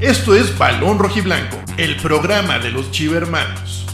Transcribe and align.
Esto 0.00 0.34
es 0.34 0.56
Balón 0.56 0.98
Rojiblanco, 0.98 1.58
el 1.76 1.94
programa 1.96 2.58
de 2.58 2.70
los 2.70 2.90
Chivermanos. 2.90 3.84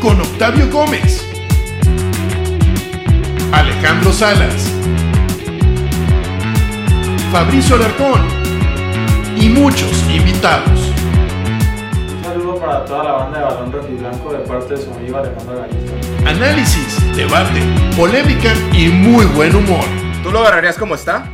Con 0.00 0.18
Octavio 0.18 0.70
Gómez, 0.70 1.22
Alejandro 3.52 4.14
Salas, 4.14 4.72
Fabricio 7.30 7.76
Alarcón 7.76 8.22
y 9.36 9.50
muchos 9.50 9.92
invitados. 10.10 10.90
Un 12.16 12.24
saludo 12.24 12.56
para 12.58 12.82
toda 12.86 13.04
la 13.04 13.12
banda 13.12 13.38
de 13.40 13.44
Balón 13.44 13.72
Rojiblanco 13.72 14.32
de 14.32 14.38
parte 14.38 14.74
de 14.74 14.82
su 14.82 14.90
amigo 14.94 15.18
Alejandro 15.18 15.60
Gañito. 15.60 15.91
Análisis, 16.26 17.16
debate, 17.16 17.60
polémica 17.96 18.54
y 18.72 18.88
muy 18.88 19.24
buen 19.26 19.54
humor. 19.56 19.84
¿Tú 20.22 20.30
lo 20.30 20.38
agarrarías 20.38 20.78
como 20.78 20.94
está? 20.94 21.28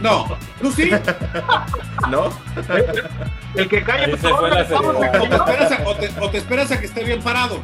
No, 0.00 0.26
¿tú 0.60 0.70
sí? 0.70 0.90
¿No? 2.10 2.30
El 3.54 3.68
que 3.68 3.82
cae 3.82 4.08
por 4.08 4.18
se 4.20 4.28
favor, 4.28 4.50
la 4.50 4.62
o, 5.20 5.28
te 5.28 5.36
esperas 5.36 5.72
a, 5.72 5.88
o, 5.88 5.96
te, 5.96 6.10
o 6.20 6.30
te 6.30 6.38
esperas 6.38 6.70
a 6.70 6.78
que 6.80 6.86
esté 6.86 7.02
bien 7.04 7.20
parado. 7.20 7.60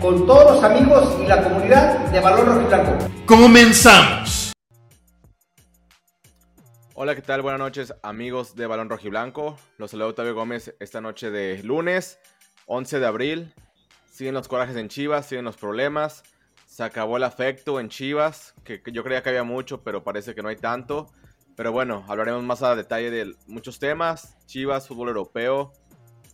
con 0.00 0.26
todos 0.26 0.56
los 0.56 0.64
amigos 0.64 1.16
y 1.22 1.26
la 1.26 1.42
comunidad 1.42 1.98
de 2.10 2.20
Balón 2.20 2.46
Rojiblanco. 2.46 3.10
Comenzamos. 3.26 4.52
Hola, 6.94 7.14
¿qué 7.14 7.22
tal? 7.22 7.42
Buenas 7.42 7.60
noches, 7.60 7.94
amigos 8.02 8.56
de 8.56 8.66
Balón 8.66 8.90
Rojiblanco. 8.90 9.56
Los 9.78 9.92
saludo 9.92 10.08
Octavio 10.08 10.34
Gómez 10.34 10.74
esta 10.80 11.00
noche 11.00 11.30
de 11.30 11.62
lunes, 11.62 12.18
11 12.74 13.00
de 13.00 13.06
abril. 13.06 13.52
Siguen 14.10 14.34
los 14.34 14.48
corajes 14.48 14.76
en 14.76 14.88
Chivas, 14.88 15.26
siguen 15.26 15.44
los 15.44 15.56
problemas. 15.56 16.22
Se 16.66 16.82
acabó 16.82 17.18
el 17.18 17.24
afecto 17.24 17.78
en 17.78 17.90
Chivas, 17.90 18.54
que, 18.64 18.82
que 18.82 18.92
yo 18.92 19.04
creía 19.04 19.22
que 19.22 19.28
había 19.28 19.44
mucho, 19.44 19.82
pero 19.82 20.02
parece 20.02 20.34
que 20.34 20.42
no 20.42 20.48
hay 20.48 20.56
tanto. 20.56 21.12
Pero 21.54 21.70
bueno, 21.70 22.04
hablaremos 22.08 22.42
más 22.44 22.62
a 22.62 22.74
detalle 22.74 23.10
de 23.10 23.34
muchos 23.46 23.78
temas. 23.78 24.38
Chivas, 24.46 24.88
fútbol 24.88 25.08
europeo. 25.08 25.72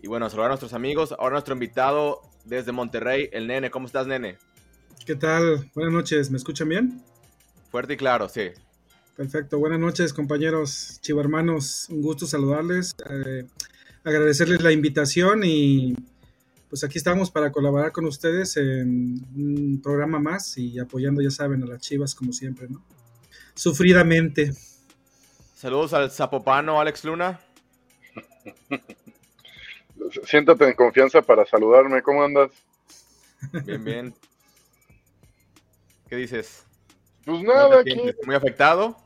Y 0.01 0.07
bueno, 0.07 0.31
saludar 0.31 0.47
a 0.47 0.51
nuestros 0.51 0.75
amigos. 0.75 1.13
Ahora 1.19 1.33
nuestro 1.33 1.55
invitado 1.55 2.23
desde 2.45 2.71
Monterrey, 2.71 3.29
el 3.33 3.49
Nene. 3.49 3.71
¿Cómo 3.71 3.87
estás, 3.87 4.07
Nene? 4.07 4.39
¿Qué 5.05 5.17
tal? 5.17 5.69
Buenas 5.75 5.93
noches, 5.93 6.31
¿me 6.31 6.37
escuchan 6.37 6.69
bien? 6.69 7.03
Fuerte 7.71 7.95
y 7.95 7.97
claro, 7.97 8.29
sí. 8.29 8.51
Perfecto, 9.17 9.59
buenas 9.59 9.81
noches 9.81 10.15
compañeros 10.15 11.01
chivarmanos, 11.01 11.89
un 11.91 12.03
gusto 12.03 12.25
saludarles, 12.25 12.95
eh, 13.11 13.47
agradecerles 14.05 14.63
la 14.63 14.71
invitación 14.71 15.43
y 15.43 15.97
pues 16.69 16.85
aquí 16.85 16.99
estamos 16.99 17.31
para 17.31 17.51
colaborar 17.51 17.93
con 17.93 18.05
ustedes 18.05 18.57
en 18.57 19.25
un 19.35 19.81
programa 19.83 20.19
más 20.19 20.59
y 20.59 20.79
apoyando, 20.79 21.23
ya 21.23 21.31
saben, 21.31 21.63
a 21.63 21.67
las 21.67 21.81
chivas 21.81 22.15
como 22.15 22.33
siempre, 22.33 22.69
¿no? 22.69 22.83
Sufridamente. 23.55 24.53
Saludos 25.55 25.93
al 25.95 26.11
Zapopano, 26.11 26.81
Alex 26.81 27.05
Luna. 27.05 27.41
Siéntate 30.25 30.67
en 30.67 30.75
confianza 30.75 31.23
para 31.23 31.45
saludarme. 31.47 32.03
¿Cómo 32.03 32.23
andas? 32.23 32.51
Bien, 33.65 33.85
bien. 33.85 34.15
¿Qué 36.09 36.17
dices? 36.17 36.65
Pues 37.25 37.39
¿Cómo 37.39 37.53
nada, 37.53 37.81
aquí? 37.81 37.99
¿Muy 38.25 38.35
afectado? 38.35 38.97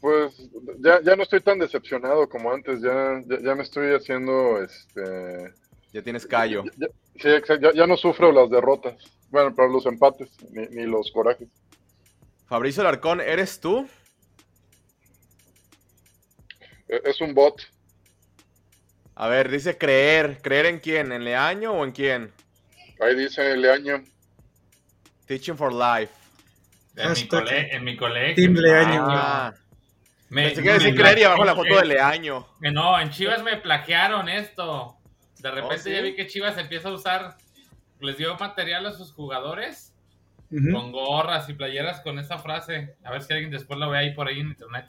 pues 0.00 0.34
ya, 0.80 1.00
ya 1.00 1.16
no 1.16 1.22
estoy 1.22 1.40
tan 1.40 1.58
decepcionado 1.58 2.28
como 2.28 2.52
antes. 2.52 2.82
Ya, 2.82 3.22
ya, 3.26 3.40
ya 3.40 3.54
me 3.54 3.62
estoy 3.62 3.94
haciendo, 3.94 4.62
este... 4.62 5.54
Ya 5.94 6.02
tienes 6.02 6.26
callo. 6.26 6.64
ya- 6.76 6.88
sí, 7.22 7.28
exacto. 7.28 7.70
Ya, 7.70 7.72
ya 7.82 7.86
no 7.86 7.96
sufro 7.96 8.32
las 8.32 8.50
derrotas. 8.50 8.94
Bueno, 9.30 9.54
para 9.54 9.68
los 9.68 9.86
empates, 9.86 10.28
ni, 10.50 10.66
ni 10.66 10.86
los 10.86 11.10
corajes. 11.12 11.46
Fabricio 12.48 12.82
Larcón, 12.82 13.20
¿eres 13.20 13.60
tú? 13.60 13.88
E- 16.88 17.00
Es 17.04 17.20
un 17.20 17.32
bot. 17.32 17.62
A 19.14 19.28
ver, 19.28 19.48
dice 19.48 19.78
creer. 19.78 20.38
¿Creer 20.42 20.66
en 20.66 20.80
quién? 20.80 21.12
¿En 21.12 21.22
Leaño 21.24 21.72
o 21.72 21.84
en 21.84 21.92
quién? 21.92 22.32
Ahí 23.00 23.14
dice 23.14 23.56
Leaño. 23.56 24.02
Teaching 25.26 25.56
for 25.56 25.72
Life. 25.72 26.12
En 26.96 27.12
mi, 27.12 27.28
cole- 27.28 27.74
en 27.74 27.84
mi 27.84 27.96
colegio. 27.96 28.34
Team 28.34 28.54
Leaño. 28.54 29.04
Ah, 29.08 29.54
Me, 30.28 30.46
pensé 30.46 30.62
que 30.62 30.72
decir 30.72 30.94
creer 30.96 31.18
y 31.18 31.22
abajo 31.22 31.44
la 31.44 31.54
foto 31.54 31.76
de 31.76 31.86
Leaño. 31.86 32.48
Que 32.60 32.72
no, 32.72 32.98
en 33.00 33.10
Chivas 33.10 33.44
me 33.44 33.56
plagiaron 33.58 34.28
esto. 34.28 34.96
De 35.44 35.50
repente 35.50 35.74
¿Oh, 35.74 35.78
sí? 35.78 35.92
ya 35.92 36.00
vi 36.00 36.14
que 36.14 36.26
Chivas 36.26 36.56
empieza 36.56 36.88
a 36.88 36.92
usar, 36.92 37.36
les 38.00 38.16
dio 38.16 38.34
material 38.38 38.86
a 38.86 38.92
sus 38.92 39.12
jugadores 39.12 39.94
con 40.72 40.90
gorras 40.90 41.48
y 41.50 41.52
playeras 41.52 42.00
con 42.00 42.18
esa 42.18 42.38
frase. 42.38 42.96
A 43.04 43.10
ver 43.10 43.20
si 43.22 43.32
alguien 43.34 43.50
después 43.50 43.78
lo 43.78 43.90
ve 43.90 43.98
ahí 43.98 44.14
por 44.14 44.26
ahí 44.26 44.40
en 44.40 44.48
internet. 44.48 44.86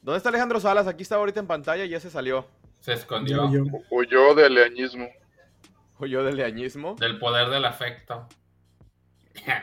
¿Dónde 0.00 0.16
está 0.16 0.30
Alejandro 0.30 0.58
Salas? 0.58 0.86
Aquí 0.86 1.02
está 1.02 1.16
ahorita 1.16 1.40
en 1.40 1.46
pantalla 1.46 1.84
y 1.84 1.90
ya 1.90 2.00
se 2.00 2.08
salió. 2.10 2.46
Se 2.80 2.94
escondió 2.94 3.50
Yo, 3.52 3.64
yo. 3.66 3.78
O 3.90 4.02
yo 4.04 4.34
de 4.34 4.48
leañismo. 4.48 5.06
O 5.98 6.06
yo 6.06 6.24
del 6.24 6.36
leañismo. 6.36 6.94
del 6.98 7.18
poder 7.18 7.48
del 7.50 7.64
afecto. 7.66 8.26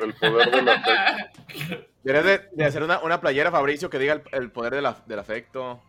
El 0.02 0.14
poder 0.14 0.52
de 0.52 0.62
la 0.62 0.82
fe. 0.84 1.82
Deberías 2.04 2.26
de, 2.26 2.50
de 2.52 2.66
hacer 2.66 2.84
una, 2.84 3.00
una 3.00 3.20
playera, 3.22 3.50
Fabricio, 3.50 3.90
que 3.90 3.98
diga 3.98 4.14
el, 4.14 4.22
el 4.34 4.52
poder 4.52 4.76
de 4.76 4.82
la- 4.84 5.02
del 5.08 5.18
afecto. 5.20 5.82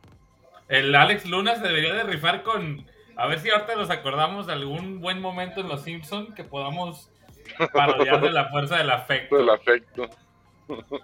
El 0.69 0.95
Alex 0.95 1.27
Luna 1.27 1.57
se 1.57 1.63
debería 1.67 1.93
de 1.93 2.05
rifar 2.05 2.43
con. 2.43 2.87
A 3.17 3.27
ver 3.27 3.39
si 3.41 3.51
ahorita 3.51 3.77
nos 3.77 3.91
acordamos 3.91 4.47
de 4.47 4.53
algún 4.55 5.01
buen 5.01 5.21
momento 5.21 5.61
en 5.61 5.69
Los 5.69 5.83
Simpson 5.83 6.35
que 6.35 6.45
podamos 6.45 7.11
parodiar 7.73 8.21
de 8.21 8.31
la 8.33 8.49
fuerza 8.51 8.77
del 8.79 8.91
afecto. 8.91 9.37
Del 9.37 9.51
afecto. 9.51 10.09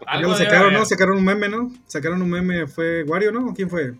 Algo 0.07 0.35
sacaron. 0.35 0.73
¿no? 0.73 0.85
Sacaron 0.85 1.19
un 1.19 1.25
meme, 1.25 1.49
¿no? 1.49 1.71
Sacaron 1.87 2.23
un 2.23 2.31
meme, 2.31 2.67
¿fue 2.67 3.03
Wario, 3.05 3.31
no? 3.31 3.49
¿O 3.51 3.55
¿Quién 3.55 3.69
fue? 3.71 3.93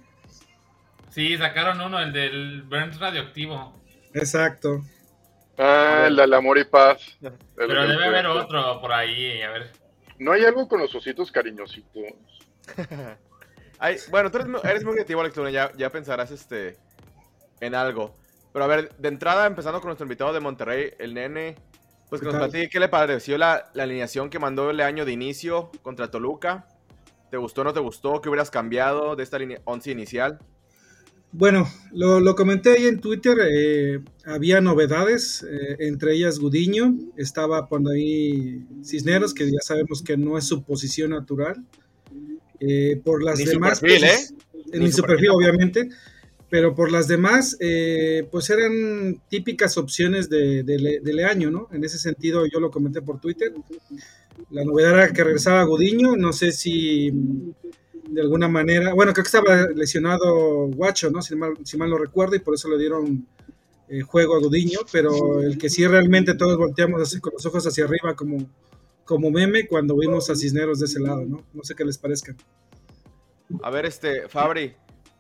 Sí, 1.11 1.37
sacaron 1.37 1.81
uno, 1.81 1.99
el 2.01 2.13
del 2.13 2.63
Burns 2.63 2.99
radioactivo. 2.99 3.75
Exacto. 4.15 4.81
Ah, 5.59 6.05
el 6.07 6.17
del 6.17 6.33
amor 6.33 6.59
y 6.59 6.65
paz. 6.65 7.19
El- 7.23 7.33
Pero 7.55 7.87
debe 7.87 8.07
haber 8.07 8.27
otro 8.27 8.81
por 8.81 8.93
ahí, 8.93 9.43
a 9.43 9.51
ver. 9.51 9.71
¿No 10.19 10.33
hay 10.33 10.45
algo 10.45 10.67
con 10.69 10.81
los 10.81 10.95
ositos 10.95 11.31
cariñositos? 11.31 12.03
Ay, 13.79 13.97
bueno, 14.11 14.31
tú 14.31 14.39
eres, 14.39 14.65
eres 14.65 14.85
muy 14.85 14.93
creativo, 14.95 15.21
Alex 15.23 15.37
Luna, 15.37 15.51
ya, 15.51 15.71
ya 15.77 15.89
pensarás 15.91 16.31
este, 16.31 16.77
en 17.61 17.75
algo. 17.75 18.17
Pero 18.53 18.65
a 18.65 18.69
ver, 18.69 18.95
de 18.99 19.09
entrada, 19.09 19.47
empezando 19.47 19.81
con 19.81 19.89
nuestro 19.89 20.05
invitado 20.05 20.33
de 20.33 20.41
Monterrey, 20.41 20.91
el 20.99 21.15
nene, 21.15 21.57
pues 22.09 22.21
que 22.21 22.27
nos 22.27 22.37
platique 22.37 22.69
qué 22.69 22.81
le 22.81 22.89
pareció 22.89 23.39
la, 23.39 23.71
la 23.75 23.85
alineación 23.85 24.31
que 24.31 24.39
mandó 24.39 24.71
el 24.71 24.81
año 24.81 25.05
de 25.05 25.13
inicio 25.13 25.71
contra 25.83 26.11
Toluca. 26.11 26.67
¿Te 27.31 27.37
gustó 27.37 27.61
o 27.61 27.65
no 27.65 27.73
te 27.73 27.81
gustó? 27.81 28.21
¿Qué 28.21 28.29
hubieras 28.29 28.51
cambiado 28.51 29.15
de 29.15 29.23
esta 29.23 29.39
once 29.65 29.91
inicial? 29.93 30.41
Bueno, 31.33 31.69
lo, 31.93 32.19
lo 32.19 32.35
comenté 32.35 32.73
ahí 32.73 32.89
en 32.89 33.01
Twitter, 33.01 33.37
eh, 33.49 34.01
había 34.25 34.61
novedades, 34.61 35.47
eh, 35.49 35.77
entre 35.79 36.15
ellas 36.15 36.41
Gudiño, 36.41 36.93
estaba 37.17 37.69
por 37.69 37.83
ahí 37.89 38.67
Cisneros, 38.83 39.33
que 39.33 39.49
ya 39.49 39.61
sabemos 39.63 40.03
que 40.03 40.17
no 40.17 40.37
es 40.37 40.45
su 40.45 40.65
posición 40.65 41.11
natural. 41.11 41.65
Eh, 42.59 43.01
por 43.05 43.23
las 43.23 43.39
Ni 43.39 43.47
su 43.47 43.53
demás... 43.53 43.79
perfil, 43.79 44.05
¿eh? 44.05 44.17
Ni, 44.73 44.91
su 44.91 45.03
perfil, 45.03 45.31
obviamente, 45.31 45.89
pero 46.51 46.75
por 46.75 46.91
las 46.91 47.07
demás, 47.07 47.57
eh, 47.61 48.27
pues 48.31 48.51
eran 48.51 49.23
típicas 49.29 49.79
opciones 49.79 50.29
de, 50.29 50.65
de, 50.65 51.01
de 51.01 51.13
Leaño, 51.13 51.51
¿no? 51.51 51.69
En 51.73 51.85
ese 51.85 51.97
sentido, 51.97 52.45
yo 52.45 52.59
lo 52.59 52.73
comenté 52.73 53.01
por 53.01 53.21
Twitter. 53.21 53.55
La 54.51 54.65
novedad 54.65 54.95
era 54.95 55.13
que 55.13 55.23
regresaba 55.23 55.63
Gudiño, 55.63 56.17
no 56.17 56.33
sé 56.33 56.51
si 56.51 57.13
mm, 57.13 57.51
de 58.11 58.21
alguna 58.21 58.49
manera, 58.49 58.93
bueno, 58.93 59.13
creo 59.13 59.23
que 59.23 59.29
estaba 59.29 59.69
lesionado 59.75 60.67
Guacho, 60.67 61.11
¿no? 61.11 61.23
Si 61.23 61.37
mal, 61.37 61.55
si 61.63 61.77
mal 61.77 61.89
no 61.89 61.99
recuerdo, 61.99 62.35
y 62.35 62.41
por 62.41 62.55
eso 62.55 62.69
le 62.69 62.79
dieron 62.79 63.29
eh, 63.89 64.01
juego 64.01 64.35
a 64.35 64.41
Gudiño, 64.41 64.81
pero 64.91 65.43
el 65.43 65.57
que 65.57 65.71
sí 65.71 65.87
realmente 65.87 66.35
todos 66.35 66.59
volteamos 66.59 67.01
así 67.01 67.21
con 67.21 67.33
los 67.33 67.47
ojos 67.47 67.65
hacia 67.65 67.85
arriba 67.85 68.17
como, 68.17 68.51
como 69.05 69.31
meme 69.31 69.69
cuando 69.69 69.97
vimos 69.97 70.29
a 70.31 70.35
Cisneros 70.35 70.81
de 70.81 70.87
ese 70.87 70.99
lado, 70.99 71.25
¿no? 71.25 71.45
No 71.55 71.63
sé 71.63 71.77
qué 71.77 71.85
les 71.85 71.97
parezca. 71.97 72.35
A 73.63 73.71
ver, 73.71 73.87
este, 73.87 74.29
Fabri, 74.29 74.75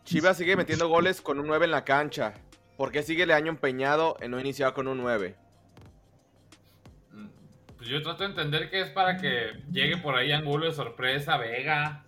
Chivas 0.04 0.36
sigue 0.36 0.56
metiendo 0.56 0.88
goles 0.88 1.20
con 1.20 1.38
un 1.38 1.46
9 1.46 1.66
en 1.66 1.70
la 1.70 1.84
cancha. 1.84 2.34
¿Por 2.76 2.90
qué 2.90 3.02
sigue 3.02 3.24
el 3.24 3.30
año 3.30 3.48
empeñado 3.50 4.16
en 4.20 4.30
no 4.30 4.40
iniciar 4.40 4.72
con 4.72 4.88
un 4.88 4.98
9? 4.98 5.36
Pues 7.76 7.88
yo 7.88 8.02
trato 8.02 8.24
de 8.24 8.30
entender 8.30 8.70
que 8.70 8.80
es 8.82 8.90
para 8.90 9.16
que 9.16 9.52
llegue 9.70 9.96
por 9.98 10.14
ahí 10.14 10.32
Angulo 10.32 10.66
de 10.66 10.72
sorpresa, 10.72 11.36
Vega, 11.38 12.04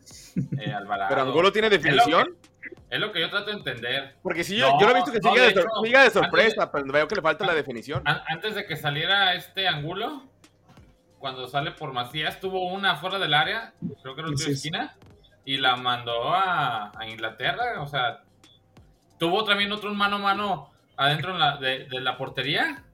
eh, 0.59 0.73
Alvarado. 0.77 1.09
¿Pero 1.11 1.23
Angulo 1.23 1.53
tiene 1.53 1.71
definición? 1.71 2.37
Es 2.91 3.01
lo 3.01 3.11
que 3.11 3.21
yo 3.21 3.31
trato 3.31 3.47
de 3.47 3.57
entender. 3.57 4.17
Porque 4.23 4.45
si 4.45 4.57
yo, 4.57 4.69
No, 4.69 4.81
yo 4.81 4.87
lo 4.87 4.93
he 4.93 4.97
visto 4.97 5.13
que 5.13 5.21
no, 5.21 5.31
sigue 5.31 5.41
de 5.41 5.49
de, 5.49 5.55
sor- 5.55 5.63
hecho, 5.65 5.81
sigue 5.83 5.93
de 5.93 5.99
antes 5.99 6.15
de- 6.15 6.21
sorpresa, 6.21 6.71
pero 6.73 6.85
veo 6.93 7.09
que 7.09 7.15
le 7.17 7.23
falta 7.23 7.47
la 7.47 7.55
definición. 7.55 8.03
An- 8.05 8.21
antes 8.29 8.55
de 8.55 8.67
que 8.67 8.77
saliera 8.77 9.35
este 9.35 9.67
Angulo, 9.67 10.25
cuando 11.19 11.49
sale 11.49 11.71
por 11.73 11.93
Macías, 11.95 12.39
tuvo 12.39 12.67
una 12.71 12.97
fuera 12.97 13.19
del 13.19 13.33
área, 13.33 13.73
creo 14.03 14.15
que 14.15 14.21
era 14.21 14.31
de 14.31 14.37
sí. 14.37 14.71
Y 15.45 15.57
la 15.57 15.77
mandó 15.77 16.33
a, 16.35 16.93
a 16.99 17.09
Inglaterra. 17.09 17.81
O 17.81 17.87
sea, 17.87 18.23
tuvo 19.19 19.45
también 19.45 19.73
otro 19.73 19.93
mano 19.95 20.17
a 20.17 20.21
mano 20.21 20.71
adentro 20.97 21.37
la- 21.37 21.57
de, 21.57 21.87
de 21.87 22.01
la 22.01 22.17
portería. 22.17 22.85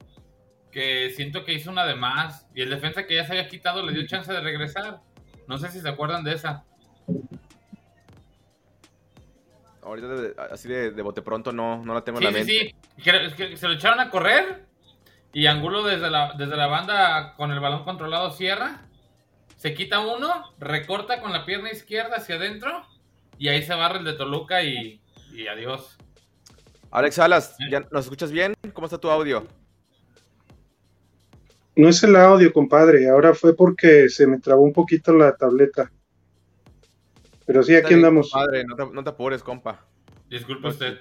que 0.71 1.09
siento 1.15 1.43
que 1.45 1.53
hizo 1.53 1.71
una 1.71 1.83
de 1.85 1.95
más 1.95 2.47
y 2.53 2.61
el 2.61 2.69
defensa 2.69 3.07
que 3.07 3.15
ya 3.15 3.25
se 3.25 3.31
había 3.31 3.47
quitado 3.47 3.83
le 3.83 3.91
dio 3.91 4.05
chance 4.05 4.31
de 4.31 4.39
regresar. 4.39 4.99
No 5.47 5.57
sé 5.57 5.69
si 5.69 5.81
se 5.81 5.89
acuerdan 5.89 6.23
de 6.23 6.33
esa. 6.35 6.63
Ahorita 9.81 10.07
de- 10.09 10.35
así 10.51 10.67
de, 10.67 10.91
de 10.91 11.01
bote 11.01 11.21
pronto 11.21 11.51
no, 11.51 11.83
no 11.83 11.93
la 11.93 12.01
tengo 12.03 12.19
Sí, 12.19 12.25
en 12.27 12.33
la 12.33 12.39
sí, 12.43 12.45
mente. 12.45 12.75
sí. 12.97 13.01
Que- 13.03 13.33
que 13.49 13.57
se 13.57 13.67
lo 13.67 13.73
echaron 13.73 13.99
a 13.99 14.09
correr 14.09 14.65
y 15.33 15.47
Angulo 15.47 15.83
desde 15.83 16.09
la, 16.09 16.33
desde 16.37 16.55
la 16.57 16.67
banda 16.67 17.33
con 17.35 17.51
el 17.51 17.59
balón 17.59 17.83
controlado 17.83 18.31
cierra. 18.31 18.81
Se 19.59 19.73
quita 19.73 19.99
uno, 19.99 20.53
recorta 20.57 21.19
con 21.19 21.33
la 21.33 21.45
pierna 21.45 21.69
izquierda 21.69 22.15
hacia 22.15 22.35
adentro 22.35 22.85
y 23.37 23.49
ahí 23.49 23.61
se 23.61 23.75
barra 23.75 23.99
el 23.99 24.05
de 24.05 24.13
Toluca 24.13 24.63
y, 24.63 25.01
y 25.33 25.47
adiós. 25.47 25.97
Alex 26.91 27.15
Salas, 27.15 27.57
¿ya 27.69 27.81
¿nos 27.91 28.05
escuchas 28.05 28.31
bien? 28.31 28.53
¿Cómo 28.71 28.85
está 28.85 28.97
tu 28.97 29.09
audio? 29.09 29.45
No 31.75 31.89
es 31.89 32.01
el 32.03 32.15
audio, 32.15 32.53
compadre. 32.53 33.09
Ahora 33.09 33.33
fue 33.33 33.53
porque 33.53 34.07
se 34.07 34.27
me 34.27 34.39
trabó 34.39 34.61
un 34.61 34.71
poquito 34.71 35.11
la 35.13 35.35
tableta. 35.35 35.91
Pero 37.45 37.61
sí, 37.61 37.75
aquí 37.75 37.95
andamos. 37.95 38.29
Padre, 38.31 38.63
no 38.63 38.77
te, 38.77 38.85
no 38.85 39.03
te 39.03 39.09
apures, 39.09 39.43
compa. 39.43 39.85
Disculpe 40.29 40.69
usted. 40.69 40.99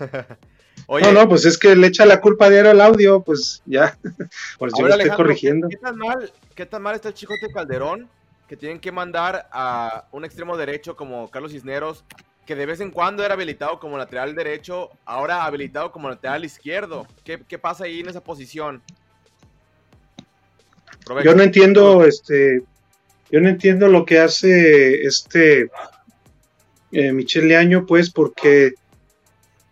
Oye, 0.86 1.04
No, 1.04 1.12
no, 1.12 1.28
pues 1.28 1.44
es 1.44 1.58
que 1.58 1.74
le 1.76 1.86
echa 1.86 2.04
la 2.06 2.20
culpa 2.20 2.50
diario 2.50 2.70
al 2.70 2.80
audio, 2.80 3.22
pues 3.22 3.62
ya. 3.66 3.96
A 4.60 4.68
yo 4.78 4.86
lo 4.86 4.94
estoy 4.94 5.10
corrigiendo. 5.10 5.68
¿qué, 5.68 5.76
qué 5.76 5.82
tan 5.82 5.96
mal, 5.96 6.32
¿qué 6.54 6.66
tan 6.66 6.82
mal 6.82 6.94
está 6.94 7.08
el 7.08 7.14
Chicote 7.14 7.48
Calderón 7.52 8.08
que 8.48 8.56
tienen 8.56 8.80
que 8.80 8.92
mandar 8.92 9.48
a 9.52 10.06
un 10.12 10.24
extremo 10.24 10.56
derecho 10.56 10.94
como 10.94 11.30
Carlos 11.30 11.52
Cisneros, 11.52 12.04
que 12.44 12.54
de 12.54 12.66
vez 12.66 12.80
en 12.80 12.90
cuando 12.90 13.24
era 13.24 13.34
habilitado 13.34 13.78
como 13.80 13.96
lateral 13.96 14.34
derecho, 14.34 14.90
ahora 15.04 15.44
habilitado 15.44 15.92
como 15.92 16.10
lateral 16.10 16.44
izquierdo? 16.44 17.06
¿Qué, 17.24 17.42
qué 17.48 17.58
pasa 17.58 17.84
ahí 17.84 18.00
en 18.00 18.08
esa 18.08 18.22
posición? 18.22 18.82
Provecho. 21.04 21.30
Yo 21.30 21.34
no 21.34 21.42
entiendo, 21.42 22.04
este, 22.04 22.62
yo 23.30 23.40
no 23.40 23.48
entiendo 23.48 23.88
lo 23.88 24.04
que 24.04 24.20
hace 24.20 25.02
este 25.04 25.70
eh, 26.92 27.12
Michel 27.12 27.48
Leaño, 27.48 27.86
pues, 27.86 28.10
porque, 28.10 28.74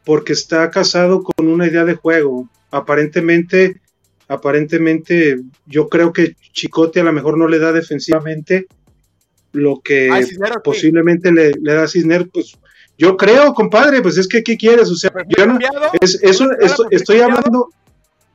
porque 0.04 0.32
está 0.32 0.70
casado 0.70 1.22
con 1.22 1.48
una 1.48 1.66
idea 1.66 1.84
de 1.84 1.94
juego. 1.94 2.48
Aparentemente, 2.70 3.80
aparentemente, 4.28 5.40
yo 5.66 5.88
creo 5.88 6.12
que 6.12 6.34
Chicote 6.52 7.00
a 7.00 7.04
lo 7.04 7.12
mejor 7.12 7.36
no 7.38 7.48
le 7.48 7.58
da 7.58 7.72
defensivamente 7.72 8.66
lo 9.52 9.80
que 9.80 10.08
Ah, 10.10 10.20
posiblemente 10.62 11.32
le, 11.32 11.52
le 11.60 11.74
da 11.74 11.88
Cisner, 11.88 12.28
pues 12.32 12.56
yo 12.96 13.16
creo, 13.16 13.52
compadre, 13.54 14.02
pues 14.02 14.16
es 14.18 14.28
que 14.28 14.42
¿qué 14.42 14.56
quieres? 14.56 14.90
O 14.90 14.94
sea, 14.94 15.10
¿Perfil 15.10 15.34
yo 15.38 15.46
no, 15.46 15.58
estoy 16.90 17.20
hablando, 17.20 17.68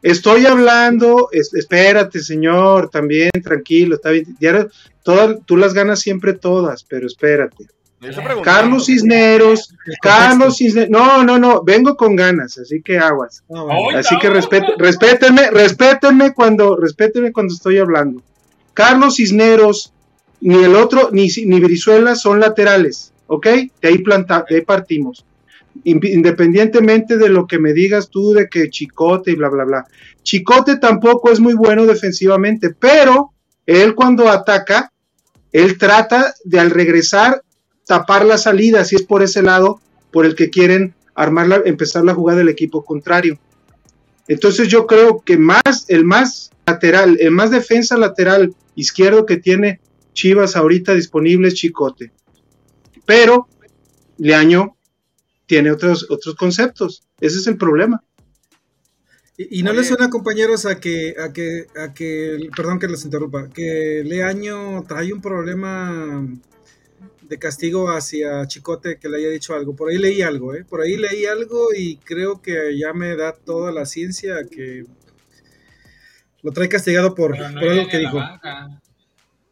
estoy 0.02 0.46
hablando, 0.46 1.30
es- 1.32 1.54
espérate, 1.54 2.20
señor, 2.20 2.90
también, 2.90 3.30
tranquilo, 3.44 3.96
está 3.96 4.10
bien, 4.12 4.26
ya, 4.40 4.68
todas, 5.04 5.38
tú 5.46 5.56
las 5.56 5.74
ganas 5.74 6.00
siempre 6.00 6.34
todas, 6.34 6.84
pero 6.84 7.08
espérate. 7.08 7.68
Preguntando. 8.00 8.42
Carlos 8.44 8.86
Cisneros, 8.86 9.74
Carlos 10.02 10.58
Cisneros, 10.58 10.90
no, 10.90 11.24
no, 11.24 11.40
no, 11.40 11.64
vengo 11.64 11.96
con 11.96 12.16
ganas, 12.16 12.58
así 12.58 12.82
que 12.82 12.98
aguas. 13.00 13.44
Ah, 13.50 13.64
bueno. 13.64 13.90
¡Ay, 13.92 13.96
Así 13.98 14.18
que 14.20 14.28
no! 14.28 14.34
respet, 14.34 14.64
respétenme, 14.78 15.50
respétenme 15.50 16.34
cuando, 16.34 16.76
respétenme 16.76 17.32
cuando 17.32 17.54
estoy 17.54 17.78
hablando. 17.78 18.22
Carlos 18.74 19.16
Cisneros, 19.16 19.94
ni 20.42 20.56
el 20.64 20.76
otro, 20.76 21.10
ni, 21.12 21.28
ni 21.46 21.60
Brizuela 21.62 22.16
son 22.16 22.40
laterales, 22.40 23.14
¿ok? 23.28 23.48
De 23.82 23.88
ahí, 23.88 23.98
planta, 24.00 24.46
de 24.48 24.58
ahí 24.58 24.62
partimos. 24.62 25.26
In- 25.84 26.00
Independientemente 26.04 27.18
de 27.18 27.30
lo 27.30 27.48
que 27.48 27.60
me 27.60 27.74
digas 27.74 28.10
tú 28.10 28.34
de 28.34 28.48
que 28.50 28.70
Chicote 28.70 29.32
y 29.32 29.36
bla, 29.36 29.50
bla, 29.50 29.64
bla. 29.64 29.86
Chicote 30.24 30.78
tampoco 30.78 31.32
es 31.32 31.40
muy 31.40 31.54
bueno 31.54 31.86
defensivamente, 31.86 32.70
pero 32.78 33.32
él 33.66 33.96
cuando 33.96 34.30
ataca, 34.30 34.92
él 35.52 35.78
trata 35.78 36.34
de 36.44 36.60
al 36.60 36.70
regresar 36.72 37.42
tapar 37.86 38.26
la 38.26 38.38
salida, 38.38 38.84
si 38.86 38.96
es 38.96 39.04
por 39.04 39.24
ese 39.24 39.42
lado 39.42 39.82
por 40.12 40.26
el 40.26 40.36
que 40.36 40.50
quieren 40.50 40.96
armar 41.14 41.48
la, 41.48 41.62
empezar 41.66 42.04
la 42.04 42.14
jugada 42.14 42.40
del 42.40 42.50
equipo 42.50 42.84
contrario. 42.84 43.40
Entonces 44.28 44.68
yo 44.68 44.88
creo 44.88 45.22
que 45.22 45.38
más, 45.38 45.86
el 45.88 46.04
más 46.04 46.52
lateral, 46.66 47.18
el 47.20 47.32
más 47.32 47.52
defensa 47.52 47.98
lateral 47.98 48.56
izquierdo 48.76 49.26
que 49.26 49.38
tiene 49.38 49.80
Chivas 50.14 50.56
ahorita 50.56 50.94
disponible 50.94 51.50
es 51.50 51.56
Chicote. 51.56 52.12
Pero 53.06 53.48
Leaño 54.18 54.76
tiene 55.46 55.72
otros, 55.72 56.08
otros 56.10 56.36
conceptos. 56.36 57.04
Ese 57.20 57.38
es 57.38 57.48
el 57.48 57.58
problema. 57.58 58.04
Y, 59.38 59.60
y 59.60 59.64
no 59.64 59.72
Oye. 59.72 59.80
les 59.80 59.90
suena, 59.90 60.10
compañeros, 60.10 60.66
a 60.66 60.80
que, 60.80 61.16
a 61.20 61.34
que, 61.34 61.68
a 61.78 61.94
que, 61.94 62.50
perdón 62.56 62.80
que 62.80 62.88
les 62.88 63.04
interrumpa, 63.04 63.50
que 63.50 64.02
Leaño 64.06 64.84
trae 64.88 65.14
un 65.14 65.22
problema 65.22 66.26
de 67.28 67.40
castigo 67.40 67.90
hacia 67.90 68.46
Chicote 68.48 68.98
que 69.00 69.10
le 69.10 69.18
haya 69.18 69.30
dicho 69.30 69.54
algo. 69.56 69.76
Por 69.76 69.90
ahí 69.90 69.98
leí 69.98 70.22
algo, 70.22 70.54
¿eh? 70.54 70.64
Por 70.64 70.82
ahí 70.82 70.98
leí 70.98 71.26
algo 71.26 71.70
y 71.76 71.98
creo 71.98 72.42
que 72.42 72.78
ya 72.78 72.94
me 72.94 73.16
da 73.16 73.34
toda 73.34 73.72
la 73.72 73.86
ciencia 73.86 74.36
que 74.50 74.86
lo 76.44 76.52
trae 76.52 76.70
castigado 76.70 77.16
por, 77.16 77.38
no 77.40 77.60
por 77.60 77.70
algo 77.70 77.88
que 77.88 77.98
dijo. 77.98 78.18
banca. 78.18 78.82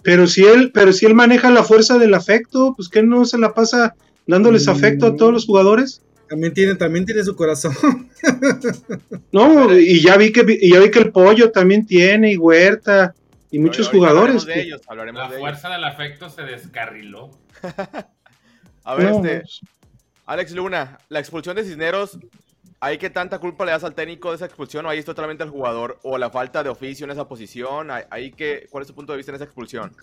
Pero 0.04 0.28
si 0.28 0.44
él, 0.46 0.72
pero 0.74 0.92
si 0.94 1.06
él 1.06 1.16
maneja 1.16 1.50
la 1.50 1.64
fuerza 1.64 1.98
del 1.98 2.14
afecto, 2.14 2.74
pues 2.76 2.90
que 2.90 3.02
no 3.04 3.26
se 3.26 3.38
la 3.38 3.54
pasa 3.54 3.96
dándoles 4.28 4.68
Mm. 4.68 4.70
afecto 4.70 5.06
a 5.08 5.16
todos 5.16 5.34
los 5.34 5.46
jugadores. 5.46 6.02
También 6.30 6.54
tiene, 6.54 6.76
también 6.76 7.06
tiene 7.06 7.24
su 7.24 7.36
corazón. 7.36 7.74
No, 9.32 9.76
y 9.78 10.00
ya 10.02 10.16
vi 10.18 10.32
que 10.32 10.46
y 10.62 10.72
ya 10.74 10.80
vi 10.80 10.92
que 10.92 11.00
el 11.00 11.12
pollo 11.12 11.52
también 11.52 11.86
tiene, 11.86 12.32
y 12.34 12.38
Huerta, 12.38 13.14
y 13.52 13.60
muchos 13.60 13.90
jugadores. 13.90 14.42
Hablaremos 14.42 14.46
de 14.46 14.62
ellos, 14.62 14.82
hablaremos 14.88 15.22
La 15.22 15.28
de 15.30 15.36
ellos. 15.36 15.42
fuerza 15.42 15.70
del 15.70 15.84
afecto 15.84 16.30
se 16.30 16.44
descarriló. 16.44 17.32
A 18.86 18.96
ver, 18.96 19.12
No, 19.12 19.26
este, 19.26 19.44
Alex 20.26 20.52
Luna, 20.54 20.98
la 21.10 21.20
expulsión 21.20 21.56
de 21.56 21.64
Cisneros, 21.64 22.18
¿hay 22.80 22.98
que 22.98 23.10
tanta 23.10 23.40
culpa 23.40 23.66
le 23.66 23.72
das 23.72 23.84
al 23.84 23.96
técnico 23.96 24.30
de 24.30 24.36
esa 24.36 24.46
expulsión 24.46 24.86
o 24.86 24.90
ahí 24.90 25.00
es 25.00 25.06
totalmente 25.06 25.44
al 25.44 25.50
jugador? 25.50 26.00
¿O 26.04 26.18
la 26.18 26.30
falta 26.30 26.64
de 26.64 26.70
oficio 26.70 27.06
en 27.06 27.12
esa 27.12 27.28
posición? 27.28 27.92
¿Hay- 27.92 28.04
¿Hay 28.10 28.32
que, 28.32 28.68
¿Cuál 28.70 28.82
es 28.82 28.88
tu 28.88 28.96
punto 28.96 29.14
de 29.14 29.18
vista 29.18 29.32
en 29.32 29.36
esa 29.36 29.46
expulsión? 29.46 29.96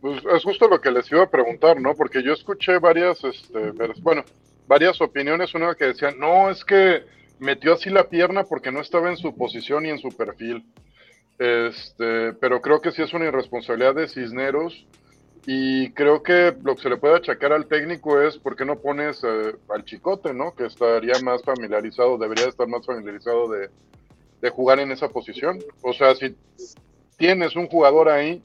Pues 0.00 0.22
es 0.36 0.42
justo 0.42 0.68
lo 0.68 0.80
que 0.80 0.90
les 0.90 1.10
iba 1.10 1.22
a 1.22 1.30
preguntar, 1.30 1.80
¿no? 1.80 1.94
Porque 1.94 2.22
yo 2.22 2.32
escuché 2.32 2.78
varias, 2.78 3.22
este, 3.24 3.72
bueno, 4.02 4.24
varias 4.66 5.00
opiniones. 5.00 5.54
Una 5.54 5.74
que 5.74 5.86
decían, 5.86 6.18
no, 6.18 6.50
es 6.50 6.64
que 6.64 7.04
metió 7.38 7.74
así 7.74 7.90
la 7.90 8.08
pierna 8.08 8.44
porque 8.44 8.70
no 8.70 8.80
estaba 8.80 9.08
en 9.08 9.16
su 9.16 9.34
posición 9.36 9.86
y 9.86 9.90
en 9.90 9.98
su 9.98 10.08
perfil. 10.08 10.64
Este, 11.38 12.32
pero 12.34 12.60
creo 12.60 12.80
que 12.80 12.92
sí 12.92 13.02
es 13.02 13.12
una 13.14 13.26
irresponsabilidad 13.26 13.94
de 13.94 14.08
Cisneros. 14.08 14.86
Y 15.46 15.90
creo 15.92 16.22
que 16.22 16.54
lo 16.62 16.74
que 16.74 16.82
se 16.82 16.88
le 16.88 16.96
puede 16.96 17.16
achacar 17.16 17.52
al 17.52 17.66
técnico 17.66 18.20
es 18.20 18.38
por 18.38 18.56
qué 18.56 18.64
no 18.64 18.76
pones 18.78 19.22
eh, 19.24 19.54
al 19.68 19.84
chicote, 19.84 20.32
¿no? 20.32 20.54
Que 20.54 20.66
estaría 20.66 21.18
más 21.22 21.42
familiarizado, 21.42 22.16
debería 22.16 22.46
estar 22.48 22.66
más 22.66 22.86
familiarizado 22.86 23.48
de, 23.50 23.68
de 24.40 24.50
jugar 24.50 24.78
en 24.80 24.90
esa 24.90 25.08
posición. 25.08 25.58
O 25.82 25.92
sea, 25.92 26.14
si 26.14 26.34
tienes 27.18 27.56
un 27.56 27.66
jugador 27.66 28.08
ahí, 28.08 28.42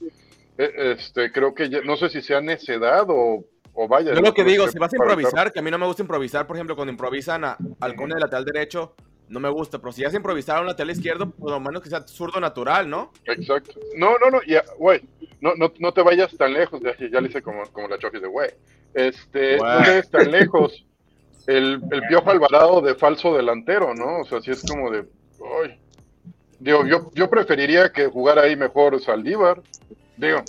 eh, 0.58 0.96
este, 0.98 1.32
creo 1.32 1.54
que 1.56 1.70
ya- 1.70 1.82
no 1.82 1.96
sé 1.96 2.10
si 2.10 2.22
sea 2.22 2.42
necedad 2.42 3.06
o, 3.08 3.46
o 3.74 3.88
vaya. 3.88 4.14
Yo 4.14 4.20
lo 4.22 4.34
que 4.34 4.44
digo, 4.44 4.68
si 4.68 4.78
vas 4.78 4.92
a 4.92 4.98
improvisar, 4.98 5.54
que 5.54 5.60
a 5.60 5.62
mí 5.62 5.72
no 5.72 5.78
me 5.78 5.86
gusta 5.86 6.02
improvisar, 6.02 6.46
por 6.48 6.58
ejemplo, 6.58 6.76
cuando 6.76 6.92
improvisan 6.92 7.46
a, 7.46 7.58
al 7.80 7.96
cone 7.96 8.16
de 8.16 8.20
lateral 8.20 8.44
derecho, 8.44 8.94
no 9.30 9.40
me 9.40 9.50
gusta, 9.50 9.80
pero 9.80 9.92
si 9.92 10.04
vas 10.04 10.14
a 10.14 10.18
improvisar 10.18 10.58
a 10.58 10.62
un 10.62 10.68
lateral 10.68 10.92
izquierdo, 10.92 11.30
por 11.30 11.52
lo 11.52 11.60
menos 11.60 11.82
que 11.82 11.90
sea 11.90 12.02
zurdo 12.08 12.40
natural, 12.40 12.90
¿no? 12.90 13.12
Exacto. 13.26 13.74
No, 13.96 14.18
no, 14.18 14.30
no, 14.32 14.42
ya, 14.44 14.64
güey, 14.78 15.02
no, 15.42 15.54
no, 15.56 15.72
no 15.80 15.94
te 15.94 16.02
vayas 16.02 16.36
tan 16.36 16.54
lejos, 16.54 16.82
ya, 16.82 16.96
ya 17.08 17.22
le 17.22 17.30
hice 17.30 17.42
como, 17.42 17.64
como 17.72 17.88
la 17.88 17.98
choque 18.00 18.20
de 18.20 18.28
güey. 18.28 18.50
Este, 18.94 19.58
no 19.58 19.64
te 19.64 19.90
vayas 19.90 20.10
tan 20.10 20.32
lejos. 20.32 20.86
El, 21.48 21.82
el 21.92 22.02
Piojo 22.08 22.30
Alvarado 22.30 22.82
de 22.82 22.96
falso 22.96 23.36
delantero, 23.36 23.94
¿no? 23.96 24.20
O 24.20 24.26
sea, 24.26 24.42
si 24.42 24.52
es 24.52 24.64
como 24.70 24.92
de, 24.92 25.06
ay. 25.64 25.80
Digo, 26.60 26.86
yo, 26.86 27.10
yo 27.16 27.30
preferiría 27.30 27.92
que 27.92 28.08
jugara 28.08 28.42
ahí 28.44 28.56
mejor 28.56 29.00
Saldívar, 29.02 29.62
digo, 30.18 30.44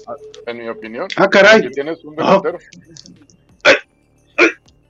en 0.46 0.58
mi 0.58 0.68
opinión. 0.68 1.06
Ah, 1.16 1.28
caray. 1.28 1.62
Que 1.62 1.70
tienes 1.70 2.04
un 2.04 2.16
delantero. 2.16 2.58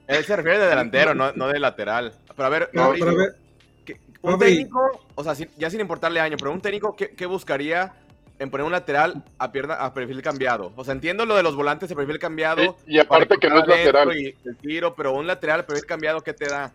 Él 0.07 0.25
se 0.25 0.35
refiere 0.35 0.59
de 0.59 0.67
delantero, 0.67 1.15
no, 1.15 1.31
no 1.33 1.47
de 1.47 1.59
lateral. 1.59 2.13
Pero 2.35 2.45
a 2.45 2.49
ver, 2.49 2.69
No, 2.73 2.81
Mauricio, 2.83 3.05
pero 3.05 3.17
a 3.17 3.23
ver, 3.23 3.33
¿qué- 3.33 3.40
un 4.21 4.39
técnico, 4.39 5.05
o 5.15 5.23
sea, 5.23 5.35
sin- 5.35 5.49
ya 5.57 5.69
sin 5.69 5.79
importarle 5.81 6.19
año, 6.19 6.37
pero 6.37 6.51
un 6.51 6.61
técnico, 6.61 6.95
¿qué, 6.95 7.09
qué 7.11 7.25
buscaría 7.25 7.93
en 8.39 8.49
poner 8.49 8.65
un 8.65 8.71
lateral 8.71 9.23
a 9.37 9.51
pierna 9.51 9.75
a 9.75 9.93
perfil 9.93 10.21
cambiado? 10.21 10.73
O 10.75 10.83
sea, 10.83 10.93
entiendo 10.93 11.25
lo 11.25 11.35
de 11.35 11.43
los 11.43 11.55
volantes 11.55 11.89
de 11.89 11.95
perfil 11.95 12.19
cambiado. 12.19 12.77
Y, 12.87 12.95
y 12.95 12.99
aparte 12.99 13.37
que 13.37 13.49
no 13.49 13.59
es 13.59 13.67
lateral. 13.67 14.15
Y 14.17 14.35
el 14.45 14.57
tiro, 14.57 14.95
pero 14.95 15.13
un 15.13 15.27
lateral 15.27 15.61
a 15.61 15.65
perfil 15.65 15.85
cambiado, 15.85 16.21
¿qué 16.21 16.33
te 16.33 16.47
da? 16.47 16.71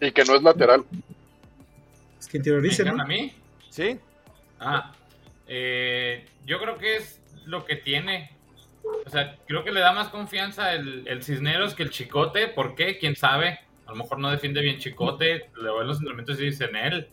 Y 0.00 0.12
que 0.12 0.24
no 0.24 0.34
es 0.36 0.42
lateral. 0.42 0.84
es 2.18 2.28
que 2.28 2.38
¿Me 2.38 2.92
¿no? 2.92 3.02
a 3.02 3.06
mí? 3.06 3.32
¿Sí? 3.70 3.98
Ah, 4.60 4.92
eh, 5.46 6.26
yo 6.46 6.58
creo 6.60 6.76
que 6.78 6.96
es 6.96 7.20
lo 7.46 7.64
que 7.64 7.76
tiene. 7.76 8.30
O 9.06 9.10
sea, 9.10 9.36
creo 9.46 9.64
que 9.64 9.72
le 9.72 9.80
da 9.80 9.92
más 9.92 10.08
confianza 10.08 10.72
el, 10.72 11.06
el 11.08 11.22
Cisneros 11.22 11.74
que 11.74 11.82
el 11.82 11.90
Chicote. 11.90 12.48
¿Por 12.48 12.74
qué? 12.74 12.98
¿Quién 12.98 13.16
sabe? 13.16 13.58
A 13.88 13.92
lo 13.92 13.96
mejor 13.96 14.18
no 14.18 14.30
defiende 14.30 14.60
bien 14.60 14.78
Chicote. 14.78 15.48
Luego 15.54 15.80
en 15.80 15.88
los 15.88 15.96
entrenamientos 15.96 16.38
y 16.40 16.44
dicen 16.44 16.76
él. 16.76 17.08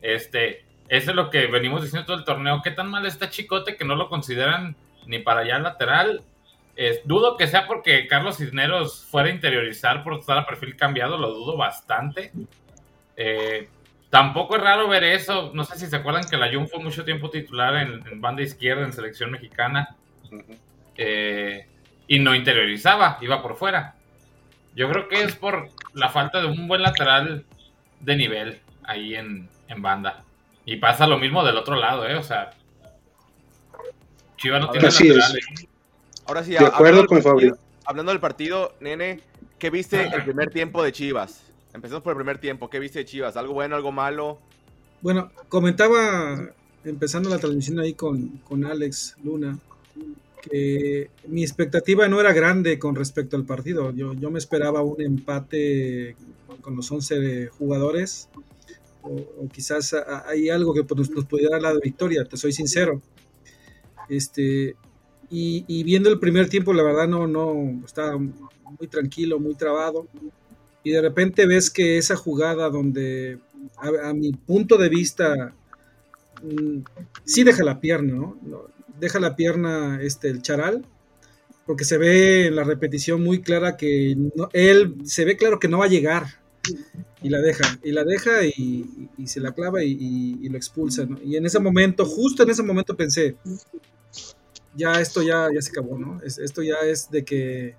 Este, 0.00 0.64
eso 0.88 1.10
es 1.10 1.16
lo 1.16 1.28
que 1.28 1.48
venimos 1.48 1.82
diciendo 1.82 2.06
todo 2.06 2.16
el 2.16 2.24
torneo. 2.24 2.62
¿Qué 2.62 2.70
tan 2.70 2.88
mal 2.88 3.04
está 3.04 3.30
Chicote 3.30 3.76
que 3.76 3.84
no 3.84 3.96
lo 3.96 4.08
consideran 4.08 4.76
ni 5.06 5.18
para 5.18 5.40
allá 5.40 5.58
lateral? 5.58 6.22
dudo 7.04 7.36
que 7.36 7.46
sea 7.46 7.66
porque 7.68 8.08
Carlos 8.08 8.38
Cisneros 8.38 9.04
fuera 9.04 9.28
a 9.28 9.32
interiorizar 9.32 10.02
por 10.02 10.14
estar 10.14 10.38
a 10.38 10.46
perfil 10.46 10.76
cambiado, 10.76 11.16
lo 11.16 11.32
dudo 11.32 11.56
bastante. 11.56 12.32
Eh, 13.16 13.68
tampoco 14.10 14.56
es 14.56 14.62
raro 14.62 14.88
ver 14.88 15.04
eso. 15.04 15.52
No 15.54 15.64
sé 15.64 15.78
si 15.78 15.86
se 15.86 15.96
acuerdan 15.96 16.28
que 16.28 16.36
la 16.36 16.52
Jun 16.52 16.68
fue 16.68 16.80
mucho 16.80 17.04
tiempo 17.04 17.30
titular 17.30 17.76
en, 17.76 18.20
banda 18.20 18.42
izquierda 18.42 18.84
en 18.84 18.92
selección 18.92 19.30
mexicana 19.30 19.96
eh, 20.96 21.66
y 22.08 22.18
no 22.18 22.34
interiorizaba, 22.34 23.18
iba 23.20 23.40
por 23.40 23.56
fuera. 23.56 23.94
Yo 24.74 24.88
creo 24.90 25.08
que 25.08 25.22
es 25.22 25.36
por 25.36 25.68
la 25.94 26.08
falta 26.08 26.40
de 26.40 26.46
un 26.46 26.68
buen 26.68 26.82
lateral 26.82 27.44
de 28.00 28.16
nivel 28.16 28.60
ahí 28.82 29.14
en, 29.14 29.48
banda. 29.78 30.22
Y 30.66 30.76
pasa 30.76 31.06
lo 31.06 31.18
mismo 31.18 31.44
del 31.44 31.56
otro 31.56 31.74
lado, 31.74 32.06
¿eh? 32.06 32.14
O 32.14 32.22
sea, 32.22 32.52
Chivas 34.36 34.60
no 34.60 34.70
tiene 34.70 34.86
laterales. 34.86 35.68
Ahora 36.26 36.44
sí, 36.44 36.52
de 36.52 36.58
acuerdo 36.58 37.06
con 37.06 37.22
Fabio. 37.22 37.58
Hablando 37.84 38.12
del 38.12 38.20
partido, 38.20 38.74
nene, 38.80 39.20
¿qué 39.58 39.70
viste 39.70 40.06
el 40.06 40.22
primer 40.22 40.50
tiempo 40.50 40.82
de 40.82 40.92
Chivas? 40.92 41.42
Empezamos 41.74 42.02
por 42.02 42.12
el 42.12 42.16
primer 42.16 42.38
tiempo. 42.38 42.70
¿Qué 42.70 42.78
viste 42.78 43.00
de 43.00 43.04
Chivas? 43.04 43.36
¿Algo 43.36 43.52
bueno, 43.52 43.74
algo 43.74 43.90
malo? 43.90 44.38
Bueno, 45.02 45.30
comentaba, 45.48 46.50
empezando 46.84 47.28
la 47.28 47.38
transmisión 47.38 47.80
ahí 47.80 47.94
con, 47.94 48.28
con 48.38 48.64
Alex 48.64 49.16
Luna, 49.22 49.58
que 50.50 51.10
mi 51.28 51.42
expectativa 51.42 52.08
no 52.08 52.20
era 52.20 52.32
grande 52.32 52.78
con 52.78 52.94
respecto 52.94 53.36
al 53.36 53.44
partido. 53.44 53.92
Yo, 53.92 54.12
yo 54.14 54.30
me 54.30 54.38
esperaba 54.38 54.82
un 54.82 55.00
empate 55.00 56.16
con 56.60 56.76
los 56.76 56.90
11 56.90 57.48
jugadores, 57.48 58.28
o, 59.02 59.48
quizás 59.52 59.94
hay 60.26 60.48
algo 60.48 60.72
que 60.72 60.84
nos, 60.94 61.10
nos 61.10 61.24
pudiera 61.26 61.58
dar 61.58 61.74
la 61.74 61.80
victoria, 61.80 62.24
te 62.24 62.36
soy 62.36 62.52
sincero. 62.52 63.02
Este, 64.08 64.76
y, 65.30 65.82
viendo 65.84 66.10
el 66.10 66.18
primer 66.18 66.48
tiempo, 66.48 66.72
la 66.72 66.82
verdad 66.82 67.08
no, 67.08 67.26
no, 67.26 67.82
estaba 67.84 68.16
muy 68.18 68.88
tranquilo, 68.88 69.40
muy 69.40 69.54
trabado. 69.54 70.06
Y 70.82 70.90
de 70.90 71.00
repente 71.00 71.46
ves 71.46 71.70
que 71.70 71.98
esa 71.98 72.16
jugada 72.16 72.68
donde, 72.70 73.38
a, 73.78 74.12
mi 74.12 74.32
punto 74.32 74.76
de 74.76 74.88
vista, 74.88 75.54
mm, 76.42 76.78
sí 77.24 77.42
deja 77.42 77.64
la 77.64 77.80
pierna, 77.80 78.14
¿no? 78.14 78.73
Deja 78.98 79.20
la 79.20 79.36
pierna 79.36 79.98
este, 80.00 80.28
el 80.28 80.42
charal, 80.42 80.84
porque 81.66 81.84
se 81.84 81.98
ve 81.98 82.46
en 82.46 82.56
la 82.56 82.64
repetición 82.64 83.22
muy 83.22 83.42
clara 83.42 83.76
que 83.76 84.16
él, 84.52 84.94
se 85.04 85.24
ve 85.24 85.36
claro 85.36 85.58
que 85.58 85.68
no 85.68 85.78
va 85.78 85.86
a 85.86 85.88
llegar. 85.88 86.24
Y 87.22 87.30
la 87.30 87.40
deja, 87.40 87.78
y 87.82 87.92
la 87.92 88.04
deja 88.04 88.44
y, 88.44 89.08
se 89.26 89.40
la 89.40 89.52
clava 89.52 89.82
y, 89.82 90.48
lo 90.48 90.56
expulsa, 90.56 91.06
Y 91.24 91.36
en 91.36 91.46
ese 91.46 91.58
momento, 91.58 92.04
justo 92.04 92.42
en 92.42 92.50
ese 92.50 92.62
momento 92.62 92.96
pensé, 92.96 93.36
ya 94.76 95.00
esto 95.00 95.22
ya, 95.22 95.48
ya 95.54 95.60
se 95.62 95.70
acabó, 95.70 95.98
¿no? 95.98 96.20
esto 96.22 96.62
ya 96.62 96.76
es 96.84 97.10
de 97.10 97.24
que 97.24 97.76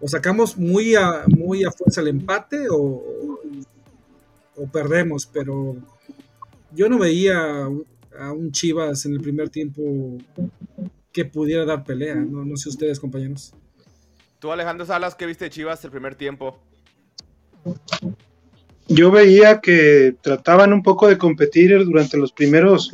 o 0.00 0.08
sacamos 0.08 0.56
muy 0.56 0.94
a, 0.94 1.24
muy 1.26 1.64
a 1.64 1.72
fuerza 1.72 2.02
el 2.02 2.08
empate 2.08 2.66
o, 2.70 3.40
o 4.56 4.66
perdemos, 4.70 5.26
pero 5.26 5.76
yo 6.72 6.88
no 6.88 6.98
veía 6.98 7.68
a 8.18 8.32
un 8.32 8.52
Chivas 8.52 9.06
en 9.06 9.12
el 9.12 9.20
primer 9.20 9.50
tiempo 9.50 10.18
que 11.12 11.24
pudiera 11.24 11.64
dar 11.64 11.84
pelea, 11.84 12.14
no, 12.16 12.44
no 12.44 12.56
sé 12.56 12.68
ustedes, 12.68 12.98
compañeros. 12.98 13.52
Tú, 14.38 14.50
Alejandro 14.50 14.86
Salas, 14.86 15.14
¿qué 15.14 15.26
viste 15.26 15.44
de 15.46 15.50
Chivas 15.50 15.84
el 15.84 15.90
primer 15.90 16.14
tiempo? 16.14 16.58
Yo 18.88 19.10
veía 19.10 19.60
que 19.60 20.16
trataban 20.20 20.72
un 20.72 20.82
poco 20.82 21.08
de 21.08 21.16
competir 21.16 21.84
durante 21.84 22.18
los 22.18 22.32
primeros, 22.32 22.92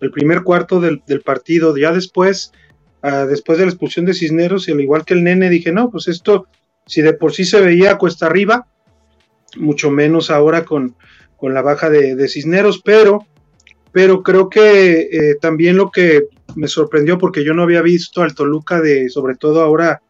el 0.00 0.10
primer 0.10 0.42
cuarto 0.42 0.80
del, 0.80 1.02
del 1.06 1.22
partido, 1.22 1.76
ya 1.76 1.92
después 1.92 2.52
después 3.02 3.58
de 3.58 3.64
la 3.64 3.70
expulsión 3.70 4.06
de 4.06 4.14
Cisneros, 4.14 4.68
y 4.68 4.72
al 4.72 4.80
igual 4.80 5.04
que 5.04 5.14
el 5.14 5.24
nene, 5.24 5.50
dije, 5.50 5.72
no, 5.72 5.90
pues 5.90 6.08
esto, 6.08 6.46
si 6.86 7.02
de 7.02 7.12
por 7.12 7.32
sí 7.32 7.44
se 7.44 7.60
veía 7.60 7.98
cuesta 7.98 8.26
arriba, 8.26 8.66
mucho 9.56 9.90
menos 9.90 10.30
ahora 10.30 10.64
con, 10.64 10.96
con 11.36 11.54
la 11.54 11.62
baja 11.62 11.90
de, 11.90 12.28
Cisneros, 12.28 12.80
pero, 12.84 13.26
pero 13.98 14.22
creo 14.22 14.48
que 14.48 15.08
eh, 15.10 15.34
también 15.40 15.76
lo 15.76 15.90
que 15.90 16.28
me 16.54 16.68
sorprendió, 16.68 17.18
porque 17.18 17.42
yo 17.42 17.52
no 17.52 17.64
había 17.64 17.82
visto 17.82 18.22
al 18.22 18.32
Toluca 18.32 18.80
de, 18.80 19.08
sobre 19.08 19.34
todo 19.34 19.60
ahora, 19.60 20.02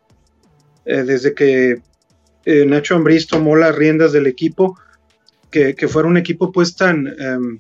eh, 0.85 1.04
desde 1.04 1.33
que 1.33 1.80
eh, 2.45 2.66
Nacho 2.66 2.97
Ambriz 2.97 3.26
tomó 3.26 3.57
las 3.57 3.75
riendas 3.75 4.12
del 4.12 4.26
equipo, 4.26 4.78
que, 5.50 5.75
que 5.75 5.88
fuera 5.88 6.07
un 6.07 6.18
equipo 6.18 6.52
pues 6.52 6.76
tan... 6.76 7.07
Em, 7.18 7.59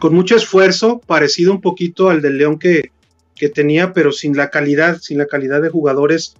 con 0.00 0.12
mucho 0.12 0.34
esfuerzo, 0.34 1.00
parecido 1.06 1.52
un 1.52 1.60
poquito 1.60 2.10
al 2.10 2.20
del 2.20 2.36
León 2.36 2.58
que, 2.58 2.90
que 3.36 3.48
tenía, 3.48 3.92
pero 3.92 4.10
sin 4.10 4.36
la 4.36 4.50
calidad, 4.50 4.98
sin 5.00 5.18
la 5.18 5.26
calidad 5.26 5.62
de 5.62 5.70
jugadores 5.70 6.34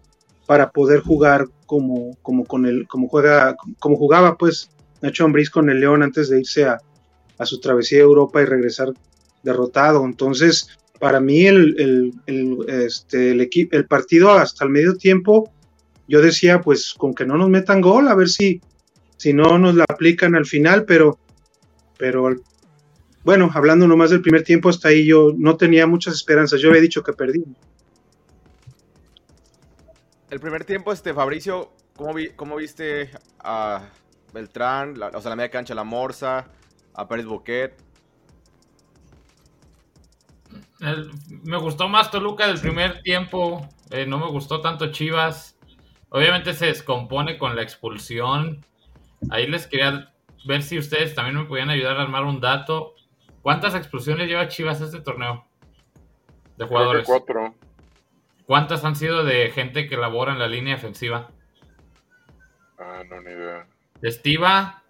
para 0.47 0.73
poder 0.73 0.99
jugar 0.99 1.47
como, 1.67 2.17
como 2.23 2.45
con 2.45 2.67
el, 2.67 2.89
como 2.89 3.07
juega, 3.07 3.55
como 3.79 3.95
jugaba 3.97 4.37
pues 4.37 4.69
Nacho 5.01 5.27
Ambriz 5.27 5.49
con 5.49 5.71
el 5.71 5.79
León 5.79 6.03
antes 6.03 6.29
de 6.29 6.41
irse 6.41 6.65
a, 6.65 6.79
su 7.43 7.61
travesía 7.61 7.99
a 7.99 8.03
Europa 8.03 8.43
y 8.43 8.45
regresar 8.45 8.93
derrotado. 9.43 10.05
Entonces, 10.05 10.69
para 10.99 11.21
mí 11.21 11.47
el, 11.47 12.13
el, 12.27 12.59
este, 12.69 13.33
el, 13.33 13.49
el 13.71 13.87
partido 13.87 14.33
hasta 14.33 14.65
el 14.65 14.71
medio 14.71 14.95
tiempo, 14.97 15.53
yo 16.09 16.23
decía, 16.23 16.61
pues 16.61 16.95
con 16.97 17.15
que 17.15 17.27
no 17.27 17.37
nos 17.37 17.51
metan 17.51 17.81
gol, 17.81 18.09
a 18.09 18.15
ver 18.15 18.29
si, 18.29 18.61
si 19.17 19.33
no 19.33 19.59
nos 19.59 19.75
la 19.75 19.85
aplican 19.89 20.35
al 20.35 20.47
final, 20.47 20.85
pero, 20.85 21.19
pero 21.99 22.35
bueno, 23.25 23.51
hablando 23.55 23.87
nomás 23.89 24.11
del 24.11 24.21
primer 24.21 24.45
tiempo, 24.45 24.69
hasta 24.69 24.89
ahí 24.89 25.07
yo 25.07 25.33
no 25.37 25.57
tenía 25.57 25.87
muchas 25.87 26.15
esperanzas. 26.15 26.61
Yo 26.61 26.69
había 26.69 26.83
dicho 26.83 27.03
que 27.03 27.13
perdí. 27.13 27.43
El 30.31 30.41
primer 30.41 30.65
tiempo, 30.65 30.93
este 30.93 31.15
Fabricio, 31.15 31.73
¿cómo, 31.97 32.57
viste 32.57 33.11
a 33.39 33.89
Beltrán, 34.33 35.01
o 35.01 35.21
sea, 35.21 35.31
la 35.31 35.37
media 35.37 35.51
cancha, 35.51 35.75
la 35.75 35.85
Morsa, 35.85 36.49
a 36.95 37.09
Pérez 37.09 37.27
Boquet? 37.27 37.77
me 41.45 41.57
gustó 41.57 41.89
más 41.89 42.11
Toluca 42.11 42.47
del 42.47 42.61
primer 42.61 43.01
tiempo, 43.03 43.67
eh, 43.91 44.07
no 44.07 44.19
me 44.19 44.27
gustó 44.29 44.61
tanto 44.61 44.91
Chivas. 44.93 45.59
Obviamente 46.11 46.53
se 46.53 46.67
descompone 46.67 47.39
con 47.39 47.57
la 47.57 47.63
expulsión. 47.63 48.65
Ahí 49.31 49.47
les 49.47 49.67
quería 49.67 50.13
ver 50.45 50.63
si 50.63 50.79
ustedes 50.79 51.15
también 51.15 51.37
me 51.37 51.45
podían 51.45 51.71
ayudar 51.71 51.97
a 51.97 52.03
armar 52.03 52.25
un 52.25 52.41
dato. 52.41 52.95
¿Cuántas 53.43 53.75
explosiones 53.75 54.29
lleva 54.29 54.49
Chivas 54.49 54.81
este 54.81 55.01
torneo? 55.01 55.47
De 56.57 56.67
jugadores. 56.67 57.07
cuatro. 57.07 57.55
¿Cuántas 58.47 58.85
han 58.85 58.95
sido 58.95 59.25
de 59.25 59.51
gente 59.51 59.89
que 59.89 59.97
labora 59.97 60.33
en 60.33 60.39
la 60.39 60.47
línea 60.47 60.75
defensiva? 60.75 61.31
Ah, 62.79 63.03
no, 63.09 63.21
ni 63.23 63.31
idea. 63.31 63.67
Estiva, 64.03 64.83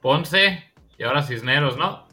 Ponce 0.00 0.71
y 1.02 1.04
ahora 1.04 1.24
Cisneros, 1.24 1.76
¿no? 1.76 2.06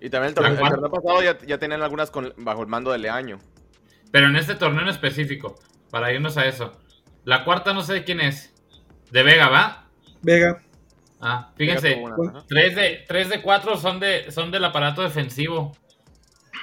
Y 0.00 0.08
también 0.08 0.30
el 0.30 0.34
torneo, 0.34 0.90
pasado 0.90 1.22
ya, 1.22 1.36
ya, 1.46 1.58
tenían 1.58 1.82
algunas 1.82 2.10
bajo 2.38 2.62
el 2.62 2.68
mando 2.68 2.90
de 2.90 2.96
Leaño. 2.96 3.38
Pero 4.10 4.28
en 4.28 4.36
este 4.36 4.54
torneo 4.54 4.80
en 4.80 4.88
específico, 4.88 5.56
para 5.90 6.10
irnos 6.10 6.38
a 6.38 6.46
eso. 6.46 6.72
La 7.24 7.44
cuarta 7.44 7.74
no 7.74 7.82
sé 7.82 7.92
de 7.92 8.04
quién 8.04 8.22
es. 8.22 8.54
De 9.10 9.22
Vega, 9.22 9.50
¿va? 9.50 9.90
Vega. 10.22 10.62
Ah, 11.20 11.52
fíjense, 11.54 12.02
3 12.48 12.76
de, 12.76 13.04
3 13.06 13.28
de 13.28 13.42
4 13.42 13.76
son, 13.76 14.00
de, 14.00 14.30
son 14.30 14.50
del 14.50 14.64
aparato 14.64 15.02
defensivo. 15.02 15.76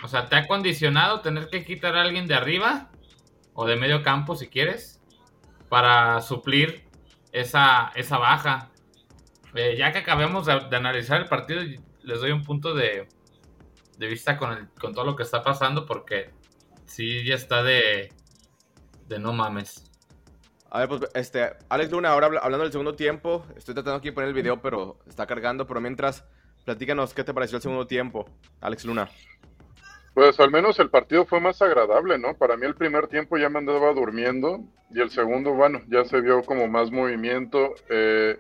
O 0.04 0.08
sea, 0.08 0.26
te 0.30 0.36
ha 0.36 0.48
condicionado 0.48 1.22
tener 1.22 1.48
que 1.50 1.64
quitar 1.64 1.96
a 1.96 2.02
alguien 2.02 2.26
de 2.26 2.34
arriba 2.34 2.90
o 3.54 3.68
de 3.68 3.76
medio 3.76 4.02
campo 4.02 4.36
si 4.36 4.48
quieres 4.48 5.00
para 5.70 6.22
suplir 6.22 6.86
esa, 7.32 7.92
esa 7.94 8.18
baja. 8.18 8.72
Eh, 9.56 9.76
ya 9.78 9.92
que 9.92 10.00
acabemos 10.00 10.46
de, 10.46 10.54
analizar 10.76 11.22
el 11.22 11.28
partido, 11.28 11.62
les 12.04 12.22
doy 12.22 12.32
un 12.32 12.44
punto 12.44 12.74
de, 12.74 13.08
de 13.98 14.08
vista 14.08 14.38
con, 14.38 14.52
el, 14.52 14.68
con 14.80 14.94
todo 14.94 15.06
lo 15.06 15.16
que 15.16 15.24
está 15.24 15.44
pasando 15.44 15.86
porque 15.86 16.30
sí 16.86 17.24
ya 17.26 17.36
está 17.36 17.64
de, 17.64 18.14
de 19.08 19.20
no 19.20 19.34
mames. 19.34 19.86
A 20.72 20.80
ver, 20.80 20.90
pues, 20.90 21.02
este, 21.16 21.50
Alex 21.70 21.92
Luna, 21.92 22.10
ahora 22.10 22.28
hablando 22.28 22.64
del 22.64 22.72
segundo 22.72 22.94
tiempo, 22.94 23.46
estoy 23.56 23.74
tratando 23.74 23.98
aquí 23.98 24.10
de 24.10 24.14
poner 24.14 24.28
el 24.28 24.36
video, 24.36 24.62
pero 24.62 25.00
está 25.08 25.26
cargando, 25.26 25.66
pero 25.66 25.82
mientras, 25.82 26.24
platícanos 26.64 27.14
qué 27.14 27.24
te 27.24 27.34
pareció 27.34 27.56
el 27.56 27.64
segundo 27.64 27.88
tiempo, 27.88 28.26
Alex 28.62 28.86
Luna. 28.86 29.10
Pues 30.14 30.40
al 30.40 30.52
menos 30.52 30.78
el 30.80 30.90
partido 30.90 31.26
fue 31.26 31.40
más 31.40 31.62
agradable, 31.62 32.20
¿no? 32.20 32.36
Para 32.36 32.56
mí 32.56 32.66
el 32.66 32.76
primer 32.76 33.08
tiempo 33.08 33.38
ya 33.38 33.50
me 33.50 33.60
andaba 33.60 33.94
durmiendo 33.94 34.60
y 34.92 35.00
el 35.02 35.10
segundo, 35.10 35.54
bueno, 35.54 35.82
ya 35.88 36.04
se 36.06 36.22
vio 36.22 36.44
como 36.44 36.68
más 36.68 36.92
movimiento. 36.92 37.74
Eh, 37.90 38.38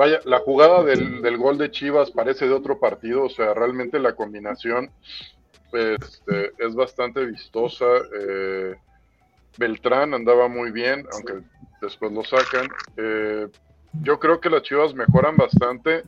vaya, 0.00 0.18
la 0.24 0.38
jugada 0.38 0.82
del, 0.82 1.20
del, 1.20 1.36
gol 1.36 1.58
de 1.58 1.70
Chivas 1.70 2.10
parece 2.10 2.46
de 2.46 2.54
otro 2.54 2.80
partido, 2.80 3.24
o 3.24 3.28
sea, 3.28 3.52
realmente 3.52 3.98
la 3.98 4.14
combinación 4.14 4.90
este, 5.74 6.52
es 6.56 6.74
bastante 6.74 7.26
vistosa. 7.26 7.84
Eh, 8.18 8.76
Beltrán 9.58 10.14
andaba 10.14 10.48
muy 10.48 10.70
bien, 10.70 11.06
aunque 11.12 11.44
después 11.82 12.12
lo 12.12 12.24
sacan. 12.24 12.66
Eh, 12.96 13.46
yo 14.02 14.18
creo 14.18 14.40
que 14.40 14.48
las 14.48 14.62
Chivas 14.62 14.94
mejoran 14.94 15.36
bastante 15.36 16.04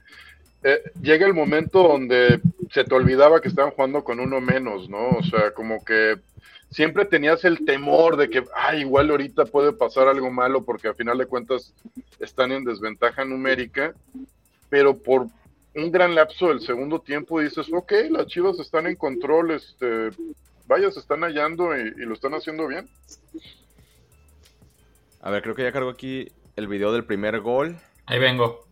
eh, 0.63 0.81
llega 1.03 1.27
el 1.27 1.35
momento 1.35 1.83
donde 1.83 2.41
se 2.71 2.85
te 2.85 2.95
olvidaba 2.95 3.43
que 3.43 3.49
estaban 3.49 3.73
jugando 3.73 4.03
con 4.03 4.21
uno 4.21 4.41
menos, 4.41 4.89
¿no? 4.89 5.11
O 5.11 5.23
sea, 5.23 5.53
como 5.53 5.85
que 5.85 6.17
siempre 6.73 7.05
tenías 7.05 7.45
el 7.45 7.65
temor 7.65 8.17
de 8.17 8.29
que, 8.29 8.45
ah, 8.57 8.75
igual 8.75 9.11
ahorita 9.11 9.45
puede 9.45 9.73
pasar 9.73 10.09
algo 10.09 10.31
malo 10.31 10.65
porque 10.65 10.89
a 10.89 10.95
final 10.95 11.19
de 11.19 11.27
cuentas 11.27 11.75
están 12.19 12.51
en 12.51 12.65
desventaja 12.65 13.25
numérica, 13.25 13.95
pero 14.69 14.99
por 14.99 15.27
un 15.75 15.93
gran 15.93 16.15
lapso 16.15 16.49
del 16.49 16.61
segundo 16.61 17.01
tiempo 17.01 17.41
dices, 17.41 17.69
ok, 17.73 17.93
las 18.11 18.27
chivas 18.27 18.59
están 18.59 18.87
en 18.87 18.97
control, 18.97 19.53
este, 19.53 20.11
vaya, 20.67 20.91
se 20.91 21.01
están 21.01 21.21
hallando 21.21 21.77
y, 21.77 21.81
y 21.81 22.07
lo 22.07 22.15
están 22.15 22.35
haciendo 22.35 22.67
bien. 22.67 22.89
A 25.21 25.31
ver, 25.31 25.43
creo 25.43 25.55
que 25.55 25.63
ya 25.63 25.73
cargo 25.73 25.91
aquí 25.91 26.29
el 26.57 26.67
video 26.67 26.93
del 26.93 27.05
primer 27.05 27.41
gol. 27.41 27.77
Ahí 28.07 28.19
vengo. 28.19 28.72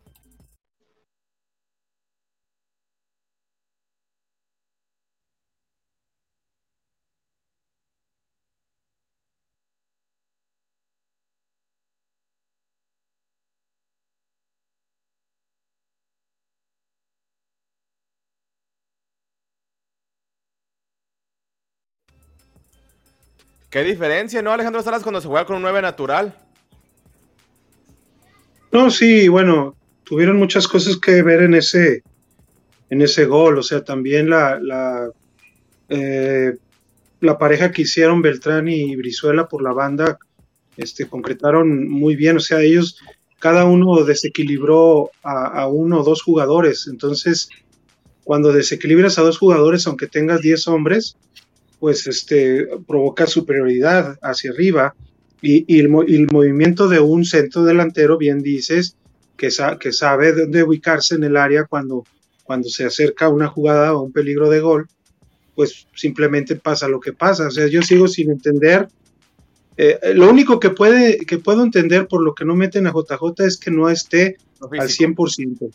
Qué 23.70 23.84
diferencia, 23.84 24.42
¿no, 24.42 24.50
Alejandro 24.50 24.82
Salas, 24.82 25.04
cuando 25.04 25.20
se 25.20 25.28
juega 25.28 25.46
con 25.46 25.56
un 25.56 25.62
9 25.62 25.80
natural? 25.80 26.36
No, 28.72 28.90
sí, 28.90 29.28
bueno, 29.28 29.76
tuvieron 30.02 30.38
muchas 30.38 30.66
cosas 30.66 30.96
que 30.96 31.22
ver 31.22 31.42
en 31.42 31.54
ese, 31.54 32.02
en 32.90 33.00
ese 33.00 33.26
gol. 33.26 33.58
O 33.58 33.62
sea, 33.62 33.84
también 33.84 34.28
la, 34.28 35.08
eh, 35.88 36.56
la 37.20 37.38
pareja 37.38 37.70
que 37.70 37.82
hicieron 37.82 38.22
Beltrán 38.22 38.66
y 38.66 38.96
Brizuela 38.96 39.46
por 39.46 39.62
la 39.62 39.72
banda, 39.72 40.18
este, 40.76 41.08
concretaron 41.08 41.88
muy 41.88 42.16
bien. 42.16 42.38
O 42.38 42.40
sea, 42.40 42.60
ellos, 42.62 42.98
cada 43.38 43.66
uno 43.66 44.02
desequilibró 44.02 45.12
a, 45.22 45.46
a 45.46 45.68
uno 45.68 46.00
o 46.00 46.04
dos 46.04 46.22
jugadores. 46.22 46.88
Entonces, 46.90 47.48
cuando 48.24 48.52
desequilibras 48.52 49.18
a 49.18 49.22
dos 49.22 49.38
jugadores, 49.38 49.86
aunque 49.86 50.08
tengas 50.08 50.40
10 50.40 50.66
hombres, 50.66 51.16
pues 51.80 52.06
este, 52.06 52.68
provoca 52.86 53.26
superioridad 53.26 54.18
hacia 54.22 54.52
arriba. 54.52 54.94
Y, 55.42 55.64
y, 55.66 55.80
el, 55.80 55.90
y, 56.06 56.16
el, 56.16 56.28
movimiento 56.30 56.88
de 56.88 57.00
un 57.00 57.24
centro 57.24 57.64
delantero, 57.64 58.18
bien 58.18 58.42
dices, 58.42 58.96
que, 59.38 59.50
sa 59.50 59.78
que 59.78 59.90
sabe 59.90 60.34
dónde 60.34 60.62
ubicarse 60.62 61.14
en 61.14 61.24
el 61.24 61.38
área 61.38 61.64
cuando, 61.64 62.04
cuando 62.44 62.68
se 62.68 62.84
acerca 62.84 63.30
una 63.30 63.48
jugada 63.48 63.94
o 63.94 64.02
un 64.02 64.12
peligro 64.12 64.50
de 64.50 64.60
gol, 64.60 64.86
pues 65.54 65.86
simplemente 65.94 66.56
pasa 66.56 66.88
lo 66.88 67.00
que 67.00 67.14
pasa. 67.14 67.48
O 67.48 67.50
sea, 67.50 67.66
yo 67.66 67.80
sigo 67.80 68.06
sin 68.06 68.30
entender. 68.30 68.88
Eh, 69.78 70.12
lo 70.14 70.28
único 70.28 70.60
que, 70.60 70.70
puede, 70.70 71.18
que 71.20 71.38
puedo 71.38 71.62
entender 71.62 72.06
por 72.06 72.22
lo 72.22 72.34
que 72.34 72.44
no 72.44 72.54
meten 72.54 72.86
a 72.86 72.92
JJ 72.92 73.46
es 73.46 73.56
que 73.56 73.70
no 73.70 73.88
esté 73.88 74.36
al 74.60 74.88
100% 74.88 75.70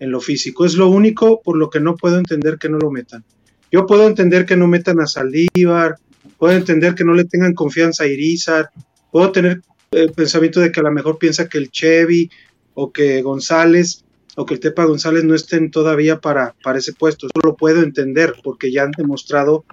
en 0.00 0.10
lo 0.10 0.20
físico. 0.20 0.64
Es 0.64 0.74
lo 0.74 0.88
único 0.88 1.40
por 1.40 1.56
lo 1.56 1.70
que 1.70 1.78
no 1.78 1.94
puedo 1.94 2.18
entender 2.18 2.58
que 2.58 2.68
no 2.68 2.78
lo 2.78 2.90
metan. 2.90 3.24
Yo 3.74 3.86
puedo 3.86 4.06
entender 4.06 4.46
que 4.46 4.56
no 4.56 4.68
metan 4.68 5.00
a 5.00 5.06
Saldívar, 5.08 5.96
puedo 6.38 6.56
entender 6.56 6.94
que 6.94 7.02
no 7.02 7.12
le 7.12 7.24
tengan 7.24 7.54
confianza 7.54 8.04
a 8.04 8.06
Irizar, 8.06 8.70
puedo 9.10 9.32
tener 9.32 9.62
el 9.90 10.12
pensamiento 10.12 10.60
de 10.60 10.70
que 10.70 10.78
a 10.78 10.84
lo 10.84 10.92
mejor 10.92 11.18
piensa 11.18 11.48
que 11.48 11.58
el 11.58 11.72
Chevy 11.72 12.30
o 12.74 12.92
que 12.92 13.20
González 13.22 14.04
o 14.36 14.46
que 14.46 14.54
el 14.54 14.60
Tepa 14.60 14.84
González 14.84 15.24
no 15.24 15.34
estén 15.34 15.72
todavía 15.72 16.20
para, 16.20 16.54
para 16.62 16.78
ese 16.78 16.92
puesto. 16.92 17.26
Eso 17.26 17.40
lo 17.44 17.56
puedo 17.56 17.82
entender 17.82 18.34
porque 18.44 18.70
ya 18.70 18.84
han 18.84 18.92
demostrado 18.92 19.64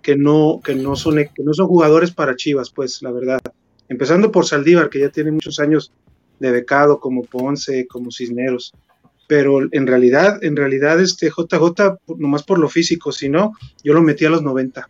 que 0.00 0.16
no, 0.16 0.62
que, 0.64 0.74
no 0.74 0.96
son, 0.96 1.16
que 1.16 1.42
no 1.44 1.52
son 1.52 1.66
jugadores 1.66 2.10
para 2.10 2.36
Chivas, 2.36 2.70
pues 2.70 3.02
la 3.02 3.10
verdad. 3.12 3.40
Empezando 3.86 4.32
por 4.32 4.46
Saldívar, 4.46 4.88
que 4.88 5.00
ya 5.00 5.10
tiene 5.10 5.30
muchos 5.30 5.60
años 5.60 5.92
de 6.40 6.52
becado, 6.52 7.00
como 7.00 7.22
Ponce, 7.24 7.86
como 7.86 8.12
Cisneros 8.12 8.72
pero 9.32 9.60
en 9.62 9.86
realidad, 9.86 10.44
en 10.44 10.56
realidad, 10.56 11.00
este 11.00 11.30
JJ, 11.30 11.96
nomás 12.18 12.42
por 12.42 12.58
lo 12.58 12.68
físico, 12.68 13.12
si 13.12 13.30
no, 13.30 13.54
yo 13.82 13.94
lo 13.94 14.02
metí 14.02 14.26
a 14.26 14.28
los 14.28 14.42
90. 14.42 14.86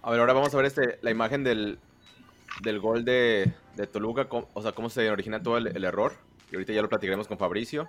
A 0.00 0.10
ver, 0.10 0.18
ahora 0.18 0.32
vamos 0.32 0.54
a 0.54 0.56
ver 0.56 0.64
este, 0.64 0.98
la 1.02 1.10
imagen 1.10 1.44
del, 1.44 1.78
del 2.62 2.80
gol 2.80 3.04
de, 3.04 3.52
de 3.76 3.86
Toluca, 3.86 4.28
o 4.30 4.62
sea, 4.62 4.72
cómo 4.72 4.88
se 4.88 5.10
origina 5.10 5.42
todo 5.42 5.58
el, 5.58 5.66
el, 5.66 5.84
error. 5.84 6.14
Y 6.50 6.54
ahorita 6.54 6.72
ya 6.72 6.80
lo 6.80 6.88
platicaremos 6.88 7.28
con 7.28 7.36
Fabricio. 7.36 7.86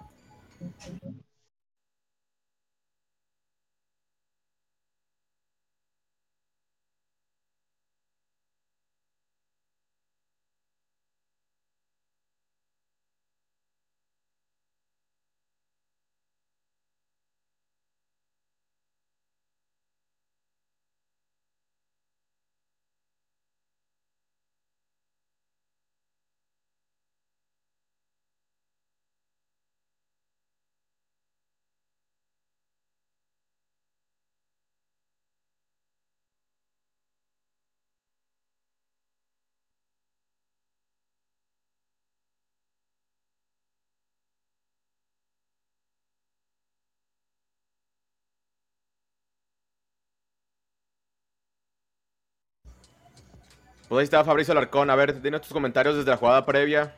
Pues 53.89 53.99
ahí 53.99 54.03
está 54.03 54.23
Fabricio 54.23 54.51
Alarcón. 54.53 54.89
A 54.89 54.95
ver, 54.95 55.19
tiene 55.21 55.39
tus 55.39 55.49
comentarios 55.51 55.95
desde 55.97 56.11
la 56.11 56.17
jugada 56.17 56.45
previa. 56.45 56.95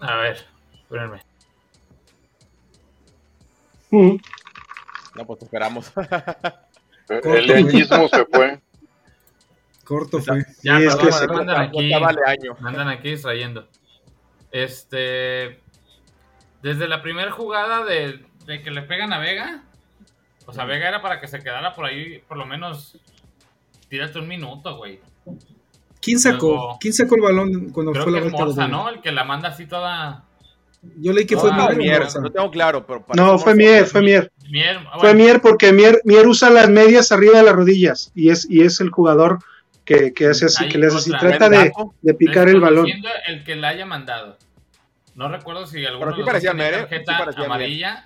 A 0.00 0.14
ver, 0.16 0.46
espérenme. 0.74 1.20
Mm. 3.90 4.16
No, 5.16 5.26
pues 5.26 5.42
esperamos. 5.42 5.92
el 7.08 7.46
leñismo 7.46 8.08
se 8.08 8.24
fue. 8.26 8.60
Corto 9.84 10.20
fue. 10.20 10.44
Ya, 10.62 10.78
Sí, 10.78 10.84
es 10.84 10.96
perdón, 10.96 11.06
que 11.06 11.12
se- 11.12 11.28
me 11.28 11.40
andan 11.40 11.60
aquí, 11.62 11.90
vale 12.00 12.20
año. 12.26 12.56
me 12.60 12.68
andan 12.68 12.88
aquí 12.88 13.10
distrayendo. 13.10 13.68
Este. 14.52 15.60
Desde 16.62 16.88
la 16.88 17.02
primera 17.02 17.30
jugada 17.30 17.84
de, 17.84 18.24
de 18.46 18.62
que 18.62 18.70
le 18.70 18.82
pegan 18.82 19.12
a 19.12 19.18
Vega. 19.18 19.62
O 20.46 20.52
sea, 20.52 20.64
Vega 20.64 20.88
era 20.88 21.02
para 21.02 21.20
que 21.20 21.28
se 21.28 21.40
quedara 21.42 21.74
por 21.74 21.84
ahí, 21.86 22.18
por 22.28 22.36
lo 22.36 22.46
menos. 22.46 22.98
Tírate 23.88 24.18
un 24.18 24.28
minuto, 24.28 24.76
güey. 24.76 25.00
¿Quién 26.00 26.18
sacó? 26.18 26.46
Luego- 26.48 26.78
¿Quién 26.80 26.92
sacó 26.94 27.16
el 27.16 27.22
balón 27.22 27.70
cuando 27.70 27.92
Creo 27.92 28.04
fue 28.04 28.12
que 28.12 28.20
la 28.20 28.26
es 28.26 28.32
vuelta 28.32 28.38
de 28.38 28.44
Morza, 28.46 28.62
gol? 28.62 28.70
¿no? 28.70 28.88
El 28.90 29.00
que 29.00 29.12
la 29.12 29.24
manda 29.24 29.48
así 29.48 29.66
toda. 29.66 30.24
Yo 30.98 31.12
leí 31.12 31.26
que 31.26 31.36
fue 31.36 31.50
Ah, 31.52 31.70
Mier 31.76 32.00
Morza. 32.02 32.20
no 32.20 32.30
tengo 32.30 32.50
claro, 32.50 32.86
pero 32.86 33.04
para 33.04 33.20
No, 33.20 33.38
fue 33.38 33.54
Mier, 33.54 33.86
fue 33.86 34.02
Mier. 34.02 34.30
Mier, 34.50 34.78
Fue 34.84 34.98
bueno, 35.00 35.14
Mier 35.18 35.40
porque 35.40 35.72
Mier, 35.72 36.00
Mier 36.04 36.28
usa 36.28 36.48
las 36.50 36.68
medias 36.68 37.10
arriba 37.10 37.38
de 37.38 37.44
las 37.44 37.54
rodillas 37.54 38.12
y 38.14 38.30
es, 38.30 38.48
y 38.48 38.62
es 38.62 38.80
el 38.80 38.90
jugador 38.90 39.40
que, 39.84 40.12
que 40.12 40.26
hace 40.28 40.44
así, 40.46 40.64
Ahí 40.64 40.70
que 40.70 40.78
le 40.78 40.86
hace 40.86 40.98
así, 40.98 41.10
trata 41.10 41.48
de, 41.48 41.72
de 42.02 42.14
picar 42.14 42.48
el 42.48 42.60
balón. 42.60 42.86
el 43.26 43.42
que 43.42 43.56
la 43.56 43.68
haya 43.68 43.84
mandado. 43.86 44.36
No 45.16 45.28
recuerdo 45.28 45.66
si 45.66 45.84
alguno 45.84 46.10
de 46.12 46.16
los 46.18 46.26
parecía 46.26 46.50
tenía 46.52 46.68
¿eh? 46.68 46.72
tarjeta 46.72 47.12
Sí 47.12 47.18
parecía 47.18 47.40
Mier. 47.40 47.50
amarilla 47.50 48.04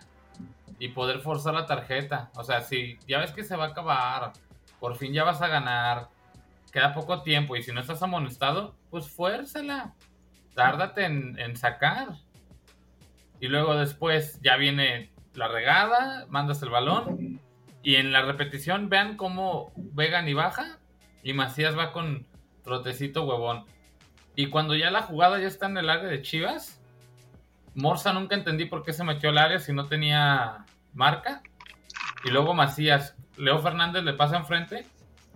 y 0.79 0.89
poder 0.89 1.19
forzar 1.21 1.53
la 1.53 1.67
tarjeta. 1.67 2.31
O 2.37 2.45
sea, 2.45 2.63
si 2.63 2.97
ya 3.07 3.19
ves 3.19 3.33
que 3.33 3.45
se 3.45 3.57
va 3.57 3.65
a 3.67 3.69
acabar, 3.69 4.33
por 4.81 4.97
fin 4.97 5.13
ya 5.13 5.25
vas 5.25 5.43
a 5.43 5.49
ganar, 5.49 6.09
queda 6.73 6.95
poco 6.95 7.23
tiempo 7.23 7.55
y 7.57 7.63
si 7.63 7.73
no 7.73 7.81
estás 7.81 8.03
amonestado, 8.03 8.75
pues 8.91 9.09
fuérzala. 9.09 9.95
Tárdate 10.55 11.05
en, 11.05 11.57
sacar. 11.57 12.09
Y 13.39 13.49
luego 13.49 13.77
después 13.77 14.41
ya 14.43 14.57
viene 14.57 15.13
la 15.35 15.49
regada, 15.49 16.27
mandas 16.29 16.63
el 16.63 16.71
balón 16.71 17.41
y 17.83 17.97
en 17.97 18.13
la 18.13 18.23
repetición 18.23 18.89
vean 18.89 19.17
cómo 19.17 19.73
Vega 19.77 20.23
ni 20.23 20.35
baja 20.35 20.79
y 21.23 21.33
Macías 21.33 21.79
va 21.79 21.93
con 21.93 22.27
trotecito 22.65 23.25
huevón. 23.25 23.65
Y 24.35 24.49
cuando 24.49 24.75
ya 24.75 24.91
la 24.91 25.03
jugada 25.03 25.39
ya 25.39 25.47
está 25.47 25.67
en 25.67 25.79
el 25.79 25.91
área 25.91 26.09
de 26.09 26.23
Chivas, 26.23 26.81
Morza 27.75 28.13
nunca 28.13 28.35
entendí 28.35 28.65
por 28.65 28.83
qué 28.83 28.93
se 28.93 29.05
metió 29.05 29.31
al 29.31 29.39
área 29.39 29.59
si 29.59 29.73
no 29.73 29.87
tenía 29.87 30.65
marca. 30.93 31.43
Y 32.25 32.31
luego 32.31 32.55
Macías, 32.55 33.17
Leo 33.41 33.59
Fernández 33.59 34.05
le 34.05 34.13
pasa 34.13 34.37
enfrente 34.37 34.87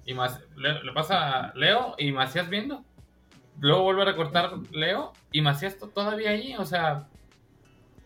y 0.06 0.14
Mac- 0.14 0.40
le, 0.56 0.82
le 0.82 0.92
pasa 0.92 1.46
a 1.48 1.54
Leo 1.54 1.94
y 1.98 2.12
Macías 2.12 2.48
viendo. 2.48 2.84
Luego 3.60 3.82
vuelve 3.84 4.02
a 4.02 4.06
recortar 4.06 4.52
Leo 4.72 5.12
y 5.32 5.40
Macías 5.40 5.78
to- 5.78 5.88
todavía 5.88 6.30
ahí, 6.30 6.54
o 6.56 6.64
sea, 6.64 7.06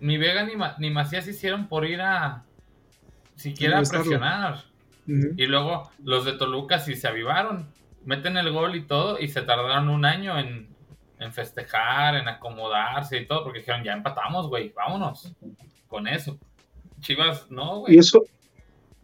ni 0.01 0.17
Vega 0.19 0.45
ni, 0.45 0.57
Ma- 0.57 0.77
ni 0.79 0.91
Macías 0.91 1.27
hicieron 1.27 1.69
por 1.69 1.85
ir 1.87 2.01
a 2.01 2.45
siquiera 3.37 3.77
a 3.79 3.81
presionar. 4.03 4.65
Y 5.37 5.47
luego 5.47 5.91
los 6.05 6.25
de 6.27 6.33
Toluca 6.35 6.79
sí 6.79 6.95
se 6.95 7.09
avivaron. 7.09 7.67
Meten 8.05 8.37
el 8.37 8.53
gol 8.53 8.77
y 8.77 8.83
todo 8.83 9.19
y 9.19 9.29
se 9.29 9.43
tardaron 9.43 9.89
un 9.89 10.05
año 10.05 10.39
en, 10.39 10.69
en 11.19 11.33
festejar, 11.33 12.15
en 12.15 12.29
acomodarse 12.29 13.19
y 13.19 13.27
todo, 13.27 13.43
porque 13.45 13.61
dijeron, 13.61 13.83
ya 13.85 13.93
empatamos, 13.95 14.49
güey, 14.49 14.71
vámonos 14.75 15.33
con 15.89 16.07
eso. 16.07 16.39
Chivas, 17.01 17.51
no, 17.51 17.81
güey. 17.81 17.95
Y 17.95 17.99
eso, 17.99 18.23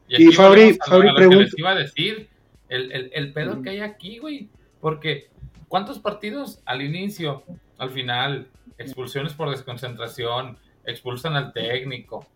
Y, 0.09 0.23
Y 0.25 0.27
Fabri- 0.33 0.79
Fabri 0.87 1.15
pregunta- 1.15 1.43
les 1.45 1.59
iba 1.59 1.71
a 1.71 1.75
decir, 1.75 2.29
el, 2.69 2.93
el, 2.93 3.11
el 3.15 3.33
pedo 3.33 3.63
que 3.63 3.71
hay 3.71 3.81
aquí, 3.81 4.19
güey. 4.19 4.49
Porque, 4.81 5.29
¿cuántos 5.69 5.99
partidos 5.99 6.61
al 6.67 6.83
inicio, 6.83 7.43
al 7.79 7.91
final, 7.91 8.49
expulsiones 8.79 9.33
por 9.33 9.51
desconcentración, 9.51 10.59
expulsan 10.85 11.37
al 11.37 11.53
técnico, 11.53 12.27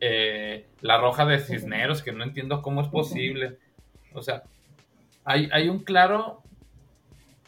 eh, 0.00 0.64
la 0.80 0.98
roja 0.98 1.26
de 1.26 1.38
Cisneros, 1.40 2.02
que 2.02 2.12
no 2.12 2.24
entiendo 2.24 2.62
cómo 2.62 2.80
es 2.80 2.88
posible. 2.88 3.58
O 4.14 4.22
sea, 4.22 4.44
hay, 5.24 5.48
hay 5.52 5.68
un 5.68 5.80
claro 5.80 6.42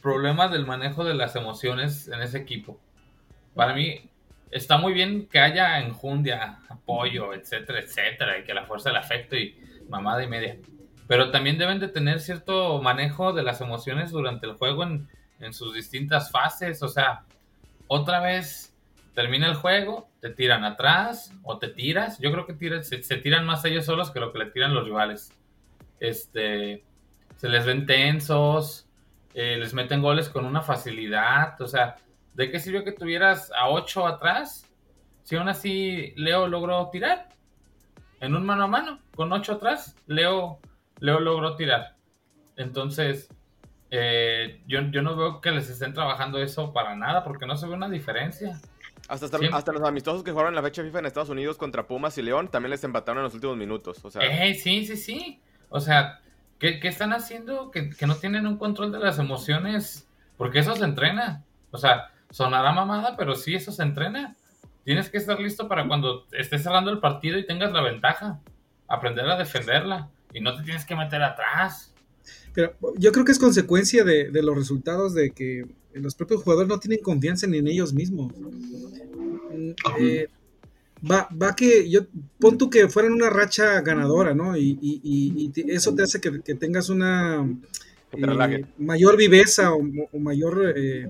problema 0.02 0.48
del 0.48 0.66
manejo 0.66 1.04
de 1.04 1.14
las 1.14 1.36
emociones 1.36 2.08
en 2.08 2.20
ese 2.22 2.38
equipo. 2.38 2.78
Para 3.54 3.74
mí, 3.74 4.00
está 4.50 4.78
muy 4.78 4.92
bien 4.92 5.26
que 5.26 5.38
haya 5.38 5.78
enjundia, 5.80 6.58
apoyo, 6.68 7.32
etcétera, 7.34 7.80
etcétera, 7.80 8.38
y 8.38 8.44
que 8.44 8.52
la 8.54 8.64
fuerza 8.66 8.90
del 8.90 8.98
afecto 8.98 9.36
y 9.36 9.56
mamada 9.90 10.22
y 10.24 10.28
media. 10.28 10.56
Pero 11.06 11.30
también 11.30 11.58
deben 11.58 11.80
de 11.80 11.88
tener 11.88 12.20
cierto 12.20 12.80
manejo 12.80 13.32
de 13.32 13.42
las 13.42 13.60
emociones 13.60 14.12
durante 14.12 14.46
el 14.46 14.54
juego 14.54 14.84
en, 14.84 15.08
en 15.40 15.52
sus 15.52 15.74
distintas 15.74 16.30
fases. 16.30 16.82
O 16.82 16.88
sea, 16.88 17.24
otra 17.88 18.20
vez 18.20 18.74
termina 19.14 19.48
el 19.48 19.54
juego, 19.54 20.08
te 20.20 20.30
tiran 20.30 20.64
atrás 20.64 21.34
o 21.42 21.58
te 21.58 21.68
tiras. 21.68 22.18
Yo 22.20 22.30
creo 22.30 22.46
que 22.46 22.82
se 22.82 23.16
tiran 23.16 23.44
más 23.44 23.64
ellos 23.64 23.84
solos 23.84 24.10
que 24.10 24.20
lo 24.20 24.32
que 24.32 24.38
le 24.38 24.46
tiran 24.46 24.72
los 24.72 24.84
rivales. 24.84 25.32
Este, 25.98 26.84
se 27.36 27.48
les 27.48 27.66
ven 27.66 27.86
tensos, 27.86 28.88
eh, 29.34 29.56
les 29.58 29.74
meten 29.74 30.02
goles 30.02 30.28
con 30.28 30.44
una 30.44 30.62
facilidad. 30.62 31.60
O 31.60 31.66
sea, 31.66 31.96
¿de 32.34 32.50
qué 32.50 32.60
sirvió 32.60 32.84
que 32.84 32.92
tuvieras 32.92 33.50
a 33.52 33.68
8 33.68 34.06
atrás? 34.06 34.66
Si 35.22 35.36
aún 35.36 35.48
así 35.48 36.12
Leo 36.16 36.48
logró 36.48 36.88
tirar 36.90 37.28
en 38.20 38.36
un 38.36 38.44
mano 38.44 38.64
a 38.64 38.66
mano, 38.66 38.98
con 39.14 39.32
8 39.32 39.54
atrás, 39.54 39.96
Leo, 40.06 40.60
Leo 40.98 41.20
logró 41.20 41.56
tirar. 41.56 41.96
Entonces, 42.56 43.28
eh, 43.90 44.60
yo, 44.66 44.80
yo 44.90 45.02
no 45.02 45.16
veo 45.16 45.40
que 45.40 45.50
les 45.50 45.68
estén 45.68 45.94
trabajando 45.94 46.38
eso 46.38 46.72
para 46.72 46.94
nada, 46.94 47.24
porque 47.24 47.46
no 47.46 47.56
se 47.56 47.66
ve 47.66 47.74
una 47.74 47.88
diferencia. 47.88 48.60
Hasta, 49.08 49.26
hasta, 49.52 49.72
los 49.72 49.82
amistosos 49.82 50.22
que 50.22 50.30
jugaron 50.30 50.54
la 50.54 50.62
fecha 50.62 50.82
FIFA 50.82 51.00
en 51.00 51.06
Estados 51.06 51.30
Unidos 51.30 51.56
contra 51.56 51.86
Pumas 51.86 52.16
y 52.18 52.22
León 52.22 52.48
también 52.48 52.70
les 52.70 52.84
empataron 52.84 53.18
en 53.18 53.24
los 53.24 53.34
últimos 53.34 53.56
minutos. 53.56 54.04
O 54.04 54.10
sea, 54.10 54.22
Eh, 54.22 54.54
sí, 54.54 54.86
sí, 54.86 54.96
sí. 54.96 55.40
O 55.68 55.80
sea, 55.80 56.20
¿qué, 56.58 56.78
qué 56.78 56.88
están 56.88 57.12
haciendo? 57.12 57.70
Que, 57.70 57.90
que 57.90 58.06
no 58.06 58.14
tienen 58.16 58.46
un 58.46 58.56
control 58.56 58.92
de 58.92 59.00
las 59.00 59.18
emociones, 59.18 60.06
porque 60.36 60.60
eso 60.60 60.76
se 60.76 60.84
entrena. 60.84 61.42
O 61.72 61.78
sea, 61.78 62.10
sonará 62.30 62.72
mamada, 62.72 63.16
pero 63.16 63.34
sí, 63.34 63.54
eso 63.54 63.72
se 63.72 63.82
entrena. 63.82 64.36
Tienes 64.90 65.08
que 65.08 65.18
estar 65.18 65.38
listo 65.38 65.68
para 65.68 65.86
cuando 65.86 66.26
estés 66.32 66.64
cerrando 66.64 66.90
el 66.90 66.98
partido 66.98 67.38
y 67.38 67.46
tengas 67.46 67.72
la 67.72 67.80
ventaja. 67.80 68.40
Aprender 68.88 69.24
a 69.30 69.38
defenderla. 69.38 70.10
Y 70.34 70.40
no 70.40 70.56
te 70.56 70.64
tienes 70.64 70.84
que 70.84 70.96
meter 70.96 71.22
atrás. 71.22 71.94
Pero 72.52 72.74
yo 72.98 73.12
creo 73.12 73.24
que 73.24 73.30
es 73.30 73.38
consecuencia 73.38 74.02
de, 74.02 74.30
de 74.32 74.42
los 74.42 74.56
resultados 74.56 75.14
de 75.14 75.30
que 75.30 75.64
los 75.94 76.16
propios 76.16 76.42
jugadores 76.42 76.68
no 76.68 76.80
tienen 76.80 76.98
confianza 77.04 77.46
ni 77.46 77.58
en 77.58 77.68
ellos 77.68 77.92
mismos. 77.92 78.32
Eh, 80.00 80.26
va, 81.08 81.28
va 81.40 81.54
que 81.54 81.88
yo 81.88 82.00
pon 82.40 82.58
tú 82.58 82.68
que 82.68 82.88
fueran 82.88 83.12
una 83.12 83.30
racha 83.30 83.80
ganadora, 83.82 84.34
¿no? 84.34 84.56
Y, 84.56 84.76
y- 84.82 85.00
y- 85.04 85.44
y 85.44 85.48
te- 85.50 85.72
eso 85.72 85.94
te 85.94 86.02
hace 86.02 86.20
que, 86.20 86.40
que 86.42 86.54
tengas 86.56 86.88
una 86.88 87.48
eh, 88.12 88.64
mayor 88.78 89.16
viveza 89.16 89.72
o, 89.72 89.80
o 90.12 90.18
mayor 90.18 90.72
eh, 90.76 91.08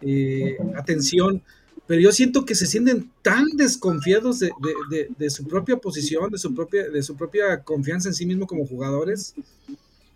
eh, 0.00 0.56
atención. 0.76 1.42
Pero 1.88 2.00
yo 2.02 2.12
siento 2.12 2.44
que 2.44 2.54
se 2.54 2.66
sienten 2.66 3.10
tan 3.22 3.44
desconfiados 3.56 4.38
de, 4.38 4.50
de- 4.90 4.96
de- 4.96 5.08
de 5.18 5.30
su 5.30 5.48
propia 5.48 5.78
posición, 5.78 6.30
de 6.30 6.38
su 6.38 6.54
propia, 6.54 6.88
de 6.88 7.02
su 7.02 7.16
propia 7.16 7.62
confianza 7.64 8.08
en 8.08 8.14
sí 8.14 8.26
mismo 8.26 8.46
como 8.46 8.66
jugadores, 8.66 9.34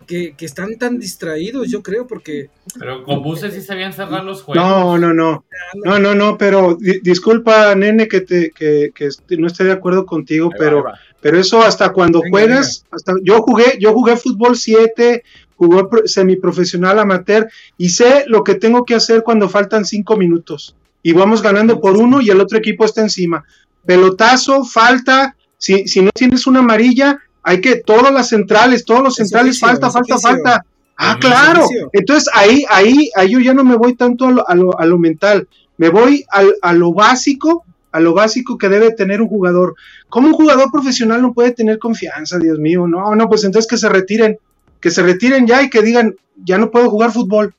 que, 0.06 0.34
que 0.36 0.44
están 0.44 0.76
tan 0.78 0.98
distraídos, 0.98 1.70
yo 1.70 1.82
creo, 1.82 2.06
porque 2.06 2.50
Pero 2.78 3.04
con 3.04 3.22
buses 3.22 3.54
sí 3.54 3.62
sabían 3.62 3.92
cerrar 3.92 4.24
los 4.24 4.42
juegos. 4.42 4.62
no, 4.68 4.98
no, 4.98 5.14
no. 5.14 5.44
No, 5.84 5.98
no, 5.98 6.14
no, 6.14 6.36
pero 6.36 6.76
di- 6.78 7.00
disculpa, 7.00 7.74
nene, 7.74 8.06
que, 8.08 8.20
te, 8.20 8.50
que, 8.50 8.90
que 8.94 9.06
est- 9.06 9.22
no 9.30 9.46
esté 9.46 9.64
de 9.64 9.72
acuerdo 9.72 10.04
contigo, 10.04 10.50
va, 10.50 10.56
pero. 10.58 10.84
Pero 11.20 11.38
eso 11.38 11.62
hasta 11.62 11.92
cuando 11.92 12.18
Venga, 12.20 12.30
juegas, 12.30 12.84
hasta 12.90 13.14
yo 13.22 13.40
jugué, 13.42 13.78
yo 13.80 13.92
jugué 13.92 14.16
fútbol 14.16 14.56
7, 14.56 15.22
jugué 15.56 15.84
pro- 15.88 16.06
semiprofesional 16.06 16.98
amateur 16.98 17.48
y 17.78 17.90
sé 17.90 18.24
lo 18.26 18.42
que 18.42 18.56
tengo 18.56 18.84
que 18.84 18.96
hacer 18.96 19.22
cuando 19.22 19.48
faltan 19.48 19.84
cinco 19.84 20.16
minutos 20.16 20.74
y 21.02 21.12
vamos 21.12 21.42
ganando 21.42 21.80
por 21.80 21.96
uno 21.96 22.20
y 22.20 22.30
el 22.30 22.40
otro 22.40 22.58
equipo 22.58 22.84
está 22.84 23.00
encima. 23.00 23.44
Pelotazo, 23.84 24.64
falta, 24.64 25.36
si, 25.58 25.86
si 25.88 26.00
no 26.02 26.10
tienes 26.12 26.46
una 26.46 26.60
amarilla, 26.60 27.18
hay 27.42 27.60
que 27.60 27.76
todas 27.76 28.12
las 28.12 28.28
centrales, 28.28 28.84
todos 28.84 29.02
los 29.02 29.18
Es 29.18 29.28
centrales, 29.28 29.50
oficio, 29.56 29.68
falta, 29.68 29.90
falta, 29.90 30.14
oficio. 30.14 30.30
falta. 30.30 30.64
Ah, 30.96 31.16
claro. 31.20 31.66
Entonces 31.92 32.28
ahí, 32.32 32.64
ahí, 32.70 33.10
ahí 33.16 33.30
yo 33.30 33.40
ya 33.40 33.54
no 33.54 33.64
me 33.64 33.76
voy 33.76 33.96
tanto 33.96 34.26
a 34.26 34.30
lo, 34.30 34.48
a 34.48 34.54
lo, 34.54 34.78
a 34.78 34.86
lo 34.86 34.98
mental, 34.98 35.48
me 35.78 35.88
voy 35.88 36.24
al- 36.30 36.54
a 36.62 36.72
lo 36.72 36.92
básico, 36.92 37.64
a 37.90 37.98
lo 37.98 38.14
básico 38.14 38.56
que 38.56 38.68
debe 38.68 38.92
tener 38.92 39.20
un 39.20 39.28
jugador. 39.28 39.74
¿Cómo 40.08 40.28
un 40.28 40.34
jugador 40.34 40.70
profesional 40.70 41.20
no 41.20 41.32
puede 41.32 41.50
tener 41.52 41.78
confianza, 41.80 42.38
Dios 42.38 42.58
mío? 42.60 42.86
No, 42.86 43.14
no, 43.16 43.28
pues 43.28 43.42
entonces 43.44 43.68
que 43.68 43.76
se 43.78 43.88
retiren, 43.88 44.38
que 44.80 44.90
se 44.92 45.02
retiren 45.02 45.46
ya 45.46 45.62
y 45.62 45.70
que 45.70 45.82
digan, 45.82 46.14
ya 46.36 46.58
no 46.58 46.70
puedo 46.70 46.88
jugar 46.88 47.10
fútbol. 47.10 47.52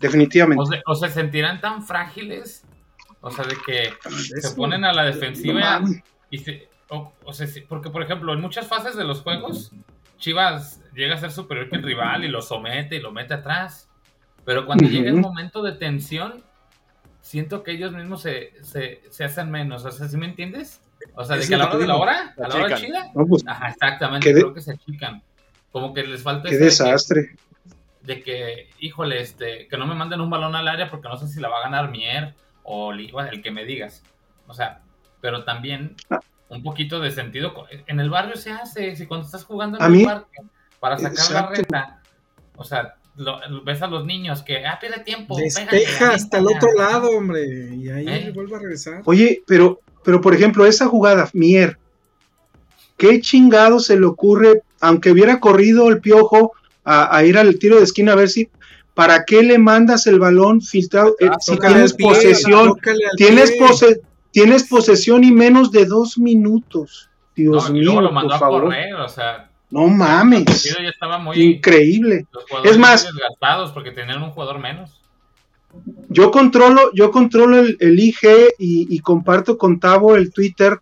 Definitivamente. 0.00 0.62
O 0.62 0.66
se, 0.66 0.82
o 0.86 0.94
se 0.96 1.12
sentirán 1.12 1.60
tan 1.60 1.84
frágiles. 1.86 2.62
O 3.22 3.30
sea, 3.30 3.44
de 3.44 3.56
que 3.66 3.92
se 4.40 4.50
ponen 4.56 4.84
a 4.84 4.92
la 4.92 5.04
defensiva 5.04 5.82
y 6.30 6.38
se, 6.38 6.68
o, 6.88 7.12
o 7.24 7.32
sea, 7.32 7.46
porque 7.68 7.90
por 7.90 8.02
ejemplo, 8.02 8.32
en 8.32 8.40
muchas 8.40 8.66
fases 8.66 8.96
de 8.96 9.04
los 9.04 9.20
juegos, 9.22 9.72
Chivas 10.18 10.80
llega 10.94 11.14
a 11.14 11.18
ser 11.18 11.30
superior 11.30 11.68
que 11.68 11.76
el 11.76 11.82
rival 11.82 12.24
y 12.24 12.28
lo 12.28 12.40
somete 12.42 12.96
y 12.96 13.00
lo 13.00 13.12
mete 13.12 13.34
atrás. 13.34 13.88
Pero 14.44 14.64
cuando 14.66 14.88
llega 14.88 15.10
el 15.10 15.16
momento 15.16 15.62
de 15.62 15.72
tensión, 15.72 16.42
siento 17.20 17.62
que 17.62 17.72
ellos 17.72 17.92
mismos 17.92 18.22
se, 18.22 18.52
se, 18.62 19.02
se 19.10 19.24
hacen 19.24 19.50
menos. 19.50 19.84
O 19.84 19.90
sea, 19.90 20.08
¿sí 20.08 20.16
me 20.16 20.26
entiendes? 20.26 20.80
O 21.14 21.24
sea, 21.24 21.36
de 21.36 21.46
que 21.46 21.54
a 21.54 21.58
la 21.58 21.66
hora 21.68 21.78
de 21.78 21.86
la 21.86 21.96
hora, 21.96 22.34
a 22.42 22.48
la 22.48 22.54
hora 22.54 22.76
chida, 22.76 23.10
No, 23.14 23.26
pues, 23.26 23.42
ajá, 23.46 23.68
exactamente, 23.68 24.32
de- 24.32 24.40
creo 24.40 24.54
que 24.54 24.60
se 24.60 24.72
achican. 24.72 25.22
Como 25.72 25.94
que 25.94 26.02
les 26.04 26.22
falta 26.22 26.48
qué 26.48 26.54
ese 26.56 26.64
de 26.64 26.70
que- 26.70 26.70
desastre. 26.70 27.36
de 28.02 28.22
que, 28.22 28.70
híjole, 28.80 29.20
este, 29.20 29.68
que 29.68 29.76
no 29.76 29.86
me 29.86 29.94
manden 29.94 30.20
un 30.20 30.30
balón 30.30 30.54
al 30.56 30.66
área 30.68 30.90
porque 30.90 31.08
no 31.08 31.16
sé 31.16 31.28
si 31.28 31.38
la 31.40 31.48
va 31.48 31.58
a 31.58 31.62
ganar 31.62 31.90
Mier 31.90 32.34
o 32.62 32.92
el 32.92 33.42
que 33.42 33.50
me 33.50 33.64
digas. 33.64 34.02
O 34.46 34.54
sea, 34.54 34.80
pero 35.20 35.44
también 35.44 35.96
Ah. 36.08 36.20
un 36.48 36.62
poquito 36.62 37.00
de 37.00 37.10
sentido. 37.10 37.52
En 37.86 38.00
el 38.00 38.10
barrio 38.10 38.36
se 38.36 38.50
hace, 38.50 38.96
si 38.96 39.06
cuando 39.06 39.26
estás 39.26 39.44
jugando 39.44 39.78
en 39.78 39.82
A 39.84 39.86
el 39.86 39.92
mí- 39.92 40.04
parque 40.04 40.38
para 40.80 40.98
sacar 40.98 41.30
la 41.30 41.48
reta, 41.50 42.02
o 42.56 42.64
sea, 42.64 42.94
lo- 43.16 43.38
ves 43.64 43.82
a 43.82 43.86
los 43.86 44.04
niños 44.06 44.42
que, 44.42 44.64
ah, 44.66 44.78
pierde 44.80 45.00
tiempo. 45.00 45.36
Despeja 45.36 46.12
hasta 46.14 46.38
el 46.38 46.46
otro 46.46 46.72
lado, 46.72 47.10
hombre, 47.10 47.44
y 47.76 47.88
ahí 47.90 48.08
¿Eh? 48.08 48.32
vuelve 48.34 48.56
a 48.56 48.58
regresar. 48.60 49.02
Oye, 49.04 49.42
pero, 49.46 49.80
pero 50.02 50.20
por 50.20 50.34
ejemplo, 50.34 50.64
esa 50.66 50.86
jugada, 50.86 51.28
Mier, 51.34 51.78
¿qué 52.96 53.20
chingado 53.20 53.78
se 53.80 53.98
le 53.98 54.06
ocurre, 54.06 54.62
aunque 54.80 55.10
hubiera 55.10 55.40
corrido 55.40 55.88
el 55.88 56.00
piojo 56.00 56.52
a, 56.84 57.14
a 57.14 57.24
ir 57.24 57.36
al 57.38 57.58
tiro 57.58 57.76
de 57.76 57.84
esquina 57.84 58.12
a 58.12 58.16
ver 58.16 58.28
si, 58.28 58.48
¿para 59.00 59.24
qué 59.24 59.42
le 59.42 59.58
mandas 59.58 60.06
el 60.06 60.18
balón 60.18 60.60
filtrado? 60.60 61.16
Eh, 61.20 61.30
si 61.40 61.54
Tócale 61.54 61.74
tienes 61.74 61.94
pie, 61.94 62.06
posesión, 62.06 62.74
tienes, 63.16 63.50
pie. 63.52 63.58
pose- 63.66 64.00
tienes 64.30 64.64
posesión 64.68 65.24
y 65.24 65.32
menos 65.32 65.70
de 65.72 65.86
dos 65.86 66.18
minutos. 66.18 67.08
Dios 67.34 67.68
No, 67.68 67.72
mío, 67.74 68.00
lo 68.02 68.12
mandó 68.12 68.28
por 68.28 68.36
a 68.36 68.38
favor. 68.38 68.62
correr, 68.64 68.92
o 68.94 69.08
sea, 69.08 69.50
No 69.70 69.86
mames. 69.86 70.44
partido 70.44 70.76
ya 70.82 70.88
estaba 70.90 71.16
muy. 71.18 71.40
Increíble. 71.40 72.26
Los 72.32 72.44
jugadores 72.44 72.72
Es 72.72 72.78
más- 72.78 73.04
desgastados 73.04 73.72
porque 73.72 73.90
tenían 73.92 74.22
un 74.22 74.30
jugador 74.32 74.58
menos. 74.58 75.00
Yo 76.08 76.30
controlo, 76.30 76.90
yo 76.94 77.10
controlo 77.10 77.60
el, 77.60 77.76
el 77.80 77.98
IG 77.98 78.18
y, 78.58 78.94
y 78.94 78.98
comparto 79.00 79.56
con 79.56 79.78
Tavo 79.80 80.16
el 80.16 80.32
Twitter 80.32 80.78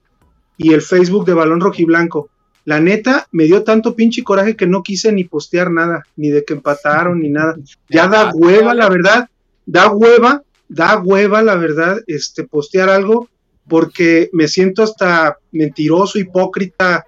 y 0.56 0.72
el 0.72 0.82
Facebook 0.82 1.24
de 1.26 1.34
Balón 1.34 1.60
Rojiblanco. 1.60 2.30
La 2.68 2.80
neta, 2.80 3.26
me 3.32 3.44
dio 3.44 3.64
tanto 3.64 3.94
pinche 3.96 4.22
coraje 4.22 4.54
que 4.54 4.66
no 4.66 4.82
quise 4.82 5.10
ni 5.10 5.24
postear 5.24 5.70
nada, 5.70 6.02
ni 6.16 6.28
de 6.28 6.44
que 6.44 6.52
empataron, 6.52 7.20
ni 7.22 7.30
nada. 7.30 7.56
Ya 7.88 8.08
da 8.08 8.30
hueva, 8.34 8.74
la 8.74 8.88
verdad, 8.90 9.28
da 9.64 9.90
hueva, 9.90 10.42
da 10.68 10.98
hueva, 10.98 11.40
la 11.42 11.54
verdad, 11.56 11.96
este, 12.06 12.44
postear 12.44 12.90
algo, 12.90 13.28
porque 13.66 14.28
me 14.34 14.48
siento 14.48 14.82
hasta 14.82 15.38
mentiroso, 15.50 16.18
hipócrita, 16.18 17.06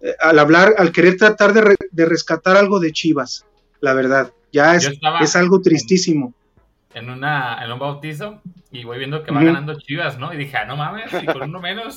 eh, 0.00 0.14
al 0.20 0.38
hablar, 0.38 0.74
al 0.78 0.90
querer 0.90 1.16
tratar 1.18 1.52
de, 1.52 1.60
re- 1.60 1.76
de 1.90 2.04
rescatar 2.06 2.56
algo 2.56 2.80
de 2.80 2.92
Chivas, 2.92 3.44
la 3.80 3.92
verdad. 3.92 4.32
Ya 4.52 4.74
es, 4.74 4.90
es 5.20 5.36
algo 5.36 5.60
tristísimo. 5.60 6.32
en 6.94 7.10
una 7.10 7.62
en 7.64 7.72
un 7.72 7.78
bautizo 7.78 8.40
y 8.70 8.84
voy 8.84 8.98
viendo 8.98 9.22
que 9.22 9.32
va 9.32 9.42
ganando 9.42 9.78
Chivas, 9.78 10.16
¿no? 10.18 10.32
Y 10.32 10.36
dije, 10.38 10.56
ah, 10.56 10.64
no 10.64 10.76
mames, 10.76 11.10
y 11.22 11.26
con 11.26 11.42
uno 11.42 11.60
menos. 11.60 11.96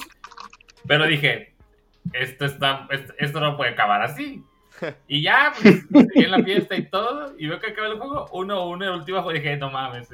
Pero 0.88 1.06
dije, 1.06 1.54
esto, 2.14 2.46
está, 2.46 2.88
esto, 2.92 3.14
esto 3.18 3.40
no 3.40 3.58
puede 3.58 3.72
acabar 3.72 4.02
así. 4.02 4.44
Y 5.08 5.24
ya, 5.24 5.54
pues, 5.62 5.86
seguí 6.08 6.26
en 6.26 6.32
la 6.32 6.44
fiesta 6.44 6.76
y 6.76 6.88
todo, 6.90 7.34
y 7.38 7.48
veo 7.48 7.60
que 7.60 7.72
acaba 7.72 7.88
el 7.88 7.98
juego, 7.98 8.28
uno, 8.32 8.68
uno, 8.70 8.86
el 8.86 8.92
último 9.00 9.24
juego, 9.24 9.32
y 9.32 9.40
dije, 9.42 9.58
no 9.58 9.72
mames, 9.72 10.10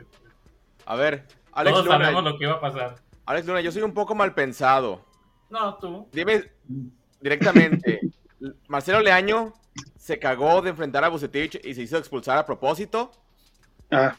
A 0.86 0.96
ver, 0.96 1.26
Alex 1.52 1.74
todos 1.74 1.86
Luna, 1.86 1.98
sabemos 2.00 2.24
lo 2.24 2.38
que 2.38 2.46
iba 2.46 2.54
a 2.54 2.62
pasar. 2.62 2.96
Alex 3.26 3.48
Luna, 3.48 3.62
yo 3.62 3.72
soy 3.72 3.82
un 3.82 3.94
poco 3.94 4.16
mal 4.16 4.34
pensado. 4.34 5.04
No, 5.50 5.76
tú. 5.76 6.08
Dime 6.12 6.50
directamente, 7.20 8.00
Marcelo 8.68 9.02
Leaño 9.02 9.54
se 9.98 10.20
cagó 10.20 10.62
de 10.62 10.70
enfrentar 10.72 11.04
a 11.04 11.10
Bucetich 11.10 11.60
y 11.64 11.74
se 11.74 11.82
hizo 11.82 11.98
expulsar 11.98 12.38
a 12.38 12.46
propósito. 12.46 13.12
Ah, 13.92 14.16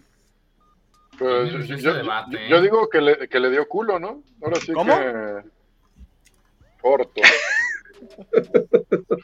Pues, 1.19 1.53
¿eh? 1.71 2.49
yo 2.49 2.61
digo 2.63 2.89
que 2.89 3.01
le, 3.01 3.29
que 3.29 3.41
le 3.41 3.51
dio 3.51 3.69
culo, 3.69 3.99
¿no? 3.99 4.23
Ahora 4.43 4.61
sí 4.61 4.73
¿Cómo? 4.73 4.97
que. 4.97 5.43
Corto. 6.81 7.21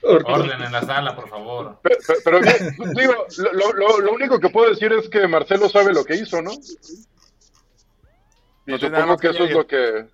Orden 0.02 0.62
en 0.62 0.72
la 0.72 0.82
sala, 0.82 1.14
por 1.14 1.28
favor. 1.28 1.78
Pe- 1.82 1.96
pe- 2.06 2.14
Pero, 2.24 2.40
digo, 2.94 3.26
lo, 3.38 3.52
lo- 3.52 3.72
lo- 3.72 4.00
lo 4.00 4.12
único 4.12 4.38
que 4.40 4.48
puedo 4.50 4.70
decir 4.70 4.92
es 4.92 5.08
que 5.08 5.26
Marcelo 5.28 5.68
sabe 5.68 5.92
lo 5.92 6.04
que 6.04 6.16
hizo, 6.16 6.40
¿no? 6.42 6.52
Y 8.66 8.72
No 8.72 8.78
supongo 8.78 9.16
que 9.16 9.28
que 9.30 9.34
eso 9.34 9.44
es 9.44 9.50
lo 9.52 9.66
que. 9.66 10.06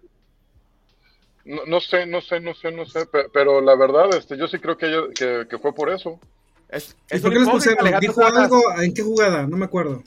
No, 1.44 1.62
no 1.66 1.80
sé, 1.80 2.06
no 2.06 2.20
sé, 2.20 2.40
no 2.40 2.54
sé, 2.54 2.72
no 2.72 2.84
sé, 2.86 3.06
pe- 3.06 3.28
pero 3.32 3.60
la 3.60 3.76
verdad, 3.76 4.14
este, 4.16 4.36
yo 4.36 4.48
sí 4.48 4.58
creo 4.58 4.76
que, 4.76 4.86
ella- 4.86 5.08
que, 5.14 5.46
que 5.48 5.58
fue 5.58 5.72
por 5.74 5.90
eso. 5.90 6.18
Es, 6.68 6.96
¿Y 7.10 7.16
es 7.16 7.22
por 7.22 7.32
qué 7.32 7.38
les 7.38 7.48
pusieron? 7.48 8.00
¿Dijo 8.00 8.24
algo? 8.24 8.60
¿En 8.80 8.92
qué 8.92 9.02
jugada? 9.02 9.46
No 9.46 9.56
me 9.56 9.66
acuerdo. 9.66 10.02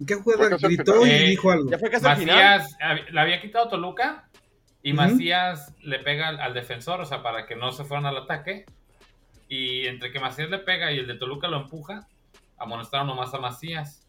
¿En 0.00 0.06
qué 0.06 0.14
jugada 0.14 0.56
gritó 0.60 1.00
y 1.06 1.10
final. 1.10 1.26
dijo 1.26 1.50
algo? 1.50 1.70
Ya 1.70 1.78
fue 1.78 1.90
casi 1.90 2.06
al 2.06 2.16
final. 2.16 2.36
Macías 2.36 2.76
hab- 2.80 3.08
le 3.10 3.20
había 3.20 3.40
quitado 3.40 3.68
Toluca 3.68 4.27
y. 4.82 4.92
Macías 4.92 5.74
le 5.82 5.98
pega 6.00 6.28
al, 6.28 6.40
al 6.40 6.54
defensor, 6.54 7.00
o 7.00 7.06
sea, 7.06 7.22
para 7.22 7.46
que 7.46 7.56
no 7.56 7.72
se 7.72 7.84
fueran 7.84 8.06
al 8.06 8.16
ataque. 8.18 8.66
Y 9.48 9.86
entre 9.86 10.12
que 10.12 10.20
Macías 10.20 10.50
le 10.50 10.58
pega 10.58 10.92
y 10.92 10.98
el 10.98 11.06
de 11.06 11.14
Toluca 11.16 11.48
lo 11.48 11.56
empuja, 11.58 12.06
amonestaron 12.58 13.06
nomás 13.06 13.32
a 13.34 13.38
Macías. 13.38 14.06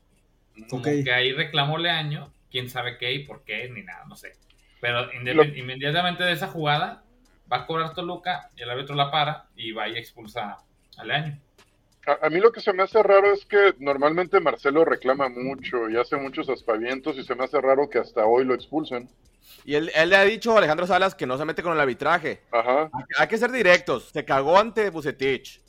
Como 0.69 0.81
Ok. 0.81 1.03
que 1.03 1.11
ahí 1.13 1.31
reclamó 1.33 1.77
Leaño, 1.77 2.33
quién 2.51 2.69
sabe 2.69 2.97
qué 2.97 3.13
y 3.13 3.25
por 3.25 3.43
qué, 3.45 3.69
ni 3.69 3.83
nada, 3.83 4.05
no 4.07 4.15
sé. 4.15 4.37
Pero 4.81 5.11
inmediatamente 5.13 6.23
de 6.23 6.33
esa 6.33 6.47
jugada, 6.47 7.03
va 7.51 7.57
a 7.57 7.65
cobrar 7.65 7.93
Toluca 7.93 8.49
y 8.55 8.61
el 8.63 8.69
árbitro 8.69 8.95
la 8.95 9.11
para 9.11 9.49
y 9.55 9.71
va 9.71 9.87
y 9.89 9.97
expulsa 9.97 10.57
a 10.97 11.03
Leaño. 11.05 11.39
A, 12.05 12.25
a 12.27 12.29
mí 12.29 12.39
lo 12.39 12.51
que 12.51 12.61
se 12.61 12.73
me 12.73 12.83
hace 12.83 13.01
raro 13.03 13.31
es 13.33 13.45
que 13.45 13.73
normalmente 13.79 14.39
Marcelo 14.39 14.83
reclama 14.85 15.29
mucho 15.29 15.89
y 15.89 15.97
hace 15.97 16.17
muchos 16.17 16.49
aspavientos 16.49 17.17
y 17.17 17.23
se 17.23 17.35
me 17.35 17.43
hace 17.45 17.59
raro 17.61 17.89
que 17.89 17.99
hasta 17.99 18.25
hoy 18.25 18.43
lo 18.45 18.53
expulsen. 18.53 19.09
Y 19.69 19.75
él, 19.75 19.91
él 19.93 20.09
le 20.09 20.15
ha 20.15 20.23
dicho 20.25 20.55
a 20.55 20.57
Alejandro 20.57 20.87
Salas 20.87 21.13
que 21.13 21.27
no 21.27 21.37
se 21.37 21.45
mete 21.45 21.61
con 21.61 21.73
el 21.73 21.79
arbitraje. 21.79 22.41
Ajá. 22.51 22.89
Hay- 22.91 23.03
Hay 23.19 23.27
que 23.27 23.37
ser 23.37 23.51
directos. 23.51 24.09
Se 24.11 24.25
cagó 24.25 24.57
ante 24.57 24.89
Bucetich. 24.89 25.61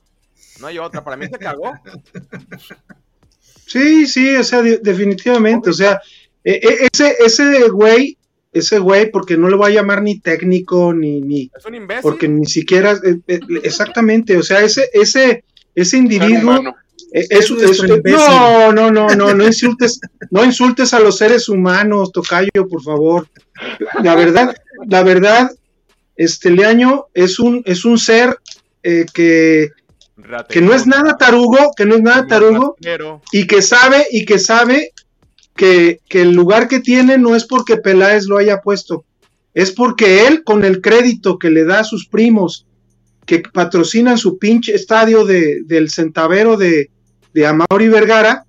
No 0.58 0.68
hay 0.68 0.78
otra. 0.78 1.04
Para 1.04 1.18
mí 1.18 1.26
se 1.26 1.38
cagó. 1.38 1.74
Sí, 3.66 4.06
sí, 4.06 4.34
o 4.36 4.42
sea, 4.42 4.62
de- 4.62 4.78
definitivamente, 4.78 5.68
o 5.68 5.72
sea, 5.74 6.00
e- 6.42 6.60
e- 6.62 6.88
ese, 6.90 7.14
ese 7.24 7.68
güey, 7.68 8.16
ese 8.54 8.78
güey, 8.78 9.10
porque 9.10 9.36
no 9.36 9.48
le 9.48 9.56
voy 9.56 9.70
a 9.72 9.74
llamar 9.74 10.00
ni 10.02 10.18
técnico, 10.18 10.94
ni, 10.94 11.20
ni, 11.20 11.50
Es 11.54 11.66
un 11.66 11.74
imbécil. 11.74 12.02
porque 12.02 12.26
ni 12.26 12.46
siquiera, 12.46 12.92
eh, 13.04 13.16
eh, 13.28 13.40
exactamente, 13.62 14.36
o 14.38 14.42
sea, 14.42 14.60
ese, 14.62 14.88
ese, 14.94 15.44
ese 15.74 15.96
individuo, 15.98 16.56
eh, 17.12 17.26
Es 17.30 17.30
es- 17.30 17.50
es- 17.50 17.82
no, 18.04 18.72
no, 18.72 18.90
no, 18.90 19.08
no, 19.14 19.34
no 19.34 19.44
insultes, 19.44 20.00
no 20.30 20.44
insultes 20.44 20.94
a 20.94 21.00
los 21.00 21.18
seres 21.18 21.48
humanos, 21.48 22.12
Tocayo, 22.12 22.66
por 22.68 22.82
favor. 22.82 23.28
La 24.02 24.14
verdad, 24.14 24.56
la 24.86 25.02
verdad, 25.02 25.50
este 26.16 26.50
Leaño 26.50 27.06
es 27.14 27.38
un, 27.38 27.62
es 27.64 27.84
un 27.84 27.98
ser 27.98 28.38
eh, 28.82 29.06
que, 29.12 29.70
que 30.48 30.60
no 30.60 30.74
es 30.74 30.86
nada 30.86 31.16
tarugo, 31.16 31.72
que 31.76 31.86
no 31.86 31.96
es 31.96 32.02
nada 32.02 32.26
tarugo, 32.26 32.76
y 33.32 33.46
que 33.46 33.62
sabe 33.62 34.06
y 34.10 34.24
que 34.24 34.38
sabe 34.38 34.92
que, 35.56 36.00
que 36.08 36.22
el 36.22 36.32
lugar 36.32 36.68
que 36.68 36.80
tiene 36.80 37.18
no 37.18 37.34
es 37.36 37.44
porque 37.44 37.76
Peláez 37.76 38.26
lo 38.26 38.38
haya 38.38 38.60
puesto, 38.60 39.04
es 39.54 39.70
porque 39.70 40.26
él 40.26 40.44
con 40.44 40.64
el 40.64 40.80
crédito 40.80 41.38
que 41.38 41.50
le 41.50 41.64
da 41.64 41.80
a 41.80 41.84
sus 41.84 42.06
primos 42.06 42.66
que 43.26 43.40
patrocinan 43.40 44.18
su 44.18 44.38
pinche 44.38 44.74
estadio 44.74 45.24
de, 45.24 45.62
del 45.64 45.90
centavero 45.90 46.56
de, 46.56 46.90
de 47.32 47.46
Amauri 47.46 47.88
Vergara, 47.88 48.44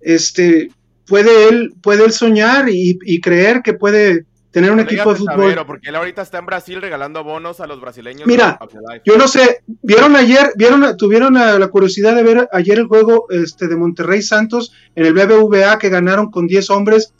este 0.00 0.70
puede 1.06 1.48
él, 1.48 1.74
puede 1.80 2.04
él 2.04 2.12
soñar 2.12 2.68
y, 2.68 2.98
y 3.04 3.20
creer 3.20 3.62
que 3.62 3.72
puede 3.72 4.24
tener 4.50 4.70
un 4.70 4.78
no 4.78 4.82
equipo 4.82 5.10
de 5.12 5.18
fútbol. 5.18 5.36
Savero, 5.36 5.66
porque 5.66 5.88
él 5.90 5.96
ahorita 5.96 6.22
está 6.22 6.38
en 6.38 6.46
Brasil 6.46 6.80
regalando 6.82 7.22
bonos 7.22 7.60
a 7.60 7.66
los 7.66 7.80
brasileños. 7.80 8.26
Mira. 8.26 8.58
Yo 9.04 9.16
no 9.16 9.28
sé, 9.28 9.62
vieron 9.82 10.16
ayer, 10.16 10.52
vieron, 10.56 10.96
tuvieron 10.96 11.34
la, 11.34 11.58
la 11.58 11.68
curiosidad 11.68 12.14
de 12.16 12.22
ver 12.22 12.48
ayer 12.52 12.78
el 12.78 12.86
juego 12.86 13.26
este, 13.30 13.68
de 13.68 13.76
Monterrey 13.76 14.22
Santos 14.22 14.72
en 14.94 15.06
el 15.06 15.12
BBVA 15.14 15.78
que 15.78 15.88
ganaron 15.88 16.30
con 16.30 16.46
10 16.46 16.68
hombres. 16.70 17.12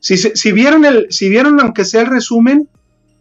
Si, 0.00 0.16
se- 0.16 0.36
si 0.36 0.52
vieron 0.52 0.84
el, 0.84 1.06
si 1.10 1.28
vieron 1.28 1.60
aunque 1.60 1.84
sea 1.84 2.02
el 2.02 2.06
resumen, 2.08 2.68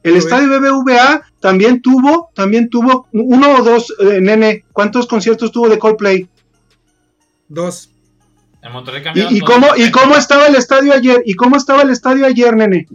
el 0.03 0.11
vi. 0.13 0.17
estadio 0.19 0.47
BBVA 0.59 1.23
también 1.39 1.81
tuvo, 1.81 2.29
también 2.35 2.69
tuvo 2.69 3.07
uno 3.11 3.55
o 3.55 3.63
dos, 3.63 3.93
eh, 3.99 4.21
nene, 4.21 4.63
¿cuántos 4.71 5.07
conciertos 5.07 5.51
tuvo 5.51 5.67
de 5.67 5.79
Coldplay? 5.79 6.29
Dos. 7.47 7.89
En 8.61 8.71
Monterrey 8.71 9.03
cambiaron 9.03 9.33
¿Y, 9.33 9.37
y 9.37 9.41
cómo, 9.41 9.67
y 9.75 9.91
cómo 9.91 10.15
estaba 10.15 10.47
el 10.47 10.55
estadio 10.55 10.93
ayer? 10.93 11.21
¿Y 11.25 11.33
cómo 11.35 11.55
estaba 11.55 11.81
el 11.83 11.89
estadio 11.91 12.25
ayer, 12.25 12.55
nene? 12.55 12.87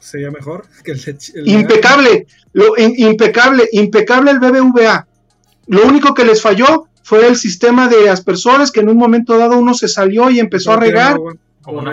Sería 0.00 0.30
mejor 0.30 0.66
que 0.84 0.92
el, 0.92 1.02
de- 1.02 1.18
el 1.34 1.44
de- 1.44 1.50
Impecable, 1.50 2.26
lo, 2.52 2.76
in- 2.78 2.94
impecable, 2.98 3.68
impecable 3.72 4.30
el 4.30 4.38
BBVA. 4.40 5.06
Lo 5.66 5.84
único 5.84 6.14
que 6.14 6.24
les 6.24 6.40
falló 6.40 6.86
fue 7.02 7.26
el 7.26 7.36
sistema 7.36 7.88
de 7.88 8.08
aspersores, 8.10 8.70
que 8.70 8.80
en 8.80 8.88
un 8.88 8.96
momento 8.96 9.36
dado 9.38 9.58
uno 9.58 9.74
se 9.74 9.88
salió 9.88 10.30
y 10.30 10.40
empezó 10.40 10.70
a 10.72 10.74
Estaba 10.74 10.86
regar 10.86 11.12
agua. 11.14 11.34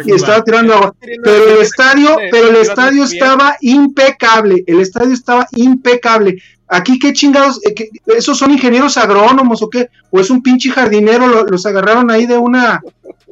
Y 0.06 0.12
estaba 0.14 0.44
tirando 0.44 0.74
agua. 0.74 0.96
Pero 1.02 1.50
el 1.56 1.62
estadio, 1.62 2.18
pero 2.32 2.48
el 2.50 2.56
estadio 2.58 3.04
estaba 3.04 3.58
impecable, 3.62 4.64
el 4.68 4.80
estadio 4.80 5.14
estaba 5.14 5.48
impecable. 5.56 6.42
Aquí 6.68 6.98
qué 6.98 7.12
chingados, 7.14 7.60
eh, 7.66 7.74
qué- 7.74 7.90
esos 8.08 8.38
son 8.38 8.52
ingenieros 8.52 8.98
agrónomos 8.98 9.62
o 9.62 9.70
qué, 9.70 9.90
o 10.10 10.20
es 10.20 10.30
un 10.30 10.42
pinche 10.42 10.70
jardinero, 10.72 11.28
lo- 11.28 11.44
los 11.46 11.66
agarraron 11.66 12.10
ahí 12.10 12.26
de 12.26 12.38
una, 12.38 12.82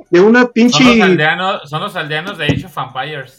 de 0.09 0.19
una 0.19 0.39
Son 0.39 0.43
los, 0.43 0.51
pinche, 0.53 1.01
aldeanos, 1.01 1.69
son 1.69 1.81
los 1.81 1.95
aldeanos 1.95 2.37
de 2.37 2.45
Age 2.45 2.65
of 2.65 2.75
Vampires. 2.75 3.35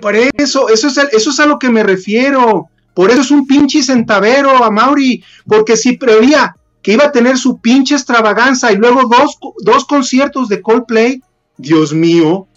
Por 0.00 0.14
eso, 0.16 0.68
eso 0.68 0.88
es, 0.88 0.98
eso 1.12 1.30
es 1.30 1.40
a 1.40 1.46
lo 1.46 1.58
que 1.58 1.70
me 1.70 1.82
refiero. 1.82 2.68
Por 2.94 3.10
eso 3.10 3.20
es 3.20 3.30
un 3.30 3.46
pinche 3.46 3.82
centavero 3.82 4.64
a 4.64 4.70
Mauri, 4.70 5.22
porque 5.46 5.76
si 5.76 5.96
prevía 5.96 6.56
que 6.82 6.92
iba 6.92 7.04
a 7.04 7.12
tener 7.12 7.36
su 7.36 7.60
pinche 7.60 7.94
extravaganza 7.94 8.72
y 8.72 8.76
luego 8.76 9.02
dos, 9.08 9.38
dos 9.62 9.84
conciertos 9.84 10.48
de 10.48 10.60
Coldplay, 10.60 11.22
Dios 11.56 11.92
mío, 11.92 12.48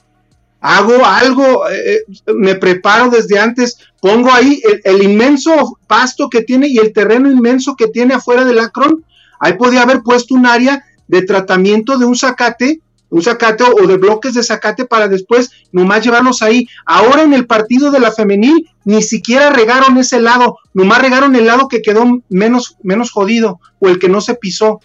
hago 0.64 1.06
algo, 1.06 1.70
eh, 1.70 1.98
eh, 1.98 2.34
me 2.34 2.56
preparo 2.56 3.10
desde 3.10 3.38
antes, 3.38 3.78
pongo 4.02 4.32
ahí 4.32 4.62
el, 4.86 5.04
inmenso 5.04 5.78
pasto 5.88 6.30
que 6.30 6.42
tiene 6.42 6.70
y 6.70 6.78
el 6.78 6.94
terreno 6.94 7.30
inmenso 7.30 7.76
que 7.76 7.88
tiene 7.88 8.14
afuera 8.14 8.46
del 8.46 8.60
Akron, 8.60 9.04
ahí 9.42 9.54
podía 9.54 9.82
haber 9.82 10.02
puesto 10.04 10.36
un 10.36 10.46
área 10.46 10.84
de 11.08 11.22
tratamiento 11.24 11.98
de 11.98 12.06
un 12.06 12.16
zacate, 12.16 12.80
un 13.14 13.22
zacate 13.22 13.64
o 13.64 13.86
de 13.88 13.98
bloques 13.98 14.34
de 14.34 14.42
zacate 14.42 14.86
para 14.86 15.08
después 15.08 15.52
nomás 15.72 16.04
llevarlos 16.04 16.42
ahí. 16.42 16.68
Ahora 16.86 17.22
en 17.22 17.34
el 17.34 17.46
partido 17.46 17.92
de 17.92 18.00
la 18.00 18.12
femenil 18.12 18.68
ni 18.86 19.04
siquiera 19.04 19.52
regaron 19.52 19.98
ese 20.00 20.20
lado, 20.20 20.58
nomás 20.74 21.00
regaron 21.00 21.36
el 21.36 21.46
lado 21.46 21.68
que 21.68 21.84
quedó 21.84 22.06
menos, 22.30 22.76
menos 22.82 23.12
jodido 23.12 23.60
o 23.80 23.88
el 23.88 24.00
que 24.00 24.10
no 24.10 24.20
se 24.20 24.34
pisó. 24.34 24.82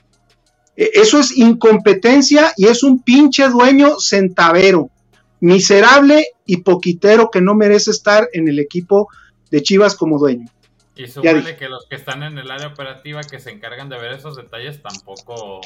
E- 0.77 0.91
Eso 0.95 1.19
es 1.19 1.37
incompetencia 1.39 2.53
y 2.59 2.67
es 2.67 2.83
un 2.83 3.03
pinche 3.03 3.49
dueño 3.49 3.99
centavero, 3.99 4.91
miserable 5.41 6.27
y 6.45 6.59
poquitero 6.59 7.31
que 7.31 7.41
no 7.41 7.55
merece 7.55 7.91
estar 7.93 8.29
en 8.35 8.47
el 8.49 8.59
equipo 8.59 9.09
de 9.51 9.63
Chivas 9.63 9.95
como 9.97 10.19
dueño. 10.19 10.47
Y 10.97 11.07
súmale 11.07 11.57
que 11.57 11.69
los 11.71 11.87
que 11.89 11.97
están 11.97 12.23
en 12.25 12.37
el 12.37 12.51
área 12.51 12.67
operativa 12.69 13.23
que 13.23 13.41
se 13.41 13.51
encargan 13.53 13.89
de 13.89 13.97
ver 13.99 14.13
esos 14.13 14.37
detalles 14.37 14.83
tampoco 14.83 15.63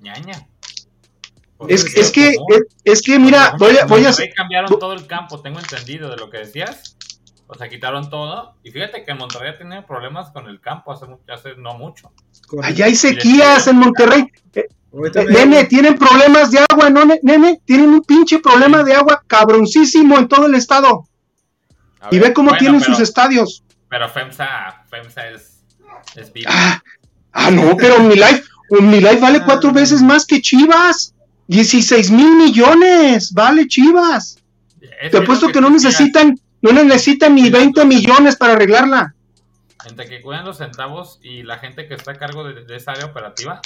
ñaña. 0.00 0.46
Es, 1.68 1.84
es 1.84 1.96
es 1.96 2.10
que, 2.10 2.28
es, 2.30 2.62
es 2.84 3.02
que 3.02 3.18
mira, 3.18 3.54
voy 3.58 3.76
a, 3.76 3.84
voy 3.86 4.04
a, 4.04 4.12
cambiaron 4.34 4.78
todo 4.78 4.92
el 4.92 5.06
campo, 5.06 5.40
tengo 5.40 5.58
entendido 5.58 6.10
de 6.10 6.16
lo 6.16 6.30
que 6.30 6.38
decías. 6.38 6.96
O 7.46 7.54
sea, 7.54 7.68
quitaron 7.68 8.08
todo. 8.08 8.54
Y 8.62 8.70
fíjate 8.70 9.04
que 9.04 9.10
en 9.10 9.18
Monterrey 9.18 9.50
ha 9.50 9.58
tenido 9.58 9.84
problemas 9.86 10.30
con 10.30 10.48
el 10.48 10.58
campo 10.60 10.90
hace, 10.92 11.04
hace 11.28 11.54
no 11.56 11.74
mucho. 11.74 12.10
Allá 12.62 12.86
hay 12.86 12.94
sequías 12.94 13.66
en 13.66 13.76
Monterrey. 13.76 14.24
Eh, 14.54 14.66
me- 14.92 15.10
nene, 15.24 15.64
tienen 15.64 15.98
problemas 15.98 16.50
de 16.50 16.60
agua, 16.70 16.88
¿no, 16.88 17.04
ne- 17.04 17.20
nene? 17.22 17.60
Tienen 17.66 17.90
un 17.90 18.02
pinche 18.02 18.38
problema 18.38 18.82
de 18.82 18.94
agua 18.94 19.22
cabroncísimo 19.26 20.18
en 20.18 20.28
todo 20.28 20.46
el 20.46 20.54
estado. 20.54 21.06
Y 22.10 22.18
ve 22.18 22.32
cómo 22.32 22.48
bueno, 22.50 22.58
tienen 22.58 22.80
pero- 22.80 22.94
sus 22.94 23.02
estadios. 23.02 23.62
Pero 23.88 24.08
FEMSA, 24.08 24.84
FEMSA 24.88 25.28
es, 25.28 25.62
es 26.16 26.32
viva. 26.32 26.50
Ah, 26.52 26.82
ah, 27.32 27.50
no, 27.50 27.76
pero 27.76 27.96
OmniLife, 27.96 28.42
OmniLife 28.70 29.20
vale 29.20 29.38
Ah, 29.38 29.44
cuatro 29.44 29.72
veces 29.72 30.00
más 30.02 30.24
que 30.24 30.40
Chivas. 30.40 31.14
16 31.52 32.10
mil 32.10 32.36
millones, 32.36 33.32
vale 33.32 33.66
Chivas. 33.68 34.38
Es 35.00 35.10
Te 35.10 35.18
apuesto 35.18 35.48
que 35.48 35.60
no 35.60 35.70
necesitan, 35.70 36.38
No 36.62 36.72
necesita 36.72 37.28
ni 37.28 37.50
20 37.50 37.84
millones 37.84 38.36
para 38.36 38.54
arreglarla. 38.54 39.14
Entre 39.84 40.08
que 40.08 40.20
cuidan 40.22 40.44
los 40.44 40.58
centavos 40.58 41.18
y 41.22 41.42
la 41.42 41.58
gente 41.58 41.88
que 41.88 41.94
está 41.94 42.12
a 42.12 42.18
cargo 42.18 42.44
de, 42.44 42.64
de 42.64 42.76
esa 42.76 42.92
área 42.92 43.06
operativa, 43.06 43.60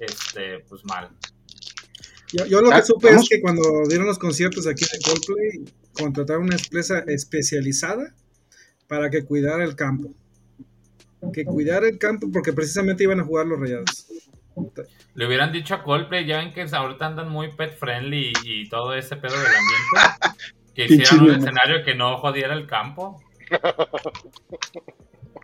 este, 0.00 0.60
pues 0.68 0.84
mal. 0.84 1.10
Yo, 2.32 2.46
yo 2.46 2.62
lo 2.62 2.70
que 2.70 2.76
Ah, 2.76 2.82
supe 2.82 3.08
vamos. 3.08 3.24
es 3.24 3.28
que 3.28 3.40
cuando 3.42 3.62
dieron 3.88 4.06
los 4.06 4.18
conciertos 4.18 4.66
aquí 4.66 4.84
de 4.90 4.98
Coldplay, 5.04 5.64
contrataron 5.92 6.44
una 6.44 6.56
empresa 6.56 7.00
especializada 7.06 8.14
para 8.88 9.10
que 9.10 9.24
cuidara 9.24 9.64
el 9.64 9.76
campo. 9.76 10.14
Que 11.32 11.44
cuidara 11.44 11.86
el 11.88 11.98
campo 11.98 12.30
porque 12.32 12.52
precisamente 12.54 13.04
iban 13.04 13.20
a 13.20 13.24
jugar 13.24 13.46
los 13.46 13.60
rayados. 13.60 14.01
Le 15.14 15.26
hubieran 15.26 15.52
dicho 15.52 15.74
a 15.74 15.82
Coldplay, 15.82 16.24
ya 16.24 16.38
ven 16.38 16.52
que 16.52 16.66
ahorita 16.70 17.06
andan 17.06 17.28
muy 17.28 17.52
pet 17.52 17.76
friendly 17.76 18.32
y, 18.44 18.62
y 18.62 18.68
todo 18.68 18.94
ese 18.94 19.16
pedo 19.16 19.36
del 19.36 19.46
ambiente. 19.46 20.38
Que 20.74 20.86
hicieran 20.86 21.20
un 21.20 21.30
escenario 21.32 21.84
que 21.84 21.94
no 21.94 22.16
jodiera 22.16 22.54
el 22.54 22.66
campo. 22.66 23.22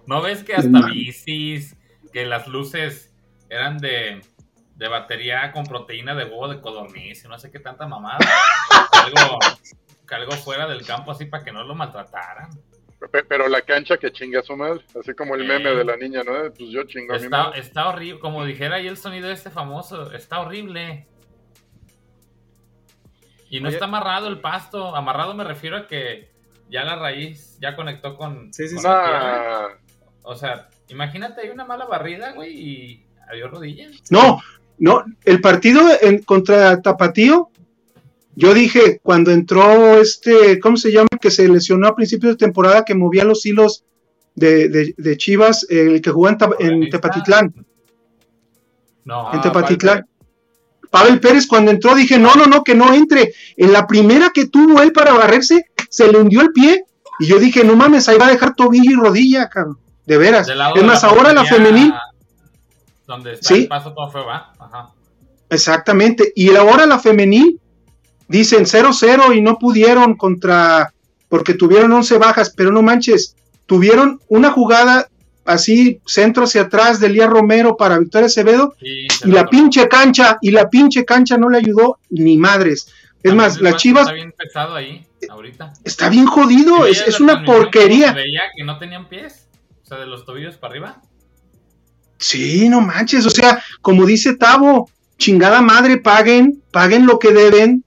¿No 0.06 0.22
ves 0.22 0.42
que 0.42 0.54
hasta 0.54 0.86
bicis, 0.86 1.76
que 2.14 2.24
las 2.24 2.48
luces 2.48 3.14
eran 3.50 3.76
de, 3.76 4.22
de 4.74 4.88
batería 4.88 5.52
con 5.52 5.64
proteína 5.64 6.14
de 6.14 6.24
huevo 6.24 6.48
de 6.48 6.62
codorniz 6.62 7.24
y 7.24 7.28
no 7.28 7.38
sé 7.38 7.50
qué 7.50 7.58
tanta 7.58 7.86
mamada? 7.86 8.18
Que 8.90 8.98
algo, 9.00 9.38
que 10.06 10.14
algo 10.14 10.32
fuera 10.32 10.66
del 10.66 10.86
campo 10.86 11.10
así 11.10 11.26
para 11.26 11.44
que 11.44 11.52
no 11.52 11.62
lo 11.62 11.74
maltrataran. 11.74 12.48
Pe- 13.12 13.24
Pero 13.24 13.46
la 13.48 13.60
cancha 13.62 13.96
que 13.96 14.10
chinga 14.12 14.40
a 14.40 14.42
su 14.42 14.56
madre, 14.56 14.84
así 15.00 15.14
como 15.14 15.34
el 15.36 15.42
Eh. 15.42 15.46
meme 15.48 15.70
de 15.70 15.84
la 15.84 15.96
niña, 15.96 16.22
¿no? 16.24 16.32
Pues 16.52 16.70
yo 16.70 16.82
chingo 16.84 17.14
a 17.14 17.18
mi 17.18 17.24
Está, 17.24 17.44
madre. 17.44 17.60
está 17.60 17.88
horrible, 17.88 18.20
como 18.20 18.44
dijera 18.44 18.76
ahí 18.76 18.88
el 18.88 18.96
sonido 18.96 19.30
este 19.30 19.50
famoso, 19.50 20.12
está 20.12 20.40
horrible. 20.40 21.06
Y 23.50 23.60
no 23.60 23.68
Oye. 23.68 23.76
está 23.76 23.86
amarrado 23.86 24.28
el 24.28 24.40
pasto. 24.40 24.94
Amarrado 24.94 25.34
me 25.34 25.44
refiero 25.44 25.76
a 25.76 25.86
que 25.86 26.30
ya 26.68 26.84
la 26.84 26.96
raíz 26.96 27.58
ya 27.60 27.76
conectó 27.76 28.16
con. 28.16 28.52
Sí, 28.52 28.68
sí, 28.68 28.74
con 28.74 28.82
sí. 28.82 28.88
la 28.88 29.02
tierra. 29.04 29.60
Nah, 29.68 29.74
O 30.22 30.34
sea, 30.34 30.68
imagínate, 30.88 31.40
hay 31.40 31.48
una 31.48 31.64
mala 31.64 31.86
barrida, 31.86 32.32
güey, 32.32 32.52
y 32.52 33.06
adiós 33.30 33.50
rodillas. 33.50 33.92
No, 34.10 34.40
no, 34.78 35.02
el 35.24 35.40
partido 35.40 35.80
en, 36.02 36.22
contra 36.22 36.82
Tapatío, 36.82 37.50
yo 38.38 38.54
dije, 38.54 39.00
cuando 39.02 39.30
entró 39.32 40.00
este, 40.00 40.60
¿cómo 40.60 40.76
se 40.76 40.92
llama? 40.92 41.08
Que 41.20 41.30
se 41.30 41.48
lesionó 41.48 41.88
a 41.88 41.96
principios 41.96 42.34
de 42.34 42.36
temporada, 42.46 42.84
que 42.84 42.94
movía 42.94 43.24
los 43.24 43.44
hilos 43.44 43.84
de, 44.34 44.68
de- 44.68 44.94
de 44.96 45.16
Chivas, 45.16 45.66
el 45.68 46.00
que 46.00 46.10
jugó 46.10 46.28
en. 46.28 46.88
Tepatitlán, 46.90 47.52
No, 49.04 49.32
en 49.34 49.40
Tepatitlán. 49.40 50.06
Pavel 50.90 51.20
Pérez 51.20 51.46
cuando 51.46 51.70
entró 51.70 51.94
dije, 51.94 52.18
no, 52.18 52.34
no, 52.34 52.46
no, 52.46 52.62
que 52.64 52.74
no 52.74 52.94
entre. 52.94 53.34
En 53.56 53.72
la 53.72 53.86
primera 53.86 54.30
que 54.32 54.46
tuvo 54.46 54.80
él 54.82 54.92
para 54.92 55.12
barrerse, 55.12 55.66
se 55.90 56.10
le 56.10 56.18
hundió 56.18 56.40
el 56.40 56.52
pie. 56.52 56.84
Y 57.20 57.26
yo 57.26 57.38
dije, 57.38 57.64
no 57.64 57.74
mames, 57.76 58.08
ahí 58.08 58.16
va 58.16 58.28
a 58.28 58.30
dejar 58.30 58.54
tobillo 58.54 58.90
y 58.92 58.94
rodilla, 58.94 59.48
cabrón. 59.48 59.78
De 60.06 60.16
veras. 60.16 60.48
Es 60.48 60.84
más, 60.84 61.04
ahora 61.04 61.32
la 61.34 61.44
femenil, 61.44 61.92
Donde 63.06 63.32
está 63.34 63.48
Sí. 63.48 63.62
el 63.62 63.68
paso 63.68 63.92
todo 63.92 64.10
feo, 64.10 64.24
va. 64.26 64.52
Ajá. 64.58 64.90
Exactamente. 65.50 66.32
Y 66.36 66.54
ahora 66.54 66.86
la 66.86 66.98
femenil 66.98 67.60
dicen 68.28 68.64
0-0 68.64 69.36
y 69.36 69.40
no 69.40 69.58
pudieron 69.58 70.14
contra 70.16 70.92
porque 71.28 71.54
tuvieron 71.54 71.92
11 71.92 72.18
bajas, 72.18 72.52
pero 72.56 72.72
no 72.72 72.82
manches, 72.82 73.36
tuvieron 73.66 74.20
una 74.28 74.50
jugada 74.50 75.08
así 75.44 76.00
centro 76.06 76.44
hacia 76.44 76.62
atrás 76.62 77.00
de 77.00 77.06
Elías 77.06 77.28
Romero 77.28 77.76
para 77.76 77.98
Victoria 77.98 78.26
Acevedo 78.26 78.74
Y, 78.80 79.06
la 79.24 79.46
pinche 79.46 79.88
cancha 79.88 80.38
y 80.40 80.50
la 80.50 80.68
pinche 80.68 81.04
cancha 81.04 81.38
no 81.38 81.48
le 81.48 81.58
ayudó 81.58 81.98
ni 82.10 82.36
madres. 82.36 82.92
Es 83.22 83.34
más, 83.34 83.60
las 83.60 83.72
pasto 83.72 83.78
Chivas 83.78 84.02
Está 84.02 84.12
bien 84.14 84.32
pesado 84.32 84.74
ahí, 84.74 85.06
ahorita. 85.28 85.72
está 85.84 86.08
bien 86.08 86.26
jodido, 86.26 86.86
¿Y 86.86 86.92
es, 86.92 87.00
es 87.06 87.20
una 87.20 87.44
porquería. 87.44 88.12
Veía 88.12 88.42
que 88.56 88.64
no 88.64 88.78
tenían 88.78 89.08
pies. 89.08 89.48
O 89.82 89.86
sea, 89.86 89.98
de 89.98 90.06
los 90.06 90.24
tobillos 90.24 90.56
para 90.56 90.72
arriba. 90.72 91.02
Sí, 92.18 92.68
no 92.68 92.80
manches, 92.80 93.26
o 93.26 93.30
sea, 93.30 93.62
como 93.80 94.04
dice 94.04 94.36
Tavo, 94.36 94.90
chingada 95.18 95.62
madre, 95.62 95.98
paguen, 95.98 96.62
paguen 96.70 97.06
lo 97.06 97.18
que 97.18 97.32
deben 97.32 97.84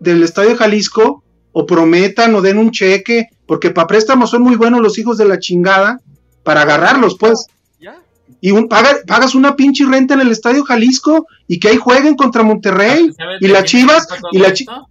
del 0.00 0.22
Estadio 0.24 0.56
Jalisco, 0.56 1.22
o 1.52 1.66
prometan 1.66 2.34
o 2.34 2.40
den 2.40 2.58
un 2.58 2.70
cheque, 2.72 3.28
porque 3.46 3.70
para 3.70 3.86
préstamos 3.86 4.30
son 4.30 4.42
muy 4.42 4.56
buenos 4.56 4.80
los 4.80 4.98
hijos 4.98 5.16
de 5.18 5.26
la 5.26 5.38
chingada, 5.38 6.00
para 6.42 6.62
agarrarlos, 6.62 7.16
pues. 7.18 7.46
¿Ya? 7.78 7.96
Y 8.40 8.50
un, 8.50 8.68
paga- 8.68 9.00
pagas 9.06 9.34
una 9.34 9.54
pinche 9.56 9.84
renta 9.84 10.14
en 10.14 10.20
el 10.20 10.30
Estadio 10.30 10.64
Jalisco 10.64 11.26
y 11.46 11.58
que 11.60 11.68
ahí 11.68 11.76
jueguen 11.76 12.16
contra 12.16 12.42
Monterrey. 12.42 13.12
¿Sabes 13.16 13.38
Y 13.40 13.46
de 13.46 13.52
las 13.52 13.64
Chivas, 13.64 14.08
y 14.32 14.38
la 14.38 14.48
esto? 14.48 14.88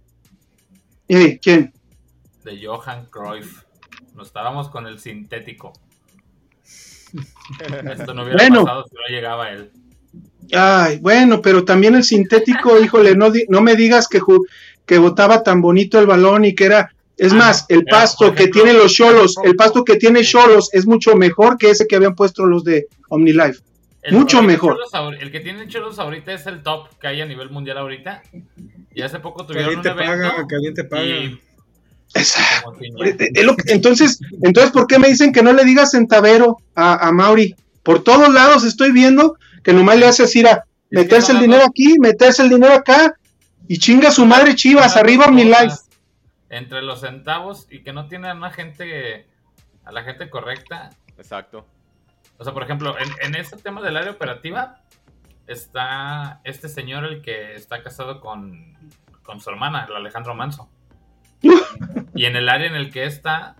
Eh, 1.08 1.38
¿Quién? 1.42 1.72
De 2.44 2.64
Johan 2.64 3.06
Cruyff. 3.10 3.62
Nos 4.14 4.28
estábamos 4.28 4.68
con 4.68 4.86
el 4.86 4.98
sintético. 5.00 5.72
Esto 7.92 8.14
no 8.14 8.22
hubiera 8.22 8.36
Bueno. 8.38 8.64
pasado 8.64 8.84
si 8.88 8.94
no 8.94 9.00
llegaba 9.16 9.50
él. 9.50 9.70
Ay, 10.52 10.98
bueno, 10.98 11.40
pero 11.42 11.64
también 11.64 11.94
el 11.94 12.02
sintético, 12.04 12.78
híjole, 12.80 13.14
no, 13.14 13.30
di- 13.30 13.44
no 13.48 13.60
me 13.60 13.76
digas 13.76 14.08
que, 14.08 14.20
que 14.90 14.98
botaba 14.98 15.44
tan 15.44 15.60
bonito 15.60 16.00
el 16.00 16.06
balón 16.08 16.44
y 16.44 16.52
que 16.52 16.64
era, 16.64 16.90
es 17.16 17.32
Ah, 17.32 17.36
más, 17.36 17.64
el 17.68 17.84
pero, 17.84 17.96
pasto 17.96 18.34
que 18.34 18.42
ejemplo, 18.42 18.62
tiene 18.64 18.76
los 18.76 18.92
cholos, 18.92 19.36
el 19.44 19.54
pasto 19.54 19.84
que 19.84 19.94
tiene 19.94 20.24
cholos 20.24 20.68
es 20.72 20.84
mucho 20.84 21.14
mejor 21.14 21.58
que 21.58 21.70
ese 21.70 21.86
que 21.86 21.94
habían 21.94 22.16
puesto 22.16 22.44
los 22.44 22.64
de 22.64 22.88
OmniLife. 23.08 23.60
El- 24.02 24.14
Mucho 24.16 24.42
mejor. 24.42 24.78
Cholos 24.90 25.16
El 25.20 25.30
que 25.30 25.38
tiene 25.38 25.68
Cholos 25.68 26.00
ahorita 26.00 26.32
es 26.32 26.44
el 26.48 26.64
top 26.64 26.88
que 27.00 27.06
hay 27.06 27.20
a 27.20 27.26
nivel 27.26 27.50
mundial 27.50 27.78
ahorita. 27.78 28.22
Y 28.92 29.02
hace 29.02 29.20
poco 29.20 29.46
tuvieron 29.46 29.76
Caliente 29.80 29.92
un 29.92 29.98
evento. 30.10 30.28
paga, 30.32 30.46
caliente 30.48 30.84
paga. 30.84 31.04
y 31.04 31.40
que- 33.56 33.72
entonces, 33.72 34.18
entonces, 34.42 34.72
¿por 34.72 34.88
qué 34.88 34.98
me 34.98 35.06
dicen 35.06 35.32
que 35.32 35.44
no 35.44 35.52
le 35.52 35.64
digas 35.64 35.92
centavero 35.92 36.56
a, 36.74 37.06
a 37.06 37.12
Mauri? 37.12 37.54
Por 37.84 38.02
todos 38.02 38.34
lados 38.34 38.64
estoy 38.64 38.90
viendo 38.90 39.36
que 39.62 39.72
nomás 39.72 39.98
le 39.98 40.06
hace 40.06 40.24
así 40.24 40.40
a 40.44 40.64
que 40.90 40.96
meterse 40.98 41.30
el 41.30 41.38
dinero 41.38 41.62
aquí, 41.64 41.94
meterse 42.00 42.42
el 42.42 42.48
dinero 42.48 42.72
acá 42.74 43.14
y 43.72 43.78
chinga 43.78 44.10
su 44.10 44.26
madre 44.26 44.56
Chivas, 44.56 44.96
arriba 44.96 45.26
OmniLife. 45.26 45.64
cosas. 45.66 45.88
Entre 46.48 46.82
los 46.82 47.00
centavos 47.02 47.68
y 47.70 47.82
que 47.84 47.92
no 47.92 48.08
tienen 48.08 48.30
a 48.32 48.34
la 48.34 48.50
gente, 48.50 49.28
a 49.84 49.92
la 49.92 50.02
gente 50.02 50.28
correcta. 50.28 50.90
Exacto. 51.16 51.66
O 52.38 52.42
sea, 52.42 52.52
por 52.52 52.64
ejemplo, 52.64 52.96
en, 52.98 53.08
en 53.22 53.36
este 53.36 53.56
tema 53.58 53.80
del 53.80 53.96
área 53.96 54.10
operativa 54.10 54.82
está 55.46 56.40
este 56.44 56.68
señor 56.68 57.04
el 57.04 57.22
que 57.22 57.54
está 57.54 57.82
casado 57.82 58.20
con, 58.20 58.76
con 59.22 59.40
su 59.40 59.50
hermana, 59.50 59.86
el 59.88 59.94
Alejandro 59.96 60.34
Manso. 60.34 60.68
Y 62.14 62.24
en 62.26 62.34
el 62.36 62.48
área 62.48 62.66
en 62.66 62.74
el 62.74 62.90
que 62.90 63.04
está, 63.04 63.54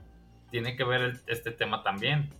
tiene 0.50 0.76
que 0.76 0.82
ver 0.84 1.00
el- 1.02 1.20
este 1.28 1.50
tema 1.52 1.82
también. 1.84 2.30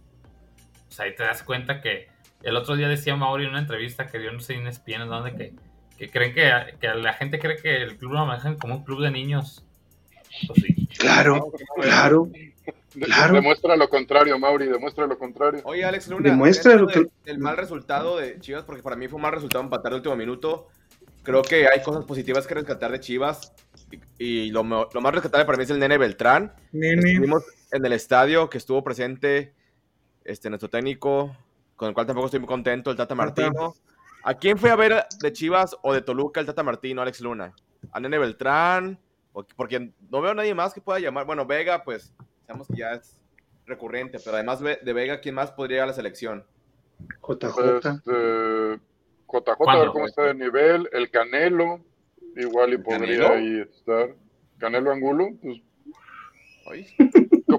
O 0.89 0.93
sea, 0.93 1.05
ahí 1.07 1.15
te 1.15 1.23
das 1.23 1.43
cuenta 1.45 1.81
que 1.81 2.09
el 2.43 2.57
otro 2.57 2.75
día 2.75 2.89
decía 2.89 3.15
Mauri 3.17 3.45
en 3.45 3.51
una 3.51 3.61
entrevista 3.61 4.07
que 4.07 4.19
dio 4.19 4.33
no 4.33 4.41
sé 4.41 4.55
en 4.55 4.67
ESPN, 4.67 5.03
en 5.03 5.09
donde 5.09 5.35
que, 5.37 5.55
que 6.01 6.11
creen 6.11 6.33
que, 6.35 6.51
que 6.81 6.89
la 6.89 7.13
gente 7.13 7.39
cree 7.39 7.57
que 7.59 7.77
el 7.83 7.99
club 7.99 8.13
lo 8.15 8.25
manejan 8.25 8.57
como 8.57 8.77
un 8.77 8.85
club 8.85 9.03
de 9.03 9.11
niños. 9.11 9.65
Pues 10.47 10.63
sí. 10.65 10.89
Claro, 10.99 11.53
claro. 11.81 12.31
Claro. 12.99 13.35
Demuestra 13.35 13.77
lo 13.77 13.89
contrario, 13.89 14.37
Mauri, 14.39 14.67
demuestra 14.67 15.07
lo 15.07 15.17
contrario. 15.19 15.61
Oye, 15.65 15.85
Alex 15.85 16.09
Luna, 16.09 16.31
Demuestra 16.31 16.73
dentro 16.73 16.87
lo 16.87 16.93
que- 16.93 17.01
de- 17.01 17.11
del 17.33 17.39
mal 17.39 17.57
resultado 17.57 18.17
de 18.17 18.41
Chivas, 18.41 18.65
porque 18.65 18.83
para 18.83 18.97
mí 18.97 19.07
fue 19.09 19.17
un 19.17 19.23
mal 19.23 19.33
resultado 19.33 19.63
empatar 19.63 19.93
de 19.93 19.97
último 19.99 20.17
minuto. 20.17 20.69
Creo 21.23 21.43
que 21.43 21.69
hay 21.69 21.83
cosas 21.83 22.05
positivas 22.07 22.47
que 22.47 22.55
rescatar 22.55 22.91
de 22.91 22.99
Chivas. 23.01 23.53
Y, 24.19 24.27
y 24.47 24.51
lo, 24.51 24.63
lo 24.65 25.01
más 25.03 25.15
rescatable 25.15 25.45
para 25.45 25.59
mí 25.59 25.65
es 25.65 25.71
el 25.71 25.79
nene 25.79 25.99
Beltrán. 25.99 26.53
Nene. 26.73 27.11
Estuvimos 27.11 27.45
en 27.71 27.85
el 27.87 27.93
estadio 27.93 28.49
que 28.51 28.59
estuvo 28.59 28.83
presente 28.83 29.53
este, 30.25 30.49
nuestro 30.49 30.71
técnico, 30.71 31.37
con 31.77 31.89
el 31.89 31.95
cual 31.95 32.07
tampoco 32.07 32.27
estoy 32.27 32.41
muy 32.41 32.49
contento, 32.49 32.91
el 32.91 32.97
Tata 32.97 33.15
Martino. 33.15 33.75
¿A 34.23 34.35
quién 34.35 34.59
fue 34.59 34.71
a 34.71 34.77
ver 34.77 35.05
de 35.21 35.33
Chivas 35.33 35.77
o 35.83 35.93
de 35.93 36.03
Toluca 36.03 36.41
el 36.41 36.47
Tata 36.47 36.63
Martino, 36.63 37.01
Alex 37.03 37.21
Luna? 37.21 37.55
¿A 37.93 38.01
Nene 38.01 38.19
Beltrán? 38.19 38.99
Porque 39.57 39.93
no 40.11 40.21
veo 40.21 40.33
a 40.33 40.35
nadie 40.35 40.55
más 40.55 40.75
que 40.75 40.81
pueda 40.81 40.99
llamar. 40.99 41.25
Bueno, 41.25 41.47
Vega, 41.47 41.83
pues, 41.85 42.15
sabemos 42.47 42.67
que 42.69 42.77
ya 42.77 42.93
es 42.93 43.21
recurrente, 43.67 44.19
pero 44.23 44.37
además 44.37 44.61
de 44.61 44.93
Vega, 44.93 45.21
¿quién 45.21 45.35
más 45.37 45.53
podría 45.53 45.79
ir 45.79 45.83
a 45.85 45.87
la 45.87 45.93
selección? 45.93 46.45
JJ. 47.27 47.79
Este, 47.89 48.81
JJ, 49.29 49.51
a 49.53 49.57
¿Cuándo? 49.57 49.83
ver 49.83 49.91
cómo 49.93 50.07
está 50.07 50.23
de 50.25 50.35
nivel. 50.35 50.89
El 50.93 51.11
Canelo, 51.11 51.81
igual 52.37 52.75
y 52.75 52.79
podría 52.79 53.29
Canelo? 53.29 53.35
ahí 53.35 53.61
estar. 53.61 54.15
Canelo 54.59 54.93
Angulo, 54.93 55.29
pues, 55.41 55.63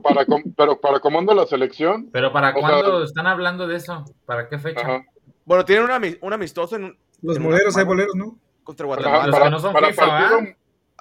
para, 0.04 0.26
pero 0.56 0.80
para 0.80 1.00
cómo 1.00 1.20
anda 1.20 1.34
la 1.34 1.46
selección. 1.46 2.10
Pero 2.12 2.32
¿para 2.32 2.50
O 2.50 2.60
sea- 2.60 2.62
cuándo 2.62 3.04
están 3.04 3.28
hablando 3.28 3.68
de 3.68 3.78
eso? 3.78 4.06
¿Para 4.26 4.48
qué 4.48 4.60
fecha? 4.60 4.82
Ajá. 4.82 5.06
Bueno, 5.52 5.66
tienen 5.66 5.84
un, 5.84 5.92
ami- 5.92 6.18
un 6.22 6.32
amistoso 6.32 6.78
en, 6.78 6.98
Los 7.22 7.36
en 7.36 7.44
moleros, 7.44 7.74
una 7.76 7.82
hay 7.82 7.86
boleros, 7.86 8.16
¿no? 8.16 8.40
contra 8.64 8.86
Guatemala. 8.86 9.28
los 9.28 9.38
que 9.38 9.50
no 9.50 9.60
son 9.60 9.76
FIFA, 9.76 9.94
partido. 10.08 10.56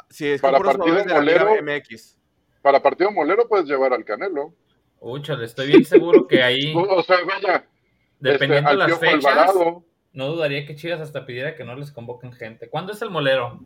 Sí, 0.08 0.26
es 0.26 0.40
para 0.40 0.58
partido 0.58 1.04
molero. 1.06 1.50
MX. 1.62 2.16
para 2.60 2.82
partido 2.82 3.12
molero 3.12 3.46
puedes 3.46 3.66
llevar 3.68 3.92
al 3.92 4.04
Canelo. 4.04 4.52
Uy, 4.98 5.22
chale, 5.22 5.44
estoy 5.44 5.68
bien 5.68 5.84
seguro 5.84 6.26
que 6.26 6.42
ahí, 6.42 6.74
O 6.76 7.00
sea, 7.04 7.18
vaya, 7.24 7.64
dependiendo 8.18 8.70
este, 8.70 8.70
de 8.72 8.76
las 8.76 8.90
al 8.92 8.98
Piojo 8.98 9.00
fechas, 9.00 9.24
Alvarado. 9.32 9.84
no 10.14 10.26
dudaría 10.26 10.66
que 10.66 10.74
Chivas 10.74 11.00
hasta 11.00 11.24
pidiera 11.26 11.54
que 11.54 11.62
no 11.62 11.76
les 11.76 11.92
convoquen 11.92 12.32
gente. 12.32 12.68
¿Cuándo 12.68 12.90
es 12.92 13.00
el 13.02 13.10
molero? 13.10 13.60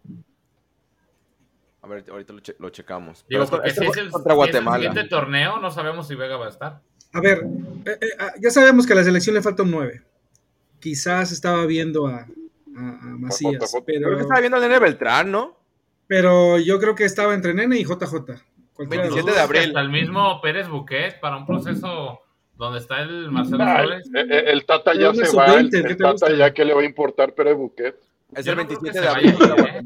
A 1.80 1.86
ver, 1.88 2.04
ahorita 2.10 2.34
lo, 2.34 2.40
che- 2.40 2.56
lo 2.58 2.68
checamos. 2.68 3.24
Digo, 3.26 3.28
Pero 3.28 3.44
esto- 3.44 3.56
porque 3.56 3.68
este 3.70 3.80
si 3.86 3.90
es 3.90 3.96
el, 3.96 4.10
contra 4.10 4.34
si 4.34 4.40
es 4.40 4.46
el 4.48 4.52
Guatemala. 4.52 4.76
siguiente 4.84 5.08
torneo, 5.08 5.58
no 5.60 5.70
sabemos 5.70 6.06
si 6.08 6.14
Vega 6.14 6.36
va 6.36 6.44
a 6.44 6.50
estar. 6.50 6.80
A 7.14 7.20
ver, 7.22 7.38
eh, 7.86 7.98
eh, 8.02 8.06
ah, 8.18 8.32
ya 8.38 8.50
sabemos 8.50 8.86
que 8.86 8.92
a 8.92 8.96
la 8.96 9.04
selección 9.04 9.34
le 9.34 9.40
falta 9.40 9.62
un 9.62 9.70
9. 9.70 10.02
Quizás 10.84 11.32
estaba 11.32 11.64
viendo 11.64 12.06
a, 12.06 12.16
a- 12.18 12.26
a 12.76 13.16
Macías, 13.18 13.54
JJ. 13.72 13.82
pero, 13.86 14.06
Creo 14.06 14.16
que 14.18 14.22
estaba 14.22 14.40
viendo 14.40 14.56
al 14.58 14.62
nene 14.64 14.78
Beltrán, 14.78 15.30
¿no? 15.32 15.56
pero 16.06 16.58
yo 16.58 16.78
creo 16.78 16.94
que 16.94 17.04
estaba 17.04 17.32
entre 17.32 17.54
Nene 17.54 17.78
y 17.78 17.84
JJ. 17.84 18.12
Cualquiera 18.74 19.04
de 19.04 19.08
los 19.08 19.14
27 19.16 19.22
dos. 19.24 19.34
de 19.34 19.40
abril. 19.40 19.62
Hasta 19.68 19.80
el 19.80 19.88
mismo 19.88 20.40
Pérez 20.42 20.68
Buquet 20.68 21.18
para 21.20 21.38
un 21.38 21.46
proceso 21.46 22.20
donde 22.56 22.80
está 22.80 23.00
el 23.00 23.30
Marcelo 23.30 23.64
Flores. 23.64 24.06
eh, 24.14 24.26
eh, 24.28 24.44
el 24.48 24.66
Tata 24.66 24.92
ya 24.94 25.14
se 25.14 25.34
va. 25.34 25.46
El, 25.54 25.70
sub-20, 25.70 25.70
¿qué 25.70 25.76
el 25.78 25.82
te 25.86 25.94
Tata 25.96 26.10
gusta? 26.12 26.32
ya 26.36 26.52
que 26.52 26.64
le 26.66 26.74
va 26.74 26.82
a 26.82 26.84
importar 26.84 27.34
Pérez 27.34 27.56
Buquet. 27.56 27.96
Es 28.36 28.44
Yo 28.44 28.52
el 28.52 28.58
no 28.58 28.66
creo 28.66 28.78
que 28.80 28.90
27 28.90 28.92
se 28.92 29.00
de 29.00 29.08
abril 29.08 29.34
¿eh? 29.66 29.80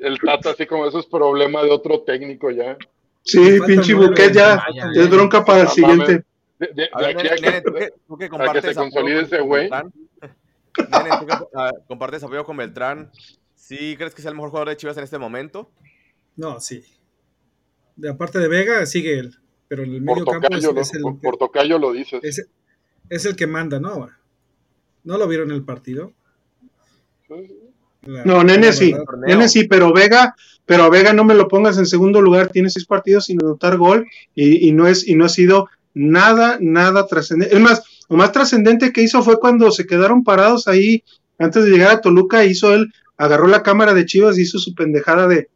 El 0.02 0.18
Tata, 0.18 0.50
así 0.50 0.66
como 0.66 0.86
eso 0.86 0.98
es 0.98 1.06
problema 1.06 1.62
de 1.62 1.70
otro 1.70 2.00
técnico 2.00 2.50
ya. 2.50 2.76
Sí, 3.22 3.58
pinche 3.66 3.94
Buquet 3.94 4.32
ya 4.32 4.56
vaya, 4.56 4.90
es 4.94 5.08
bronca 5.10 5.44
para 5.44 5.62
el 5.62 5.68
siguiente. 5.68 6.24
De, 6.58 6.68
de- 6.74 6.88
A 6.92 7.00
de 7.02 7.06
ver, 7.08 7.16
aquí 7.18 7.28
nene, 7.28 7.28
a 7.28 7.40
nene, 7.40 7.52
que- 7.52 7.62
tú 7.62 7.74
que, 7.74 7.90
tú 7.90 7.94
que 7.96 7.96
para 8.08 8.18
que 8.18 8.28
compartes 8.28 8.64
se 8.64 8.74
consolide 8.74 9.16
con- 9.16 9.24
ese 9.24 9.40
güey. 9.40 9.70
Nene, 10.90 11.10
tú 11.20 11.26
que 11.26 11.34
compartes 11.86 12.22
apoyo 12.22 12.44
con 12.44 12.56
Beltrán. 12.56 13.10
¿Sí 13.54 13.94
crees 13.96 14.14
que 14.14 14.22
sea 14.22 14.30
el 14.30 14.36
mejor 14.36 14.50
jugador 14.50 14.68
de 14.68 14.76
Chivas 14.76 14.96
en 14.98 15.04
este 15.04 15.18
momento? 15.18 15.70
No, 16.36 16.60
sí. 16.60 16.84
De 17.96 18.10
aparte 18.10 18.38
de 18.38 18.48
Vega, 18.48 18.84
sigue 18.86 19.18
él. 19.18 19.34
Pero 19.68 19.82
en 19.84 19.94
el 19.94 20.04
Por 20.04 20.16
medio 20.18 20.26
campo 20.26 20.46
es, 20.54 20.62
tocayo, 20.62 20.72
lo, 20.72 20.80
es 20.80 20.94
el, 20.94 21.02
por, 21.02 21.20
por 21.20 21.36
tocayo 21.38 21.78
lo 21.78 21.92
dices. 21.92 22.20
es- 22.22 22.48
es 23.08 23.24
el 23.24 23.34
que 23.36 23.46
manda, 23.46 23.80
¿no? 23.80 24.08
¿No 25.04 25.18
lo 25.18 25.26
vieron 25.28 25.50
en 25.50 25.56
el 25.56 25.64
partido? 25.64 26.12
La- 28.02 28.24
No, 28.24 28.44
Nene 28.44 28.72
sí. 28.72 28.94
Nene 29.26 29.48
sí, 29.48 29.66
pero 29.66 29.92
Vega, 29.92 30.34
pero 30.64 30.84
a 30.84 30.90
Vega 30.90 31.12
no 31.12 31.24
me 31.24 31.34
lo 31.34 31.48
pongas 31.48 31.78
en 31.78 31.86
segundo 31.86 32.20
lugar, 32.20 32.48
tiene 32.50 32.70
seis 32.70 32.86
partidos 32.86 33.24
sin 33.26 33.42
anotar 33.42 33.76
gol 33.78 34.06
y, 34.34 34.68
y 34.68 34.72
no 34.72 34.86
es 34.86 35.06
y 35.08 35.14
no 35.16 35.24
ha 35.24 35.28
sido 35.28 35.68
nada, 35.98 36.58
nada 36.60 37.06
trascendente. 37.06 37.54
Es 37.54 37.60
más, 37.60 37.82
lo 38.10 38.16
más 38.18 38.30
trascendente 38.30 38.92
que 38.92 39.00
hizo 39.00 39.22
fue 39.22 39.40
cuando 39.40 39.70
se 39.70 39.86
quedaron 39.86 40.22
parados 40.22 40.68
ahí 40.68 41.02
antes 41.38 41.64
de 41.64 41.70
llegar 41.70 41.90
a 41.90 42.00
Toluca, 42.02 42.44
hizo 42.44 42.74
él, 42.74 42.92
agarró 43.16 43.46
la 43.46 43.62
cámara 43.62 43.94
de 43.94 44.04
Chivas 44.04 44.38
y 44.38 44.42
hizo 44.42 44.58
su 44.58 44.74
pendejada 44.74 45.26
de, 45.26 45.48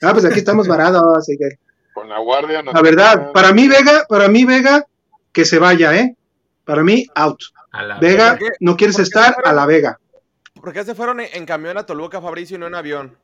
ah, 0.00 0.12
pues 0.12 0.24
aquí 0.24 0.38
estamos 0.38 0.66
varados. 0.66 1.02
así 1.18 1.36
que- 1.36 1.58
Con 1.92 2.08
la 2.08 2.18
guardia. 2.20 2.62
La 2.62 2.80
verdad, 2.80 3.32
para 3.32 3.52
mí 3.52 3.68
Vega, 3.68 4.04
para 4.08 4.28
mí 4.28 4.44
Vega, 4.46 4.86
que 5.30 5.44
se 5.44 5.58
vaya, 5.58 5.94
¿eh? 5.94 6.16
Para 6.64 6.82
mí, 6.82 7.06
out. 7.14 7.40
A 7.70 7.82
la 7.82 7.98
Vega, 7.98 8.30
¿Por 8.30 8.38
qué? 8.38 8.54
no 8.60 8.76
quieres 8.76 8.96
¿Por 8.96 9.02
qué 9.04 9.08
estar 9.08 9.34
fueron? 9.34 9.50
a 9.50 9.54
la 9.54 9.66
Vega. 9.66 9.98
¿Por 10.54 10.72
qué 10.72 10.84
se 10.84 10.94
fueron 10.94 11.20
en, 11.20 11.28
en 11.34 11.44
camión 11.44 11.76
a 11.76 11.84
Toluca, 11.84 12.20
Fabricio, 12.22 12.56
y 12.56 12.60
no 12.60 12.66
en 12.66 12.74
avión? 12.74 13.16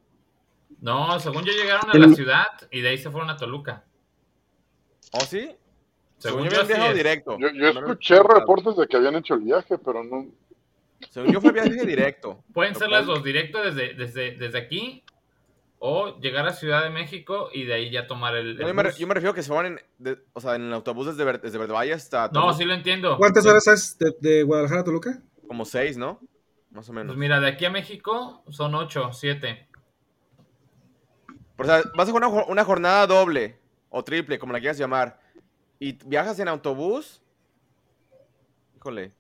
No, 0.81 1.19
según 1.19 1.45
yo 1.45 1.53
llegaron 1.53 1.89
a 1.91 1.93
El- 1.95 2.11
la 2.11 2.15
ciudad 2.15 2.47
y 2.71 2.81
de 2.83 2.89
ahí 2.91 2.99
se 2.99 3.11
fueron 3.11 3.31
a 3.31 3.37
Toluca. 3.37 3.85
¿Oh, 5.13 5.21
sí? 5.21 5.51
Según 6.19 6.45
Según 6.45 6.45
yo, 6.51 6.51
yo, 6.57 6.59
así 6.63 6.69
viajado 6.69 6.91
es. 6.91 6.97
directo. 6.97 7.39
Yo, 7.39 7.53
No 7.53 7.69
escuché 7.69 8.23
reportes 8.23 8.77
de 8.77 8.87
que 8.89 8.97
habían 8.97 9.15
hecho 9.17 9.35
el 9.35 9.41
viaje, 9.41 9.79
pero 9.79 10.03
no. 10.05 10.27
Según 11.11 11.33
yo 11.33 11.41
fue 11.41 11.53
viaje 11.53 11.71
directo. 11.87 12.43
Pueden 12.53 12.75
ser 12.75 12.89
las 12.91 13.07
dos, 13.07 13.23
directo 13.23 13.63
desde, 13.63 13.95
desde, 13.95 14.33
desde 14.37 14.59
aquí 14.59 15.05
o 15.79 16.19
llegar 16.19 16.45
a 16.49 16.53
Ciudad 16.53 16.83
de 16.83 16.91
México 16.91 17.51
y 17.55 17.65
de 17.65 17.75
ahí 17.75 17.91
ya 17.91 18.09
tomar 18.09 18.35
el. 18.35 18.61
el 18.61 18.67
Yo 18.67 18.75
me, 18.75 18.83
yo 18.99 19.07
refiero 19.15 19.33
que 19.33 19.45
se 19.45 19.53
van 19.53 19.67
en, 19.67 19.81
de- 19.99 20.19
o 20.33 20.41
sea, 20.41 20.57
en 20.57 20.63
el 20.63 20.73
autobús 20.73 21.07
desde, 21.07 21.23
Ver- 21.25 21.41
desde 21.41 21.57
Verde 21.57 21.73
Valle 21.73 21.93
hasta 21.93 22.27
No, 22.27 22.33
Toluca. 22.33 22.55
sí 22.55 22.65
lo 22.65 22.75
entiendo. 22.75 23.17
¿Cuántas 23.17 23.47
horas 23.47 23.67
es 23.69 23.97
de, 23.99 24.13
de 24.21 24.43
Guadalajara 24.43 24.81
a 24.81 24.85
Toluca? 24.85 25.23
Como 25.47 25.65
seis, 25.65 25.97
¿no? 25.97 26.21
Más 26.73 26.89
o 26.89 26.93
menos. 26.93 27.13
Pues 27.15 27.19
mira, 27.19 27.39
de 27.39 27.47
aquí 27.47 27.65
a 27.65 27.71
México 27.71 28.43
son 28.51 28.75
ocho, 28.75 29.13
siete. 29.13 29.69
O 31.57 31.65
sea, 31.65 31.83
vas 31.97 32.09
a 32.09 32.13
jugar 32.13 32.29
una, 32.29 32.45
una 32.47 32.65
jornada 32.65 33.07
doble 33.07 33.59
o 33.91 34.03
triple, 34.05 34.39
como 34.39 34.53
la 34.53 34.61
quieras 34.61 34.79
llamar, 34.79 35.19
y 35.81 35.93
viajas 36.07 36.39
en 36.41 36.49
autobús. 36.49 37.23
Híjole. 38.77 39.13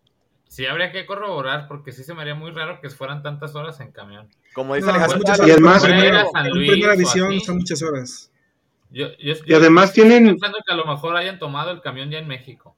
Sí, 0.48 0.64
habría 0.66 0.90
que 0.92 1.04
corroborar 1.04 1.68
porque 1.68 1.92
sí 1.92 2.02
se 2.04 2.14
me 2.14 2.22
haría 2.22 2.34
muy 2.34 2.50
raro 2.52 2.80
que 2.80 2.88
fueran 2.90 3.22
tantas 3.22 3.54
horas 3.54 3.80
en 3.80 3.92
camión. 3.92 4.28
Como 4.54 4.74
dice 4.74 4.86
No, 4.86 4.92
Alejandro. 4.92 5.12
son 5.12 5.20
muchas 5.20 5.36
Sala, 5.36 5.48
Y 5.48 5.52
además- 5.52 5.84
primero- 5.84 6.30
Primera, 6.52 6.94
visión 6.96 7.40
son 7.40 7.56
muchas 7.58 7.82
horas. 7.82 8.32
Yo, 8.90 9.08
yo- 9.18 9.34
Y 9.34 9.50
yo- 9.50 9.56
además 9.58 9.84
yo 9.94 10.02
estoy 10.02 10.08
tienen- 10.10 10.30
pensando 10.34 10.58
que 10.66 10.72
a 10.72 10.76
lo 10.76 10.86
mejor 10.86 11.16
hayan 11.16 11.38
tomado 11.38 11.70
el 11.70 11.82
camión 11.82 12.10
ya 12.10 12.18
en 12.18 12.26
México. 12.28 12.74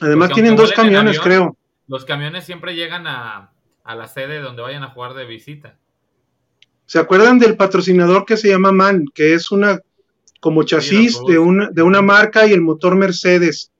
Además 0.00 0.28
Porque 0.28 0.42
tienen 0.42 0.56
dos 0.56 0.72
camiones, 0.72 1.18
avión, 1.18 1.24
creo. 1.24 1.56
Los 1.88 2.04
camiones 2.04 2.44
siempre 2.44 2.74
llegan 2.74 3.06
a, 3.06 3.50
a 3.82 3.94
la 3.94 4.06
sede 4.06 4.40
donde 4.40 4.62
vayan 4.62 4.84
a 4.84 4.88
jugar 4.90 5.14
de 5.14 5.24
visita. 5.24 5.76
¿Se 6.86 6.98
acuerdan 6.98 7.38
del 7.38 7.56
patrocinador 7.56 8.24
que 8.24 8.36
se 8.36 8.48
llama 8.48 8.70
MAN? 8.70 9.06
Que 9.14 9.34
es 9.34 9.50
una 9.50 9.80
como 10.40 10.62
chasis 10.62 11.18
de 11.26 11.38
una, 11.38 11.70
de 11.70 11.82
una 11.82 12.02
marca 12.02 12.46
y 12.46 12.52
el 12.52 12.60
motor 12.60 12.94
Mercedes. 12.96 13.70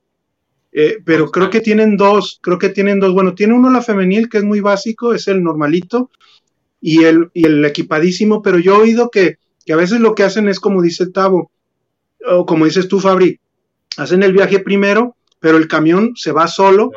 Eh, 0.73 0.99
pero 1.05 1.31
creo 1.31 1.51
que 1.51 1.61
tienen 1.61 1.97
dos, 1.97 2.39
creo 2.43 2.59
que 2.59 2.69
tienen 2.69 3.01
dos. 3.01 3.13
Bueno, 3.15 3.35
tiene 3.35 3.55
uno 3.55 3.71
la 3.71 3.83
femenil, 3.83 4.29
que 4.29 4.39
es 4.39 4.45
muy 4.45 4.61
básico, 4.61 5.15
es 5.15 5.27
el 5.29 5.43
normalito, 5.43 6.11
y 6.81 7.05
el, 7.05 7.31
y 7.35 7.47
el 7.47 7.65
equipadísimo, 7.65 8.43
pero 8.43 8.59
yo 8.59 8.75
he 8.77 8.83
oído 8.83 9.11
que, 9.11 9.39
que 9.65 9.73
a 9.73 9.77
veces 9.77 10.01
lo 10.01 10.15
que 10.15 10.23
hacen 10.25 10.49
es 10.49 10.61
como 10.61 10.83
dice 10.83 11.11
Tavo, 11.11 11.51
o 12.27 12.47
como 12.47 12.67
dices 12.67 12.87
tú, 12.89 13.01
Fabri, 13.01 13.41
hacen 13.97 14.23
el 14.23 14.33
viaje 14.33 14.61
primero, 14.61 15.17
pero 15.41 15.57
el 15.57 15.67
camión 15.69 16.13
se 16.17 16.33
va 16.33 16.47
solo, 16.49 16.91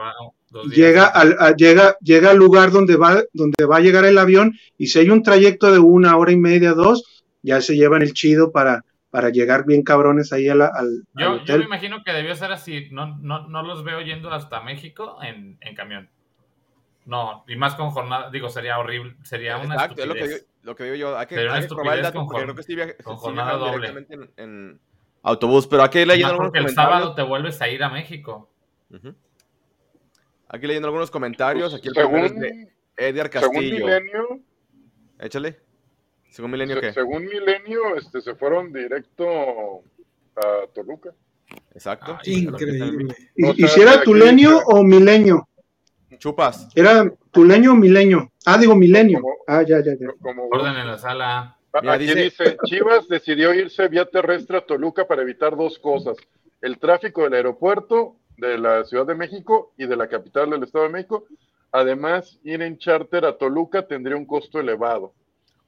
llega 0.75 1.05
al, 1.05 1.35
a- 1.39 1.55
llega, 1.55 1.95
llega 2.01 2.31
al 2.31 2.37
lugar 2.37 2.71
donde 2.71 2.95
va, 2.97 3.23
donde 3.33 3.65
va 3.65 3.77
a 3.77 3.81
llegar 3.81 4.03
el 4.05 4.17
avión 4.17 4.53
y 4.77 4.87
si 4.87 4.99
hay 4.99 5.09
un 5.09 5.23
trayecto 5.23 5.71
de 5.71 5.79
una 5.79 6.17
hora 6.17 6.31
y 6.31 6.37
media, 6.37 6.73
dos, 6.73 7.03
ya 7.41 7.61
se 7.61 7.75
llevan 7.75 8.01
el 8.01 8.13
chido 8.13 8.51
para, 8.51 8.83
para 9.11 9.29
llegar 9.29 9.65
bien 9.65 9.83
cabrones 9.83 10.31
ahí 10.33 10.47
a 10.49 10.55
la- 10.55 10.67
al, 10.73 10.85
al 11.15 11.23
Yo, 11.23 11.35
yo 11.35 11.41
hotel. 11.43 11.59
me 11.59 11.65
imagino 11.65 12.03
que 12.03 12.11
debió 12.13 12.33
ser 12.35 12.51
así. 12.51 12.87
No, 12.91 13.17
no, 13.17 13.47
no 13.47 13.61
los 13.61 13.83
veo 13.83 14.01
yendo 14.01 14.31
hasta 14.31 14.61
México 14.61 15.17
en, 15.21 15.57
en 15.61 15.75
camión. 15.75 16.09
No, 17.05 17.43
y 17.47 17.55
más 17.55 17.75
con 17.75 17.89
jornada, 17.91 18.29
digo, 18.31 18.47
sería 18.49 18.77
horrible, 18.79 19.15
sería 19.23 19.57
una 19.57 19.73
Exacto, 19.75 20.01
es 20.03 20.07
lo 20.07 20.13
que, 20.13 20.19
estupidez. 20.21 20.45
digo, 20.47 20.61
lo 20.63 20.75
que 20.75 20.83
digo 20.85 20.95
yo. 20.95 21.17
Hay 21.17 21.27
que, 21.27 21.35
Sería 21.35 21.49
una 21.51 21.59
hay 21.59 21.67
que 21.67 21.75
probar 21.75 21.97
el 21.97 22.03
dato 22.03 22.25
porque 22.25 22.43
creo 22.43 22.55
que 22.55 22.63
sí, 22.63 22.75
con 23.03 23.15
sí 23.17 23.21
jornada 23.21 23.53
doble. 23.57 23.87
directamente 23.91 24.13
en, 24.43 24.49
en 24.51 24.79
autobús. 25.23 25.67
Pero 25.67 25.83
aquí 25.83 26.05
leyendo 26.05 26.27
algunos 26.29 26.51
porque 26.51 26.59
el 26.67 26.73
sábado 26.73 27.13
te 27.15 27.23
vuelves 27.23 27.59
a 27.61 27.67
ir 27.69 27.83
a 27.83 27.89
México. 27.89 28.49
Aquí 30.47 30.67
leyendo 30.67 30.87
algunos 30.87 31.09
comentarios. 31.11 31.73
Aquí 31.73 31.87
el 31.87 31.93
según, 31.95 32.39
de 32.39 32.71
Edgar 32.97 33.29
según 33.31 33.55
Castillo. 33.55 33.85
Milenio, 33.87 34.39
Échale. 35.19 35.59
Según 36.31 36.51
Milenio, 36.51 36.75
se- 36.75 36.81
¿qué? 36.81 36.93
según 36.93 37.25
Milenio, 37.25 37.95
este, 37.97 38.21
se 38.21 38.33
fueron 38.35 38.71
directo 38.73 39.81
a 40.35 40.67
Toluca. 40.73 41.11
Exacto. 41.75 42.17
Ay, 42.25 42.43
Increíble. 42.45 43.15
¿Y, 43.35 43.45
o 43.45 43.51
y 43.51 43.55
sea, 43.57 43.67
si 43.67 43.81
era 43.81 44.01
tulenio 44.03 44.59
o 44.65 44.83
milenio? 44.83 45.47
Chupas. 46.17 46.69
Era 46.75 47.11
tuleño 47.31 47.73
o 47.73 47.75
milenio. 47.75 48.31
Ah, 48.45 48.57
digo 48.57 48.75
milenio. 48.75 49.19
Como- 49.21 49.35
Ah, 49.47 49.63
ya, 49.63 49.79
ya, 49.83 49.93
ya. 49.99 50.07
Como 50.21 50.47
Orden 50.47 50.75
en 50.77 50.87
la 50.87 50.97
sala. 50.97 51.57
Ah, 51.73 51.79
Mira, 51.81 51.93
Aquí 51.93 52.05
dice- 52.05 52.23
dice, 52.23 52.57
Chivas 52.65 53.07
decidió 53.09 53.53
irse 53.53 53.87
vía 53.89 54.05
terrestre 54.05 54.57
a 54.57 54.61
Toluca 54.65 55.07
para 55.07 55.21
evitar 55.23 55.55
dos 55.57 55.77
cosas, 55.79 56.15
el 56.61 56.77
tráfico 56.79 57.23
del 57.23 57.33
aeropuerto 57.33 58.15
de 58.37 58.57
la 58.57 58.83
Ciudad 58.85 59.05
de 59.05 59.15
México 59.15 59.73
y 59.77 59.85
de 59.87 59.95
la 59.97 60.07
capital 60.07 60.49
del 60.49 60.63
Estado 60.63 60.85
de 60.85 60.91
México. 60.91 61.25
Además, 61.71 62.39
ir 62.43 62.61
en 62.61 62.77
charter 62.77 63.25
a 63.25 63.37
Toluca 63.37 63.85
tendría 63.87 64.15
un 64.17 64.25
costo 64.25 64.59
elevado. 64.59 65.13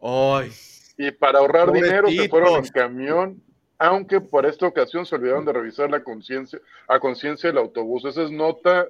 Ay. 0.04 0.52
Y 0.98 1.12
para 1.12 1.40
ahorrar 1.40 1.72
dinero 1.72 2.08
se 2.10 2.30
fueron 2.30 2.64
en 2.64 2.72
camión, 2.72 3.42
aunque 3.80 4.22
por 4.22 4.46
esta 4.46 4.68
ocasión 4.68 5.06
se 5.06 5.16
olvidaron 5.16 5.46
de 5.46 5.54
revisar 5.54 5.90
la 5.90 6.04
conciencia, 6.04 6.60
a 6.88 7.00
conciencia 7.00 7.50
del 7.50 7.58
autobús. 7.58 8.06
Esa 8.06 8.24
es 8.24 8.32
nota 8.32 8.88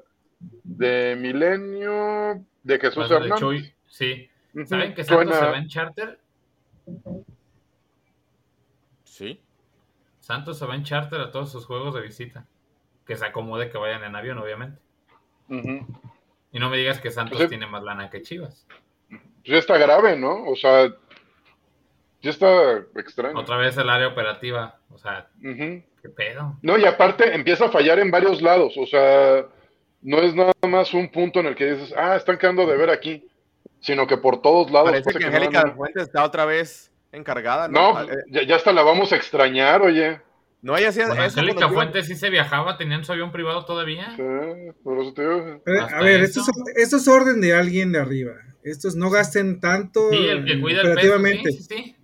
de 0.64 1.16
Milenio 1.20 2.44
de 2.64 2.80
Jesús 2.80 2.96
Bueno, 3.08 3.10
de 3.10 3.16
Hernández. 3.16 3.40
Chuy, 3.40 3.74
sí. 3.88 4.30
¿Saben 4.66 4.94
que 4.94 5.04
Santos 5.04 5.28
suena- 5.30 5.40
se 5.40 5.52
va 5.52 5.58
en 5.58 5.68
charter? 5.68 6.20
Sí. 9.04 9.40
Santos 10.20 10.58
se 10.60 10.66
va 10.66 10.76
en 10.76 10.84
charter 10.84 11.20
a 11.22 11.32
todos 11.32 11.52
sus 11.52 11.66
juegos 11.66 11.94
de 11.96 12.02
visita. 12.02 12.46
Que 13.06 13.18
se 13.18 13.26
acomode 13.26 13.70
que 13.70 13.78
vayan 13.78 14.04
en 14.04 14.16
avión, 14.16 14.38
obviamente. 14.38 14.80
Y 15.50 16.60
no 16.60 16.70
me 16.70 16.78
digas 16.78 17.00
que 17.00 17.12
Santos 17.12 17.38
Pues, 17.38 17.50
tiene 17.50 17.68
más 17.68 17.84
lana 17.84 18.10
que 18.10 18.22
Chivas. 18.22 18.66
Pues 19.10 19.22
ya 19.44 19.58
está 19.58 19.78
grave, 19.78 20.16
¿no? 20.16 20.46
O 20.46 20.56
sea, 20.56 20.94
ya 22.24 22.32
está 22.32 22.78
extraño. 22.96 23.38
Otra 23.40 23.58
vez 23.58 23.78
el 23.78 23.90
área 23.90 24.08
operativa. 24.08 24.80
O 24.90 24.98
sea. 24.98 25.28
¿qué 25.42 26.10
pedo? 26.16 26.58
No, 26.62 26.78
y 26.78 26.86
aparte 26.86 27.34
empieza 27.36 27.66
a 27.66 27.70
fallar 27.70 28.00
en 28.00 28.10
varios 28.12 28.42
lados. 28.42 28.74
O 28.78 28.86
sea, 28.88 29.46
no 30.02 30.18
es 30.20 30.34
nada 30.34 30.52
más 30.68 30.94
un 30.94 31.10
punto 31.12 31.40
en 31.42 31.46
el 31.48 31.56
que 31.56 31.74
dices, 31.74 31.94
ah, 31.96 32.16
están 32.16 32.38
quedando 32.38 32.66
de 32.66 32.76
ver 32.78 32.90
aquí, 32.90 33.28
sino 33.80 34.08
que 34.08 34.18
por 34.18 34.42
todos 34.42 34.72
lados. 34.72 34.90
Parece 34.92 35.14
que 35.14 35.26
Angélica 35.26 35.74
Fuentes 35.76 36.04
está 36.04 36.24
otra 36.24 36.46
vez 36.46 36.92
encargada, 37.12 37.68
¿no? 37.68 37.94
No, 37.94 37.98
Ah, 38.00 38.06
eh, 38.10 38.16
ya, 38.32 38.44
ya 38.44 38.56
hasta 38.56 38.74
la 38.74 38.82
vamos 38.84 39.12
a 39.14 39.16
extrañar, 39.18 39.82
oye. 39.82 40.20
No, 40.62 40.78
ella 40.78 40.90
hacía 40.90 41.08
Con 41.10 41.20
eso 41.22 41.40
Angélica 41.42 41.68
Fuentes 41.70 42.08
sí 42.08 42.16
se 42.16 42.30
viajaba, 42.30 42.78
tenían 42.78 43.04
su 43.04 43.12
avión 43.12 43.32
privado 43.34 43.66
todavía. 43.66 44.14
Sí, 44.16 44.24
por 44.84 45.02
eso 45.02 45.14
te 45.14 45.22
digo. 45.22 45.62
Eh, 45.66 45.80
A 45.94 46.02
ver, 46.02 46.22
esto 46.22 46.40
es, 46.42 46.48
esto 46.78 46.98
es 46.98 47.08
orden 47.08 47.42
de 47.42 47.54
alguien 47.54 47.92
de 47.92 48.00
arriba. 48.00 48.32
Estos 48.64 48.96
no 48.96 49.10
gasten 49.10 49.60
tanto 49.60 50.10
Sí, 50.10 50.26
el 50.26 50.46
que 50.46 50.60
cuida 50.62 50.82
el 50.82 50.88
operativamente. 50.88 51.44
peso, 51.44 51.58
sí, 51.58 51.64
sí, 51.64 51.84
sí. 51.84 51.96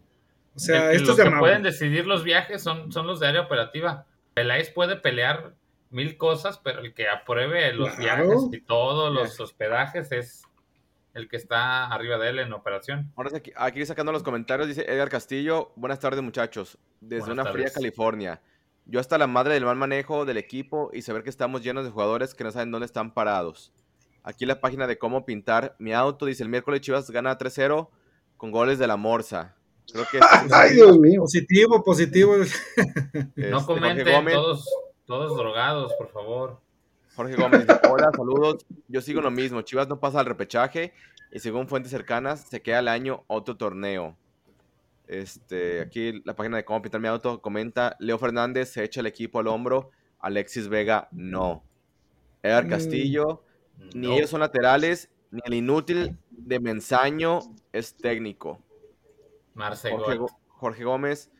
O 0.61 0.65
sea, 0.65 0.85
El 0.85 0.89
que- 0.89 0.95
esto 0.97 1.07
los 1.07 1.11
es 1.11 1.17
de 1.17 1.23
que 1.23 1.27
amable. 1.29 1.41
pueden 1.47 1.63
decidir 1.63 2.05
los 2.05 2.23
viajes 2.23 2.61
son, 2.61 2.91
son 2.91 3.07
los 3.07 3.19
de 3.19 3.27
área 3.27 3.41
operativa. 3.41 4.05
Peláez 4.33 4.69
puede 4.71 4.95
pelear 4.97 5.53
mil 5.89 6.17
cosas, 6.17 6.59
pero 6.59 6.79
el 6.81 6.93
que 6.93 7.07
apruebe 7.09 7.73
los 7.73 7.89
Claro. 7.95 8.27
viajes 8.27 8.43
y 8.51 8.61
todos 8.61 9.13
los 9.13 9.39
hospedajes 9.39 10.11
es 10.11 10.43
el 11.13 11.27
que 11.27 11.37
está 11.37 11.87
arriba 11.87 12.17
de 12.17 12.29
él 12.29 12.39
en 12.39 12.53
operación. 12.53 13.11
Ahora 13.15 13.29
sí, 13.31 13.37
aquí, 13.37 13.51
aquí 13.55 13.85
sacando 13.85 14.11
los 14.11 14.21
comentarios, 14.21 14.67
dice 14.67 14.85
Edgar 14.87 15.09
Castillo. 15.09 15.71
Buenas 15.75 15.99
tardes, 15.99 16.21
muchachos. 16.21 16.77
Desde 17.01 17.25
Buenas 17.27 17.45
una 17.45 17.51
fría. 17.53 17.71
California. 17.73 18.41
Yo 18.85 18.99
hasta 18.99 19.17
la 19.17 19.27
madre 19.27 19.53
del 19.55 19.65
mal 19.65 19.75
manejo 19.77 20.25
del 20.25 20.37
equipo 20.37 20.89
y 20.93 21.01
saber 21.01 21.23
que 21.23 21.29
estamos 21.29 21.63
llenos 21.63 21.85
de 21.85 21.91
jugadores 21.91 22.33
que 22.35 22.43
no 22.43 22.51
saben 22.51 22.71
dónde 22.71 22.85
están 22.85 23.13
parados. 23.13 23.71
Aquí 24.23 24.45
la 24.45 24.59
página 24.61 24.85
de 24.87 24.97
cómo 24.97 25.25
pintar 25.25 25.75
mi 25.79 25.93
auto 25.93 26.25
dice 26.25 26.43
el 26.43 26.49
miércoles 26.49 26.81
Chivas 26.81 27.09
gana 27.09 27.37
3-0 27.37 27.89
con 28.37 28.51
goles 28.51 28.77
de 28.79 28.87
la 28.87 28.97
Morsa. 28.97 29.55
Creo 29.91 30.05
que 30.11 30.19
Ay, 30.53 30.73
Dios 30.75 30.97
mío. 30.99 31.21
Positivo, 31.21 31.83
positivo. 31.83 32.35
este, 32.37 33.49
no 33.49 33.61
Jorge 33.61 33.81
comenten, 33.81 34.13
Gómez, 34.15 34.33
todos, 34.35 34.65
todos 35.05 35.37
drogados, 35.37 35.93
por 35.93 36.09
favor. 36.11 36.59
Jorge 37.15 37.35
Gómez 37.35 37.65
hola, 37.89 38.09
saludos. 38.15 38.65
Yo 38.87 39.01
sigo 39.01 39.21
lo 39.21 39.31
mismo. 39.31 39.61
Chivas 39.61 39.87
no 39.87 39.99
pasa 39.99 40.19
al 40.21 40.25
repechaje 40.25 40.93
y 41.31 41.39
según 41.39 41.67
fuentes 41.67 41.91
cercanas 41.91 42.41
se 42.49 42.61
queda 42.61 42.79
al 42.79 42.87
año 42.87 43.23
otro 43.27 43.57
torneo. 43.57 44.15
Este, 45.07 45.81
aquí 45.81 46.21
la 46.23 46.35
página 46.35 46.57
de 46.57 46.65
cómo 46.65 46.81
pintar 46.81 47.01
mi 47.01 47.07
auto 47.07 47.41
comenta, 47.41 47.95
Leo 47.99 48.19
Fernández 48.19 48.69
se 48.69 48.83
echa 48.83 48.99
el 48.99 49.07
equipo 49.07 49.39
al 49.39 49.47
hombro, 49.47 49.89
Alexis 50.19 50.67
Vega 50.69 51.07
no. 51.11 51.63
Edgar 52.43 52.65
Mm. 52.65 52.69
Castillo, 52.69 53.43
ni 53.95 54.07
No. 54.07 54.13
ellos 54.13 54.29
son 54.29 54.41
laterales, 54.41 55.09
ni 55.31 55.41
el 55.45 55.55
inútil 55.55 56.15
de 56.29 56.59
Mensaño 56.59 57.39
es 57.73 57.95
técnico. 57.95 58.59
Marce 59.59 59.91
Jorge, 59.91 60.15
Gold. 60.15 60.19
Go- 60.31 60.39
Jorge 60.47 60.83
Gómez, 60.85 61.31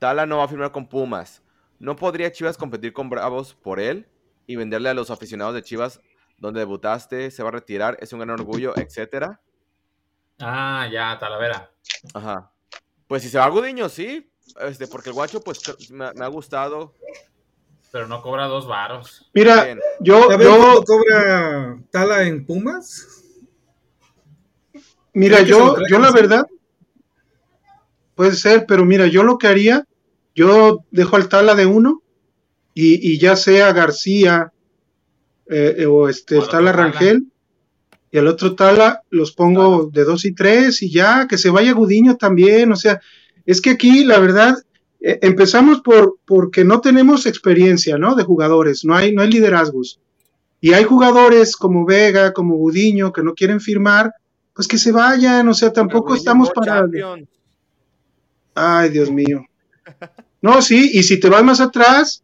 Tala 0.00 0.26
no 0.26 0.38
va 0.38 0.44
a 0.44 0.48
firmar 0.48 0.72
con 0.72 0.88
Pumas. 0.88 1.42
¿No 1.78 1.94
podría 1.96 2.32
Chivas 2.32 2.56
competir 2.58 2.92
con 2.92 3.08
Bravos 3.08 3.54
por 3.54 3.78
él 3.80 4.08
y 4.48 4.56
venderle 4.56 4.88
a 4.88 4.94
los 4.94 5.10
aficionados 5.10 5.54
de 5.54 5.62
Chivas 5.62 6.00
donde 6.38 6.60
debutaste, 6.60 7.30
se 7.30 7.42
va 7.42 7.48
a 7.50 7.52
retirar, 7.52 7.96
es 8.00 8.12
un 8.12 8.18
gran 8.18 8.30
orgullo, 8.30 8.76
etcétera? 8.76 9.40
Ah, 10.40 10.88
ya, 10.92 11.16
Talavera. 11.18 11.70
Ajá. 12.14 12.50
Pues 13.06 13.22
si 13.22 13.28
se 13.28 13.38
va 13.38 13.44
a 13.44 13.48
Gudiño, 13.48 13.88
sí. 13.88 14.30
Este, 14.60 14.86
porque 14.86 15.10
el 15.10 15.14
guacho, 15.14 15.40
pues 15.40 15.60
me, 15.90 16.12
me 16.14 16.24
ha 16.24 16.28
gustado. 16.28 16.94
Pero 17.90 18.06
no 18.06 18.22
cobra 18.22 18.46
dos 18.46 18.66
varos. 18.66 19.30
Mira, 19.34 19.64
Bien. 19.64 19.80
yo, 20.00 20.30
¿Sabes 20.30 20.46
yo, 20.46 20.84
cobra 20.84 21.78
Tala 21.90 22.22
en 22.24 22.44
Pumas? 22.44 23.24
mira, 25.12 25.40
yo, 25.42 25.76
yo 25.88 25.98
la 25.98 26.10
verdad, 26.12 26.46
puede 28.18 28.34
ser, 28.34 28.64
pero 28.66 28.84
mira, 28.84 29.06
yo 29.06 29.22
lo 29.22 29.38
que 29.38 29.46
haría, 29.46 29.84
yo 30.34 30.80
dejo 30.90 31.14
al 31.14 31.28
Tala 31.28 31.54
de 31.54 31.66
uno 31.66 32.02
y, 32.74 33.12
y 33.12 33.20
ya 33.20 33.36
sea 33.36 33.72
García 33.72 34.52
eh, 35.48 35.76
eh, 35.78 35.86
o 35.86 36.08
este 36.08 36.38
el 36.38 36.48
Tala. 36.48 36.72
Rangel 36.72 37.28
y 38.10 38.18
al 38.18 38.26
otro 38.26 38.56
Tala 38.56 39.02
los 39.10 39.30
pongo 39.30 39.88
de 39.92 40.02
dos 40.02 40.24
y 40.24 40.34
tres 40.34 40.82
y 40.82 40.90
ya, 40.90 41.28
que 41.28 41.38
se 41.38 41.50
vaya 41.50 41.72
Gudiño 41.74 42.16
también, 42.16 42.72
o 42.72 42.74
sea, 42.74 43.00
es 43.46 43.60
que 43.60 43.70
aquí 43.70 44.02
la 44.02 44.18
verdad 44.18 44.56
eh, 45.00 45.20
empezamos 45.22 45.80
por 45.80 46.16
porque 46.26 46.64
no 46.64 46.80
tenemos 46.80 47.24
experiencia, 47.24 47.98
¿no? 47.98 48.16
De 48.16 48.24
jugadores, 48.24 48.84
no 48.84 48.96
hay 48.96 49.12
no 49.14 49.22
hay 49.22 49.30
liderazgos. 49.30 50.00
Y 50.60 50.72
hay 50.72 50.82
jugadores 50.82 51.54
como 51.54 51.86
Vega, 51.86 52.32
como 52.32 52.56
Gudiño 52.56 53.12
que 53.12 53.22
no 53.22 53.34
quieren 53.34 53.60
firmar, 53.60 54.12
pues 54.54 54.66
que 54.66 54.76
se 54.76 54.90
vayan, 54.90 55.46
o 55.46 55.54
sea, 55.54 55.72
tampoco 55.72 56.16
estamos 56.16 56.50
para 56.50 56.80
Champions. 56.80 57.28
Ay, 58.58 58.90
Dios 58.90 59.10
mío. 59.10 59.44
No, 60.42 60.60
sí, 60.62 60.90
y 60.94 61.02
si 61.02 61.18
te 61.20 61.28
vas 61.28 61.42
más 61.44 61.60
atrás, 61.60 62.22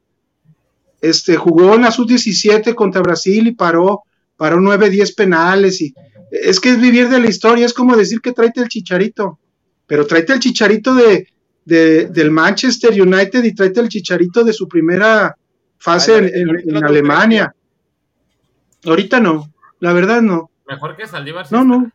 este 1.00 1.36
jugó 1.36 1.74
en 1.74 1.82
la 1.82 1.90
sub-17 1.90 2.74
contra 2.74 3.02
Brasil 3.02 3.46
y 3.46 3.52
paró, 3.52 4.02
paró 4.36 4.60
9, 4.60 4.90
10 4.90 5.14
penales 5.14 5.80
y 5.80 5.94
es 6.30 6.58
que 6.60 6.70
es 6.70 6.80
vivir 6.80 7.08
de 7.08 7.20
la 7.20 7.28
historia, 7.28 7.66
es 7.66 7.72
como 7.74 7.96
decir 7.96 8.20
que 8.20 8.32
tráete 8.32 8.60
el 8.60 8.68
chicharito, 8.68 9.38
pero 9.86 10.06
tráete 10.06 10.32
el 10.32 10.40
chicharito 10.40 10.94
de, 10.94 11.28
de- 11.64 12.06
del 12.06 12.30
Manchester 12.30 12.90
United 13.00 13.44
y 13.44 13.54
tráete 13.54 13.80
el 13.80 13.88
chicharito 13.88 14.42
de 14.44 14.52
su 14.52 14.66
primera 14.68 15.36
fase 15.78 16.14
Ay, 16.14 16.30
en, 16.34 16.84
Alemania. 16.84 17.54
Ahorita 18.84 19.20
no, 19.20 19.52
la 19.80 19.92
verdad 19.92 20.22
no. 20.22 20.50
Mejor 20.66 20.96
que 20.96 21.06
Saldívar. 21.06 21.46
No, 21.50 21.58
está. 21.58 21.64
no. 21.68 21.90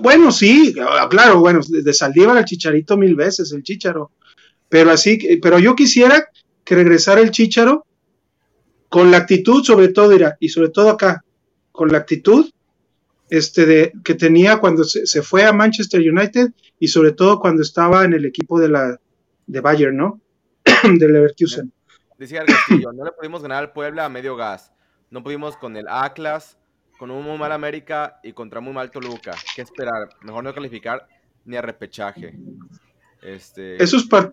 Bueno, 0.00 0.32
sí, 0.32 0.74
ah, 0.80 1.06
claro, 1.10 1.40
bueno, 1.40 1.60
de 1.68 1.92
Saldívar 1.92 2.38
al 2.38 2.44
Chicharito 2.44 2.96
mil 2.96 3.14
veces, 3.14 3.52
el 3.52 3.62
Chicharo. 3.62 4.12
Pero 4.68 4.90
así, 4.90 5.38
pero 5.42 5.58
yo 5.58 5.74
quisiera 5.74 6.28
que 6.64 6.74
regresara 6.74 7.20
el 7.20 7.30
Chicharo 7.30 7.86
con 8.88 9.10
la 9.10 9.18
actitud, 9.18 9.62
sobre 9.62 9.88
todo, 9.88 10.14
Ira, 10.14 10.36
y 10.40 10.48
sobre 10.48 10.70
todo 10.70 10.90
acá, 10.90 11.22
con 11.70 11.92
la 11.92 11.98
actitud 11.98 12.50
este 13.30 13.66
de, 13.66 13.92
que 14.02 14.14
tenía 14.14 14.58
cuando 14.58 14.84
se, 14.84 15.22
fue 15.22 15.44
a 15.44 15.52
Manchester 15.52 16.00
United 16.00 16.50
y 16.78 16.88
sobre 16.88 17.12
todo 17.12 17.38
cuando 17.38 17.62
estaba 17.62 18.04
en 18.04 18.14
el 18.14 18.24
equipo 18.24 18.58
de 18.58 18.68
la 18.70 18.98
de 19.46 19.60
Bayern, 19.60 19.96
¿no? 19.96 20.20
de 20.82 21.08
Leverkusen. 21.08 21.72
Decía 22.16 22.40
el 22.40 22.46
Castillo, 22.46 22.92
no 22.92 23.04
le 23.04 23.12
pudimos 23.12 23.42
ganar 23.42 23.58
al 23.58 23.72
Puebla 23.72 24.06
a 24.06 24.08
medio 24.08 24.34
gas. 24.34 24.72
No 25.10 25.22
pudimos 25.22 25.56
con 25.56 25.76
el 25.76 25.86
Atlas, 25.88 26.58
con 26.98 27.10
un 27.10 27.24
muy 27.24 27.38
mal 27.38 27.52
América 27.52 28.18
y 28.22 28.32
contra 28.32 28.60
muy 28.60 28.72
mal 28.74 28.90
Toluca. 28.90 29.34
¿Qué 29.54 29.62
esperar? 29.62 30.08
Mejor 30.22 30.44
no 30.44 30.52
calificar 30.54 31.06
ni 31.44 31.56
a 31.56 31.62
repechaje. 31.62 32.34
Este, 33.22 33.82
Esos 33.82 34.04
par- 34.06 34.32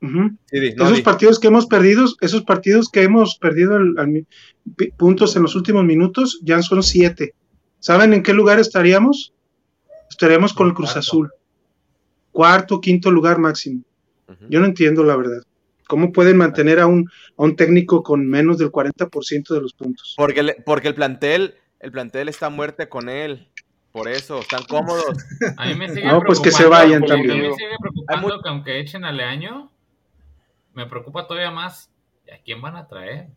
Ujú. 0.00 0.30
sí, 0.46 0.60
di, 0.60 0.74
no, 0.74 0.84
esos 0.84 0.96
di. 0.98 1.02
partidos 1.02 1.38
que 1.40 1.48
hemos 1.48 1.66
perdido, 1.66 2.06
esos 2.20 2.42
partidos 2.44 2.88
que 2.88 3.02
hemos 3.02 3.36
perdido 3.38 3.78
puntos 4.96 5.36
en 5.36 5.42
los 5.42 5.54
últimos 5.56 5.84
minutos, 5.84 6.40
ya 6.42 6.62
son 6.62 6.82
siete. 6.82 7.34
¿Saben 7.80 8.12
en 8.12 8.22
qué 8.22 8.32
lugar 8.32 8.58
estaríamos? 8.58 9.32
Estaríamos 10.10 10.52
con 10.52 10.68
el 10.68 10.74
Cruz 10.74 10.88
Cuarto. 10.92 10.98
Azul. 11.00 11.30
Cuarto, 12.32 12.80
quinto 12.80 13.10
lugar 13.10 13.38
máximo. 13.38 13.82
Yo 14.48 14.60
no 14.60 14.66
entiendo 14.66 15.02
la 15.04 15.16
verdad. 15.16 15.42
¿Cómo 15.88 16.12
pueden 16.12 16.36
mantener 16.36 16.80
a 16.80 16.86
un, 16.86 17.08
a 17.38 17.42
un 17.42 17.56
técnico 17.56 18.02
con 18.02 18.26
menos 18.26 18.58
del 18.58 18.70
40% 18.70 19.54
de 19.54 19.60
los 19.62 19.72
puntos? 19.72 20.14
Porque, 20.18 20.42
le- 20.42 20.56
porque 20.66 20.88
el 20.88 20.94
plantel, 20.94 21.54
el 21.80 21.92
plantel 21.92 22.28
está 22.28 22.48
muerte 22.50 22.88
con 22.88 23.08
él. 23.08 23.48
Por 23.92 24.06
eso, 24.08 24.38
están 24.40 24.64
cómodos. 24.64 25.16
A 25.56 25.66
mí 25.66 25.74
me 25.74 25.88
sigue 25.88 26.06
No, 26.06 26.20
pues 26.20 26.40
que 26.40 26.50
se 26.50 26.66
vayan 26.66 26.98
a 26.98 27.00
mí 27.00 27.06
también. 27.06 27.40
me 27.50 27.54
sigue 27.54 27.76
preocupando 27.80 28.40
que 28.42 28.48
aunque 28.48 28.78
echen 28.80 29.04
al 29.04 29.18
año, 29.20 29.70
me 30.74 30.86
preocupa 30.86 31.26
todavía 31.26 31.50
más. 31.50 31.90
¿Y 32.26 32.30
a 32.30 32.38
quién 32.42 32.60
van 32.60 32.76
a 32.76 32.86
traer? 32.86 33.28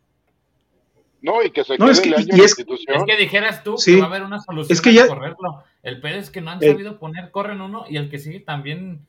No, 1.22 1.42
y 1.44 1.52
que 1.52 1.64
se 1.64 1.78
No, 1.78 1.86
quede 1.86 1.92
es 1.94 2.02
que- 2.02 2.10
el 2.10 2.16
año 2.16 2.26
y 2.28 2.32
en 2.32 2.38
la 2.38 2.44
es- 2.44 2.52
institución. 2.52 2.98
Es 2.98 3.04
que 3.06 3.18
dijeras 3.22 3.64
tú 3.64 3.78
Sí. 3.78 3.94
que 3.96 4.00
va 4.00 4.06
a 4.06 4.10
haber 4.10 4.24
una 4.24 4.40
solución 4.40 4.74
Es 4.74 4.82
que 4.82 4.92
para 4.92 5.02
ya- 5.04 5.08
correrlo. 5.08 5.64
El 5.84 6.02
pedo 6.02 6.20
es 6.20 6.30
que 6.30 6.42
no 6.42 6.52
han 6.52 6.62
Eh. 6.64 6.72
sabido 6.72 7.00
poner, 7.00 7.32
corren 7.32 7.62
uno 7.62 7.86
y 7.88 7.98
el 7.98 8.10
que 8.10 8.20
sigue 8.20 8.40
también 8.42 9.06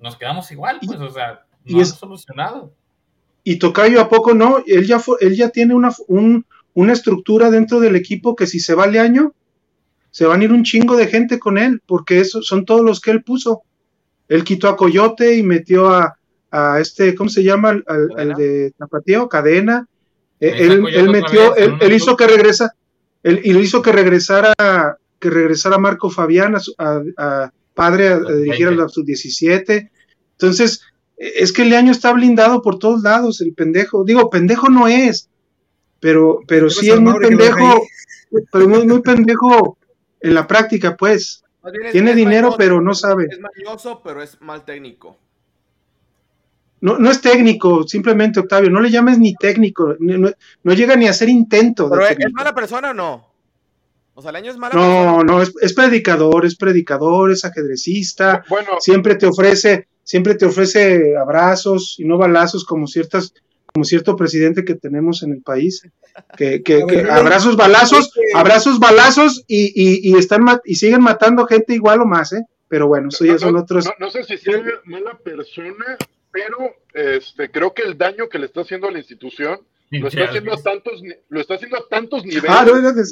nos 0.00 0.16
quedamos 0.16 0.50
igual, 0.50 0.78
Y- 0.80 0.86
pues, 0.88 1.00
o 1.00 1.10
sea, 1.10 1.44
y 1.64 1.74
no 1.74 1.82
es- 1.82 1.92
han 1.92 1.98
solucionado. 1.98 2.74
Y 3.44 3.58
Tocayo, 3.58 4.00
¿a 4.00 4.08
poco 4.08 4.34
no? 4.34 4.58
Él 4.66 4.86
ya, 4.86 4.98
fue- 4.98 5.18
él 5.20 5.36
ya 5.36 5.50
tiene 5.50 5.74
una, 5.74 5.90
un- 6.08 6.44
una 6.74 6.92
estructura 6.92 7.50
dentro 7.50 7.80
del 7.80 7.96
equipo 7.96 8.34
que 8.36 8.46
si 8.46 8.60
se 8.60 8.74
va 8.74 8.84
al 8.84 8.96
año, 8.98 9.32
se 10.10 10.26
van 10.26 10.40
a 10.40 10.44
ir 10.44 10.52
un 10.52 10.62
chingo 10.64 10.96
de 10.96 11.06
gente 11.06 11.38
con 11.38 11.58
él, 11.58 11.80
porque 11.86 12.20
esos 12.20 12.46
son 12.46 12.64
todos 12.64 12.82
los 12.84 13.00
que 13.00 13.10
él 13.10 13.22
puso. 13.22 13.62
Él 14.28 14.44
quitó 14.44 14.68
a 14.68 14.76
Coyote 14.76 15.36
y 15.36 15.42
metió 15.42 15.90
a, 15.90 16.16
a 16.50 16.80
este, 16.80 17.14
¿cómo 17.14 17.30
se 17.30 17.42
llama? 17.42 17.70
Al, 17.70 17.84
al- 17.86 18.08
al 18.18 18.34
de 18.34 18.72
Tapatío, 18.76 19.28
Cadena. 19.28 19.86
Eh, 20.40 20.54
él, 20.58 20.84
él 20.92 21.10
metió, 21.10 21.54
vez, 21.54 21.64
él, 21.66 21.74
él 21.80 21.92
hizo 21.92 22.16
que 22.16 22.26
regresa, 22.26 22.72
él, 23.22 23.40
y 23.44 23.52
le 23.52 23.60
hizo 23.60 23.80
que 23.82 23.92
regresara, 23.92 24.52
que 25.20 25.30
regresara 25.30 25.78
Marco 25.78 26.10
Fabián 26.10 26.56
a, 26.56 26.60
su- 26.60 26.74
a- 26.78 27.00
a 27.16 27.52
padre 27.74 28.08
a, 28.08 28.14
a 28.16 28.32
dirigir 28.32 28.66
a 28.68 28.72
la 28.72 28.88
sub-17. 28.88 29.90
Entonces, 30.32 30.82
es 31.16 31.52
que 31.52 31.62
el 31.62 31.72
año 31.74 31.92
está 31.92 32.12
blindado 32.12 32.60
por 32.62 32.78
todos 32.78 33.02
lados, 33.02 33.40
el 33.40 33.54
pendejo. 33.54 34.04
Digo, 34.04 34.28
pendejo 34.30 34.68
no 34.68 34.88
es, 34.88 35.28
pero, 36.02 36.40
pero 36.48 36.68
sí 36.68 36.90
es 36.90 36.98
muy 36.98 37.14
pendejo, 37.20 37.80
pero 38.50 38.68
muy, 38.68 38.84
muy 38.84 39.00
pendejo 39.02 39.78
en 40.20 40.34
la 40.34 40.48
práctica, 40.48 40.96
pues. 40.96 41.44
Tiene 41.92 42.12
dinero, 42.12 42.48
mañoso, 42.48 42.58
pero 42.58 42.80
no 42.80 42.92
sabe. 42.92 43.28
Es 43.30 43.38
mañoso, 43.38 44.00
pero 44.02 44.20
es 44.20 44.36
mal 44.40 44.64
técnico. 44.64 45.16
No, 46.80 46.98
no 46.98 47.08
es 47.08 47.20
técnico, 47.20 47.86
simplemente, 47.86 48.40
Octavio, 48.40 48.68
no 48.68 48.80
le 48.80 48.90
llames 48.90 49.16
ni 49.20 49.36
técnico, 49.36 49.94
ni- 50.00 50.18
no, 50.18 50.32
no 50.64 50.72
llega 50.74 50.96
ni 50.96 51.06
a 51.06 51.10
hacer 51.10 51.28
intento. 51.28 51.88
¿Pero 51.88 52.04
es, 52.04 52.16
mala 52.32 52.52
persona 52.52 52.90
o 52.90 52.94
no? 52.94 53.32
O 54.14 54.20
sea, 54.20 54.30
el 54.30 54.36
año 54.36 54.50
es 54.50 54.58
mala 54.58 54.72
persona. 54.72 55.04
No, 55.04 55.22
no, 55.22 55.40
es, 55.40 55.52
es 55.60 55.72
predicador, 55.72 56.44
es 56.44 56.56
predicador, 56.56 57.30
es 57.30 57.44
ajedrecista, 57.44 58.42
Bueno, 58.48 58.72
siempre 58.80 59.14
te 59.14 59.26
ofrece, 59.26 59.86
siempre 60.02 60.34
te 60.34 60.46
ofrece 60.46 61.16
abrazos 61.16 61.94
y 61.98 62.04
no 62.04 62.18
balazos 62.18 62.64
como 62.64 62.88
ciertas 62.88 63.32
como 63.72 63.84
cierto 63.84 64.16
presidente 64.16 64.64
que 64.64 64.74
tenemos 64.74 65.22
en 65.22 65.32
el 65.32 65.42
país, 65.42 65.82
que, 66.36 66.62
que- 66.62 66.84
que 66.86 66.96
ver, 66.96 67.10
abrazos, 67.10 67.56
balazos, 67.56 68.06
este- 68.08 68.20
abrazos, 68.34 68.78
balazos 68.78 69.44
y, 69.46 69.72
y, 69.74 70.10
y 70.12 70.18
están 70.18 70.44
y 70.64 70.74
siguen 70.74 71.00
matando 71.02 71.46
gente 71.46 71.74
igual 71.74 72.02
o 72.02 72.06
más, 72.06 72.32
¿eh? 72.34 72.44
Pero 72.68 72.86
bueno, 72.86 73.08
eso 73.08 73.24
ya 73.24 73.32
No, 73.34 73.38
son 73.38 73.56
otros. 73.56 73.86
no- 73.86 73.92
no 73.98 74.10
sé 74.10 74.24
si 74.24 74.36
sea 74.36 74.62
mala 74.84 75.16
persona, 75.18 75.96
pero 76.30 76.58
este, 76.92 77.50
creo 77.50 77.72
que 77.72 77.82
el 77.82 77.96
daño 77.96 78.28
que 78.28 78.38
le 78.38 78.46
está 78.46 78.60
haciendo 78.60 78.88
a 78.88 78.92
la 78.92 78.98
institución 78.98 79.60
lo 79.90 80.08
está 80.08 80.24
haciendo 80.24 80.52
a 80.54 80.62
tantos, 80.62 81.02
lo 81.28 81.40
está 81.40 81.54
haciendo 81.54 81.76
a 81.78 81.88
tantos 81.88 82.24
niveles 82.24 82.48
Ah, 82.50 82.64
no, 82.66 82.78
no, 82.80 82.92
no, 82.92 83.02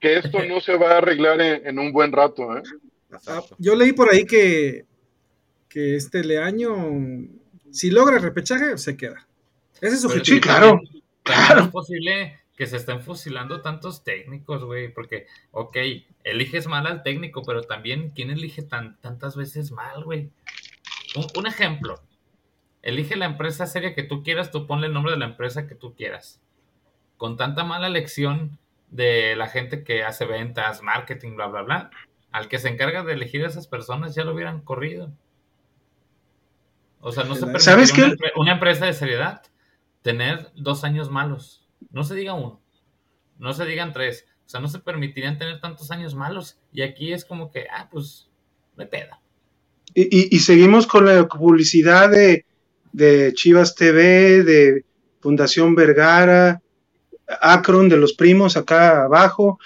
que 0.00 0.16
esto 0.18 0.44
no 0.44 0.60
se 0.60 0.76
va 0.76 0.92
a 0.92 0.98
arreglar 0.98 1.40
en, 1.40 1.66
en 1.66 1.78
un 1.78 1.92
buen 1.92 2.12
rato. 2.12 2.56
¿eh? 2.56 2.62
Ah, 3.10 3.16
Exacto. 3.16 3.56
Yo 3.58 3.74
leí 3.74 3.92
por 3.92 4.10
ahí 4.10 4.24
que, 4.24 4.84
que 5.68 5.96
este 5.96 6.22
Leaño, 6.24 6.74
si 7.70 7.90
logra 7.90 8.16
el 8.16 8.22
repechaje, 8.22 8.78
se 8.78 8.96
queda. 8.96 9.26
Ese 9.80 9.94
es 9.94 10.00
su 10.02 10.08
objetivo. 10.08 10.36
Sí, 10.36 10.40
claro. 10.40 10.80
claro. 11.22 11.62
es 11.62 11.68
posible 11.68 12.40
que 12.56 12.66
se 12.66 12.76
estén 12.76 13.00
fusilando 13.02 13.60
tantos 13.60 14.02
técnicos, 14.02 14.64
güey, 14.64 14.92
porque, 14.92 15.26
ok, 15.52 15.76
eliges 16.24 16.66
mal 16.66 16.86
al 16.86 17.04
técnico, 17.04 17.42
pero 17.44 17.62
también, 17.62 18.10
¿quién 18.10 18.30
elige 18.30 18.62
tan, 18.62 19.00
tantas 19.00 19.36
veces 19.36 19.70
mal, 19.70 20.02
güey? 20.02 20.30
Un, 21.14 21.26
un 21.36 21.46
ejemplo, 21.46 22.00
elige 22.82 23.14
la 23.16 23.26
empresa 23.26 23.66
seria 23.66 23.94
que 23.94 24.02
tú 24.02 24.24
quieras, 24.24 24.50
tú 24.50 24.66
ponle 24.66 24.88
el 24.88 24.92
nombre 24.92 25.12
de 25.12 25.18
la 25.18 25.26
empresa 25.26 25.68
que 25.68 25.76
tú 25.76 25.94
quieras. 25.94 26.40
Con 27.16 27.36
tanta 27.36 27.62
mala 27.62 27.86
elección 27.86 28.58
de 28.90 29.36
la 29.36 29.48
gente 29.48 29.84
que 29.84 30.02
hace 30.02 30.24
ventas, 30.24 30.82
marketing, 30.82 31.36
bla, 31.36 31.46
bla, 31.46 31.62
bla, 31.62 31.90
al 32.30 32.48
que 32.48 32.58
se 32.58 32.68
encarga 32.68 33.04
de 33.04 33.12
elegir 33.12 33.44
a 33.44 33.48
esas 33.48 33.66
personas 33.66 34.14
ya 34.14 34.24
lo 34.24 34.34
hubieran 34.34 34.60
corrido. 34.60 35.12
O 37.00 37.12
sea, 37.12 37.24
no 37.24 37.34
se 37.34 37.46
permitiría 37.46 37.64
¿Sabes 37.64 37.92
qué? 37.92 38.16
una 38.36 38.52
empresa 38.52 38.86
de 38.86 38.92
seriedad 38.92 39.42
tener 40.02 40.50
dos 40.56 40.84
años 40.84 41.10
malos. 41.10 41.66
No 41.90 42.04
se 42.04 42.14
diga 42.14 42.34
uno, 42.34 42.60
no 43.38 43.52
se 43.52 43.64
digan 43.64 43.92
tres. 43.92 44.24
O 44.46 44.50
sea, 44.50 44.60
no 44.60 44.68
se 44.68 44.78
permitirían 44.78 45.36
tener 45.38 45.60
tantos 45.60 45.90
años 45.90 46.14
malos. 46.14 46.58
Y 46.72 46.80
aquí 46.82 47.12
es 47.12 47.24
como 47.26 47.50
que, 47.50 47.66
ah, 47.70 47.88
pues, 47.90 48.30
hay 48.78 48.86
pedo. 48.86 49.10
Y, 49.94 50.34
y- 50.34 50.38
seguimos 50.40 50.86
con 50.86 51.04
la 51.04 51.26
publicidad 51.28 52.10
de, 52.10 52.46
de 52.92 53.32
Chivas 53.34 53.74
TV, 53.74 54.44
de 54.44 54.84
Fundación 55.20 55.74
Vergara, 55.74 56.62
Akron, 57.42 57.88
de 57.90 57.98
los 57.98 58.14
primos 58.14 58.56
acá 58.56 59.04
abajo. 59.04 59.58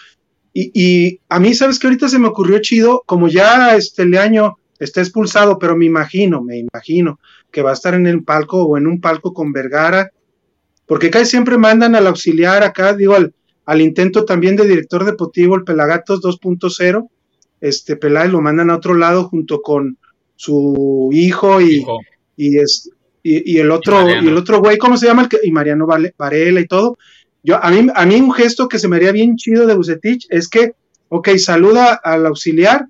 Y, 0.53 0.71
y 0.75 1.21
a 1.29 1.39
mí, 1.39 1.55
¿sabes 1.55 1.79
que 1.79 1.87
Ahorita 1.87 2.09
se 2.09 2.19
me 2.19 2.29
ocurrió 2.29 2.59
chido, 2.61 3.03
como 3.07 3.29
ya 3.29 3.77
este 3.77 4.05
Leaño 4.05 4.59
está 4.81 5.01
expulsado, 5.01 5.59
pero 5.61 5.77
me 5.77 5.85
imagino, 5.87 6.43
me 6.43 6.59
imagino 6.59 7.21
que 7.53 7.63
va 7.63 7.71
a 7.71 7.75
estar 7.75 7.95
en 7.95 8.07
el 8.09 8.25
palco 8.25 8.65
o 8.65 8.77
en 8.77 8.87
un 8.89 9.01
palco 9.01 9.33
con 9.33 9.53
Vergara, 9.53 10.11
porque 10.87 11.11
casi 11.11 11.27
siempre 11.27 11.59
mandan 11.59 11.95
al 11.95 12.07
auxiliar 12.07 12.63
acá, 12.63 12.95
digo, 12.95 13.15
al, 13.15 13.33
al 13.65 13.81
intento 13.81 14.25
también 14.25 14.57
de 14.57 14.67
director 14.67 15.05
deportivo, 15.05 15.55
el 15.57 15.65
Pelagatos 15.65 16.21
2.0, 16.21 17.09
este 17.61 17.97
Peláez 17.97 18.31
lo 18.31 18.41
mandan 18.41 18.71
a 18.71 18.77
otro 18.77 18.95
lado 18.95 19.25
junto 19.29 19.63
con 19.63 19.97
su 20.37 21.11
hijo 21.13 21.61
y, 21.61 21.77
Hijo, 21.77 21.99
y, 22.37 22.59
es, 22.59 22.91
y, 23.23 23.53
y 23.55 23.59
el 23.61 23.71
otro 23.71 24.01
Y 24.25 24.29
el 24.29 24.37
otro 24.37 24.59
güey, 24.59 24.77
¿cómo 24.79 24.97
se 24.97 25.07
llama? 25.07 25.23
El 25.23 25.29
que, 25.29 25.39
y 25.45 25.53
Mariano 25.53 25.87
Vale- 25.87 26.15
Varela 26.19 26.61
y 26.61 26.67
todo. 26.67 26.99
Yo, 27.45 27.63
a, 27.63 27.71
mí, 27.71 27.87
a 27.95 28.07
mí 28.07 28.17
un 28.21 28.33
gesto 28.33 28.69
que 28.69 28.79
se 28.81 28.89
me 28.89 28.97
haría 28.97 29.13
bien 29.13 29.37
chido 29.37 29.67
de 29.67 29.75
Bucetich 29.75 30.27
es 30.31 30.49
que, 30.49 30.73
ok, 31.09 31.29
saluda 31.39 31.95
al 31.95 32.27
auxiliar 32.27 32.87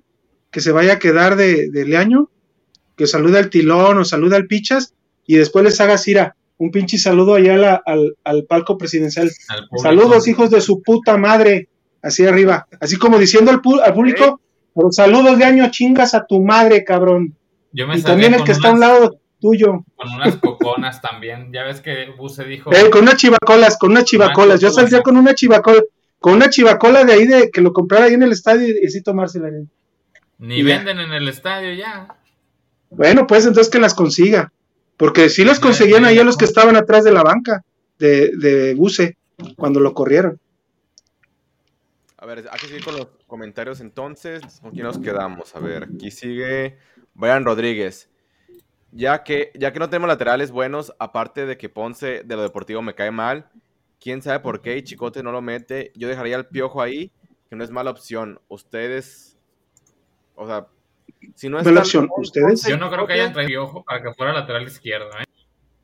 que 0.49 0.61
se 0.61 0.71
vaya 0.71 0.93
a 0.93 0.99
quedar 0.99 1.35
de, 1.35 1.69
de 1.69 1.85
Leaño, 1.85 2.29
que 2.95 3.07
saluda 3.07 3.39
al 3.39 3.49
tilón 3.49 3.97
o 3.97 4.05
saluda 4.05 4.37
al 4.37 4.47
pichas 4.47 4.93
y 5.25 5.35
después 5.37 5.65
les 5.65 5.79
haga 5.81 5.97
Cira 5.97 6.35
un 6.63 6.71
pinche 6.71 6.97
saludo 6.97 7.35
allá 7.35 7.57
la- 7.57 7.81
al, 7.85 8.15
al 8.23 8.45
palco 8.45 8.77
presidencial. 8.77 9.29
al. 9.49 9.67
Saludos, 9.81 10.27
hijos 10.27 10.49
de 10.49 10.61
su 10.61 10.81
puta 10.81 11.17
madre, 11.17 11.69
así 12.01 12.25
arriba, 12.25 12.67
así 12.79 12.97
como 12.97 13.17
diciendo 13.19 13.51
al, 13.51 13.61
pu- 13.61 13.81
al 13.81 13.93
público, 13.93 14.39
pero 14.75 14.91
saludos 14.91 15.37
de 15.37 15.45
año, 15.45 15.69
chingas 15.71 16.13
a 16.13 16.25
tu 16.25 16.41
madre, 16.41 16.83
cabrón. 16.83 17.35
Yo 17.71 17.87
me 17.87 17.95
Y 17.97 18.01
salía 18.01 18.13
también 18.13 18.33
el 18.33 18.39
con 18.39 18.45
que 18.45 18.51
está 18.53 18.67
a 18.69 18.71
un 18.71 18.77
unas- 18.77 18.89
lado 18.89 19.19
tuyo. 19.39 19.83
Con 19.95 20.09
unas 20.13 20.35
coconas 20.37 21.01
también. 21.01 21.51
Ya 21.51 21.63
ves 21.63 21.81
que 21.81 22.11
Buse 22.17 22.43
dijo. 22.45 22.71
Eh, 22.73 22.89
con 22.89 23.01
unas 23.03 23.17
chivacolas, 23.17 23.77
con 23.77 23.91
unas 23.91 24.05
chivacolas. 24.05 24.61
Yo 24.61 24.69
saldría 24.69 25.01
con 25.01 25.17
una 25.17 25.33
chivacola, 25.35 25.81
con 26.19 26.33
una 26.35 26.49
chivacola 26.49 27.03
de 27.03 27.13
ahí 27.13 27.25
de 27.27 27.49
que 27.51 27.59
lo 27.61 27.73
comprara 27.73 28.05
ahí 28.05 28.13
en 28.13 28.23
el 28.23 28.31
estadio 28.31 28.67
y 28.81 28.85
así 28.85 29.01
tomársela. 29.03 29.49
Ni 30.37 30.55
y 30.59 30.63
ya. 30.63 30.77
venden 30.77 30.99
en 30.99 31.11
el 31.13 31.27
estadio 31.27 31.73
ya. 31.73 32.07
Bueno, 32.89 33.27
pues 33.27 33.45
entonces 33.45 33.71
que 33.71 33.79
las 33.79 33.93
consiga. 33.93 34.51
Porque 34.97 35.29
sí 35.29 35.43
Ya, 35.43 35.59
conseguían 35.59 36.05
ahí 36.05 36.19
a 36.19 36.23
los 36.23 36.37
que 36.37 36.45
estaban 36.45 36.75
atrás 36.75 37.03
de 37.03 37.11
la 37.11 37.23
banca 37.23 37.63
de, 37.99 38.31
de 38.37 38.73
Buse 38.75 39.17
cuando 39.57 39.79
lo 39.79 39.93
corrieron. 39.93 40.39
A 42.17 42.25
ver, 42.25 42.47
hay 42.49 42.59
que 42.59 42.67
seguir 42.67 42.85
con 42.85 42.95
los 42.95 43.07
comentarios 43.27 43.81
entonces. 43.81 44.41
¿Con 44.61 44.71
quién 44.71 44.85
nos 44.85 44.97
quedamos? 44.97 45.55
A 45.55 45.59
ver, 45.59 45.83
aquí 45.83 46.09
sigue 46.09 46.77
Brian 47.13 47.43
Rodríguez. 47.43 48.09
Ya 48.91 49.23
que, 49.23 49.51
ya 49.55 49.73
que 49.73 49.79
no 49.79 49.89
tenemos 49.89 50.07
laterales 50.07 50.51
buenos, 50.51 50.93
aparte 50.99 51.45
de 51.45 51.57
que 51.57 51.67
Ponce 51.67 52.23
de 52.23 52.35
lo 52.35 52.43
deportivo 52.43 52.81
me 52.81 52.93
cae 52.93 53.11
mal, 53.11 53.49
quién 53.99 54.21
sabe 54.21 54.39
por 54.39 54.61
qué 54.61 54.77
y 54.77 54.83
Chicote 54.83 55.23
no 55.23 55.31
lo 55.31 55.41
mete, 55.41 55.91
yo 55.95 56.07
dejaría 56.07 56.35
al 56.35 56.47
piojo 56.47 56.81
ahí, 56.81 57.11
que 57.49 57.55
no 57.55 57.63
es 57.63 57.71
mala 57.71 57.91
opción. 57.91 58.39
Ustedes, 58.49 59.37
o 60.35 60.45
sea, 60.45 60.67
si 61.35 61.49
no 61.49 61.59
es 61.59 61.67
opción, 61.67 62.09
¿ustedes? 62.17 62.65
Yo 62.67 62.77
no 62.77 62.89
creo 62.89 63.05
que 63.07 63.13
hayan 63.13 63.33
traído 63.33 63.49
Piojo 63.65 63.83
para 63.83 64.01
que 64.01 64.13
fuera 64.13 64.33
lateral 64.33 64.63
izquierdo, 64.63 65.09
¿eh? 65.19 65.23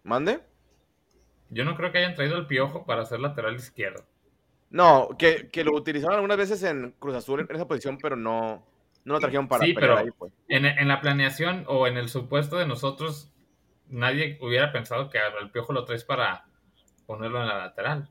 ¿Mande? 0.04 0.40
Yo 1.50 1.66
no 1.66 1.76
creo 1.76 1.92
que 1.92 1.98
hayan 2.00 2.16
traído 2.16 2.38
el 2.38 2.48
Piojo 2.48 2.86
para 2.86 3.06
ser 3.06 3.20
lateral 3.20 3.56
izquierdo. 3.56 4.06
No, 4.70 5.10
que, 5.18 5.50
que 5.52 5.64
lo 5.64 5.74
utilizaron 5.74 6.16
algunas 6.16 6.38
veces 6.38 6.62
en 6.64 6.94
Cruz 7.00 7.16
Azul 7.16 7.40
en 7.50 7.56
esa 7.56 7.68
posición, 7.68 7.98
pero 8.02 8.16
no, 8.16 8.64
no 9.04 9.14
lo 9.16 9.20
trajeron 9.20 9.48
para 9.48 9.66
Sí, 9.66 9.74
pero- 9.74 9.98
ahí, 9.98 10.10
pues. 10.18 10.32
En, 10.48 10.66
en 10.66 10.88
la 10.88 11.02
planeación 11.02 11.64
o 11.68 11.88
en 11.88 11.98
el 11.98 12.08
supuesto 12.10 12.58
de 12.58 12.68
nosotros, 12.68 13.32
nadie 13.88 14.38
hubiera 14.42 14.72
pensado 14.72 15.10
que 15.10 15.18
el 15.42 15.50
Piojo 15.50 15.74
lo 15.74 15.86
traes 15.86 16.04
para 16.04 16.46
ponerlo 17.08 17.42
en 17.42 17.48
la 17.48 17.58
lateral. 17.58 18.10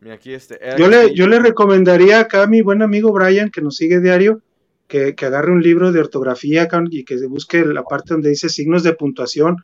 Mira, 0.00 0.14
aquí 0.14 0.32
este. 0.32 0.54
eh, 0.66 0.74
Yo 0.78 0.88
le, 0.88 1.14
yo 1.14 1.26
le 1.26 1.38
recomendaría 1.38 2.20
acá 2.20 2.42
a 2.44 2.46
mi 2.46 2.62
buen 2.62 2.80
amigo 2.82 3.12
Brian, 3.12 3.50
que 3.50 3.60
nos 3.60 3.76
sigue 3.76 4.00
diario, 4.00 4.40
que, 4.88 5.14
que 5.14 5.26
agarre 5.26 5.52
un 5.52 5.62
libro 5.62 5.92
de 5.92 6.00
ortografía 6.00 6.68
y 6.90 7.04
que 7.04 7.18
se 7.18 7.26
busque 7.26 7.64
la 7.64 7.82
parte 7.84 8.14
donde 8.14 8.30
dice 8.30 8.48
signos 8.48 8.82
de 8.82 8.94
puntuación, 8.94 9.56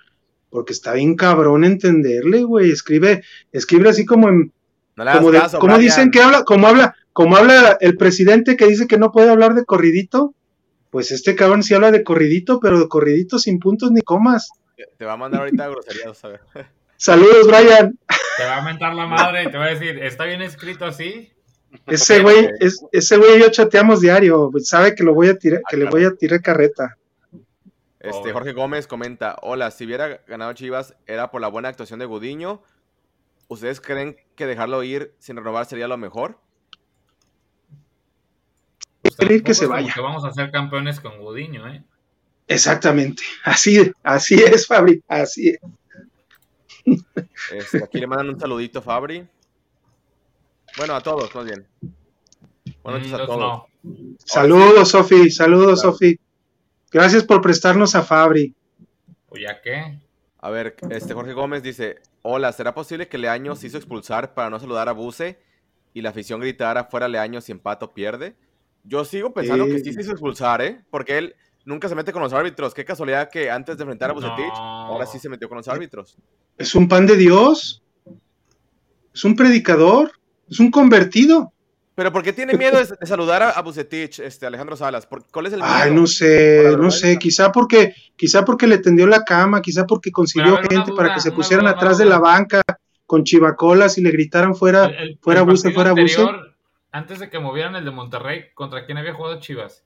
porque 0.48 0.72
está 0.72 0.94
bien 0.94 1.14
cabrón 1.14 1.64
entenderle, 1.64 2.42
güey. 2.42 2.70
Escribe, 2.70 3.22
escribe 3.52 3.90
así 3.90 4.04
como 4.04 4.28
en, 4.28 4.52
no 4.96 5.04
le 5.04 5.10
hagas 5.10 5.20
como, 5.22 5.32
de- 5.32 5.38
caso, 5.38 5.58
como 5.58 5.78
dicen 5.78 6.10
que 6.10 6.20
habla, 6.20 6.44
como 6.44 6.66
habla, 6.66 6.94
como 7.12 7.36
habla 7.36 7.76
el 7.80 7.96
presidente 7.96 8.56
que 8.56 8.66
dice 8.66 8.86
que 8.86 8.98
no 8.98 9.12
puede 9.12 9.30
hablar 9.30 9.54
de 9.54 9.64
corridito, 9.64 10.34
pues 10.90 11.12
este 11.12 11.36
cabrón 11.36 11.62
sí 11.62 11.74
habla 11.74 11.90
de 11.92 12.02
corridito, 12.02 12.58
pero 12.60 12.80
de 12.80 12.88
corridito 12.88 13.38
sin 13.38 13.58
puntos 13.60 13.92
ni 13.92 14.00
comas. 14.00 14.50
Te 14.96 15.04
va 15.04 15.12
a 15.12 15.16
mandar 15.16 15.42
ahorita 15.42 15.68
groserías, 15.70 16.24
a 16.24 16.28
ver. 16.28 16.40
Saludos, 16.96 17.46
Brian. 17.46 17.98
Te 18.36 18.44
va 18.44 18.56
a 18.58 18.62
mentar 18.62 18.94
la 18.94 19.06
madre 19.06 19.44
y 19.44 19.50
te 19.50 19.56
va 19.58 19.66
a 19.66 19.70
decir, 19.74 20.02
¿está 20.02 20.24
bien 20.24 20.42
escrito 20.42 20.84
así? 20.84 21.30
Ese 21.86 22.20
güey, 22.22 22.50
es, 22.58 22.84
ese 22.92 23.16
güey 23.16 23.36
y 23.36 23.40
yo 23.40 23.50
chateamos 23.50 24.00
diario, 24.00 24.50
pues, 24.50 24.68
sabe 24.68 24.94
que 24.94 25.04
lo 25.04 25.14
voy 25.14 25.28
a 25.28 25.38
tirar, 25.38 25.60
que 25.68 25.76
le 25.76 25.84
voy 25.84 26.04
a 26.04 26.12
tirar 26.14 26.42
carreta. 26.42 26.96
Este. 28.00 28.32
Jorge 28.32 28.52
Gómez 28.52 28.86
comenta, 28.86 29.36
hola, 29.42 29.70
si 29.70 29.84
hubiera 29.84 30.22
ganado 30.26 30.52
Chivas 30.54 30.96
era 31.06 31.30
por 31.30 31.40
la 31.40 31.48
buena 31.48 31.68
actuación 31.68 32.00
de 32.00 32.06
Gudiño. 32.06 32.62
¿Ustedes 33.48 33.80
creen 33.80 34.16
que 34.36 34.46
dejarlo 34.46 34.82
ir 34.82 35.14
sin 35.18 35.36
renovar 35.36 35.66
sería 35.66 35.86
lo 35.86 35.98
mejor? 35.98 36.38
Pues 39.02 39.42
que 39.42 39.54
se 39.54 39.66
vaya. 39.66 39.92
que 39.92 40.00
vamos 40.00 40.24
a 40.24 40.32
ser 40.32 40.50
campeones 40.50 41.00
con 41.00 41.18
Gudiño, 41.18 41.68
¿eh? 41.68 41.84
Exactamente, 42.46 43.22
así, 43.44 43.92
así 44.02 44.34
es, 44.42 44.66
Fabri, 44.66 45.02
así 45.06 45.50
es. 45.50 45.60
Este, 47.52 47.84
aquí 47.84 48.00
le 48.00 48.06
mandan 48.06 48.30
un 48.30 48.40
saludito 48.40 48.80
a 48.80 48.82
Fabri. 48.82 49.28
Bueno, 50.76 50.94
a 50.94 51.00
todos, 51.02 51.34
más 51.34 51.44
bien. 51.44 51.66
Buenas 52.82 53.02
noches 53.02 53.12
Mm, 53.12 53.14
a 53.14 53.18
los 53.18 53.26
todos. 53.26 53.40
no. 53.40 53.66
Saludos, 54.24 54.88
Sofi, 54.90 55.30
saludos, 55.30 55.80
Claro. 55.80 55.92
Sofi. 55.92 56.18
Gracias 56.90 57.24
por 57.24 57.40
prestarnos 57.40 57.94
a 57.94 58.02
Fabri. 58.02 58.54
¿O 59.28 59.36
ya 59.36 59.60
qué? 59.60 59.98
A 60.40 60.50
ver, 60.50 60.76
este 60.90 61.14
Jorge 61.14 61.32
Gómez 61.34 61.62
dice, 61.62 61.96
hola, 62.22 62.52
¿será 62.52 62.74
posible 62.74 63.08
que 63.08 63.18
Leaño 63.18 63.54
se 63.54 63.66
hizo 63.68 63.76
expulsar 63.76 64.34
para 64.34 64.50
no 64.50 64.58
saludar 64.58 64.88
a 64.88 64.92
Buse 64.92 65.38
y 65.94 66.02
la 66.02 66.10
afición 66.10 66.40
gritara 66.40 66.84
fuera 66.84 67.08
Leaño 67.08 67.40
si 67.40 67.52
empato 67.52 67.92
pierde? 67.92 68.34
Yo 68.84 69.04
sigo 69.04 69.32
pensando 69.34 69.66
que 69.66 69.78
sí 69.80 69.90
Eh. 69.90 69.92
se 69.92 70.00
hizo 70.00 70.12
expulsar, 70.12 70.62
¿eh? 70.62 70.80
Porque 70.90 71.18
él 71.18 71.36
nunca 71.64 71.88
se 71.88 71.94
mete 71.94 72.12
con 72.12 72.22
los 72.22 72.32
árbitros. 72.32 72.72
Qué 72.74 72.84
casualidad 72.84 73.28
que 73.30 73.50
antes 73.50 73.76
de 73.76 73.82
enfrentar 73.82 74.10
a 74.10 74.14
Bucetich, 74.14 74.52
No. 74.54 74.86
ahora 74.86 75.06
sí 75.06 75.18
se 75.18 75.28
metió 75.28 75.48
con 75.48 75.58
los 75.58 75.68
árbitros. 75.68 76.16
Es 76.56 76.74
un 76.74 76.88
pan 76.88 77.06
de 77.06 77.16
Dios, 77.16 77.82
es 79.14 79.24
un 79.24 79.36
predicador, 79.36 80.12
es 80.50 80.60
un 80.60 80.70
convertido. 80.70 81.52
Pero 81.94 82.12
¿por 82.12 82.22
qué 82.22 82.32
tiene 82.32 82.54
miedo 82.54 82.78
de, 82.78 83.06
saludar 83.06 83.42
a, 83.42 83.50
a 83.50 83.62
Bucetich, 83.62 84.20
este, 84.20 84.46
Alejandro 84.46 84.76
Salas? 84.76 85.06
¿Por- 85.06 85.24
¿Cuál 85.30 85.46
es 85.46 85.52
el 85.52 85.60
miedo? 85.60 85.72
Ay, 85.72 85.90
no 85.90 86.00
¿Por 86.02 86.08
sé, 86.08 86.76
no 86.78 86.90
sé, 86.90 87.18
quizá 87.18 87.52
porque, 87.52 87.94
quizá 88.16 88.44
porque 88.44 88.66
le 88.66 88.78
tendió 88.78 89.06
la 89.06 89.22
cama, 89.24 89.60
quizá 89.60 89.86
porque 89.86 90.10
consiguió 90.10 90.56
ver, 90.56 90.68
gente 90.70 90.92
para 90.92 91.12
que 91.14 91.20
se 91.20 91.32
pusieran 91.32 91.66
duda, 91.66 91.74
atrás 91.76 91.98
de 91.98 92.06
la 92.06 92.18
banca 92.18 92.62
con 93.06 93.24
chivacolas 93.24 93.98
y 93.98 94.02
le 94.02 94.10
gritaran 94.12 94.54
fuera, 94.54 94.86
El- 94.86 94.94
el- 94.94 95.18
fuera 95.20 95.40
el 95.40 95.46
Buce, 95.46 95.72
fuera 95.72 95.90
Buce. 95.92 96.20
anterior, 96.22 96.56
Antes 96.92 97.18
de 97.20 97.28
que 97.30 97.38
movieran 97.38 97.76
el 97.76 97.84
de 97.84 97.90
Monterrey, 97.92 98.46
¿contra 98.54 98.84
quién 98.86 98.98
había 98.98 99.14
jugado 99.14 99.38
Chivas? 99.38 99.84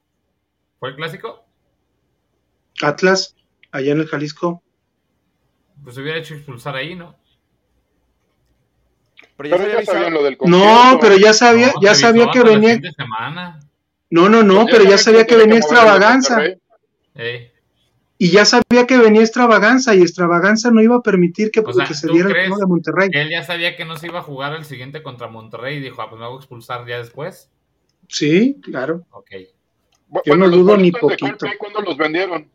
¿Fue 0.79 0.91
el 0.91 0.97
clásico? 0.97 1.45
Atlas, 2.83 3.37
allá 3.73 3.93
en 3.93 4.01
el 4.01 4.07
Jalisco. 4.07 4.63
Pues 5.83 5.97
se 5.97 6.01
hubiera 6.03 6.19
hecho 6.19 6.35
expulsar 6.35 6.77
ahí, 6.77 6.95
¿no? 6.95 7.17
Pero 9.37 9.57
ya 9.57 9.77
Pero 9.77 9.85
sabían 9.85 10.15
lo 10.15 10.23
del 10.23 10.39
No, 10.47 10.99
pero 11.01 11.17
ya 11.17 11.33
sabía, 11.33 11.73
No, 11.75 11.81
ya 11.81 11.95
sabía 11.95 12.31
que 12.33 12.43
venía, 12.43 12.81
no, 14.11 14.29
no, 14.29 14.43
no, 14.43 14.63
Pues 14.63 14.77
pero 14.77 14.91
ya 14.91 14.99
sabía 14.99 15.27
que 15.27 15.37
venía 15.37 15.59
extravaganza. 15.59 16.41
Y 18.17 18.31
ya 18.31 18.45
sabía 18.45 18.87
que 18.87 18.97
venía 18.97 19.23
extravaganza 19.23 19.95
y 19.95 20.01
extravaganza 20.03 20.71
no 20.71 20.81
iba 20.81 20.97
a 20.97 21.03
permitir 21.03 21.51
que, 21.51 21.61
O 21.61 21.73
sea, 21.73 21.85
que 21.85 21.95
se 21.95 22.07
¿tú 22.07 22.15
diera 22.15 22.29
el 22.31 22.35
juego 22.49 22.59
de 22.59 22.67
Monterrey. 22.67 23.11
Él 23.13 23.29
ya 23.29 23.43
sabía 23.43 23.77
que 23.77 23.85
no 23.85 23.97
se 23.97 24.07
iba 24.07 24.21
a 24.21 24.23
jugar 24.23 24.55
el 24.55 24.65
siguiente 24.65 25.03
contra 25.03 25.27
Monterrey 25.27 25.79
y 25.79 25.81
dijo, 25.81 26.01
ah, 26.01 26.09
pues 26.09 26.21
me 26.21 26.25
hago 26.27 26.37
expulsar 26.37 26.87
ya 26.87 26.99
después. 26.99 27.51
Sí, 28.09 28.61
claro. 28.63 29.05
Ok. 29.11 29.31
Yo 30.25 30.37
no 30.37 30.49
dudo 30.49 30.77
ni 30.77 30.93
poquito. 30.93 31.47
¿Cuándo 31.59 31.81
los 31.81 31.97
vendieron? 31.97 32.49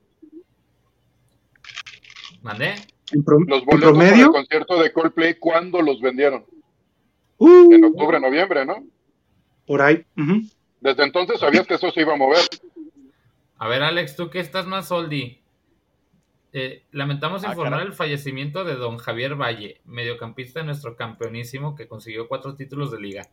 ¿Mandé? 2.42 2.76
En, 3.12 3.24
pro- 3.24 3.38
en 3.46 3.52
el 3.54 3.64
promedio, 3.66 4.32
concierto 4.32 4.82
de 4.82 4.94
Coldplay, 4.94 5.36
¿cuándo 5.40 5.82
los 5.82 6.00
vendieron? 6.00 6.46
Uh, 7.40 7.74
En 7.74 7.84
octubre, 7.86 8.20
noviembre, 8.20 8.66
¿no? 8.66 8.84
por 9.66 9.82
ahí. 9.84 10.04
Desde 10.82 11.04
entonces 11.04 11.40
sabías 11.40 11.68
que 11.68 11.76
eso 11.76 11.92
se 11.92 12.02
iba 12.02 12.14
a 12.14 12.18
mover. 12.18 12.40
A 13.58 13.68
ver, 13.68 13.84
Alex, 13.84 14.16
tú 14.16 14.30
que 14.32 14.40
estás 14.40 14.66
más 14.66 14.92
oldie. 14.92 15.42
Eh, 16.54 16.86
lamentamos 16.92 17.44
Ah, 17.44 17.50
informar 17.50 17.74
caray. 17.74 17.88
el 17.88 17.94
fallecimiento 17.94 18.64
de 18.64 18.74
don 18.76 18.98
Javier 18.98 19.36
Valle, 19.36 19.82
mediocampista 19.86 20.62
de 20.62 20.66
nuestro 20.66 20.96
campeonísimo 20.96 21.76
que 21.76 21.88
consiguió 21.88 22.28
cuatro 22.28 22.56
títulos 22.56 22.92
de 22.92 23.00
liga. 23.00 23.30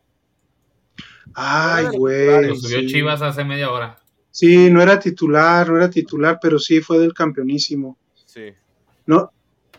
Ay, 1.33 1.87
güey. 1.97 2.47
Lo 2.49 2.55
subió 2.55 2.79
sí. 2.81 2.87
Chivas 2.87 3.21
hace 3.23 3.43
media 3.43 3.71
hora. 3.71 3.97
Sí, 4.29 4.69
no 4.69 4.81
era 4.83 4.99
titular, 4.99 5.67
no 5.69 5.77
era 5.77 5.89
titular, 5.89 6.37
pero 6.39 6.59
sí 6.59 6.81
fue 6.81 6.99
del 6.99 7.13
campeonísimo. 7.13 7.97
Sí. 8.25 8.53
No, 9.07 9.31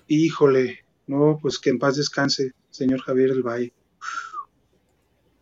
híjole, 0.09 0.85
no, 1.07 1.39
pues 1.41 1.59
que 1.61 1.71
en 1.71 1.79
paz 1.79 1.97
descanse, 1.97 2.53
señor 2.71 3.01
Javier 3.03 3.31
del 3.31 3.43
Valle. 3.43 3.73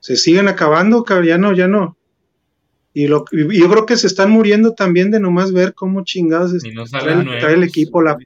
Se 0.01 0.17
siguen 0.17 0.49
acabando, 0.49 1.03
cabrón, 1.05 1.27
ya 1.27 1.39
no, 1.39 1.53
ya 1.53 1.67
no. 1.69 1.97
Y, 2.93 3.09
lo, 3.09 3.25
y 3.33 3.59
yo 3.61 3.69
creo 3.69 3.85
que 3.87 3.97
se 3.97 4.07
están 4.07 4.31
muriendo 4.31 4.73
también 4.73 5.11
de 5.11 5.21
nomás 5.21 5.53
ver 5.53 5.75
cómo 5.75 6.03
chingados 6.05 6.65
Y 6.65 6.71
no 6.73 6.85
trae, 6.85 7.13
el- 7.13 7.25
nuevos. 7.25 7.41
trae 7.41 7.55
el 7.55 7.63
equipo, 7.65 8.01
la 8.01 8.17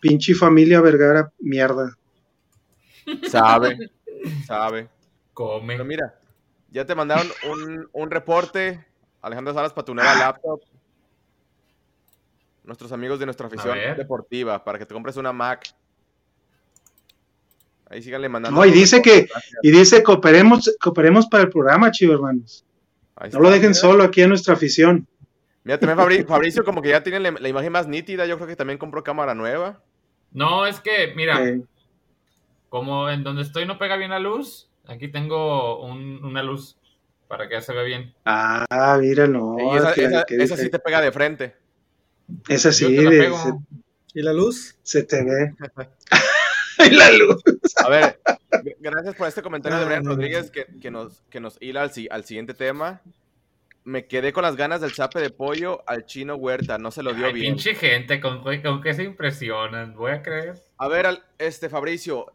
pinche 0.00 0.34
familia 0.34 0.80
Vergara, 0.80 1.32
mierda. 1.40 1.96
Sabe, 3.28 3.90
sabe. 4.46 4.88
Come. 5.32 5.74
Pero 5.74 5.84
mira, 5.84 6.20
ya 6.70 6.84
te 6.84 6.94
mandaron 6.94 7.32
un, 7.50 7.88
un 7.92 8.10
reporte, 8.10 8.86
Alejandro 9.20 9.52
Salas, 9.54 9.72
para 9.72 9.84
tu 9.84 9.94
nueva 9.94 10.14
laptop. 10.14 10.60
Nuestros 12.62 12.92
amigos 12.92 13.18
de 13.18 13.24
nuestra 13.24 13.46
afición 13.48 13.76
deportiva, 13.96 14.62
para 14.62 14.78
que 14.78 14.86
te 14.86 14.94
compres 14.94 15.16
una 15.16 15.32
Mac. 15.32 15.66
Ahí 17.90 18.00
síganle 18.02 18.28
mandando. 18.28 18.58
No, 18.58 18.64
y 18.64 18.70
dice 18.70 19.02
que-. 19.02 19.28
Y 19.62 19.70
dice, 19.70 20.02
cooperemos, 20.02 20.74
cooperemos 20.80 21.26
para 21.26 21.42
el 21.44 21.50
programa, 21.50 21.90
chivo 21.90 22.14
hermanos. 22.14 22.64
Ahí 23.16 23.30
No 23.32 23.40
lo 23.40 23.50
dejen 23.50 23.70
mira. 23.70 23.74
solo 23.80 24.04
aquí 24.04 24.22
a 24.22 24.28
nuestra 24.28 24.54
afición. 24.54 25.06
Mira, 25.64 25.78
también 25.78 25.98
Fabri- 25.98 26.26
Fabricio 26.26 26.64
como 26.64 26.80
que 26.80 26.88
ya 26.90 27.02
tiene 27.02 27.20
la, 27.20 27.32
la 27.32 27.48
imagen 27.48 27.72
más 27.72 27.86
nítida, 27.86 28.24
yo 28.26 28.36
creo 28.36 28.46
que 28.48 28.56
también 28.56 28.78
compró 28.78 29.02
cámara 29.04 29.34
nueva. 29.34 29.82
No, 30.32 30.64
es 30.66 30.80
que, 30.80 31.12
mira, 31.16 31.44
Eh, 31.46 31.60
como 32.70 33.10
en 33.10 33.24
donde 33.24 33.42
estoy 33.42 33.66
no 33.66 33.76
pega 33.78 33.96
bien 33.96 34.10
la 34.10 34.20
luz, 34.20 34.70
aquí 34.86 35.08
tengo 35.08 35.84
un- 35.84 36.24
una 36.24 36.42
luz 36.42 36.76
para 37.28 37.48
que 37.48 37.54
ya 37.56 37.60
se 37.60 37.74
vea 37.74 37.82
bien. 37.82 38.14
ah, 38.24 38.96
mira, 39.00 39.26
no. 39.26 39.56
y 39.58 39.76
esa, 39.76 39.92
que- 39.92 40.04
esa- 40.04 40.24
que- 40.24 40.36
esa 40.36 40.56
sí 40.56 40.70
te 40.70 40.78
pega 40.78 41.00
de 41.02 41.12
frente. 41.12 41.56
esa 42.48 42.70
sí, 42.72 42.84
Yo 42.94 43.00
te 43.00 43.04
la 43.04 43.10
de- 43.10 43.18
pego. 43.18 43.36
se, 43.42 43.52
¿Y 44.20 44.22
la 44.22 44.32
luz? 44.32 44.76
se 44.82 45.02
te 45.02 45.22
ve. 45.24 45.54
y 46.86 46.90
la 46.90 47.10
luz. 47.12 47.42
A 47.84 47.88
ver, 47.88 48.20
gracias 48.80 49.14
por 49.14 49.28
este 49.28 49.42
comentario 49.42 49.78
de 49.78 49.84
Brian. 49.84 50.04
Rodríguez 50.04 50.50
que, 50.50 50.66
que 50.80 50.90
nos, 50.90 51.22
que 51.30 51.40
nos 51.40 51.56
hila 51.60 51.82
al, 51.82 51.92
si- 51.92 52.08
al 52.10 52.24
siguiente 52.24 52.54
tema. 52.54 53.00
Me 53.82 54.06
quedé 54.06 54.32
con 54.34 54.42
las 54.42 54.56
ganas 54.56 54.82
del 54.82 54.92
chape 54.92 55.20
de 55.20 55.30
pollo 55.30 55.82
al 55.86 56.04
chino 56.04 56.34
Huerta, 56.36 56.76
no 56.76 56.90
se 56.90 57.02
lo 57.02 57.14
dio 57.14 57.26
Ay, 57.26 57.32
bien. 57.32 57.54
pinche 57.54 57.74
gente, 57.74 58.20
con, 58.20 58.42
con 58.42 58.82
qué 58.82 58.92
se 58.92 59.04
impresionan, 59.04 59.94
voy 59.94 60.12
a 60.12 60.22
creer. 60.22 60.54
A 60.76 60.86
ver, 60.86 61.06
al- 61.06 61.24
este 61.38 61.70
Fabricio, 61.70 62.26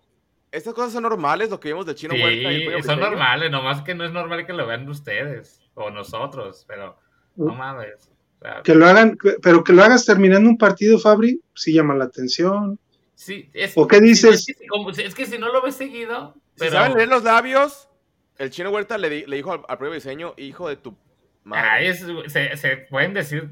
¿estas 0.52 0.74
cosas 0.74 0.92
son 0.94 1.04
normales 1.04 1.52
lo 1.52 1.60
que 1.60 1.68
vimos 1.70 1.86
del 1.86 1.94
chino 1.96 2.16
Huerta 2.16 2.52
y 2.52 2.56
el 2.56 2.60
Sí, 2.62 2.66
pollo 2.66 2.84
son 2.84 3.00
normales, 3.00 3.52
nomás 3.52 3.84
que 3.84 3.94
no 3.94 4.04
es 4.06 4.12
normal 4.12 4.46
que 4.48 4.54
lo 4.54 4.66
vean 4.66 4.90
ustedes 4.90 5.62
o 5.76 5.92
nosotros, 5.92 6.66
pero 6.68 6.98
no 7.36 7.54
mames. 7.54 8.10
o 8.40 8.44
sea, 8.44 8.62
Que 8.64 8.74
lo 8.74 8.88
hagan, 8.88 9.16
pero 9.44 9.64
que 9.64 9.72
lo 9.74 9.84
hagas 9.84 10.04
terminando 10.04 10.50
un 10.50 10.58
partido, 10.58 10.98
Fabri, 10.98 11.40
sí 11.54 11.74
llama 11.74 11.94
la 11.94 12.06
atención. 12.06 12.80
Sí, 13.16 13.50
es, 13.54 13.74
¿O 13.76 13.88
qué 13.88 14.00
dices? 14.00 14.48
Es 14.48 14.58
que, 14.58 14.68
como- 14.68 14.90
es 14.92 15.16
que 15.16 15.26
si 15.26 15.38
no 15.40 15.52
lo 15.52 15.62
ves 15.62 15.76
seguido, 15.76 16.34
Si 16.54 16.60
pero... 16.60 16.72
saben 16.74 16.94
leer 16.98 17.10
los 17.10 17.24
labios, 17.24 17.90
el 18.38 18.50
chino 18.52 18.70
Huerta 18.70 18.98
le, 18.98 19.10
di- 19.10 19.26
le 19.26 19.38
dijo 19.38 19.52
al, 19.54 19.62
al 19.68 19.78
propio 19.78 19.94
diseño, 19.96 20.34
hijo 20.38 20.70
de 20.70 20.76
tu 20.78 20.96
madre. 21.44 21.70
Ay, 21.70 21.88
es- 21.88 22.06
se, 22.28 22.56
se 22.58 22.78
pueden 22.78 23.14
decir 23.14 23.50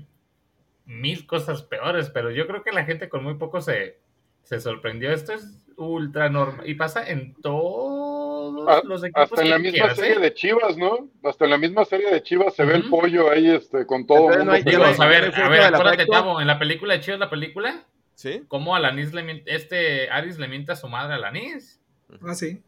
mil 0.85 1.25
cosas 1.25 1.61
peores, 1.63 2.09
pero 2.09 2.29
yo 2.31 2.45
creo 2.47 2.63
que 2.63 2.71
la 2.71 2.83
gente 2.85 3.07
con 3.09 3.23
muy 3.23 3.35
poco 3.35 3.61
se, 3.61 3.97
se 4.43 4.59
sorprendió. 4.59 5.11
Esto 5.11 5.33
es 5.33 5.65
ultra 5.77 6.29
normal 6.29 6.67
y 6.69 6.75
pasa 6.75 7.07
en 7.09 7.33
todos 7.41 8.67
Ah, 8.67 8.81
los 8.83 9.03
equipos 9.03 9.23
Hasta 9.23 9.41
en 9.41 9.49
la 9.49 9.57
misma 9.57 9.71
quieras, 9.79 9.97
serie 9.97 10.15
¿eh? 10.17 10.19
de 10.19 10.33
Chivas, 10.33 10.77
¿no? 10.77 11.09
Hasta 11.23 11.45
en 11.45 11.51
la 11.51 11.57
misma 11.57 11.85
serie 11.85 12.11
de 12.11 12.21
Chivas 12.21 12.53
se 12.53 12.63
ve 12.65 12.75
el 12.75 12.89
pollo 12.89 13.31
ahí 13.31 13.49
este, 13.49 13.85
con 13.85 14.05
todo 14.05 14.31
Entonces, 14.31 14.41
el 14.41 14.45
no 14.45 14.51
mundo 14.51 14.55
hay- 14.55 14.63
Digo, 14.63 14.83
pegado. 14.83 15.03
a 15.03 15.07
ver, 15.07 15.23
a 15.35 15.49
ver, 15.49 15.61
acuérdate. 15.73 16.05
Tavo, 16.05 16.41
en 16.41 16.47
la 16.47 16.59
película 16.59 16.93
de 16.93 16.99
Chivas, 16.99 17.19
la 17.19 17.29
película, 17.29 17.83
¿Sí? 18.15 18.43
cómo 18.47 18.75
Alanis 18.75 19.13
le 19.13 19.23
miente, 19.23 19.55
este 19.55 20.09
Aris 20.09 20.37
le 20.37 20.47
miente 20.47 20.71
a 20.71 20.75
su 20.75 20.87
madre 20.87 21.13
a 21.13 21.15
Alanis. 21.17 21.81
Ah, 22.25 22.33
sí. 22.35 22.61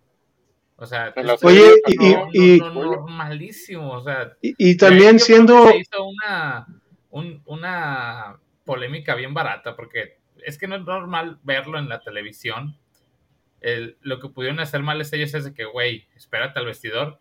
O 0.78 0.86
sea, 0.86 1.14
Oye, 1.44 1.66
es 1.86 1.94
y- 1.94 1.96
no- 2.14 2.28
y- 2.34 2.58
no- 2.60 2.74
no- 2.74 2.84
normalísimo, 2.96 3.92
o 3.94 4.04
sea, 4.04 4.36
Y, 4.42 4.76
también 4.76 5.20
siendo, 5.20 5.66
que 5.66 5.72
se 5.72 5.78
hizo 5.80 6.04
una, 6.06 6.68
un- 7.12 7.42
una 7.46 8.38
polémica 8.66 9.16
bien 9.16 9.34
barata, 9.34 9.76
porque 9.76 10.18
es 10.44 10.58
que 10.58 10.68
no 10.68 10.76
es 10.76 10.84
normal 10.84 11.40
verlo 11.44 11.80
en 11.80 11.88
la 11.88 12.02
televisión. 12.02 12.76
El- 13.62 13.98
lo 14.02 14.20
que 14.20 14.28
pudieron 14.30 14.60
hacer 14.60 14.82
mal 14.82 15.00
es 15.00 15.14
ellos 15.14 15.34
es 15.34 15.46
de 15.46 15.54
que, 15.54 15.64
güey, 15.64 16.08
espérate 16.16 16.60
al 16.60 16.66
vestidor, 16.66 17.20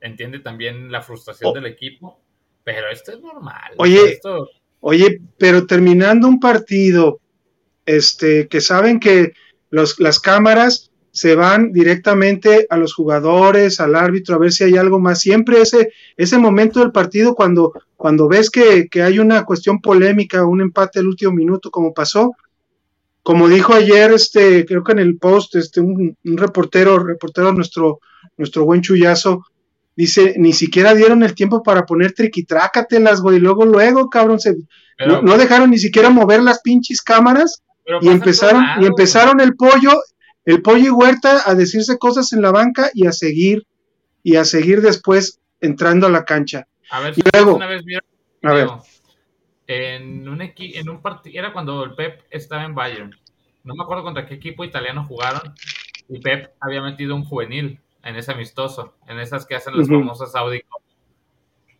entiende 0.00 0.38
también 0.38 0.92
la 0.92 1.00
frustración 1.02 1.50
Oh. 1.50 1.54
del 1.54 1.66
equipo, 1.66 2.20
pero 2.64 2.88
esto 2.88 3.12
es 3.12 3.20
normal. 3.20 3.72
Oye, 3.78 4.12
esto- 4.12 4.48
oye, 4.80 5.20
pero 5.38 5.66
terminando 5.66 6.28
un 6.28 6.38
partido, 6.38 7.20
este, 7.86 8.48
que 8.48 8.60
saben 8.60 9.00
que 9.00 9.32
los, 9.70 9.98
las 10.00 10.20
cámaras 10.20 10.90
se 11.10 11.34
van 11.34 11.72
directamente 11.72 12.66
a 12.70 12.78
los 12.78 12.94
jugadores, 12.94 13.80
al 13.80 13.94
árbitro, 13.96 14.34
a 14.34 14.38
ver 14.38 14.50
si 14.52 14.64
hay 14.64 14.76
algo 14.76 14.98
más. 14.98 15.20
Siempre 15.20 15.60
ese, 15.60 15.92
ese 16.16 16.38
momento 16.38 16.80
del 16.80 16.90
partido, 16.90 17.34
cuando, 17.34 17.72
cuando 17.96 18.28
ves 18.28 18.48
que, 18.48 18.88
que 18.90 19.02
hay 19.02 19.18
una 19.18 19.44
cuestión 19.44 19.80
polémica, 19.80 20.46
un 20.46 20.62
empate 20.62 21.00
al 21.00 21.06
último 21.08 21.32
minuto, 21.32 21.70
como 21.70 21.92
pasó, 21.92 22.32
como 23.22 23.46
dijo 23.48 23.74
ayer, 23.74 24.10
este, 24.12 24.64
creo 24.64 24.82
que 24.82 24.92
en 24.92 24.98
el 25.00 25.18
post, 25.18 25.54
este, 25.56 25.80
un, 25.80 26.16
un 26.24 26.36
reportero, 26.38 26.98
reportero 26.98 27.52
nuestro, 27.52 28.00
nuestro 28.38 28.64
buen 28.64 28.80
chullazo, 28.80 29.44
dice, 29.94 30.34
ni 30.38 30.54
siquiera 30.54 30.94
dieron 30.94 31.22
el 31.22 31.34
tiempo 31.34 31.62
para 31.62 31.84
poner 31.84 32.12
triquitrácatelas, 32.12 33.20
güey, 33.20 33.38
luego, 33.38 33.66
luego, 33.66 34.08
cabrón, 34.08 34.40
se, 34.40 34.56
pero- 34.96 35.20
no, 35.20 35.22
no 35.22 35.36
dejaron 35.38 35.70
ni 35.70 35.78
siquiera 35.78 36.08
mover 36.10 36.42
las 36.42 36.60
pinches 36.62 37.02
cámaras 37.02 37.62
pero 37.84 37.98
y 38.02 38.08
empezaron, 38.08 38.64
y 38.80 38.86
empezaron 38.86 39.40
el 39.40 39.54
pollo, 39.56 39.92
el 40.44 40.62
pollo 40.62 40.84
y 40.86 40.90
Huerta 40.90 41.42
a 41.44 41.54
decirse 41.54 41.98
cosas 41.98 42.32
en 42.32 42.42
la 42.42 42.50
banca 42.50 42.90
y 42.94 43.06
a 43.06 43.12
seguir, 43.12 43.66
y 44.22 44.36
a 44.36 44.44
seguir 44.44 44.80
después 44.82 45.40
entrando 45.60 46.06
a 46.06 46.10
la 46.10 46.24
cancha. 46.24 46.66
A 46.90 47.00
ver, 47.00 47.12
Y 47.12 47.14
si 47.16 47.22
luego- 47.32 47.56
una 47.56 47.66
vez 47.66 47.84
vieron 47.84 48.08
A 48.44 48.52
ver. 48.52 48.68
en 49.66 50.28
un 50.28 50.40
en 50.42 50.88
un 50.88 51.00
partido, 51.02 51.38
era 51.38 51.52
cuando 51.52 51.84
el 51.84 51.94
Pep 51.94 52.22
estaba 52.30 52.64
en 52.64 52.74
Bayern. 52.74 53.14
No 53.64 53.74
me 53.74 53.82
acuerdo 53.84 54.02
contra 54.02 54.26
qué 54.26 54.34
equipo 54.34 54.64
italiano 54.64 55.04
jugaron. 55.06 55.54
Y 56.08 56.20
Pep 56.20 56.52
había 56.60 56.82
metido 56.82 57.14
un 57.14 57.24
juvenil 57.24 57.80
en 58.02 58.16
ese 58.16 58.32
amistoso, 58.32 58.96
en 59.06 59.20
esas 59.20 59.46
que 59.46 59.54
hacen 59.54 59.76
las 59.78 59.88
famosas 59.88 60.34
Audi. 60.34 60.62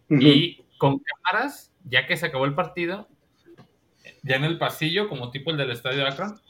Ujú. 0.09 0.21
Y 0.23 0.65
con 0.79 1.01
cámaras, 1.01 1.73
ya 1.85 2.07
que 2.07 2.17
se 2.17 2.27
acabó 2.27 2.45
el 2.45 2.55
partido, 2.55 3.09
ya 4.23 4.37
en 4.37 4.45
el 4.45 4.59
pasillo, 4.59 5.09
como 5.09 5.31
tipo 5.31 5.51
el 5.51 5.57
del 5.57 5.71
estadio 5.71 6.07
Akron, 6.07 6.41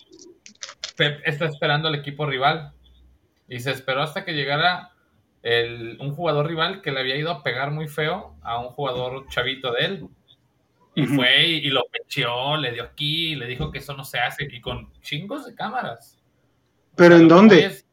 Pep 0.97 1.21
está 1.25 1.47
esperando 1.47 1.89
al 1.89 1.95
equipo 1.95 2.27
rival. 2.27 2.73
Y 3.49 3.61
se 3.61 3.71
esperó 3.71 4.03
hasta 4.03 4.25
que 4.25 4.33
llegara 4.35 4.91
el- 5.43 5.97
un 6.01 6.15
jugador 6.15 6.47
rival 6.47 6.81
que 6.83 6.93
le 6.93 7.01
había 7.01 7.17
ido 7.17 7.31
a 7.31 7.43
pegar 7.43 7.71
muy 7.71 7.89
feo 7.89 8.37
a 8.43 8.59
un 8.59 8.69
jugador 8.69 9.27
chavito 9.29 9.73
de 9.73 9.85
él. 9.85 10.07
Y 10.95 11.07
fue 11.07 11.47
y, 11.47 11.55
y 11.67 11.71
lo 11.71 11.85
pecheó, 11.91 12.57
le 12.59 12.73
dio 12.73 12.83
aquí, 12.83 13.35
le 13.35 13.47
dijo 13.47 13.71
que 13.71 13.79
eso 13.79 13.95
no 13.97 14.05
se 14.05 14.19
hace, 14.19 14.47
y 14.51 14.61
con 14.61 14.93
chingos 15.01 15.47
de 15.47 15.55
cámaras. 15.55 16.19
¿Pero 16.95 17.17
en 17.17 17.29
dónde? 17.29 17.65
es, 17.65 17.87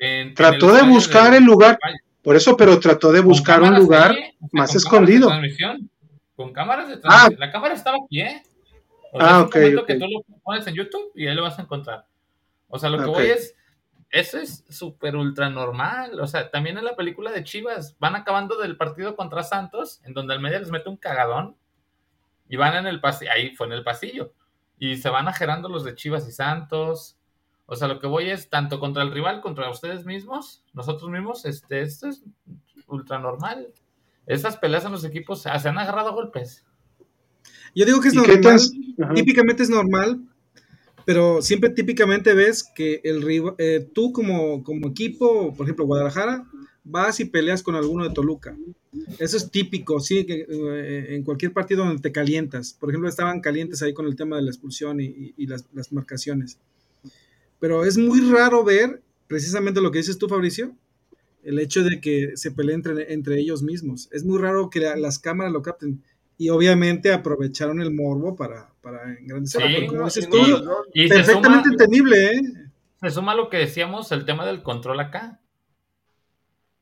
en- 0.00 0.34
Trató 0.34 0.72
de 0.74 0.82
buscar 0.82 1.32
el 1.34 1.44
lugar. 1.44 1.78
Por 2.22 2.34
eso, 2.36 2.56
pero 2.56 2.78
trató 2.80 3.12
de 3.12 3.20
buscar 3.20 3.62
un 3.62 3.76
lugar 3.76 4.14
más 4.52 4.70
con 4.70 4.76
escondido. 4.76 5.28
cámaras 5.28 5.42
de 5.50 5.56
transmisión. 5.56 5.90
Con 6.34 6.52
cámaras 6.52 6.88
de 6.88 7.00
Ah. 7.04 7.28
La 7.38 7.52
cámara 7.52 7.74
estaba 7.74 7.96
aquí, 8.04 8.20
¿eh? 8.20 8.42
O 9.12 9.18
sea, 9.18 9.28
Ah, 9.28 9.30
es 9.30 9.36
un 9.38 9.46
ok, 9.48 9.56
momento 9.56 9.86
que 9.86 9.94
tú 9.94 10.06
lo 10.06 10.40
pones 10.42 10.66
en 10.66 10.74
YouTube 10.74 11.12
y 11.14 11.26
ahí 11.26 11.34
lo 11.34 11.42
vas 11.42 11.58
a 11.58 11.62
encontrar. 11.62 12.06
O 12.68 12.78
sea, 12.78 12.90
lo 12.90 12.98
que 12.98 13.06
voy 13.06 13.26
es. 13.26 13.56
Eso 14.10 14.38
es 14.38 14.64
súper 14.68 15.14
ultra 15.14 15.50
normal. 15.50 16.18
O 16.18 16.26
sea, 16.26 16.50
también 16.50 16.76
en 16.76 16.84
la 16.84 16.96
película 16.96 17.30
de 17.30 17.44
Chivas 17.44 17.96
van 18.00 18.16
acabando 18.16 18.58
del 18.58 18.76
partido 18.76 19.14
contra 19.14 19.44
Santos, 19.44 20.00
en 20.04 20.14
donde 20.14 20.34
Almeida 20.34 20.58
les 20.58 20.72
mete 20.72 20.88
un 20.88 20.96
cagadón 20.96 21.56
y 22.48 22.56
van 22.56 22.74
en 22.76 22.86
el 22.88 23.00
pasillo. 23.00 23.30
Ahí 23.32 23.54
fue 23.54 23.68
en 23.68 23.72
el 23.74 23.84
pasillo. 23.84 24.32
Y 24.78 24.96
se 24.96 25.10
van 25.10 25.28
ajerando 25.28 25.68
los 25.68 25.84
de 25.84 25.94
Chivas 25.94 26.26
y 26.26 26.32
Santos. 26.32 27.18
O 27.66 27.76
sea, 27.76 27.86
lo 27.86 28.00
que 28.00 28.08
voy 28.08 28.30
es 28.30 28.50
tanto 28.50 28.80
contra 28.80 29.04
el 29.04 29.12
rival, 29.12 29.40
contra 29.40 29.70
ustedes 29.70 30.04
mismos, 30.04 30.64
nosotros 30.72 31.08
mismos, 31.08 31.44
este, 31.44 31.82
esto 31.82 32.08
es 32.08 32.24
ultra 32.88 33.20
normal. 33.20 33.68
Estas 34.26 34.56
peleas 34.56 34.84
en 34.84 34.90
los 34.90 35.04
equipos 35.04 35.40
se 35.42 35.56
se 35.56 35.68
han 35.68 35.78
agarrado 35.78 36.08
a 36.08 36.12
golpes. 36.12 36.66
Yo 37.74 37.84
digo 37.86 38.00
que 38.00 38.08
es 38.08 38.14
¿Y 38.14 38.22
qué 38.22 38.32
normal, 38.34 38.60
típicamente 39.14 39.62
es 39.62 39.70
normal, 39.70 40.20
pero 41.04 41.40
siempre 41.42 41.70
típicamente 41.70 42.34
ves 42.34 42.64
que 42.74 43.00
el 43.04 43.24
eh, 43.58 43.88
tú 43.92 44.12
como, 44.12 44.62
como 44.62 44.88
equipo, 44.88 45.54
por 45.54 45.66
ejemplo, 45.66 45.86
Guadalajara, 45.86 46.46
vas 46.84 47.20
y 47.20 47.24
peleas 47.26 47.62
con 47.62 47.74
alguno 47.74 48.06
de 48.08 48.14
Toluca. 48.14 48.56
Eso 49.18 49.36
es 49.36 49.50
típico, 49.50 50.00
sí, 50.00 50.24
que, 50.26 50.46
eh, 50.48 51.06
en 51.14 51.22
cualquier 51.22 51.52
partido 51.52 51.84
donde 51.84 52.02
te 52.02 52.10
calientas. 52.12 52.72
Por 52.78 52.90
ejemplo, 52.90 53.08
estaban 53.08 53.40
calientes 53.40 53.82
ahí 53.82 53.92
con 53.94 54.06
el 54.06 54.16
tema 54.16 54.36
de 54.36 54.42
la 54.42 54.50
expulsión 54.50 55.00
y, 55.00 55.04
y- 55.04 55.34
y 55.36 55.46
las, 55.46 55.64
las 55.72 55.92
marcaciones. 55.92 56.58
Pero 57.60 57.84
es 57.84 57.98
muy 57.98 58.20
raro 58.30 58.64
ver 58.64 59.00
precisamente 59.28 59.80
lo 59.80 59.90
que 59.90 59.98
dices 59.98 60.18
tú, 60.18 60.28
Fabricio, 60.28 60.74
el 61.44 61.58
hecho 61.58 61.82
de 61.84 62.00
que 62.00 62.32
se 62.36 62.50
peleen 62.50 62.82
entre, 62.84 63.12
entre 63.12 63.38
ellos 63.38 63.62
mismos. 63.62 64.08
Es 64.12 64.24
muy 64.24 64.38
raro 64.38 64.70
que 64.70 64.80
la- 64.80 64.96
las 64.96 65.18
cámaras 65.18 65.52
lo 65.52 65.62
capten. 65.62 66.02
Y 66.40 66.48
obviamente 66.48 67.12
aprovecharon 67.12 67.82
el 67.82 67.90
morbo 67.92 68.34
para, 68.34 68.72
para 68.80 69.02
engrandecerlo. 69.18 69.68
Sí, 69.68 69.86
como 69.86 70.04
dices 70.06 70.30
tú, 70.30 70.38
Y 70.94 71.06
se 71.06 71.16
perfectamente 71.16 71.64
suma, 71.68 71.72
entendible, 71.72 72.26
¿eh? 72.32 72.40
se 72.98 73.10
suma 73.10 73.34
lo 73.34 73.50
que 73.50 73.58
decíamos, 73.58 74.10
el 74.10 74.24
tema 74.24 74.46
del 74.46 74.62
control 74.62 75.00
acá. 75.00 75.38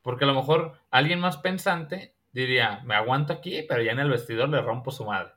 Porque 0.03 0.23
a 0.25 0.29
lo 0.29 0.35
mejor 0.35 0.75
alguien 0.93 1.19
más 1.19 1.39
pensante 1.39 2.15
diría, 2.33 2.83
me 2.85 2.95
aguanto 2.95 3.33
aquí, 3.33 3.65
pero 3.69 3.83
ya 3.83 3.91
en 3.91 3.99
el 3.99 4.11
vestidor 4.11 4.49
le 4.49 4.63
rompo 4.63 4.93
su 4.93 5.05
madre. 5.05 5.33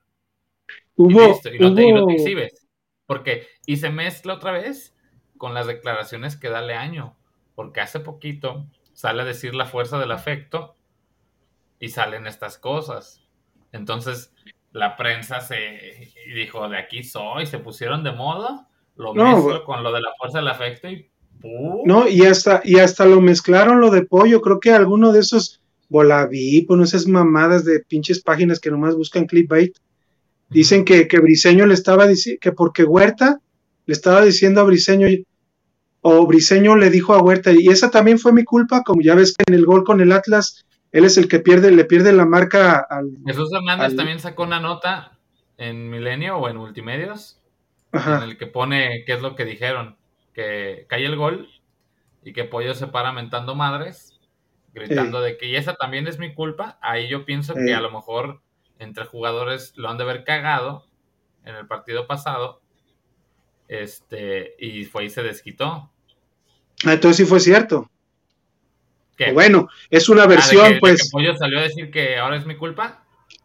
Y 0.95 1.01
Hubo, 1.01 1.28
listo, 1.30 1.49
y 1.49 1.57
lo, 1.57 1.74
te, 1.74 1.84
y 1.88 1.91
lo 1.91 1.97
te 1.99 2.03
hubo- 2.03 2.11
exhibes. 2.11 2.67
Porque, 3.07 3.47
y 3.65 3.78
se 3.78 3.89
mezcla 3.89 4.36
otra 4.36 4.51
vez 4.51 4.95
con 5.38 5.55
las 5.55 5.65
declaraciones 5.65 6.38
que 6.38 6.49
da 6.49 6.61
Leaño. 6.61 7.17
Porque 7.55 7.82
hace 7.82 7.99
poquito 7.99 8.67
sale 8.93 9.24
a 9.24 9.26
decir 9.26 9.55
la 9.55 9.65
fuerza 9.65 9.97
del 9.97 10.11
afecto 10.11 10.76
y 11.80 11.89
salen 11.89 12.28
estas 12.28 12.59
cosas. 12.59 13.17
Entonces, 13.72 14.34
la 14.72 14.95
prensa 14.95 15.41
se 15.41 16.11
dijo, 16.34 16.67
de 16.69 16.78
aquí 16.78 17.03
soy, 17.03 17.45
se 17.45 17.59
pusieron 17.59 18.03
de 18.03 18.11
moda, 18.11 18.67
lo 18.95 19.13
No, 19.13 19.36
mezclo 19.36 19.63
con 19.63 19.84
lo 19.84 19.91
de 19.91 20.01
la 20.01 20.09
fuerza 20.17 20.39
del 20.39 20.47
afecto 20.47 20.89
y 20.89 21.09
¡pum! 21.39 21.82
No, 21.86 22.07
y 22.07 22.26
hasta, 22.26 22.61
y 22.63 22.80
hasta 22.80 23.05
lo 23.05 23.22
mezclaron 23.22 23.82
lo 23.82 23.89
de 23.89 24.05
pollo. 24.05 24.41
Creo 24.41 24.59
que 24.59 24.72
alguno 24.72 25.11
de 25.11 25.19
esos 25.19 25.61
Volaví, 25.89 26.61
pues 26.61 26.78
no 26.78 26.86
esas 26.86 27.05
mamadas 27.05 27.65
de 27.65 27.82
pinches 27.82 28.22
páginas 28.22 28.61
que 28.61 28.72
nomás 28.72 28.95
buscan 28.95 29.26
clickbait. 29.26 29.76
Dicen 30.49 30.86
que, 30.86 31.05
que 31.09 31.19
Briseño 31.19 31.65
le 31.65 31.74
estaba 31.74 32.07
diciendo 32.07 32.39
que 32.41 32.53
porque 32.53 32.86
Huerta 32.86 33.41
le 33.86 33.93
estaba 33.93 34.24
diciendo 34.24 34.61
a 34.61 34.63
Briseño 34.63 35.07
o 35.99 36.26
Briseño 36.26 36.78
le 36.78 36.89
dijo 36.89 37.13
a 37.13 37.22
Huerta, 37.22 37.51
y 37.51 37.67
esa 37.67 37.91
también 37.91 38.19
fue 38.19 38.32
mi 38.32 38.43
culpa, 38.43 38.84
como 38.84 39.01
ya 39.01 39.15
ves 39.15 39.34
que 39.34 39.43
en 39.47 39.53
el 39.53 39.65
gol 39.65 39.84
con 39.84 40.01
el 40.01 40.11
Atlas, 40.11 40.65
él 40.92 41.06
es 41.06 41.18
el 41.18 41.28
que 41.28 41.39
pierde, 41.39 41.72
le 41.72 41.86
pierde 41.86 42.12
la 42.14 42.26
marca 42.26 42.80
al. 42.89 43.10
Jesús 43.26 43.50
Hernández 43.54 43.92
al- 43.92 43.96
también 43.96 44.20
sacó 44.20 44.44
una 44.44 44.60
nota 44.60 45.18
en 45.58 45.89
Milenio 45.89 46.38
o 46.38 46.50
en 46.50 46.58
Multimedios 46.58 47.42
en 47.94 48.24
el 48.24 48.38
que 48.38 48.48
pone 48.48 49.04
qué 49.06 49.14
es 49.14 49.22
lo 49.22 49.36
que 49.36 49.46
dijeron, 49.46 49.98
que 50.34 50.86
cae 50.88 51.06
el 51.06 51.16
gol 51.18 51.50
y 52.24 52.34
que 52.34 52.46
Pollo 52.46 52.74
se 52.74 52.88
para 52.88 53.12
mentando 53.12 53.54
madres, 53.54 54.20
gritando 54.74 55.22
de 55.22 55.38
que 55.38 55.48
y 55.48 55.56
esa 55.58 55.76
también 55.76 56.08
es 56.08 56.18
mi 56.20 56.34
culpa. 56.34 56.80
Ahí 56.82 57.10
yo 57.10 57.26
pienso 57.26 57.54
Ey. 57.58 57.66
que 57.66 57.76
a 57.76 57.82
lo 57.82 57.92
mejor 57.92 58.42
entre 58.80 59.06
jugadores 59.06 59.74
lo 59.76 59.89
han 59.89 59.98
de 59.98 60.04
haber 60.04 60.24
cagado 60.24 60.86
en 61.44 61.56
el 61.56 61.68
partido 61.68 62.08
pasado. 62.08 62.62
Este, 63.68 64.56
y 64.58 64.86
fue 64.86 65.06
y 65.06 65.10
se 65.10 65.22
desquitó. 65.24 65.92
Ah, 66.86 66.94
entonces 66.94 67.18
sí 67.18 67.26
fue 67.26 67.39
cierto. 67.39 67.91
¿Qué? 69.26 69.32
O 69.32 69.34
bueno, 69.34 69.67
es 69.89 70.09
una 70.09 70.24
Ah, 70.24 70.28
de 70.28 70.36
versión, 70.36 70.74
de 70.74 70.80
pues. 70.80 71.03
que 71.03 71.09
Pollo 71.11 71.36
salió 71.38 71.59
a 71.59 71.63
decir 71.63 71.91
que 71.91 72.17
ahora 72.17 72.38
es 72.38 72.45
mi 72.45 72.55
culpa. 72.55 73.03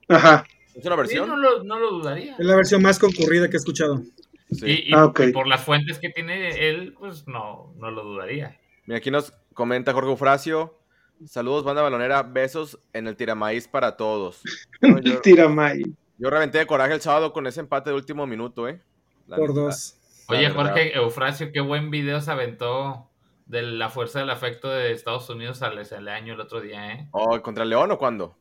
Ajá. 0.09 0.45
¿Es 0.75 0.85
una 0.85 0.95
Sí, 0.95 1.01
versión? 1.01 1.29
no, 1.29 1.37
lo, 1.37 1.65
no 1.65 1.79
lo 1.79 1.91
dudaría. 1.91 2.37
Es 2.39 2.45
la 2.47 2.57
versión 2.57 2.83
más 2.83 2.99
concurrida 2.99 3.49
que 3.49 3.57
he 3.57 3.59
escuchado. 3.59 4.03
Sí. 4.51 4.65
Y, 4.67 4.73
y- 4.91 4.95
Ah, 4.95 5.13
y 5.19 5.33
por 5.33 5.47
las 5.47 5.65
fuentes 5.65 5.99
que 5.99 6.11
tiene 6.11 6.69
él, 6.69 6.95
pues 6.99 7.27
no, 7.27 7.73
no 7.79 7.91
lo 7.91 8.05
dudaría. 8.05 8.59
Mira, 8.87 8.99
aquí 8.99 9.11
nos 9.11 9.33
comenta 9.55 9.93
Jorge 9.93 10.11
Eufrasio. 10.11 10.79
Saludos, 11.27 11.65
banda 11.65 11.83
balonera. 11.83 12.23
Besos 12.23 12.79
en 12.93 13.07
el 13.09 13.17
tiramaíz 13.17 13.67
para 13.69 13.97
todos. 13.97 14.43
No, 14.83 15.01
yo, 15.01 15.21
Tiramay. 15.21 15.83
yo 16.19 16.31
reventé 16.31 16.59
de 16.59 16.67
coraje 16.67 16.93
el 16.95 17.01
sábado 17.01 17.33
con 17.33 17.47
ese 17.47 17.61
empate 17.61 17.91
de 17.91 17.97
último 17.97 18.27
minuto, 18.27 18.69
¿eh? 18.69 18.81
La 19.27 19.37
Por 19.37 19.55
dos. 19.55 19.97
Oye. 20.29 20.51
Jorge 20.51 20.95
Eufrasio, 20.97 21.51
qué 21.53 21.61
buen 21.61 21.91
video 21.91 22.21
se 22.21 22.31
aventó 22.31 23.06
de 23.47 23.63
la 23.63 23.89
fuerza 23.91 24.19
del 24.21 24.31
afecto 24.31 24.69
de 24.69 24.93
Estados 24.93 25.29
Unidos 25.31 25.63
al 25.63 26.09
año 26.09 26.35
el 26.35 26.41
otro 26.41 26.61
día, 26.61 26.93
¿eh? 26.93 27.09
Oh, 27.13 27.41
¿Contra 27.43 27.65
el 27.65 27.71
León 27.71 27.91
o 27.93 27.99
cuándo? 27.99 28.37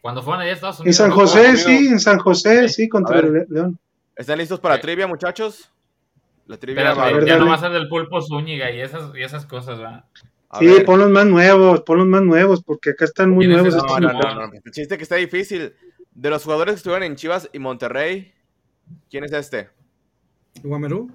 Cuando 0.00 0.22
fueron 0.22 0.42
allá 0.42 0.50
a 0.50 0.54
Estados 0.54 0.76
En 0.76 0.82
Unidos. 0.82 0.96
San 0.96 1.08
¿no? 1.08 1.14
José, 1.16 1.56
sí, 1.56 1.86
en 1.88 1.98
San 2.00 2.18
José, 2.18 2.68
sí, 2.68 2.88
contra 2.88 3.16
ver. 3.20 3.24
el 3.24 3.46
León. 3.48 3.78
¿Están 4.14 4.38
listos 4.38 4.60
para 4.60 4.76
Sí. 4.76 4.82
trivia, 4.82 5.06
muchachos? 5.06 5.70
La 6.46 6.58
trivia 6.58 6.82
Espérate, 6.82 7.00
va 7.00 7.06
a 7.06 7.12
ver, 7.18 7.24
ya 7.26 7.32
no 7.34 7.38
dale. 7.40 7.50
va 7.50 7.56
a 7.56 7.60
ser 7.60 7.70
del 7.72 7.88
pulpo 7.88 8.20
Zúñiga 8.20 8.70
y 8.70 8.80
esas, 8.80 9.14
y 9.16 9.22
esas 9.22 9.46
cosas, 9.46 9.78
¿verdad? 9.78 10.04
a 10.50 10.58
Sí, 10.58 10.66
ver. 10.66 10.84
ponlos 10.84 11.08
más 11.10 11.24
nuevos, 11.24 11.80
ponlos 11.80 12.06
más 12.06 12.20
nuevos, 12.22 12.62
porque 12.62 12.90
acá 12.90 13.06
están 13.06 13.30
muy 13.30 13.46
¿Quién 13.46 13.58
es 13.58 13.74
nuevos. 13.74 13.84
No, 13.90 14.00
no, 14.00 14.12
no, 14.12 14.46
no. 14.48 14.52
El 14.62 14.70
chiste 14.72 14.96
que 14.98 15.02
está 15.02 15.16
difícil. 15.16 15.72
De 16.14 16.28
los 16.28 16.44
jugadores 16.44 16.74
que 16.74 16.76
estuvieron 16.76 17.04
en 17.04 17.16
Chivas 17.16 17.48
y 17.54 17.58
Monterrey, 17.58 18.34
¿quién 19.08 19.24
es 19.24 19.32
este? 19.32 19.70
Guamerú. 20.62 21.10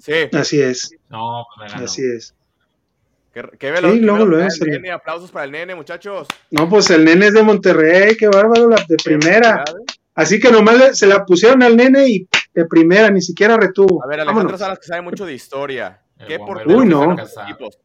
Sí. 0.00 0.12
Así 0.32 0.60
es, 0.60 0.96
No, 1.08 1.44
pues 1.56 1.72
así 1.74 2.02
es. 2.02 2.34
Qué, 3.32 3.42
qué 3.58 3.70
veloz, 3.70 3.92
Sí, 3.92 4.00
qué 4.00 4.04
luego 4.06 4.24
veloz 4.26 4.40
lo 4.40 4.46
es, 4.46 4.60
nene. 4.60 4.90
Aplausos 4.90 5.30
para 5.30 5.44
el 5.46 5.52
nene, 5.52 5.74
muchachos. 5.74 6.28
No, 6.50 6.68
pues 6.68 6.90
el 6.90 7.04
nene 7.04 7.28
es 7.28 7.34
de 7.34 7.42
Monterrey, 7.42 8.16
qué 8.16 8.28
bárbaro, 8.28 8.68
la 8.68 8.84
de 8.88 8.96
primera. 9.02 9.64
Así 10.14 10.38
que 10.38 10.50
nomás 10.50 10.76
le- 10.78 10.94
se 10.94 11.06
la 11.06 11.24
pusieron 11.24 11.62
al 11.62 11.76
nene 11.76 12.06
y 12.08 12.28
de 12.52 12.66
primera, 12.66 13.10
ni 13.10 13.22
siquiera 13.22 13.56
retuvo. 13.56 14.04
A 14.04 14.06
ver, 14.06 14.20
Alejandro 14.20 14.42
Vámonos. 14.44 14.60
Salas, 14.60 14.78
que 14.78 14.86
sabe 14.86 15.00
mucho 15.00 15.24
de 15.24 15.32
historia. 15.32 16.02
El 16.18 16.26
¿Qué 16.26 16.38
portero 16.38 16.68
Uy, 16.68 16.74
jugó 16.74 16.82
en 16.82 16.88
no. 16.90 17.02
ambos 17.02 17.34
equipos? 17.42 17.78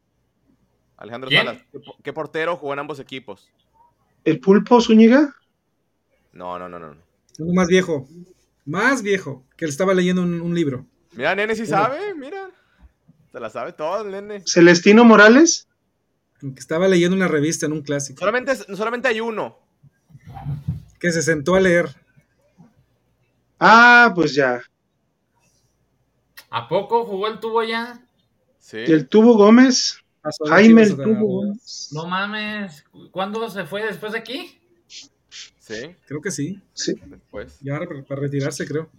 Alejandro 0.97 1.29
¿Quién? 1.29 1.45
Salas, 1.45 1.61
¿qué, 1.71 1.79
po- 1.79 1.95
qué 2.03 2.13
portero 2.13 2.57
jugó 2.57 2.73
en 2.73 2.79
ambos 2.79 2.99
equipos? 2.99 3.49
¿El 4.25 4.39
pulpo 4.41 4.81
Zúñiga? 4.81 5.33
No, 6.33 6.59
no, 6.59 6.67
no, 6.67 6.77
no. 6.79 6.97
Uno 7.39 7.53
más 7.53 7.67
viejo. 7.67 8.07
Más 8.65 9.01
viejo. 9.01 9.45
Que 9.55 9.63
él 9.65 9.69
estaba 9.69 9.93
leyendo 9.93 10.21
un, 10.23 10.41
un 10.41 10.53
libro. 10.53 10.85
Mira, 11.13 11.33
nene 11.35 11.55
sí 11.55 11.65
sabe, 11.65 12.13
mira. 12.15 12.49
Se 13.31 13.39
la 13.39 13.49
sabe 13.49 13.73
todo, 13.73 14.03
nene. 14.03 14.41
¿Celestino 14.45 15.03
Morales? 15.03 15.67
Que 16.39 16.59
estaba 16.59 16.87
leyendo 16.87 17.15
una 17.15 17.27
revista 17.27 17.65
en 17.65 17.73
un 17.73 17.81
clásico. 17.81 18.19
Solamente, 18.19 18.55
solamente 18.55 19.07
hay 19.07 19.19
uno. 19.21 19.57
Que 20.99 21.11
se 21.11 21.21
sentó 21.21 21.55
a 21.55 21.59
leer. 21.59 21.89
Ah, 23.59 24.11
pues 24.15 24.35
ya. 24.35 24.61
¿A 26.49 26.67
poco 26.67 27.05
jugó 27.05 27.27
el 27.27 27.39
tubo 27.39 27.63
ya? 27.63 28.01
Sí. 28.59 28.77
¿Y 28.87 28.91
el 28.91 29.07
Tubo 29.07 29.35
Gómez? 29.35 29.99
Jaime 30.47 30.83
el 30.83 30.95
Tubo 30.95 31.25
Gómez. 31.25 31.89
No 31.91 32.05
mames. 32.05 32.83
¿Cuándo 33.11 33.49
se 33.49 33.65
fue 33.65 33.83
después 33.85 34.11
de 34.11 34.19
aquí? 34.19 34.59
Sí, 34.87 35.95
Creo 36.05 36.21
que 36.21 36.31
sí. 36.31 36.61
Sí. 36.73 36.95
después. 37.05 37.59
Ya 37.61 37.79
para, 37.79 38.03
para 38.03 38.21
retirarse, 38.21 38.65
creo. 38.65 38.89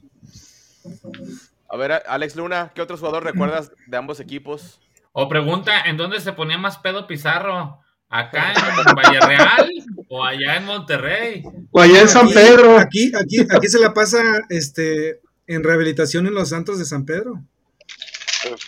A 1.69 1.77
ver, 1.77 2.03
Alex 2.07 2.37
Luna, 2.37 2.73
¿qué 2.75 2.81
otros 2.83 3.01
jugadores 3.01 3.33
recuerdas 3.33 3.73
de 3.87 3.97
ambos 3.97 4.21
equipos? 4.21 4.81
O 5.13 5.29
pregunta, 5.29 5.83
¿en 5.83 5.97
dónde 5.97 6.21
se 6.21 6.33
ponía 6.33 6.59
más 6.59 6.79
pedo 6.79 7.07
Pizarro? 7.07 7.81
¿Acá 8.09 8.53
en 8.55 8.95
Vallereal 8.97 9.71
o 10.09 10.25
allá 10.25 10.57
en 10.57 10.65
Monterrey? 10.65 11.43
O 11.71 11.81
allá 11.81 12.01
en 12.03 12.09
San 12.09 12.29
Pedro. 12.31 12.79
Aquí, 12.79 13.13
aquí, 13.15 13.41
aquí 13.51 13.67
se 13.69 13.79
la 13.79 13.93
pasa 13.93 14.23
este, 14.49 15.21
en 15.47 15.63
rehabilitación 15.63 16.27
en 16.27 16.35
los 16.35 16.49
Santos 16.49 16.79
de 16.79 16.87
San 16.87 17.05
Pedro. 17.05 17.43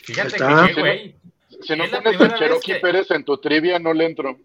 Fíjate 0.04 0.28
Está. 0.36 0.66
que, 0.66 0.74
qué 0.74 0.80
güey. 0.80 1.16
Si 1.62 1.76
no 1.76 1.84
pones 1.90 2.20
a 2.20 2.34
Cherokee 2.38 2.72
que- 2.74 2.80
Pérez 2.80 3.10
en 3.10 3.24
tu 3.24 3.38
trivia, 3.38 3.78
no 3.78 3.94
le 3.94 4.06
entro. 4.06 4.38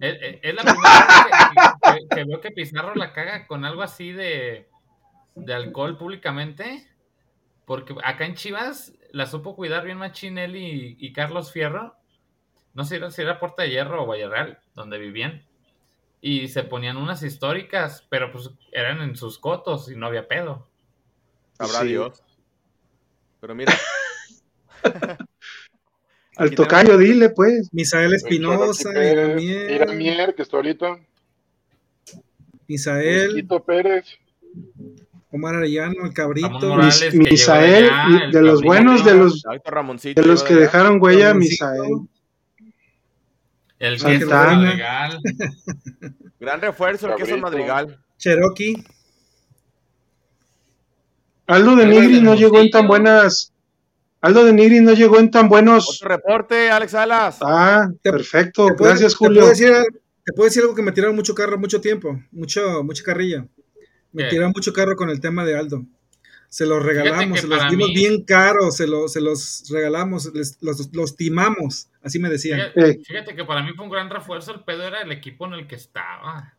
Es, 0.00 0.16
es- 0.20 0.38
es 0.42 0.54
la 0.54 0.62
primera 0.62 1.06
vez 1.06 1.78
que, 1.82 1.92
que- 2.08 2.16
que 2.16 2.24
veo 2.24 2.40
que 2.40 2.50
Pizarro 2.50 2.94
la 2.94 3.12
caga 3.12 3.46
con 3.46 3.64
algo 3.64 3.82
así 3.82 4.12
de, 4.12 4.68
de 5.34 5.54
alcohol 5.54 5.96
públicamente. 5.96 6.86
Porque 7.66 7.94
acá 8.04 8.26
en 8.26 8.34
Chivas 8.34 8.92
la 9.10 9.26
supo 9.26 9.54
cuidar 9.56 9.84
bien 9.84 9.98
Machinelli 9.98 10.96
y, 10.98 11.06
y 11.06 11.12
Carlos 11.12 11.52
Fierro. 11.52 11.96
No 12.74 12.84
sé 12.84 13.10
si 13.10 13.22
era 13.22 13.38
Puerta 13.38 13.62
de 13.62 13.70
Hierro 13.70 14.02
o 14.02 14.06
Vallarreal, 14.06 14.58
donde 14.74 14.98
vivían. 14.98 15.44
Y 16.20 16.48
se 16.48 16.62
ponían 16.64 16.96
unas 16.96 17.22
históricas, 17.22 18.06
pero 18.08 18.30
pues 18.32 18.50
eran 18.70 19.02
en 19.02 19.16
sus 19.16 19.38
cotos 19.38 19.90
y 19.90 19.96
no 19.96 20.06
había 20.06 20.28
pedo. 20.28 20.68
Habrá 21.58 21.80
Sí. 21.80 21.88
Dios. 21.88 22.22
Pero 23.40 23.54
mira. 23.54 23.72
Al 26.36 26.54
tocayo, 26.54 26.96
dile, 26.96 27.28
pues. 27.30 27.68
Misael 27.72 28.14
Espinosa, 28.14 28.90
Iramier, 28.90 29.70
Iramier, 29.70 30.34
que 30.34 30.42
está 30.42 30.56
ahorita. 30.56 30.98
Misael, 32.66 33.34
Quito 33.34 33.62
Pérez. 33.62 34.18
Omar 35.32 35.54
Arellano, 35.56 36.04
el 36.04 36.12
Cabrito. 36.12 36.48
Morales, 36.50 37.00
que 37.00 37.16
Mis- 37.18 37.30
Misael, 37.32 37.84
de 37.84 37.90
allá, 37.90 38.04
y 38.10 38.22
el 38.24 38.32
de 38.32 38.42
los 38.42 38.50
Cabrito. 38.60 38.66
buenos, 38.66 39.04
de 39.04 39.14
los, 39.14 39.42
de 40.14 40.22
los 40.24 40.42
que 40.44 40.54
dejaron 40.54 40.98
huella, 41.02 41.28
Ramoncito, 41.28 41.64
Misael. 41.66 42.08
El 43.78 43.98
Santana. 43.98 44.18
queso 44.18 44.30
Madrigal. 44.30 45.18
Gran 46.40 46.60
refuerzo, 46.60 47.08
el 47.10 47.16
queso. 47.16 47.36
Madrigal. 47.38 47.98
Cherokee. 48.18 48.84
Aldo 51.46 51.76
de 51.76 51.86
de 51.86 52.20
no 52.20 52.34
llegó 52.34 52.60
en 52.60 52.70
tan 52.70 52.86
buenas. 52.86 53.52
Aldo 54.20 54.44
de 54.44 54.52
Nigris 54.52 54.82
no 54.82 54.92
llegó 54.92 55.18
en 55.18 55.30
tan 55.30 55.48
buenos. 55.48 55.96
Otro 56.00 56.08
reporte, 56.08 56.70
Alex 56.70 56.92
Salas. 56.92 57.38
Ah, 57.42 57.88
Te- 58.02 58.12
perfecto. 58.12 58.66
¿Te 58.68 58.74
puedo- 58.74 58.90
Gracias, 58.90 59.12
te 59.12 59.18
puedo 59.18 59.30
Julio. 59.30 59.48
decir, 59.48 59.72
te 60.24 60.32
puedo 60.32 60.44
decir 60.48 60.62
algo 60.62 60.74
que 60.74 60.82
me 60.82 60.92
tiraron 60.92 61.16
mucho 61.16 61.34
carro 61.34 61.58
mucho 61.58 61.80
tiempo, 61.80 62.20
mucho, 62.30 62.84
mucha 62.84 63.02
carrilla. 63.02 63.44
Me 64.12 64.24
¿Qué? 64.24 64.30
tiraron 64.30 64.52
mucho 64.54 64.72
carro 64.72 64.94
con 64.96 65.10
el 65.10 65.20
tema 65.20 65.44
de 65.44 65.56
Aldo. 65.58 65.82
Se 66.48 66.66
los 66.66 66.82
regalamos, 66.82 67.40
se 67.40 67.46
los 67.46 67.70
dimos 67.70 67.88
mí- 67.88 67.94
bien 67.94 68.24
caros, 68.24 68.76
se, 68.76 68.86
lo- 68.86 69.08
se 69.08 69.22
los 69.22 69.64
regalamos, 69.70 70.30
les- 70.34 70.58
los, 70.60 70.94
los 70.94 71.16
timamos, 71.16 71.88
así 72.02 72.18
me 72.18 72.28
decían. 72.28 72.60
Fíjate, 72.60 72.90
Eh. 72.90 73.00
fíjate 73.06 73.34
que 73.34 73.44
para 73.46 73.62
mí 73.62 73.72
fue 73.74 73.86
un 73.86 73.90
gran 73.90 74.10
refuerzo. 74.10 74.52
El 74.52 74.60
pedo 74.60 74.82
era 74.82 75.00
el 75.00 75.10
equipo 75.12 75.46
en 75.46 75.54
el 75.54 75.66
que 75.66 75.76
estaba. 75.76 76.54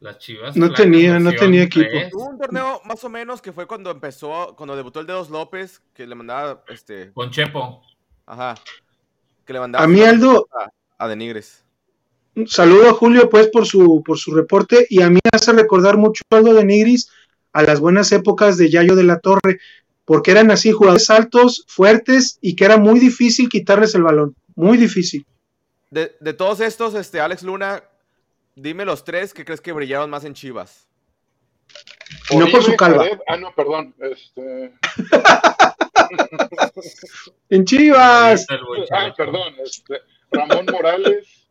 Las 0.00 0.18
chivas. 0.18 0.54
No 0.54 0.70
tenía- 0.74 1.18
no 1.18 1.32
tenía 1.32 1.62
equipo. 1.62 1.88
Hubo 2.12 2.28
un 2.28 2.38
torneo 2.38 2.82
más 2.84 3.02
o 3.04 3.08
menos 3.08 3.40
que 3.40 3.52
fue 3.54 3.66
cuando 3.66 3.90
empezó, 3.90 4.54
cuando 4.54 4.76
debutó 4.76 5.00
el 5.00 5.06
Dedos 5.06 5.30
López, 5.30 5.80
que 5.94 6.06
le 6.06 6.14
mandaba, 6.14 6.62
este, 6.68 7.10
Con 7.14 7.30
Chepo. 7.30 7.80
ajá, 8.26 8.54
que 9.46 9.52
le 9.54 9.60
mandaba 9.60 9.82
A 9.82 9.88
mí, 9.88 10.02
Aldo, 10.02 10.46
a, 10.52 10.68
a 11.02 11.08
Denigres. 11.08 11.63
Saludo 12.46 12.88
a 12.90 12.92
Julio, 12.94 13.28
pues, 13.30 13.48
por 13.48 13.66
su, 13.66 14.02
por 14.04 14.18
su 14.18 14.34
reporte. 14.34 14.86
Y 14.90 15.02
a 15.02 15.10
mí 15.10 15.20
hace 15.32 15.52
recordar 15.52 15.96
mucho 15.96 16.22
Aldo 16.30 16.54
de 16.54 16.64
Nigris 16.64 17.08
a 17.52 17.62
las 17.62 17.80
buenas 17.80 18.10
épocas 18.12 18.56
de 18.58 18.70
Yayo 18.70 18.96
de 18.96 19.04
la 19.04 19.18
Torre, 19.20 19.58
porque 20.04 20.30
eran 20.32 20.50
así 20.50 20.72
jugadores 20.72 21.08
altos, 21.10 21.64
fuertes 21.68 22.38
y 22.40 22.56
que 22.56 22.64
era 22.64 22.76
muy 22.76 22.98
difícil 23.00 23.48
quitarles 23.48 23.94
el 23.94 24.02
balón. 24.02 24.34
Muy 24.56 24.76
difícil. 24.76 25.24
De, 25.90 26.16
de 26.20 26.32
todos 26.32 26.60
estos, 26.60 26.94
este, 26.94 27.20
Alex 27.20 27.42
Luna, 27.44 27.84
dime 28.56 28.84
los 28.84 29.04
tres 29.04 29.32
que 29.32 29.44
crees 29.44 29.60
que 29.60 29.72
brillaron 29.72 30.10
más 30.10 30.24
en 30.24 30.34
Chivas. 30.34 30.86
Y 32.30 32.36
no 32.36 32.46
por 32.48 32.62
su 32.62 32.74
calva. 32.76 33.04
Jared- 33.04 33.20
Ah, 33.28 33.36
no, 33.36 33.54
perdón. 33.54 33.94
Este... 34.00 34.74
En 37.50 37.64
Chivas. 37.64 38.46
Buen 38.66 38.84
Ah, 38.92 39.12
perdón. 39.16 39.54
Este... 39.64 40.00
Ramón 40.30 40.66
Morales, 40.70 41.43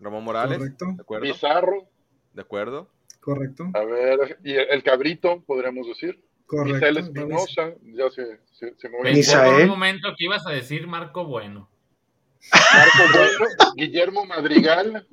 Ramón 0.00 0.24
Morales, 0.24 0.58
Correcto, 0.58 0.86
¿de 0.96 1.02
acuerdo? 1.02 1.26
Pizarro. 1.26 1.88
¿De 2.32 2.42
acuerdo? 2.42 2.90
correcto, 3.20 3.68
A 3.74 3.84
ver, 3.84 4.38
y 4.42 4.52
el, 4.54 4.82
Cabrito, 4.82 5.42
podríamos 5.46 5.86
decir. 5.86 6.24
correcto. 6.46 6.74
Misael. 6.74 6.96
Espinosa, 6.98 7.74
ya 7.82 8.08
se, 8.10 8.40
se. 8.52 8.74
Misael. 9.04 9.52
por 9.52 9.62
un 9.62 9.68
momento 9.68 10.08
que 10.16 10.24
ibas 10.24 10.46
a 10.46 10.50
decir 10.50 10.86
Marco 10.86 11.24
Bueno. 11.26 11.68
Marco 12.50 13.12
Bueno, 13.12 13.46
Guillermo 13.76 14.24
Madrigal, 14.24 15.06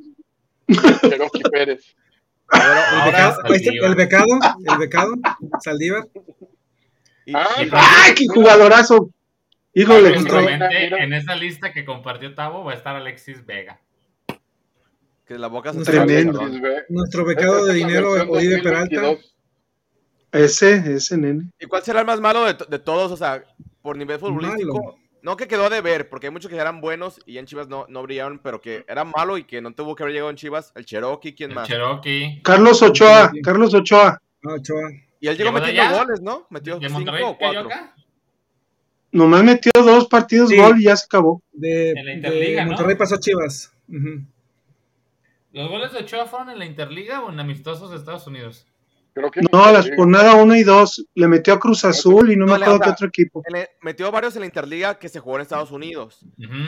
Cherokee 1.02 1.44
Pérez. 1.52 1.96
Ahora, 2.50 3.36
El 3.44 3.52
becado, 3.60 3.88
el 3.90 3.96
becado, 3.96 4.26
el 4.72 4.78
becado, 4.78 5.14
Saldívar. 5.62 6.08
y- 7.26 7.34
Ah, 7.36 7.48
y- 7.62 7.70
¡Ay, 7.74 8.14
qué 8.16 8.26
jugadorazo! 8.34 9.10
Híjole. 9.74 10.16
En 10.16 11.14
esa 11.14 11.36
lista 11.36 11.74
que 11.74 11.84
compartió 11.84 12.34
Tavo 12.34 12.64
va 12.64 12.72
a 12.72 12.76
estar 12.76 12.96
Alexis 12.96 13.46
Vega. 13.46 13.82
Que 15.28 15.38
la 15.38 15.48
boca 15.48 15.74
se 15.74 15.82
Tremendo. 15.84 16.42
Nuestro 16.90 17.26
becado 17.26 17.66
de 17.66 17.74
dinero, 17.74 18.14
versión 18.14 18.36
Oribe 18.36 18.62
Peralta. 18.64 18.96
2022. 19.02 19.34
Ese, 20.32 20.94
ese 20.96 21.18
nene. 21.18 21.52
¿Y 21.60 21.66
cuál 21.68 21.84
será 21.84 22.02
el 22.02 22.06
más 22.06 22.20
malo 22.20 22.44
de, 22.46 22.56
de 22.70 22.80
todos? 22.80 23.12
O 23.12 23.18
sea, 23.18 23.44
por 23.82 23.98
nivel 23.98 24.20
futbolístico. 24.20 24.74
Malo. 24.84 24.98
No 25.24 25.36
que 25.36 25.48
quedó 25.48 25.70
de 25.70 25.82
ver, 25.82 26.10
porque 26.10 26.28
hay 26.28 26.32
muchos 26.34 26.50
que 26.50 26.56
eran 26.56 26.80
buenos 26.80 27.20
y 27.26 27.38
en 27.38 27.46
Chivas 27.46 27.68
no, 27.68 27.86
no 27.90 28.04
brillaron, 28.04 28.40
pero 28.42 28.62
que 28.62 28.86
era 28.88 29.04
malo 29.04 29.38
y 29.38 29.44
que 29.44 29.62
no 29.62 29.74
tuvo 29.74 29.96
que 29.96 30.04
haber 30.04 30.14
llegado 30.14 30.30
en 30.30 30.38
Chivas. 30.38 30.72
El 30.76 30.86
Cherokee, 30.86 31.34
¿quién 31.36 31.50
El 31.52 31.56
más? 31.56 31.68
Cherokee. 31.68 32.42
Carlos 32.44 32.82
Ochoa, 32.82 33.32
Carlos 33.44 33.74
Ochoa. 33.74 34.22
Ah, 34.46 34.54
Ochoa. 34.54 34.90
Y 35.20 35.28
él 35.28 35.38
llegó 35.38 35.50
¿Llegó 35.50 35.60
de 35.60 35.66
metiendo 35.72 35.82
allá? 35.96 36.04
goles, 36.04 36.22
¿no? 36.22 36.48
Metió 36.50 36.76
¿De 36.80 36.88
cinco 36.88 36.94
Monterrey 37.00 37.24
o 37.26 37.38
cuatro. 37.38 37.60
acá? 37.66 37.96
Nomás 39.12 39.44
metió 39.44 39.72
dos 39.76 40.08
partidos 40.08 40.50
Sí. 40.50 40.58
gol 40.58 40.80
y 40.80 40.84
ya 40.84 40.96
se 40.96 41.06
acabó. 41.06 41.42
De, 41.52 41.90
En 41.92 41.96
la 41.96 42.04
de 42.04 42.14
Interliga, 42.14 42.64
¿no? 42.64 42.72
Monterrey 42.72 42.96
pasó 42.96 43.16
a 43.16 43.20
Chivas. 43.20 43.74
Ujú. 43.90 44.22
¿Los 45.52 45.70
goles 45.70 45.92
de 45.94 46.00
Ochoa 46.00 46.26
fueron 46.26 46.50
en 46.50 46.60
la 46.60 46.66
Interliga 46.66 47.22
o 47.22 47.32
en 47.32 47.40
amistosos 47.40 47.90
de 47.92 47.98
Estados 47.98 48.28
Unidos? 48.28 48.66
Creo 49.14 49.32
que 49.32 49.42
No, 49.52 49.72
las 49.72 49.90
jornada 49.96 50.36
1 50.36 50.56
y 50.58 50.64
2 50.64 51.06
le 51.16 51.28
metió 51.28 51.54
a 51.54 51.60
Cruz 51.60 51.84
Azul 51.86 52.32
y 52.32 52.36
no 52.36 52.46
me 52.46 52.52
No, 52.52 52.58
le- 52.60 52.66
acuerdo 52.66 52.76
o 52.76 52.78
sea, 52.78 52.86
qué 52.86 52.92
otro 52.92 53.08
equipo. 53.08 53.44
Metió 53.82 54.12
varios 54.12 54.36
en 54.36 54.42
la 54.42 54.46
Interliga 54.46 55.00
que 55.00 55.10
se 55.10 55.20
jugó 55.20 55.38
en 55.38 55.42
Estados 55.42 55.72
Unidos. 55.72 56.20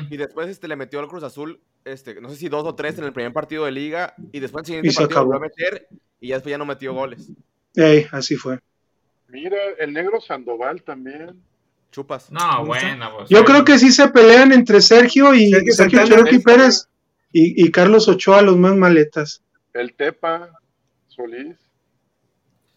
Y 0.09 0.17
después 0.17 0.49
este, 0.49 0.67
le 0.67 0.75
metió 0.75 0.99
al 0.99 1.07
Cruz 1.07 1.21
Azul, 1.23 1.61
este, 1.85 2.19
no 2.19 2.29
sé 2.29 2.37
si 2.37 2.49
dos 2.49 2.65
o 2.65 2.73
tres 2.73 2.97
en 2.97 3.03
el 3.03 3.13
primer 3.13 3.33
partido 3.33 3.65
de 3.65 3.71
liga. 3.71 4.15
Y 4.31 4.39
después 4.39 4.67
en 4.69 4.79
el 4.79 4.85
Y 4.85 4.89
siguiente 4.89 4.91
se 4.91 5.01
partido 5.01 5.19
acabó. 5.19 5.33
volvió 5.33 5.45
a 5.45 5.49
meter 5.49 5.87
y 6.19 6.29
ya 6.29 6.35
después 6.37 6.51
ya 6.51 6.57
no 6.57 6.65
metió 6.65 6.93
goles. 6.93 7.29
Ey, 7.75 8.07
así 8.11 8.35
fue. 8.35 8.57
Mira, 9.27 9.57
el 9.77 9.93
negro 9.93 10.19
Sandoval 10.19 10.81
también. 10.81 11.39
Chupas. 11.91 12.31
No, 12.31 12.39
¿Cómo 12.57 12.65
buena. 12.65 13.11
Pues, 13.15 13.29
Yo 13.29 13.45
creo 13.45 13.63
que 13.63 13.77
sí 13.77 13.91
se 13.91 14.07
pelean 14.09 14.51
entre 14.53 14.81
Sergio 14.81 15.35
y 15.35 15.51
Sergio 15.51 15.73
Sergio. 15.73 16.03
Cherokee 16.05 16.39
Pérez 16.39 16.88
y, 17.31 17.65
y 17.65 17.71
Carlos 17.71 18.07
Ochoa, 18.07 18.41
los 18.41 18.57
más 18.57 18.75
maletas. 18.75 19.43
El 19.73 19.93
Tepa, 19.93 20.51
Solís. 21.07 21.55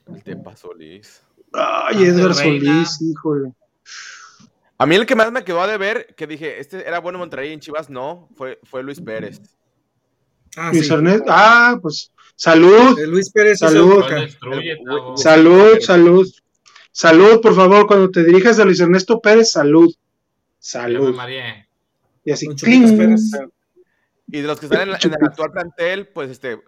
El 0.06 0.22
Tepa 0.22 0.56
Solís. 0.56 1.22
Ay, 1.52 2.04
Edgar. 2.04 2.34
Solís, 2.34 3.00
híjole. 3.02 3.52
A 4.78 4.86
mí 4.86 4.96
el 4.96 5.06
que 5.06 5.14
más 5.14 5.30
me 5.30 5.44
quedó 5.44 5.60
a 5.60 5.66
deber, 5.66 6.14
que 6.16 6.26
dije, 6.26 6.58
este 6.58 6.86
era 6.88 6.98
bueno 6.98 7.16
en 7.18 7.20
Monterrey 7.20 7.50
y 7.50 7.52
en 7.52 7.60
Chivas 7.60 7.88
no, 7.88 8.28
fue, 8.34 8.58
fue 8.64 8.82
Luis 8.82 9.00
Pérez. 9.00 9.40
Ah, 10.56 10.70
Luis 10.72 10.86
sí. 10.86 10.92
Ernesto- 10.92 11.24
Ah, 11.28 11.78
pues 11.80 12.10
salud, 12.34 12.98
Luis 13.06 13.30
Pérez 13.30 13.60
Salud. 13.60 14.04
destruye, 14.10 14.76
salud, 15.16 15.78
salud. 15.80 16.28
Salud, 16.94 17.40
por 17.40 17.54
favor, 17.54 17.86
cuando 17.86 18.10
te 18.10 18.22
dirijas 18.22 18.58
a 18.58 18.64
Luis 18.66 18.80
Ernesto 18.80 19.20
Pérez, 19.20 19.52
salud. 19.52 19.94
Salud. 20.58 21.14
mareé. 21.14 21.66
Y 22.24 22.32
así. 22.32 22.48
Pérez. 22.48 23.30
Y 24.32 24.40
de 24.40 24.46
los 24.48 24.58
que 24.58 24.66
están 24.66 24.82
en, 24.82 24.90
la- 24.90 24.98
en 25.02 25.10
el 25.12 25.24
actual 25.24 25.52
plantel, 25.52 26.08
pues 26.08 26.30
este, 26.30 26.58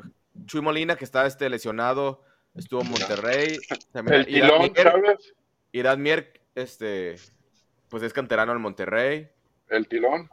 Chuy 0.47 0.61
Molina, 0.61 0.97
que 0.97 1.05
está 1.05 1.27
este, 1.27 1.49
lesionado, 1.49 2.23
estuvo 2.55 2.83
en 2.83 2.91
Monterrey. 2.91 3.59
También, 3.93 4.21
El 4.21 4.29
Irán 4.29 4.49
Tilón 4.51 4.61
Mier, 4.73 4.75
Chávez. 4.75 5.35
Irán 5.73 6.03
Mier, 6.03 6.41
este, 6.55 7.17
pues 7.89 8.03
es 8.03 8.13
canterano 8.13 8.53
en 8.53 8.61
Monterrey. 8.61 9.29
El 9.71 9.89
Tilón. 9.89 10.29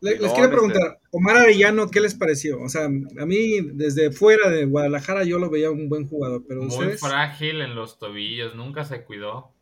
Le- 0.00 0.10
Les 0.10 0.18
Pilón, 0.18 0.34
quiero 0.34 0.44
este. 0.48 0.56
preguntar, 0.56 1.00
Omar 1.10 1.36
Arellano, 1.38 1.88
¿qué 1.90 2.00
les 2.00 2.14
pareció? 2.14 2.60
O 2.60 2.68
sea, 2.68 2.84
a 2.84 3.26
mí 3.26 3.60
desde 3.72 4.12
fuera 4.12 4.48
de 4.50 4.66
Guadalajara 4.66 5.24
yo 5.24 5.38
lo 5.38 5.50
veía 5.50 5.70
un 5.70 5.88
buen 5.88 6.06
jugador, 6.06 6.44
pero 6.46 6.60
Muy 6.60 6.68
ustedes... 6.68 7.00
frágil 7.00 7.62
en 7.62 7.74
los 7.74 7.98
tobillos, 7.98 8.54
nunca 8.54 8.84
se 8.84 9.02
cuidó. 9.04 9.52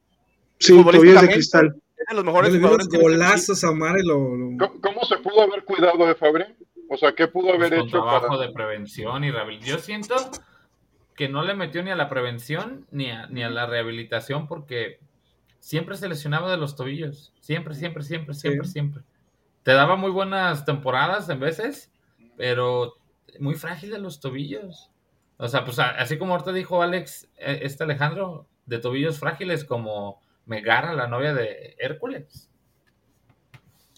Sí, 0.59 0.75
tobillos 0.83 1.23
de 1.23 1.29
cristal. 1.29 1.81
Los 2.13 2.25
mejores 2.25 2.55
jugadores 2.55 2.89
golazos 2.89 3.65
a 3.65 3.71
Omar 3.71 3.97
y 3.99 4.07
lo... 4.07 4.37
lo- 4.37 4.59
¿Cómo, 4.59 4.81
cómo 4.81 5.05
se 5.05 5.17
pudo 5.19 5.43
haber 5.43 5.65
cuidado 5.65 6.07
de 6.07 6.15
Fabri? 6.15 6.45
O 6.89 6.97
sea, 6.97 7.13
¿qué 7.13 7.27
pudo 7.29 7.49
haber 7.53 7.71
Pues 7.71 7.81
con 7.81 7.89
hecho 7.89 7.99
trabajo 8.03 8.29
para...? 8.29 8.47
de 8.47 8.53
prevención 8.53 9.25
y 9.25 9.31
rehabilitación. 9.31 9.77
Yo 9.79 9.83
siento 9.83 10.15
que 11.15 11.29
no 11.29 11.43
le 11.43 11.55
metió 11.55 11.83
ni 11.83 11.91
a 11.91 11.97
la 11.97 12.09
prevención 12.09 12.87
ni 12.91 13.11
a, 13.11 13.27
ni 13.27 13.43
a 13.43 13.51
la 13.51 13.67
rehabilitación 13.67 14.47
porque 14.47 15.01
siempre 15.59 15.97
se 15.97 16.09
lesionaba 16.09 16.51
de 16.51 16.59
los 16.59 16.77
tobillos. 16.77 17.33
Siempre, 17.41 17.75
siempre, 17.75 18.03
siempre, 18.03 18.35
siempre, 18.35 18.65
Sí. 18.67 18.73
siempre. 18.73 19.03
Te 19.63 19.73
daba 19.73 19.97
muy 19.97 20.11
buenas 20.11 20.65
temporadas 20.65 21.29
en 21.29 21.41
veces, 21.41 21.91
pero 22.37 22.95
muy 23.41 23.55
frágil 23.55 23.91
de 23.91 23.99
los 23.99 24.21
tobillos. 24.21 24.91
O 25.39 25.49
sea, 25.49 25.65
pues 25.65 25.79
así 25.79 26.19
como 26.19 26.33
ahorita 26.35 26.53
dijo 26.53 26.83
Alex, 26.83 27.29
eh, 27.37 27.61
este 27.63 27.85
Alejandro, 27.85 28.47
de 28.67 28.79
tobillos 28.79 29.19
frágiles 29.19 29.65
como 29.65 30.21
Megara, 30.47 30.93
la 30.93 31.09
novia 31.09 31.35
de 31.35 31.75
Hércules. 31.79 32.49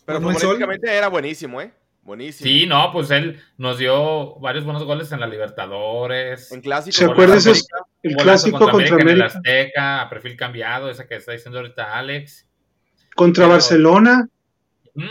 Pero 0.07 0.21
Sol. 0.21 0.33
futbolísticamente 0.33 0.91
era 0.97 1.09
buenísimo, 1.09 1.61
¿eh? 1.61 1.73
Buenísimo. 2.09 2.49
Sí, 2.49 2.67
no, 2.67 2.91
pues 2.91 3.11
él 3.11 3.39
nos 3.59 3.77
dio 3.77 4.37
varios 4.37 4.65
buenos 4.65 4.83
goles 4.85 5.13
en 5.13 5.21
la 5.21 5.27
Libertadores. 5.27 6.51
En 6.51 6.63
clásico. 6.63 6.97
¿Se 6.97 7.05
acuerda 7.05 7.35
acuerdan 7.35 7.53
ese-? 7.53 7.67
El 8.03 8.17
clásico 8.17 8.59
contra 8.61 8.87
en 8.87 8.95
el 8.95 9.01
América, 9.03 9.27
Azteca, 9.27 10.01
a 10.01 10.09
perfil 10.09 10.35
cambiado, 10.35 10.89
esa 10.89 11.07
que 11.07 11.17
está 11.17 11.33
diciendo 11.33 11.59
ahorita 11.59 11.99
Alex. 11.99 12.47
contra 13.15 13.45
pero- 13.45 13.53
Barcelona. 13.53 14.27
Mm, 14.95 15.03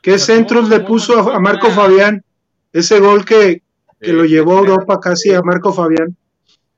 ¿Qué 0.00 0.12
Pero 0.12 0.18
centros 0.18 0.68
le 0.70 0.80
puso 0.80 1.30
a, 1.30 1.36
a 1.36 1.38
Marco 1.40 1.68
Fabián? 1.68 2.24
Ese 2.72 2.98
gol 2.98 3.26
que, 3.26 3.62
que 4.00 4.06
Sí, 4.06 4.12
lo 4.12 4.24
llevó 4.24 4.56
a 4.56 4.60
Europa 4.60 4.98
casi 4.98 5.34
a 5.34 5.42
Marco 5.42 5.74
Fabián. 5.74 6.16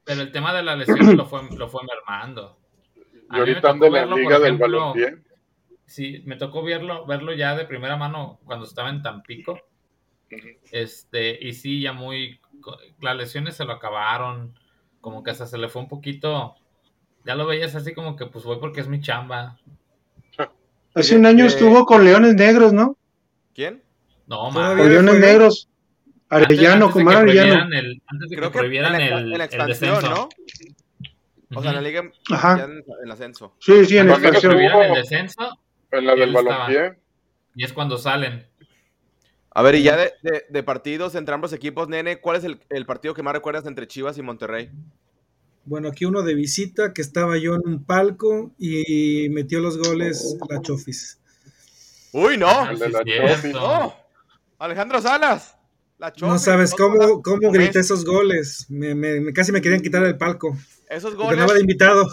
Pero 0.03 0.22
el 0.22 0.33
tema 0.33 0.53
de 0.53 0.64
la 0.64 0.74
lesión 0.74 1.16
lo 1.16 1.24
fue, 1.26 1.43
lo 1.57 1.68
fue 1.68 1.83
mermando. 1.85 2.59
Y 2.97 3.37
A 3.37 3.39
ahorita 3.39 3.70
anda 3.70 3.87
en 3.87 3.93
la 3.93 4.07
liga 4.07 4.41
del 4.41 4.57
balompié. 4.59 5.18
Sí, 5.93 6.22
me 6.24 6.36
tocó 6.36 6.62
verlo, 6.62 7.05
verlo 7.05 7.34
ya 7.34 7.55
de 7.55 7.66
primera 7.66 7.99
mano 7.99 8.40
cuando 8.47 8.64
estaba 8.64 8.88
en 8.88 9.03
Tampico. 9.03 9.61
Este, 10.70 11.38
y 11.47 11.53
sí, 11.53 11.82
ya 11.82 11.93
muy. 11.93 12.40
Las 13.01 13.16
lesiones 13.16 13.57
se 13.57 13.66
lo 13.66 13.72
acabaron. 13.72 14.59
Como 15.03 15.22
que 15.22 15.32
hasta 15.32 15.47
se 15.47 15.59
le 15.59 15.68
fue 15.68 15.82
un 15.82 15.88
poquito. 15.88 16.55
Ya 17.26 17.34
lo 17.34 17.45
veías 17.47 17.74
así 17.74 17.93
como 17.93 18.16
que, 18.16 18.24
pues 18.26 18.45
voy 18.45 18.57
porque 18.59 18.80
es 18.80 18.88
mi 18.88 19.01
chamba. 19.03 19.59
Hace 20.95 21.16
un 21.16 21.26
año 21.26 21.45
de- 21.45 21.49
estuvo 21.49 21.84
con 21.84 22.05
Leones 22.05 22.34
Negros, 22.36 22.72
¿no? 22.72 22.97
¿Quién? 23.55 23.82
No, 24.26 24.49
Todavía 24.51 24.68
man. 24.68 24.78
Con 24.78 24.88
Leones? 24.88 25.18
Negros. 25.20 25.68
Antes- 26.30 26.47
Arellano, 26.59 26.86
antes 26.86 26.95
de 26.97 27.05
con 27.05 27.12
que 27.12 27.18
Arellano. 27.18 27.51
prohibieran 27.51 27.72
el- 27.74 28.03
Antes 28.07 28.30
de 28.30 28.34
que 28.36 28.40
Creo 28.40 28.51
que 28.53 28.59
en 28.59 28.62
prohibieran 28.62 28.93
la, 28.93 28.99
el, 28.99 29.12
en 29.12 29.28
la 29.30 29.34
el 29.36 29.40
expansión, 29.43 29.68
descenso. 29.97 30.09
¿no? 30.14 30.28
O 31.55 31.61
sea, 31.61 31.70
en 31.72 31.76
la 31.76 31.82
liga. 31.82 32.03
Ajá. 32.30 32.57
ya 32.57 32.64
en, 32.64 32.70
en 32.70 32.84
el 33.05 33.11
ascenso. 33.11 33.55
Sí, 33.61 33.84
sí, 33.84 33.99
en 33.99 34.07
Cuando 34.09 34.14
Antes 34.14 34.22
de 34.22 34.30
que 34.30 34.36
expansión. 34.38 34.53
estuvo- 34.53 34.70
prohibieran 34.70 34.97
el 34.97 35.03
descenso, 35.03 35.59
En 35.93 36.07
la 36.07 36.14
del 36.14 36.32
balompié. 36.32 36.99
y 37.55 37.64
es 37.64 37.72
cuando 37.72 37.99
salen. 37.99 38.47
A 39.55 39.61
ver, 39.62 39.74
y 39.74 39.82
ya 39.82 39.97
de, 39.97 40.12
de- 40.22 40.45
de 40.49 40.62
partidos 40.62 41.14
entre 41.14 41.34
ambos 41.34 41.53
equipos, 41.53 41.86
nene, 41.88 42.20
¿cuál 42.20 42.36
es 42.38 42.45
el, 42.45 42.59
el 42.70 42.86
partido 42.86 43.12
que 43.14 43.22
más 43.22 43.34
recuerdas 43.34 43.66
entre 43.66 43.86
Chivas 43.86 44.16
y 44.16 44.22
Monterrey? 44.22 44.70
Bueno, 45.64 45.88
aquí 45.88 46.07
uno 46.07 46.22
de 46.22 46.34
visita 46.34 46.93
que 46.95 47.03
estaba 47.03 47.36
yo 47.36 47.55
en 47.55 47.61
un 47.66 47.84
palco 47.84 48.51
y 48.59 49.28
metió 49.30 49.61
los 49.61 49.76
goles 49.78 50.36
la 50.49 50.61
Chofis. 50.62 51.20
¡Uy, 52.12 52.36
no! 52.38 52.49
Ah, 52.49 52.68
El 52.70 52.78
sí, 52.78 52.82
de 52.84 52.88
la 52.90 52.99
es 53.01 53.05
cierto. 53.05 53.34
Chofis. 53.34 53.53
¡No! 53.53 53.95
Alejandro 54.59 55.01
Salas. 55.03 55.57
La 55.99 56.09
No 56.09 56.14
Chofis, 56.14 56.43
sabes 56.43 56.70
dos 56.70 56.80
cómo, 56.80 56.97
goles, 56.97 57.16
cómo 57.22 57.53
grité 57.53 57.80
esos 57.80 58.05
goles. 58.05 58.66
Me, 58.70 58.95
me- 58.95 59.20
me- 59.20 59.32
casi 59.32 59.53
me 59.53 59.61
querían 59.61 59.82
quitar 59.82 60.03
el 60.05 60.16
palco. 60.16 60.57
Esos 60.88 61.12
andaba 61.12 61.34
de 61.36 61.45
goles, 61.47 61.61
invitado. 61.61 62.11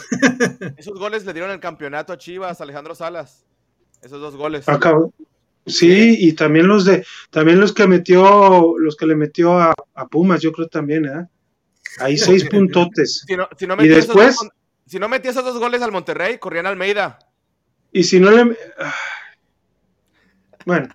esos 0.77 0.99
goles 0.99 1.25
le 1.25 1.33
dieron 1.33 1.51
el 1.51 1.59
campeonato 1.59 2.13
a 2.13 2.17
Chivas, 2.17 2.59
Alejandro 2.61 2.93
Salas. 2.95 3.45
Esos 4.01 4.21
dos 4.21 4.35
goles. 4.35 4.67
Acabó. 4.69 5.13
Sí, 5.65 6.15
y 6.19 6.33
también 6.33 6.67
los 6.67 6.85
de, 6.85 7.05
también 7.29 7.59
los 7.59 7.73
que 7.73 7.85
metió, 7.87 8.75
los 8.79 8.95
que 8.95 9.05
le 9.05 9.15
metió 9.15 9.59
a, 9.59 9.73
a 9.93 10.07
Pumas, 10.07 10.41
yo 10.41 10.51
creo 10.51 10.67
también, 10.67 11.05
¿eh? 11.05 11.27
Ahí 11.99 12.17
seis 12.17 12.45
puntotes. 12.45 13.23
Si 13.27 13.35
no, 13.35 13.47
si 13.57 13.67
no 13.67 13.75
Y 13.83 13.87
después- 13.87 14.37
dos- 14.37 14.49
si 14.87 14.97
no 14.97 15.07
metía 15.07 15.29
esos 15.31 15.43
dos 15.45 15.59
goles 15.59 15.81
al 15.83 15.91
Monterrey, 15.91 16.39
corrían 16.39 16.65
a 16.65 16.69
Almeida. 16.69 17.19
Y 17.91 18.03
si 18.03 18.19
no 18.19 18.31
le. 18.31 18.57
ah. 18.79 18.93
Bueno, 20.65 20.87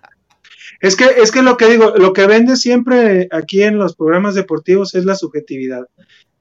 es 0.81 0.95
que, 0.95 1.05
es 1.17 1.31
que 1.31 1.41
lo 1.41 1.57
que 1.57 1.67
digo, 1.67 1.93
lo 1.97 2.11
que 2.13 2.27
vende 2.27 2.55
siempre 2.57 3.27
aquí 3.31 3.63
en 3.63 3.77
los 3.77 3.95
programas 3.95 4.35
deportivos 4.35 4.95
es 4.95 5.05
la 5.05 5.15
subjetividad. 5.15 5.87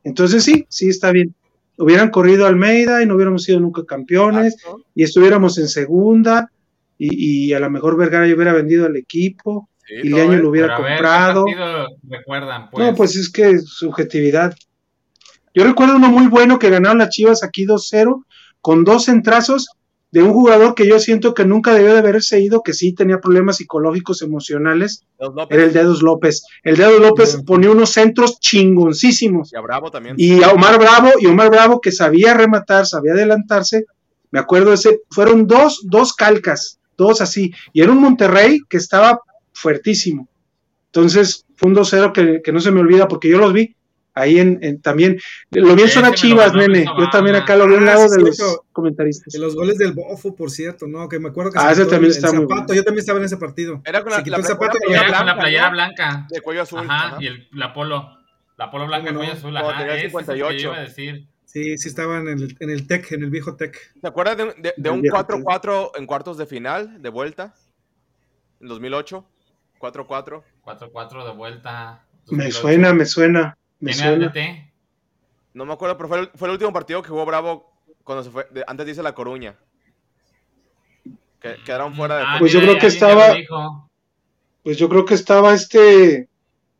Entonces 0.03 0.43
sí, 0.45 0.67
sí 0.69 0.89
está 0.89 1.13
bien. 1.13 1.35
Hubieran 1.79 2.11
corrido 2.11 2.45
a 2.45 2.49
Almeida 2.49 3.03
y 3.03 3.07
no 3.07 3.15
hubiéramos 3.17 3.45
sido 3.45 3.59
nunca 3.61 3.85
campeones 3.85 4.55
Exacto. 4.55 4.85
y 4.95 5.03
estuviéramos 5.03 5.59
en 5.59 5.69
segunda 5.69 6.51
y, 6.99 7.49
y 7.49 7.53
a 7.53 7.61
lo 7.61 7.71
mejor 7.71 7.97
Vergara 7.97 8.27
ya 8.27 8.35
hubiera 8.35 8.53
vendido 8.53 8.87
al 8.87 8.97
equipo 8.97 9.69
Sí, 9.87 9.95
y 10.03 10.09
Leaño 10.09 10.39
lo 10.39 10.49
hubiera 10.49 10.69
ver, 10.69 10.77
¿qué 10.77 10.83
comprado. 10.83 11.45
partido 11.45 11.87
recuerdan? 12.09 12.71
Pues, 12.71 12.87
No, 12.87 12.95
pues 12.95 13.17
es 13.17 13.31
que 13.31 13.59
subjetividad. 13.59 14.55
Yo 15.53 15.65
recuerdo 15.65 15.97
uno 15.97 16.09
muy 16.09 16.27
bueno 16.27 16.59
que 16.59 16.71
ganaron 16.71 16.99
las 16.99 17.11
Chivas 17.11 17.43
aquí 17.45 17.67
2-0 17.67 18.25
con 18.61 18.85
dos 18.85 19.05
centrazos 19.05 19.69
de 20.11 20.23
un 20.23 20.33
jugador 20.33 20.75
que 20.75 20.89
yo 20.89 20.99
siento 21.01 21.35
que 21.35 21.45
nunca 21.45 21.75
debió 21.75 21.93
de 21.93 21.99
haberse 21.99 22.41
ido, 22.41 22.63
que 22.63 22.73
sí 22.73 22.95
tenía 22.95 23.19
problemas 23.19 23.57
psicológicos, 23.57 24.23
emocionales, 24.23 25.05
era 25.51 25.65
el 25.65 25.73
Dedos 25.73 26.03
López. 26.03 26.45
El 26.63 26.77
Dedos 26.77 27.01
López 27.01 27.43
ponía 27.45 27.71
unos 27.71 27.91
centros 27.91 28.39
chingoncísimos. 28.39 29.53
y 29.53 29.57
a 29.57 29.61
Bravo 29.61 29.91
también. 29.91 30.15
Y 30.17 30.43
a 30.45 30.51
Omar 30.51 30.79
Bravo, 30.79 31.11
y 31.21 31.27
Omar 31.27 31.51
Bravo 31.51 31.81
que 31.81 31.91
sabía 31.91 32.33
rematar, 32.33 32.87
sabía 32.87 33.13
adelantarse. 33.13 33.87
Me 34.31 34.39
acuerdo 34.39 34.73
ese, 34.73 35.01
fueron 35.11 35.49
dos, 35.49 35.83
dos 35.85 36.13
calcas, 36.15 36.79
dos 36.97 37.21
así. 37.21 37.53
Y 37.73 37.83
era 37.83 37.93
un 37.93 38.01
Monterrey 38.01 38.61
que 38.69 38.77
estaba 38.77 39.21
fuertísimo. 39.53 40.29
Entonces, 40.87 41.45
fue 41.57 41.71
un 41.71 41.77
2-0 41.77 42.13
que, 42.13 42.41
que 42.43 42.53
no 42.53 42.61
se 42.61 42.71
me 42.71 42.81
olvida 42.81 43.09
porque 43.09 43.29
yo 43.29 43.39
los 43.39 43.53
vi 43.53 43.75
ahí 44.15 44.39
en, 44.39 44.59
en- 44.63 44.81
también. 44.81 45.19
Lo 45.51 45.75
vi 45.75 45.83
en 45.83 45.89
zona 45.89 46.11
lo 46.11 46.15
Chivas, 46.15 46.53
ganó 46.53 46.69
nene. 46.69 46.85
Yo 46.99 47.11
también 47.11 47.35
acá 47.37 47.57
lo 47.57 47.67
vi 47.67 47.75
a 47.75 47.79
un 47.79 47.83
Ah, 47.83 47.95
lado 47.95 48.09
sí, 48.09 48.17
de 48.17 48.23
los 48.23 48.37
cierto. 48.37 48.65
comentaristas. 48.73 49.33
De 49.33 49.41
los 49.41 49.57
goles 49.57 49.77
del 49.79 49.93
Bofo, 49.93 50.37
por 50.37 50.51
cierto, 50.51 50.87
¿no? 50.87 51.09
Que 51.09 51.19
me 51.19 51.29
acuerdo 51.31 51.51
que 51.51 51.59
Ah, 51.59 51.75
se 51.75 51.83
ese 51.83 51.91
también 51.91 52.11
el, 52.13 52.17
está 52.17 52.29
el 52.29 52.35
muy 52.35 52.43
zapato. 52.45 52.63
bueno. 52.67 52.75
Yo 52.75 52.85
también 52.85 53.01
estaba 53.01 53.19
en 53.19 53.25
ese 53.25 53.37
partido. 53.39 53.83
Era 53.85 54.03
con 54.03 54.11
la, 54.13 54.19
se 54.19 54.23
quitó 54.25 54.37
la 54.37 54.39
el 54.39 54.45
zapato 54.45 54.79
playera 54.79 55.01
ya 55.01 55.07
con 55.07 55.13
la 55.17 55.23
blanca, 55.25 55.41
playera 55.41 55.65
¿no? 55.67 55.71
blanca. 55.73 56.27
De 56.31 56.41
cuello 56.41 56.63
azul. 56.63 56.79
Ajá, 56.81 57.07
ajá. 57.09 57.17
y 57.21 57.27
el, 57.27 57.49
la 57.53 57.73
polo. 57.75 58.09
La 58.57 58.71
polo 58.71 58.87
blanca, 58.87 59.09
¿Cómo 59.09 59.09
el 59.09 59.15
no? 59.15 59.19
cuello 59.33 59.33
azul. 59.33 59.57
Ajá, 59.57 59.79
tenía 59.79 59.95
ese 59.97 60.07
es 60.07 60.15
el 60.15 60.21
que 60.21 60.39
yo 60.39 60.49
58. 60.49 60.61
iba 60.69 60.77
a 60.77 60.81
decir. 60.81 61.27
Sí, 61.55 61.79
sí 61.79 61.89
estaban 61.89 62.27
en 62.27 62.41
el, 62.41 62.57
en 62.59 62.69
el 62.69 62.85
TEC, 62.89 63.13
en 63.13 63.23
el 63.23 63.31
viejo 63.31 63.55
TEC. 63.55 63.79
¿Se 64.01 64.07
acuerdan 64.09 64.37
de, 64.39 64.45
de- 64.55 64.75
de 64.77 64.91
un 64.91 65.03
viejo 65.03 65.17
4-4 65.17 65.93
en 65.97 66.05
cuartos 66.07 66.37
de 66.37 66.47
final, 66.47 67.01
de 67.01 67.09
vuelta? 67.11 67.55
En 68.61 68.67
2008. 68.67 69.25
4-4. 69.79 70.43
4-4 70.65 71.25
de 71.25 71.33
vuelta. 71.33 72.05
Me 72.27 72.47
2008. 72.47 72.53
suena, 72.61 72.93
me 72.93 73.05
suena, 73.07 73.57
me 73.79 73.93
¿Tiene 73.93 74.09
al 74.09 74.33
suena. 74.33 74.73
No 75.53 75.65
me 75.65 75.73
acuerdo, 75.75 75.97
pero 75.97 76.09
fue 76.09 76.19
el, 76.23 76.31
fue 76.35 76.49
el 76.49 76.53
último 76.55 76.73
partido 76.73 77.01
que 77.03 77.11
jugó 77.11 77.25
Bravo 77.25 77.73
cuando 78.03 78.25
se 78.25 78.31
fue. 78.31 78.49
de- 78.51 78.65
antes 78.67 78.85
dice 78.87 79.05
La 79.05 79.15
Coruña. 79.15 79.55
Que 81.41 81.55
quedaron 81.65 81.95
fuera 81.95 82.17
de. 82.17 82.25
Ah, 82.27 82.37
Pues 82.41 82.51
yo 82.53 82.61
creo 82.61 82.79
que 82.81 82.89
estaba-. 82.89 83.33
Pues 84.65 84.77
yo 84.77 84.89
creo 84.89 85.05
que 85.05 85.15
estaba 85.15 85.55
este 85.55 86.29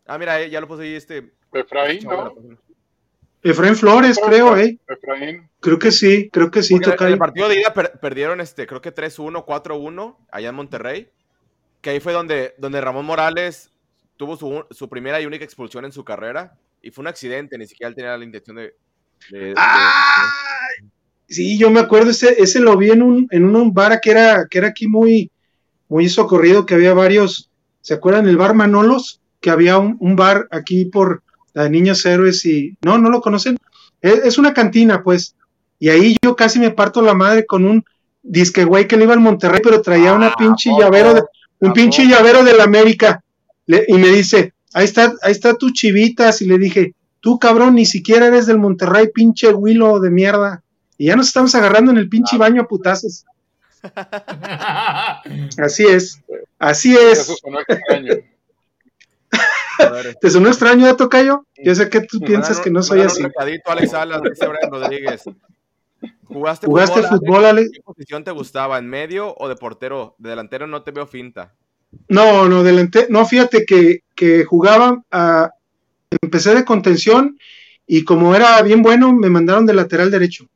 Ah, 0.05 0.19
mira, 0.19 0.41
eh, 0.41 0.51
ya 0.51 0.61
lo 0.61 0.67
puse 0.67 0.83
ahí 0.83 0.95
este. 0.97 1.33
Efraín, 1.53 2.03
¿no? 2.09 2.35
Efraín 3.45 3.77
Flores, 3.77 4.19
creo, 4.27 4.57
¿eh? 4.57 4.79
Efraín. 4.89 5.49
Creo 5.61 5.79
que 5.79 5.93
sí, 5.93 6.31
creo 6.33 6.51
que 6.51 6.63
sí, 6.63 6.75
Porque 6.75 6.87
en 7.05 7.07
el 7.13 7.13
toca 7.13 7.19
partido 7.19 7.49
de 7.49 7.61
ida 7.61 7.75
per- 7.75 7.93
perdieron, 8.01 8.41
este, 8.41 8.67
creo 8.67 8.81
que 8.81 8.93
3-1, 8.95 9.45
4-1, 9.45 10.17
allá 10.33 10.49
en 10.49 10.55
Monterrey. 10.55 11.09
Que 11.83 11.91
ahí 11.91 12.01
fue 12.01 12.15
donde, 12.15 12.55
donde 12.59 12.81
Ramón 12.81 13.05
Morales 13.05 13.71
tuvo 14.17 14.37
su, 14.37 14.65
su 14.71 14.89
primera 14.89 15.21
y 15.21 15.27
única 15.27 15.45
expulsión 15.45 15.85
en 15.85 15.93
su 15.93 16.05
carrera. 16.05 16.57
Y 16.81 16.91
fue 16.91 17.03
un 17.03 17.09
accidente, 17.09 17.59
ni 17.59 17.67
siquiera 17.67 17.89
él 17.91 17.95
tenía 17.95 18.17
la 18.17 18.25
intención 18.25 18.57
de. 18.57 18.75
de- 19.31 19.39
de- 19.39 19.55
¡Ay! 19.57 20.89
Sí, 21.29 21.59
yo 21.59 21.71
me 21.71 21.81
acuerdo, 21.81 22.11
ese, 22.11 22.41
ese 22.43 22.61
lo 22.61 22.77
vi 22.77 22.91
en 22.91 23.03
un, 23.03 23.27
en 23.31 23.45
un 23.57 23.73
bar 23.75 24.01
que 24.01 24.11
era, 24.11 24.47
que 24.49 24.59
era 24.59 24.69
aquí 24.69 24.87
muy, 24.87 25.31
muy 25.89 26.09
socorrido, 26.09 26.65
que 26.67 26.75
había 26.75 26.93
varios, 26.95 27.51
¿se 27.81 27.95
acuerdan 27.95 28.29
el 28.29 28.37
bar 28.37 28.55
Manolos? 28.55 29.21
Que 29.41 29.51
había 29.51 29.79
un, 29.79 29.97
un 30.01 30.17
bar 30.17 30.47
aquí 30.51 30.85
por 30.87 31.23
la 31.55 31.65
de 31.65 31.71
Niños 31.71 32.05
Héroes 32.05 32.45
y, 32.45 32.77
no, 32.83 32.99
no 32.99 33.09
lo 33.11 33.21
conocen, 33.21 33.57
es, 34.03 34.15
es 34.25 34.39
una 34.39 34.53
cantina, 34.53 35.03
pues, 35.03 35.35
y 35.79 35.89
ahí 35.89 36.17
yo 36.23 36.37
casi 36.37 36.59
me 36.59 36.71
parto 36.71 37.01
la 37.03 37.15
madre 37.15 37.47
con 37.47 37.65
un 37.65 37.85
disque 38.23 38.65
güey 38.65 38.87
que 38.87 38.97
le 38.97 39.05
iba 39.05 39.15
al 39.15 39.21
Monterrey, 39.21 39.61
pero 39.63 39.81
traía 39.83 40.13
una 40.13 40.29
Ah, 40.29 40.35
pinche 40.39 40.71
llavero, 40.79 41.15
de, 41.15 41.23
un 41.61 41.71
¿A 41.71 41.73
pinche 41.75 42.07
llavero 42.07 42.45
de 42.45 42.55
la 42.55 42.65
América, 42.65 43.23
Le- 43.67 43.85
y 43.89 43.95
me 43.95 44.09
dice, 44.09 44.53
ahí 44.75 44.85
está, 44.85 45.13
ahí 45.23 45.33
está 45.33 45.55
tu 45.57 45.71
chivitas, 45.71 46.43
y 46.43 46.47
le 46.47 46.59
dije, 46.59 46.95
tú 47.21 47.39
cabrón, 47.39 47.75
ni 47.77 47.87
siquiera 47.87 48.27
eres 48.27 48.47
del 48.47 48.59
Monterrey, 48.59 49.09
pinche 49.15 49.49
Willow 49.53 50.01
de 50.01 50.11
mierda. 50.11 50.63
Y 50.99 51.07
ya 51.07 51.17
nos 51.17 51.27
estamos 51.29 51.55
agarrando 51.55 51.91
en 51.91 51.99
el 51.99 52.09
pinche 52.09 52.37
baño 52.39 52.63
a 52.63 52.69
putazos. 52.69 53.25
Así 55.59 55.85
es, 55.87 56.21
así 56.59 56.95
Eso 56.97 57.33
es. 57.33 57.39
sonó 57.43 57.61
extraño. 57.61 58.15
a 59.79 59.93
¿Te 60.21 60.31
sonó 60.31 60.49
extraño, 60.49 60.89
¿eh, 60.89 60.95
Tocayo? 60.95 61.47
Yo 61.63 61.75
sé 61.75 61.89
que 61.89 62.01
tú 62.01 62.19
me 62.21 62.27
piensas 62.27 62.61
que 62.61 62.71
no 62.71 62.83
soy 62.83 63.01
un 63.01 63.07
así. 63.07 63.23
recadito, 63.23 63.71
Alex 63.71 63.91
Salas, 63.91 64.21
dice 64.23 64.47
Brian 64.47 64.71
Rodríguez. 64.71 65.23
¿Jugaste, 66.25 66.67
¿Jugaste 66.67 66.99
Alex? 67.01 67.09
fútbol, 67.11 67.45
Alex? 67.45 67.71
¿Qué 67.73 67.81
posición 67.83 68.25
te 68.25 68.31
gustaba? 68.31 68.79
¿En 68.79 68.89
medio 68.89 69.35
o 69.37 69.49
de 69.49 69.57
portero? 69.57 70.15
De 70.19 70.31
delantero 70.31 70.67
no 70.67 70.83
te 70.83 70.91
veo 70.91 71.07
finta. 71.07 71.55
No, 72.09 72.49
no, 72.49 72.63
delante, 72.63 73.07
no, 73.09 73.25
fíjate 73.25 73.65
que, 73.65 74.01
que 74.15 74.45
jugaba, 74.45 75.03
a- 75.11 75.51
empecé 76.21 76.55
de 76.55 76.65
contención 76.65 77.39
y 77.87 78.05
como 78.05 78.35
era 78.35 78.61
bien 78.63 78.83
bueno, 78.83 79.13
me 79.13 79.31
mandaron 79.31 79.65
de 79.67 79.75
lateral 79.75 80.11
derecho. 80.11 80.47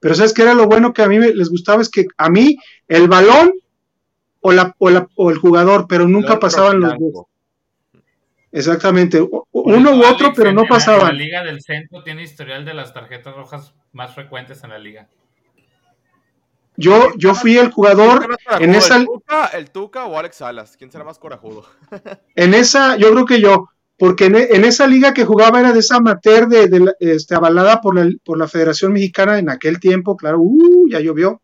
Pero 0.00 0.14
¿sabes 0.14 0.32
qué 0.32 0.42
era 0.42 0.54
lo 0.54 0.66
bueno 0.66 0.92
que 0.92 1.02
a 1.02 1.08
mí 1.08 1.18
me- 1.18 1.32
les 1.34 1.50
gustaba? 1.50 1.82
Es 1.82 1.88
que 1.88 2.06
a 2.16 2.28
mí 2.30 2.56
el 2.88 3.08
balón 3.08 3.52
o, 4.40 4.52
la, 4.52 4.74
o, 4.78 4.90
la- 4.90 5.08
o 5.16 5.30
el 5.30 5.38
jugador, 5.38 5.86
pero 5.88 6.06
nunca 6.06 6.38
pasaban 6.38 6.80
los 6.80 6.92
dos. 6.98 7.24
Exactamente, 8.56 9.20
uno 9.50 9.90
u 9.96 10.04
otro, 10.04 10.32
pero 10.34 10.52
no 10.52 10.52
en 10.52 10.56
la- 10.56 10.62
En 10.62 10.68
pasaban. 10.68 11.06
la 11.08 11.12
Liga 11.12 11.42
del 11.42 11.60
Centro 11.60 12.02
tiene 12.04 12.22
historial 12.22 12.64
de 12.64 12.72
las 12.72 12.94
tarjetas 12.94 13.34
rojas 13.34 13.74
más 13.92 14.14
frecuentes 14.14 14.62
en 14.62 14.70
la 14.70 14.78
liga. 14.78 15.08
Yo, 16.76 17.08
yo 17.16 17.34
fui 17.34 17.52
el 17.56 17.62
¿Quién 17.66 17.70
jugador 17.72 18.36
en 18.58 18.74
esa, 18.74 18.96
¿El 18.96 19.06
Tuca, 19.06 19.46
¿El 19.46 19.70
Tuca 19.70 20.04
o 20.06 20.18
Alex 20.18 20.36
Salas? 20.36 20.76
¿Quién 20.76 20.90
será 20.90 21.04
más 21.04 21.18
corajudo? 21.18 21.64
en 22.34 22.54
esa, 22.54 22.96
yo 22.96 23.12
creo 23.12 23.24
que 23.26 23.40
yo, 23.40 23.68
porque 23.98 24.26
en, 24.26 24.34
en 24.36 24.64
esa 24.64 24.86
liga 24.88 25.14
que 25.14 25.24
jugaba 25.24 25.60
era 25.60 25.72
de 25.72 25.78
esa 25.80 25.96
amateur 25.96 26.48
de, 26.48 26.66
de 26.68 26.80
la- 26.80 26.94
este, 26.98 27.34
avalada 27.36 27.80
por 27.80 27.96
la, 27.96 28.08
por 28.24 28.38
la 28.38 28.48
Federación 28.48 28.92
Mexicana 28.92 29.38
en 29.38 29.50
aquel 29.50 29.78
tiempo, 29.78 30.16
claro, 30.16 30.38
uh, 30.40 30.88
ya 30.90 31.00
llovió. 31.00 31.40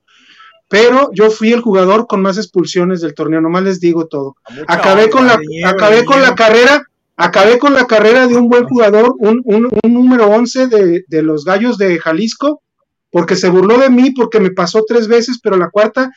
Pero 0.68 1.10
yo 1.12 1.30
fui 1.30 1.52
el 1.52 1.60
jugador 1.62 2.06
con 2.06 2.22
más 2.22 2.36
expulsiones 2.38 3.00
del 3.00 3.14
torneo, 3.14 3.40
nomás 3.40 3.64
les 3.64 3.80
digo 3.80 4.06
todo. 4.06 4.36
Acabé 4.68 5.10
con 5.10 5.26
la, 5.26 5.40
acabé 5.64 6.04
con 6.04 6.22
la 6.22 6.34
carrera, 6.36 6.84
acabé 7.24 7.58
con 7.58 7.74
la 7.74 7.86
carrera 7.86 8.26
de 8.26 8.36
un 8.36 8.48
buen 8.48 8.64
jugador, 8.64 9.14
un, 9.18 9.40
un- 9.44 9.68
un 9.84 9.94
número 9.94 10.26
11 10.28 10.66
de, 10.68 11.04
de 11.06 11.22
los 11.22 11.44
Gallos 11.44 11.78
de 11.78 11.98
Jalisco, 11.98 12.62
porque 13.10 13.36
se 13.36 13.48
burló 13.48 13.78
de 13.78 13.90
mí, 13.90 14.10
porque 14.12 14.40
me 14.40 14.50
pasó 14.50 14.84
tres 14.86 15.08
veces, 15.08 15.38
pero 15.42 15.56
la 15.56 15.70
cuarta, 15.70 16.10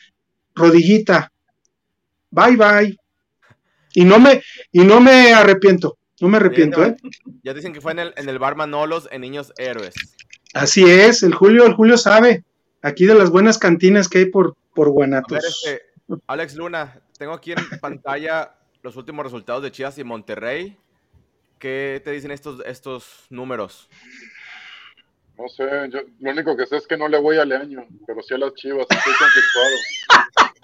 rodillita. 0.54 1.32
Bye 2.30 2.56
bye. 2.56 2.98
Y 3.94 4.04
no 4.04 4.18
me, 4.18 4.42
y 4.72 4.80
no 4.80 5.00
me 5.00 5.32
arrepiento, 5.32 5.98
no 6.20 6.28
me 6.28 6.38
arrepiento, 6.38 6.84
¿eh? 6.84 6.96
Ya 7.42 7.54
dicen 7.54 7.72
que 7.72 7.80
fue 7.80 7.92
en 7.92 8.00
el, 8.00 8.14
en 8.16 8.28
el 8.28 8.38
bar 8.38 8.56
Manolos 8.56 9.08
en 9.12 9.20
Niños 9.20 9.52
Héroes. 9.56 9.94
Así 10.52 10.84
es, 10.84 11.22
el 11.22 11.34
Julio, 11.34 11.64
el 11.66 11.74
Julio 11.74 11.96
sabe. 11.96 12.44
Aquí 12.82 13.06
de 13.06 13.14
las 13.14 13.30
buenas 13.30 13.58
cantinas 13.58 14.08
que 14.08 14.18
hay 14.18 14.24
por, 14.26 14.56
por 14.74 14.86
ver, 14.88 14.92
Guanatos. 14.94 15.44
este, 15.44 15.82
Alex 16.26 16.54
Luna, 16.56 17.00
tengo 17.18 17.32
aquí 17.32 17.52
en 17.52 17.58
pantalla 17.80 18.54
los 18.82 18.96
últimos 18.96 19.24
resultados 19.24 19.62
de 19.62 19.70
Chivas 19.72 19.96
y 19.98 20.04
Monterrey. 20.04 20.76
¿Qué 21.64 22.02
te 22.04 22.10
dicen 22.10 22.30
estos, 22.30 22.60
estos 22.66 23.24
números? 23.30 23.88
No 25.38 25.48
sé, 25.48 25.64
yo, 25.90 26.00
lo 26.20 26.30
único 26.32 26.54
que 26.58 26.66
sé 26.66 26.76
es 26.76 26.86
que 26.86 26.98
no 26.98 27.08
le 27.08 27.18
voy 27.18 27.38
al 27.38 27.52
año, 27.52 27.86
pero 28.06 28.20
sí 28.20 28.34
a 28.34 28.38
las 28.38 28.52
chivas, 28.52 28.86
estoy 28.90 29.14
conflictuado. 29.14 29.76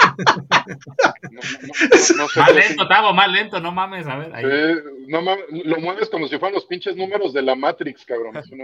No, 1.31 1.41
no, 1.41 1.41
no, 1.63 2.17
no 2.17 2.29
sé 2.29 2.41
Más 2.41 2.55
lento, 2.55 2.87
Tavo, 2.87 3.15
más 3.15 3.33
lento, 3.33 3.61
no 3.61 3.73
mames, 3.73 4.07
a 4.07 4.17
ver. 4.17 4.35
ahí. 4.35 4.45
Sí, 4.45 4.81
no 5.09 5.23
mames, 5.23 5.45
lo 5.51 5.79
mueves 5.79 6.11
como 6.11 6.29
si 6.29 6.39
fueran 6.39 6.55
los 6.55 6.67
pinches 6.67 6.95
números 6.95 7.33
de 7.33 7.41
la 7.41 7.55
Matrix, 7.55 8.05
cabrón. 8.05 8.37
Eso 8.37 8.55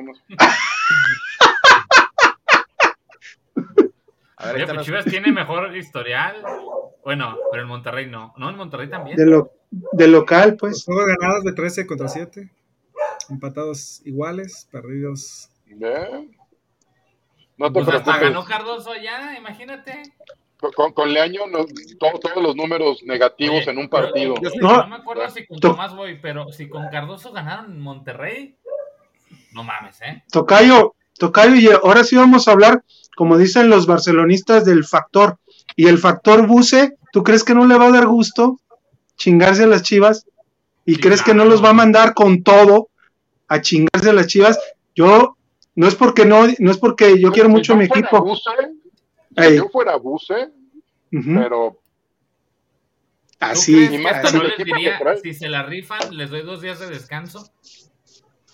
A 4.37 4.47
ver, 4.53 4.57
Oye, 4.57 4.67
pues 4.67 4.85
Chivas 4.85 5.05
tiene 5.07 5.33
mejor 5.33 5.75
historial. 5.75 6.43
Bueno, 7.07 7.39
pero 7.53 7.62
en 7.62 7.69
Monterrey 7.69 8.07
no. 8.11 8.35
No, 8.37 8.51
en 8.51 8.57
Monterrey 8.57 8.91
también. 8.91 9.16
De, 9.16 9.24
lo, 9.27 9.53
de 9.70 10.09
local, 10.09 10.57
pues. 10.57 10.85
juegos 10.85 11.07
ganados 11.07 11.45
de 11.45 11.53
13 11.53 11.87
contra 11.87 12.09
7. 12.09 12.51
Empatados 13.31 14.03
iguales, 14.05 14.66
perdidos. 14.73 15.49
No 17.57 17.73
te 17.73 17.85
Pues 17.85 17.89
hasta 17.95 18.19
ganó 18.19 18.45
Cardoso 18.45 18.91
ya, 18.97 19.37
imagínate. 19.39 20.03
Con, 20.74 20.93
con, 20.93 21.12
Leaño, 21.12 21.47
no- 21.47 21.65
todos 22.01 22.43
los 22.43 22.57
números 22.57 23.05
negativos 23.05 23.59
Oye, 23.61 23.70
en 23.70 23.78
un 23.78 23.89
partido. 23.89 24.35
pero- 24.43 24.55
No. 24.61 24.77
No, 24.78 24.89
me 24.89 24.97
acuerdo 24.97 25.31
si 25.31 25.47
con 25.47 25.61
To- 25.61 25.70
Tomás 25.70 25.95
voy, 25.95 26.19
pero 26.20 26.51
si 26.51 26.69
con 26.69 26.89
Cardoso 26.89 27.31
ganaron 27.31 27.66
en 27.70 27.81
Monterrey, 27.81 28.57
no 29.53 29.62
mames, 29.62 30.03
¿eh? 30.03 30.24
Tocayo, 30.33 30.97
Tocayo, 31.16 31.55
y 31.55 31.69
ahora 31.69 32.03
sí 32.03 32.16
vamos 32.16 32.49
a 32.49 32.51
hablar, 32.51 32.83
como 33.16 33.39
dicen 33.39 33.70
los 33.70 33.87
barcelonistas, 33.87 34.65
del 34.65 34.85
factor. 34.85 35.39
Y 35.74 35.88
el 35.88 35.98
factor 35.98 36.47
Buse, 36.47 36.97
¿tú 37.12 37.22
crees 37.22 37.43
que 37.44 37.55
no 37.55 37.66
le 37.66 37.76
va 37.76 37.86
a 37.86 37.90
dar 37.93 38.06
gusto 38.06 38.60
chingarse 39.16 39.64
a 39.64 39.66
las 39.66 39.82
chivas? 39.82 40.26
¿Y 40.84 40.94
Sí, 40.94 41.01
crees 41.01 41.22
que 41.22 41.34
no 41.34 41.44
los 41.44 41.64
va 41.64 41.70
a 41.70 41.74
mandar 41.74 42.14
con 42.14 42.43
todo 42.43 42.88
a 43.48 43.60
chingarse 43.60 44.10
a 44.10 44.12
las 44.12 44.26
chivas? 44.28 44.59
Yo, 44.94 45.36
no 45.74 45.88
es 45.88 45.94
porque 45.94 46.24
no, 46.24 46.47
no 46.59 46.70
es 46.70 46.78
porque 46.78 47.20
yo 47.20 47.32
quiero 47.32 47.48
Si 47.48 47.55
mucho 47.55 47.72
a 47.72 47.76
mi 47.76 47.86
equipo. 47.86 48.22
Buse, 48.22 48.51
si 49.36 49.56
yo 49.56 49.68
fuera 49.68 49.97
Buse, 49.97 50.51
Ujú. 51.12 51.34
pero 51.34 51.80
¿Tú 53.38 53.44
Así, 53.44 53.74
crees 53.74 53.93
Y 53.93 53.97
que 53.97 54.02
más 54.02 54.14
hasta 54.14 54.30
con 54.30 54.38
no 54.38 54.44
les 54.44 54.56
diría, 54.56 54.98
si 55.22 55.34
se 55.34 55.48
la 55.48 55.62
rifan, 55.62 56.16
les 56.16 56.30
doy 56.30 56.43
dos 56.43 56.62
días 56.62 56.78
de 56.80 56.88
descanso? 56.88 57.51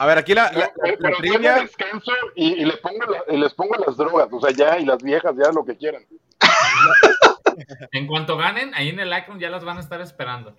A 0.02 0.06
ver, 0.06 0.18
aquí 0.18 0.34
la, 0.34 0.50
no, 0.50 0.58
la- 0.58 0.64
la- 0.64 0.72
pero 0.82 0.96
la 1.00 1.10
yo 1.10 1.16
trivia. 1.18 1.54
me 1.56 1.60
descanso 1.62 2.10
y, 2.34 2.54
y 2.54 2.64
le 2.64 2.76
pongo 2.78 2.98
la- 3.06 3.34
y 3.34 3.38
les 3.38 3.54
pongo 3.54 3.74
las 3.86 3.96
drogas, 3.96 4.26
o 4.32 4.40
sea, 4.40 4.50
ya, 4.50 4.78
y 4.78 4.84
las 4.84 5.00
viejas, 5.02 5.32
ya 5.36 5.52
lo 5.52 5.64
que 5.64 5.76
quieran. 5.76 6.02
En 7.92 8.06
cuanto 8.06 8.36
ganen, 8.36 8.74
ahí 8.74 8.88
en 8.88 8.98
el 8.98 9.12
Akron 9.12 9.38
ya 9.38 9.50
las 9.50 9.62
van 9.64 9.76
a 9.76 9.80
estar 9.80 10.00
esperando. 10.00 10.56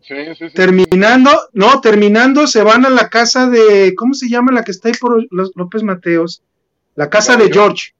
Sí, 0.00 0.14
sí, 0.38 0.48
sí. 0.48 0.54
terminando, 0.54 1.30
no, 1.52 1.80
terminando, 1.80 2.46
se 2.46 2.62
van 2.62 2.86
a 2.86 2.90
la 2.90 3.08
casa 3.10 3.48
de, 3.50 3.92
¿cómo 3.96 4.14
se 4.14 4.28
llama 4.28 4.52
la 4.52 4.62
que 4.64 4.70
está 4.70 4.88
ahí 4.88 4.94
por 4.98 5.26
los 5.30 5.50
López 5.56 5.82
Mateos? 5.82 6.42
La 6.94 7.10
casa 7.10 7.36
de 7.36 7.50
George. 7.52 7.92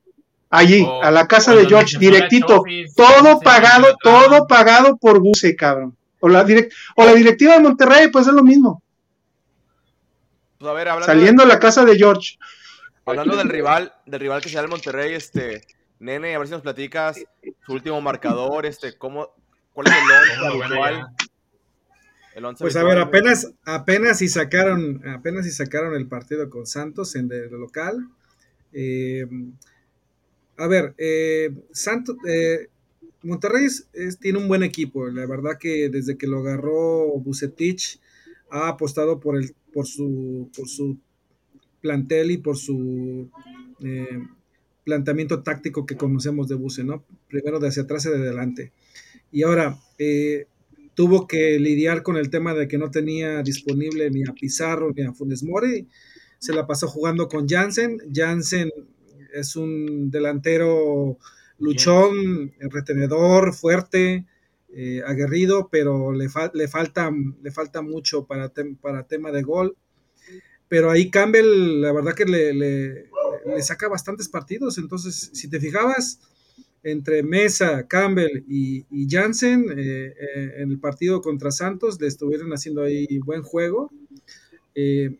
Allí, 0.50 0.82
O- 0.82 1.02
a 1.02 1.10
la 1.10 1.26
casa 1.26 1.54
de 1.54 1.66
George, 1.66 1.98
directito. 1.98 2.58
Chofis, 2.58 2.94
todo 2.94 3.34
sí, 3.38 3.44
pagado, 3.44 3.86
sí, 3.88 3.94
todo 4.02 4.46
pagado 4.46 4.96
por 4.96 5.18
Buse, 5.20 5.54
cabrón. 5.56 5.94
O 6.20 6.28
la, 6.28 6.44
direct, 6.44 6.72
o 6.96 7.04
la 7.04 7.12
directiva 7.14 7.54
de 7.54 7.60
Monterrey, 7.60 8.08
pues 8.10 8.26
es 8.26 8.32
lo 8.32 8.42
mismo. 8.42 8.82
Pues 10.58 10.68
a 10.70 10.72
ver, 10.74 10.88
hablando, 10.88 11.12
Saliendo 11.12 11.42
a 11.44 11.46
la 11.46 11.58
casa 11.58 11.84
de 11.84 11.96
George. 11.96 12.36
hablando 13.04 13.36
del 13.36 13.48
rival, 13.48 13.92
del 14.06 14.20
rival 14.20 14.42
que 14.42 14.48
será 14.48 14.62
el 14.62 14.68
Monterrey, 14.68 15.14
este, 15.14 15.62
nene, 16.00 16.34
a 16.34 16.38
ver 16.38 16.48
si 16.48 16.52
nos 16.52 16.62
platicas 16.62 17.24
su 17.64 17.72
último 17.72 18.00
marcador, 18.00 18.66
este, 18.66 18.96
cómo, 18.98 19.28
cuál 19.72 19.86
es 19.86 19.92
el 19.94 19.98
Cómo 20.00 20.14
once 20.18 20.36
lo 20.36 20.58
ven 20.58 20.62
habitual. 20.62 20.94
allá. 20.94 21.12
El 22.34 22.44
once 22.44 22.64
Pues 22.64 22.76
a 22.76 22.82
ver, 22.84 22.98
apenas, 22.98 23.52
apenas 23.64 24.18
si 24.18 24.28
sacaron, 24.28 25.00
apenas 25.08 25.44
si 25.44 25.52
sacaron 25.52 25.94
el 25.94 26.06
partido 26.08 26.50
con 26.50 26.66
Santos 26.66 27.14
en 27.14 27.30
el 27.32 27.50
local. 27.50 28.08
Eh, 28.72 29.26
a 30.56 30.66
ver, 30.66 30.94
eh, 30.98 31.50
Santos, 31.72 32.16
eh, 32.26 32.68
Monterrey 33.22 33.64
es- 33.64 33.88
es- 33.92 34.18
tiene 34.18 34.38
un 34.38 34.48
buen 34.48 34.62
equipo. 34.62 35.06
La 35.08 35.26
verdad 35.26 35.56
que 35.58 35.88
desde 35.88 36.16
que 36.18 36.26
lo 36.26 36.38
agarró 36.40 37.06
Bucetich 37.18 38.00
ha 38.50 38.68
apostado 38.68 39.18
por 39.20 39.36
el, 39.36 39.54
por 39.72 39.86
su, 39.86 40.50
por 40.56 40.68
su 40.68 40.96
plantel 41.80 42.30
y 42.30 42.38
por 42.38 42.56
su 42.56 43.30
eh, 43.80 44.20
planteamiento 44.84 45.42
táctico 45.42 45.86
que 45.86 45.96
conocemos 45.96 46.48
de 46.48 46.54
Buce, 46.54 46.84
¿no? 46.84 47.04
Primero 47.28 47.58
de 47.58 47.68
hacia 47.68 47.82
atrás 47.82 48.06
y 48.06 48.10
de 48.10 48.16
adelante. 48.16 48.72
Y 49.30 49.42
ahora, 49.42 49.78
eh, 49.98 50.46
tuvo 50.98 51.28
que 51.28 51.60
lidiar 51.60 52.02
con 52.02 52.16
el 52.16 52.28
tema 52.28 52.54
de 52.54 52.66
que 52.66 52.76
no 52.76 52.90
tenía 52.90 53.40
disponible 53.44 54.10
ni 54.10 54.24
a 54.24 54.32
Pizarro 54.32 54.92
ni 54.96 55.04
a 55.04 55.12
Funes 55.12 55.44
Mori. 55.44 55.86
Se 56.40 56.52
la 56.52 56.66
pasó 56.66 56.88
jugando 56.88 57.28
con 57.28 57.46
Jansen. 57.46 58.00
Jansen 58.12 58.72
es 59.32 59.54
un 59.54 60.10
delantero 60.10 61.16
luchón, 61.60 62.52
retenedor, 62.58 63.54
fuerte, 63.54 64.26
eh, 64.74 65.02
aguerrido, 65.06 65.68
pero 65.70 66.12
le, 66.12 66.28
le, 66.54 66.68
falta, 66.68 67.10
le 67.42 67.50
falta 67.50 67.82
mucho 67.82 68.26
para, 68.26 68.52
para 68.80 69.06
tema 69.06 69.32
de 69.32 69.42
gol. 69.42 69.76
Pero 70.68 70.90
ahí 70.90 71.10
Campbell, 71.10 71.80
la 71.80 71.92
verdad 71.92 72.14
que 72.14 72.24
le, 72.26 72.52
le- 72.54 73.10
saca 73.62 73.88
bastantes 73.88 74.28
partidos. 74.28 74.78
Entonces, 74.78 75.30
si 75.32 75.48
te 75.48 75.60
fijabas, 75.60 76.20
entre 76.82 77.22
Mesa, 77.22 77.86
Campbell 77.88 78.44
y, 78.48 78.86
y 78.90 79.08
Jansen 79.10 79.66
eh, 79.76 80.14
eh, 80.36 80.52
en 80.58 80.70
el 80.70 80.78
partido 80.80 81.20
contra 81.22 81.50
Santos 81.50 82.00
le 82.00 82.06
estuvieron 82.06 82.52
haciendo 82.52 82.82
ahí 82.82 83.18
buen 83.20 83.42
juego. 83.42 83.90
Eh, 84.74 85.18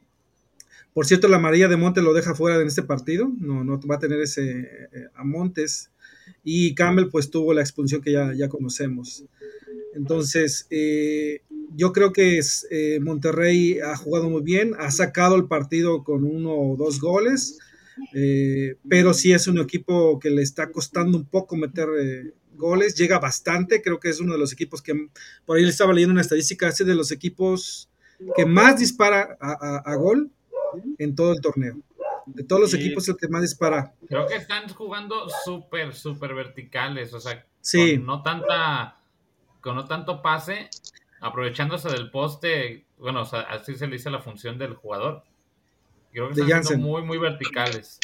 por 0.94 1.06
cierto, 1.06 1.28
la 1.28 1.38
María 1.38 1.68
de 1.68 1.76
Montes 1.76 2.02
lo 2.02 2.12
deja 2.14 2.34
fuera 2.34 2.60
en 2.60 2.66
este 2.66 2.82
partido, 2.82 3.30
no, 3.38 3.62
no 3.64 3.78
va 3.88 3.96
a 3.96 3.98
tener 3.98 4.20
ese 4.20 4.68
a 5.14 5.24
Montes. 5.24 5.90
Y 6.44 6.74
Campbell 6.74 7.08
pues 7.10 7.30
tuvo 7.30 7.54
la 7.54 7.60
expulsión 7.62 8.00
que 8.02 8.12
ya, 8.12 8.32
ya 8.34 8.48
conocemos. 8.48 9.24
Entonces, 9.98 10.66
eh, 10.70 11.42
yo 11.76 11.92
creo 11.92 12.12
que 12.12 12.38
es, 12.38 12.66
eh, 12.70 13.00
Monterrey 13.02 13.80
ha 13.80 13.96
jugado 13.96 14.30
muy 14.30 14.42
bien, 14.42 14.74
ha 14.78 14.90
sacado 14.92 15.34
el 15.34 15.46
partido 15.46 16.04
con 16.04 16.22
uno 16.24 16.54
o 16.54 16.76
dos 16.76 17.00
goles, 17.00 17.58
eh, 18.14 18.76
pero 18.88 19.12
sí 19.12 19.32
es 19.32 19.48
un 19.48 19.58
equipo 19.58 20.20
que 20.20 20.30
le 20.30 20.42
está 20.42 20.70
costando 20.70 21.18
un 21.18 21.24
poco 21.26 21.56
meter 21.56 21.88
eh, 22.00 22.32
goles, 22.54 22.94
llega 22.94 23.18
bastante, 23.18 23.82
creo 23.82 23.98
que 23.98 24.08
es 24.10 24.20
uno 24.20 24.32
de 24.34 24.38
los 24.38 24.52
equipos 24.52 24.80
que, 24.82 25.08
por 25.44 25.56
ahí 25.56 25.64
le 25.64 25.70
estaba 25.70 25.92
leyendo 25.92 26.12
una 26.12 26.22
estadística, 26.22 26.68
es 26.68 26.78
de 26.78 26.94
los 26.94 27.10
equipos 27.10 27.88
que 28.36 28.46
más 28.46 28.78
dispara 28.78 29.36
a, 29.40 29.50
a- 29.52 29.82
a 29.84 29.94
gol 29.96 30.30
en 30.98 31.14
todo 31.16 31.32
el 31.32 31.40
torneo. 31.40 31.76
De 32.26 32.44
todos 32.44 32.60
los 32.60 32.74
equipos 32.74 33.08
el 33.08 33.16
que 33.16 33.26
más 33.28 33.40
dispara. 33.42 33.94
Creo 34.06 34.26
que 34.26 34.36
están 34.36 34.68
jugando 34.68 35.26
súper, 35.44 35.94
súper 35.94 36.34
verticales, 36.34 37.14
o 37.14 37.20
sea, 37.20 37.44
Sí. 37.62 37.98
no 37.98 38.22
tanta, 38.22 38.97
con 39.68 39.76
no 39.76 39.84
tanto 39.84 40.22
pase, 40.22 40.70
aprovechándose 41.20 41.90
del 41.90 42.10
poste, 42.10 42.86
bueno, 42.96 43.20
o 43.20 43.24
sea, 43.26 43.40
así 43.40 43.76
se 43.76 43.86
le 43.86 43.96
dice 43.96 44.08
la 44.08 44.22
función 44.22 44.56
del 44.56 44.72
jugador. 44.72 45.24
Creo 46.10 46.30
que 46.30 46.36
De 46.36 46.40
están 46.40 46.64
siendo 46.64 46.86
muy, 46.86 47.02
muy 47.02 47.18
verticales. 47.18 48.00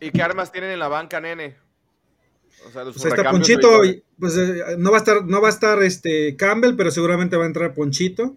¿Y 0.00 0.10
qué 0.10 0.22
armas 0.22 0.50
tienen 0.52 0.70
en 0.70 0.78
la 0.78 0.88
banca, 0.88 1.20
nene? 1.20 1.56
O 2.66 2.70
sea, 2.70 2.84
los 2.84 2.96
Pues 2.96 3.12
está 3.12 3.30
Ponchito, 3.30 3.84
y, 3.84 4.02
pues 4.18 4.38
eh, 4.38 4.76
no 4.78 4.90
va 4.90 4.96
a 4.96 5.00
estar, 5.00 5.22
no 5.22 5.42
va 5.42 5.48
a 5.48 5.50
estar 5.50 5.82
este 5.82 6.34
Campbell, 6.36 6.76
pero 6.76 6.90
seguramente 6.90 7.36
va 7.36 7.44
a 7.44 7.48
entrar 7.48 7.74
Ponchito. 7.74 8.34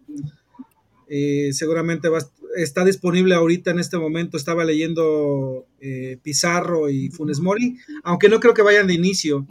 Eh, 1.07 1.53
seguramente 1.53 2.10
va 2.10 2.19
está 2.57 2.84
disponible 2.84 3.36
ahorita 3.36 3.72
en 3.72 3.80
este 3.80 3.98
momento. 3.98 4.36
Estaba 4.36 4.65
leyendo 4.65 5.65
eh, 5.80 6.19
Pizarro 6.22 6.90
y 6.90 7.10
Funes 7.10 7.40
Mori, 7.40 7.77
aunque 8.03 8.27
no 8.27 8.41
creo 8.41 8.53
que 8.53 8.64
vayan 8.64 8.88
de 8.88 8.95
inicio. 8.95 9.48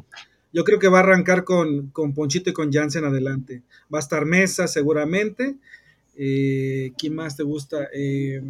Yo 0.53 0.65
creo 0.65 0.79
que 0.79 0.89
va 0.89 0.99
a 0.99 1.03
arrancar 1.03 1.45
con, 1.45 1.89
con 1.91 2.15
Ponchito 2.15 2.51
y 2.51 2.53
con 2.53 2.73
Jansen 2.73 3.05
adelante. 3.05 3.63
Va 3.93 3.99
a 3.99 4.01
estar 4.01 4.25
Mesa 4.25 4.67
seguramente. 4.67 5.57
Eh, 6.17 6.93
¿Quién 6.99 7.15
más 7.15 7.37
te 7.37 7.43
gusta? 7.43 7.89
Eh, 7.95 8.41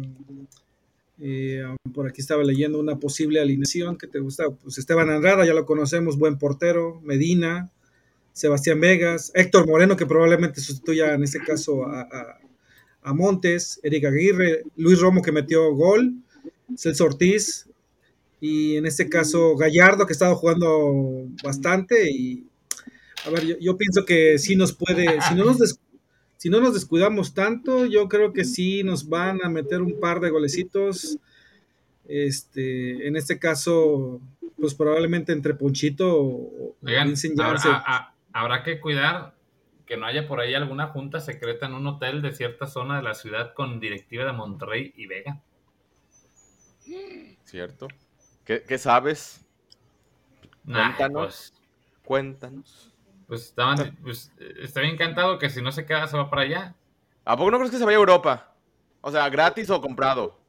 eh, 1.21 1.63
por 1.93 2.07
aquí 2.07 2.21
estaba 2.21 2.43
leyendo 2.43 2.79
una 2.79 2.97
posible 2.97 3.39
alineación 3.41 3.97
que 3.97 4.07
te 4.07 4.19
gusta. 4.19 4.49
Pues 4.49 4.77
Esteban 4.77 5.09
Andrada, 5.09 5.45
ya 5.45 5.53
lo 5.53 5.65
conocemos, 5.65 6.17
buen 6.17 6.37
portero. 6.37 7.01
Medina, 7.03 7.69
Sebastián 8.33 8.79
Vegas, 8.79 9.31
Héctor 9.35 9.67
Moreno, 9.67 9.97
que 9.97 10.05
probablemente 10.05 10.61
sustituya 10.61 11.13
en 11.13 11.23
este 11.23 11.39
caso 11.39 11.85
a, 11.85 12.01
a- 12.01 12.39
a 13.01 13.13
Montes, 13.13 13.79
Eric 13.83 14.05
Aguirre, 14.05 14.63
Luis 14.75 14.99
Romo, 14.99 15.21
que 15.21 15.31
metió 15.31 15.73
gol, 15.73 16.15
Celso 16.77 17.05
Ortiz, 17.05 17.68
y 18.41 18.77
en 18.77 18.85
este 18.85 19.09
caso 19.09 19.55
Gallardo, 19.55 20.05
que 20.05 20.11
ha 20.11 20.17
estado 20.19 20.35
jugando 20.35 21.25
bastante. 21.43 22.09
Y 22.11 22.45
a 23.25 23.29
ver, 23.31 23.45
yo, 23.45 23.55
yo 23.59 23.77
pienso 23.77 24.05
que 24.05 24.37
sí 24.39 24.55
nos 24.55 24.73
puede, 24.73 25.21
si 25.21 25.35
no 25.35 25.45
nos, 25.45 25.57
des- 25.59 25.79
si 26.37 26.49
no 26.49 26.61
nos 26.61 26.73
descuidamos 26.73 27.33
tanto, 27.33 27.85
yo 27.85 28.07
creo 28.07 28.31
que 28.31 28.45
sí 28.45 28.83
nos 28.83 29.09
van 29.09 29.39
a 29.43 29.49
meter 29.49 29.81
un 29.81 29.99
par 29.99 30.19
de 30.21 30.29
golecitos. 30.29 31.17
Este, 32.07 33.07
en 33.07 33.15
este 33.15 33.37
caso, 33.37 34.19
pues 34.59 34.73
probablemente 34.73 35.31
entre 35.31 35.53
Ponchito 35.53 36.07
o, 36.19 36.75
Oigan, 36.83 37.07
Vincent 37.09 37.39
habrá, 37.39 37.59
Janssen. 37.59 37.71
a- 37.71 37.83
a- 37.97 38.15
habrá 38.33 38.63
que 38.63 38.79
cuidar 38.79 39.35
que 39.85 39.97
no 39.97 40.05
haya 40.05 40.27
por 40.27 40.39
ahí 40.39 40.53
alguna 40.53 40.87
junta 40.87 41.19
secreta 41.19 41.65
en 41.65 41.73
un 41.73 41.85
hotel 41.87 42.21
de 42.21 42.31
cierta 42.31 42.67
zona 42.67 42.97
de 42.97 43.03
la 43.03 43.15
ciudad 43.15 43.53
con 43.53 43.79
directiva 43.79 44.23
de 44.23 44.33
Monterrey 44.33 44.93
y 44.95 45.07
Vega. 45.07 45.41
¿Cierto? 47.45 47.87
¿Qué, 48.49 48.63
qué 48.67 48.79
sabes? 48.79 49.45
Nah, 50.63 50.95
Cuéntanos. 50.95 51.21
pues, 51.27 51.53
Cuéntanos. 52.03 52.91
pues 53.27 53.41
estaban, 53.43 53.95
pues, 54.01 54.31
está 54.59 54.81
bien 54.81 54.95
encantado 54.95 55.37
que 55.37 55.51
si 55.51 55.61
no 55.61 55.71
se 55.71 55.85
queda 55.85 56.07
se 56.07 56.17
va 56.17 56.31
para 56.31 56.41
allá. 56.41 56.73
¿A 57.25 57.37
poco 57.37 57.51
no 57.51 57.57
crees 57.59 57.69
que 57.69 57.77
se 57.77 57.85
vaya 57.85 57.97
a 57.97 57.99
Europa? 57.99 58.55
O 59.01 59.11
sea, 59.11 59.29
gratis 59.29 59.69
o 59.69 59.79
comprado. 59.79 60.39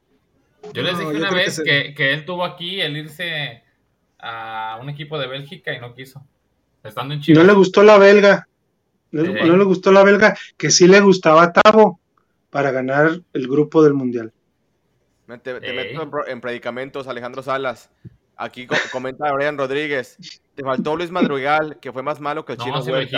Yo 0.73 0.81
les 0.81 0.93
No, 0.93 0.99
dije 0.99 1.11
yo 1.13 1.19
una 1.19 1.29
que 1.29 1.35
vez 1.35 1.55
se- 1.57 1.63
que, 1.63 1.93
que 1.93 2.11
él 2.13 2.25
tuvo 2.25 2.43
aquí 2.43 2.81
el 2.81 2.97
irse 2.97 3.63
a 4.17 4.79
un 4.81 4.89
equipo 4.89 5.19
de 5.19 5.27
Bélgica 5.27 5.71
y 5.71 5.79
no 5.79 5.93
quiso. 5.93 6.25
Estando 6.83 7.13
en 7.13 7.19
No 7.19 7.23
Chile. 7.23 7.43
le 7.43 7.53
gustó 7.53 7.83
la 7.83 7.99
belga. 7.99 8.47
No, 9.11 9.21
no 9.21 9.57
le 9.57 9.63
gustó 9.63 9.91
la 9.91 10.03
belga, 10.03 10.35
que 10.57 10.71
sí 10.71 10.87
le 10.87 11.01
gustaba 11.01 11.43
a 11.43 11.53
Tavo 11.53 11.99
para 12.49 12.71
ganar 12.71 13.21
el 13.33 13.47
grupo 13.47 13.83
del 13.83 13.93
mundial. 13.93 14.33
Te, 15.39 15.53
meto 15.73 16.01
en, 16.03 16.09
pro- 16.11 16.27
en 16.27 16.41
predicamentos, 16.41 17.07
Alejandro 17.07 17.41
Salas. 17.43 17.89
Aquí 18.35 18.65
co- 18.67 18.75
comenta 18.91 19.31
Brian 19.33 19.57
Rodríguez. 19.57 20.17
Te 20.55 20.63
faltó 20.63 20.95
Luis 20.95 21.11
Madrigal, 21.11 21.77
que 21.79 21.91
fue 21.91 22.01
más 22.03 22.19
malo 22.19 22.43
que 22.45 22.53
el 22.53 22.57
chino 22.59 22.77
No, 22.77 22.81
se 22.81 22.91
lo 22.91 22.97
Huerta. 22.97 23.09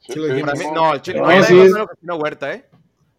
Sí, 0.00 0.14
lo 0.18 0.26
sí, 0.26 0.32
dijimos. 0.32 0.58
Mí- 0.58 0.64
no. 0.66 0.74
no, 0.74 0.94
el 0.94 1.02
chino, 1.02 1.20
No, 1.22 1.26
no 1.26 1.32
sí 1.44 1.54
más 1.54 1.64
es- 1.66 1.70
malo 1.72 1.86
que 1.86 1.92
el 1.92 2.00
chino 2.00 2.16
Huerta, 2.16 2.52
¿eh? 2.54 2.64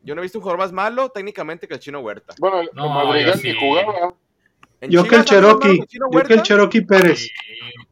Yo 0.03 0.15
no 0.15 0.21
he 0.21 0.23
visto 0.23 0.37
un 0.37 0.41
jugador 0.43 0.59
más 0.59 0.71
malo 0.73 1.09
técnicamente 1.09 1.67
que 1.67 1.73
el 1.75 1.79
chino 1.79 2.01
Huerta. 2.01 2.33
Bueno, 2.39 2.59
el 2.61 2.69
No, 2.73 2.89
Madrigal 2.89 3.39
sí. 3.39 3.47
ni 3.53 3.59
jugaba. 3.59 4.13
En 4.81 4.91
Yo 4.91 5.03
que 5.05 5.15
el 5.15 5.23
Chivas, 5.23 5.29
¿sabes 5.29 5.43
más 5.43 5.53
malo 5.53 5.59
Cherokee, 5.61 5.79
el 5.81 5.87
Chino 5.87 6.05
yo 6.11 6.23
que 6.23 6.33
el? 6.33 6.41
Cherokee 6.43 6.81
Pérez. 6.81 7.19
Sí, 7.19 7.29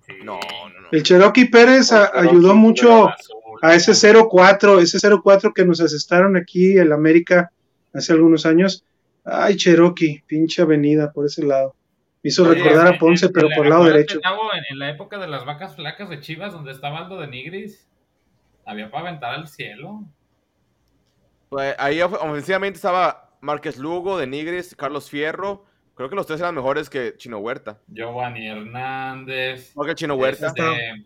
sí. 0.07 0.13
No, 0.25 0.39
no, 0.41 0.81
no. 0.81 0.87
El 0.91 1.03
Cherokee 1.03 1.45
Pérez 1.45 1.93
a- 1.93 2.05
El 2.07 2.11
Cherokee 2.11 2.29
ayudó 2.29 2.55
mucho 2.55 3.07
a 3.61 3.75
ese 3.75 3.93
0-4, 3.93 4.79
ese 4.81 4.97
0-4 4.99 5.53
que 5.53 5.63
nos 5.63 5.79
asestaron 5.79 6.35
aquí 6.35 6.77
en 6.77 6.91
América 6.91 7.49
hace 7.93 8.11
algunos 8.11 8.45
años. 8.45 8.83
Ay, 9.23 9.55
Cherokee, 9.55 10.23
pinche 10.25 10.61
avenida 10.61 11.11
por 11.11 11.25
ese 11.25 11.43
lado. 11.45 11.75
Me 12.23 12.29
hizo 12.29 12.43
Oye, 12.43 12.55
recordar 12.63 12.87
a 12.95 12.97
Ponce, 12.99 13.27
en- 13.27 13.33
pero 13.33 13.47
en- 13.49 13.55
por 13.55 13.65
el 13.65 13.69
lado 13.71 13.85
derecho. 13.85 14.19
En, 14.23 14.63
en 14.69 14.79
la 14.79 14.89
época 14.89 15.17
de 15.19 15.27
las 15.27 15.45
vacas 15.45 15.75
flacas 15.75 16.09
de 16.09 16.19
Chivas, 16.21 16.53
donde 16.53 16.71
estaba 16.71 16.99
Aldo 16.99 17.19
de 17.19 17.27
Nigris, 17.27 17.87
había 18.65 18.89
para 18.91 19.07
aventar 19.09 19.33
al 19.33 19.47
cielo. 19.47 20.03
Pues 21.49 21.75
ahí 21.79 22.01
of- 22.01 22.13
ofensivamente 22.21 22.77
estaba 22.77 23.31
Márquez 23.41 23.77
Lugo, 23.77 24.17
de 24.17 24.27
Nigris, 24.27 24.75
Carlos 24.75 25.09
Fierro. 25.09 25.65
Creo 25.95 26.09
que 26.09 26.15
los 26.15 26.25
tres 26.25 26.39
eran 26.39 26.55
mejores 26.55 26.89
que 26.89 27.15
Chino 27.17 27.39
Huerta. 27.39 27.79
Giovanni 27.87 28.47
Hernández. 28.47 29.69
Mejor 29.75 29.85
que 29.85 29.91
el 29.91 29.95
Chino 29.95 30.15
Huerta. 30.15 30.47
este, 30.47 31.05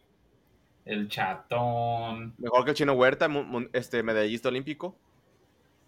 el 0.86 1.10
Chatón. 1.10 2.34
Mejor 2.38 2.64
que 2.66 2.74
Chino 2.74 2.94
Huerta, 2.94 3.28
este 3.74 4.04
medallista 4.04 4.50
olímpico. 4.50 4.96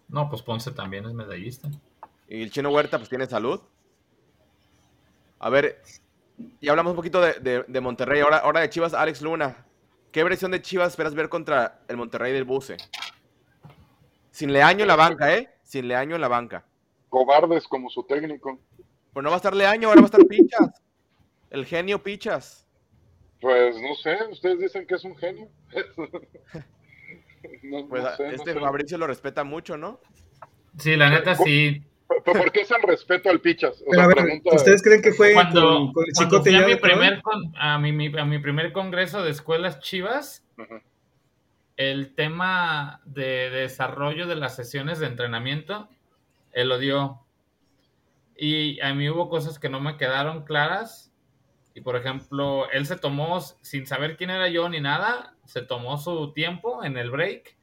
No, 0.08 0.28
pues 0.28 0.42
Ponce 0.42 0.72
también 0.72 1.04
es 1.06 1.12
medallista. 1.12 1.68
Y 2.28 2.42
el 2.42 2.50
Chino 2.50 2.70
Huerta, 2.70 2.98
pues 2.98 3.08
tiene 3.08 3.26
salud. 3.26 3.60
A 5.38 5.50
ver, 5.50 5.80
ya 6.60 6.72
hablamos 6.72 6.90
un 6.90 6.96
poquito 6.96 7.20
de, 7.20 7.34
de- 7.34 7.64
de 7.66 7.80
Monterrey. 7.80 8.20
Ahora, 8.20 8.38
ahora 8.38 8.60
de 8.60 8.70
Chivas, 8.70 8.94
Alex 8.94 9.22
Luna. 9.22 9.64
¿Qué 10.12 10.24
versión 10.24 10.50
de 10.50 10.62
Chivas 10.62 10.88
esperas 10.88 11.14
ver 11.14 11.28
contra 11.28 11.80
el 11.88 11.96
Monterrey 11.96 12.32
del 12.32 12.44
Buce? 12.44 12.76
Sin 14.30 14.52
Leaño 14.52 14.82
en 14.82 14.88
la 14.88 14.96
banca, 14.96 15.34
¿eh? 15.34 15.48
Sin 15.62 15.88
Leaño 15.88 16.14
en 16.14 16.20
la 16.20 16.28
banca. 16.28 16.64
Cobardes 17.08 17.66
como 17.66 17.88
su 17.90 18.02
técnico. 18.04 18.58
Pues 19.12 19.24
no 19.24 19.30
va 19.30 19.36
a 19.36 19.38
estar 19.38 19.54
Leaño, 19.54 19.88
ahora 19.88 20.00
va 20.00 20.04
a 20.06 20.10
estar 20.10 20.26
Pichas. 20.26 20.82
El 21.50 21.64
genio 21.66 22.02
Pichas. 22.02 22.66
Pues 23.40 23.76
no 23.80 23.94
sé, 23.94 24.18
ustedes 24.30 24.58
dicen 24.58 24.86
que 24.86 24.94
es 24.96 25.04
un 25.04 25.16
genio. 25.16 25.48
no, 27.62 27.88
Pues 27.88 28.02
no 28.02 28.10
no 28.18 28.24
este 28.32 28.52
sé. 28.54 28.60
Fabricio 28.60 28.98
lo 28.98 29.06
respeta 29.06 29.44
mucho, 29.44 29.76
¿no? 29.76 30.00
Sí, 30.78 30.96
la 30.96 31.10
neta 31.10 31.34
sí. 31.34 31.82
¿Pero 32.08 32.38
¿Por 32.38 32.52
qué 32.52 32.62
es 32.62 32.70
el 32.70 32.82
respeto 32.82 33.28
al 33.30 33.40
Pichas? 33.40 33.82
O 33.82 33.90
Pero 33.90 34.00
a 34.02 34.04
sea, 34.04 34.14
ver, 34.14 34.24
pregunta- 34.24 34.56
¿ustedes 34.56 34.82
creen 34.82 35.02
que 35.02 35.12
fue 35.12 35.34
Cuando, 35.34 35.60
con, 35.60 35.92
con 35.92 36.04
el 36.06 36.12
cuando 36.14 36.42
fui 36.42 36.54
a 36.54 36.60
ya 36.60 36.66
mi, 36.66 36.76
primer 36.76 37.22
con- 37.22 37.52
a, 37.56 37.78
mi, 37.78 37.92
mi- 37.92 38.18
a 38.18 38.24
mi 38.24 38.38
primer 38.38 38.72
congreso 38.72 39.22
de 39.22 39.30
escuelas 39.30 39.80
chivas, 39.80 40.44
Ujú. 40.56 40.80
el 41.76 42.14
tema 42.14 43.00
de 43.04 43.50
desarrollo 43.50 44.26
de 44.26 44.36
las 44.36 44.56
sesiones 44.56 44.98
de 44.98 45.06
entrenamiento, 45.06 45.88
él 46.52 46.68
lo 46.70 46.78
dio. 46.78 47.20
Y 48.36 48.80
a 48.80 48.94
mí 48.94 49.08
hubo 49.10 49.28
cosas 49.28 49.58
que 49.58 49.68
no 49.68 49.80
me 49.80 49.96
quedaron 49.96 50.44
claras. 50.44 51.12
Y 51.74 51.80
por 51.82 51.94
ejemplo, 51.96 52.68
él 52.70 52.86
se 52.86 52.96
tomó, 52.96 53.40
sin 53.40 53.86
saber 53.86 54.16
quién 54.16 54.30
era 54.30 54.48
yo 54.48 54.68
ni 54.68 54.80
nada, 54.80 55.34
se 55.44 55.62
tomó 55.62 55.98
su 55.98 56.32
tiempo 56.32 56.82
en 56.82 56.96
el 56.96 57.10
break 57.10 57.56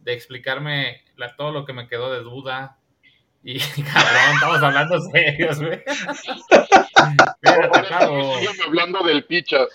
de 0.00 0.12
explicarme 0.14 1.02
la- 1.16 1.34
todo 1.36 1.50
lo 1.52 1.64
que 1.66 1.72
me 1.74 1.88
quedó 1.88 2.10
de 2.12 2.20
duda. 2.20 2.77
Y 3.44 3.58
cabrón, 3.82 4.34
estamos 4.34 4.62
hablando 4.62 5.00
serios, 5.12 5.58
güey. 5.60 5.80
Hablando 8.66 9.04
del 9.04 9.24
Pichas. 9.24 9.68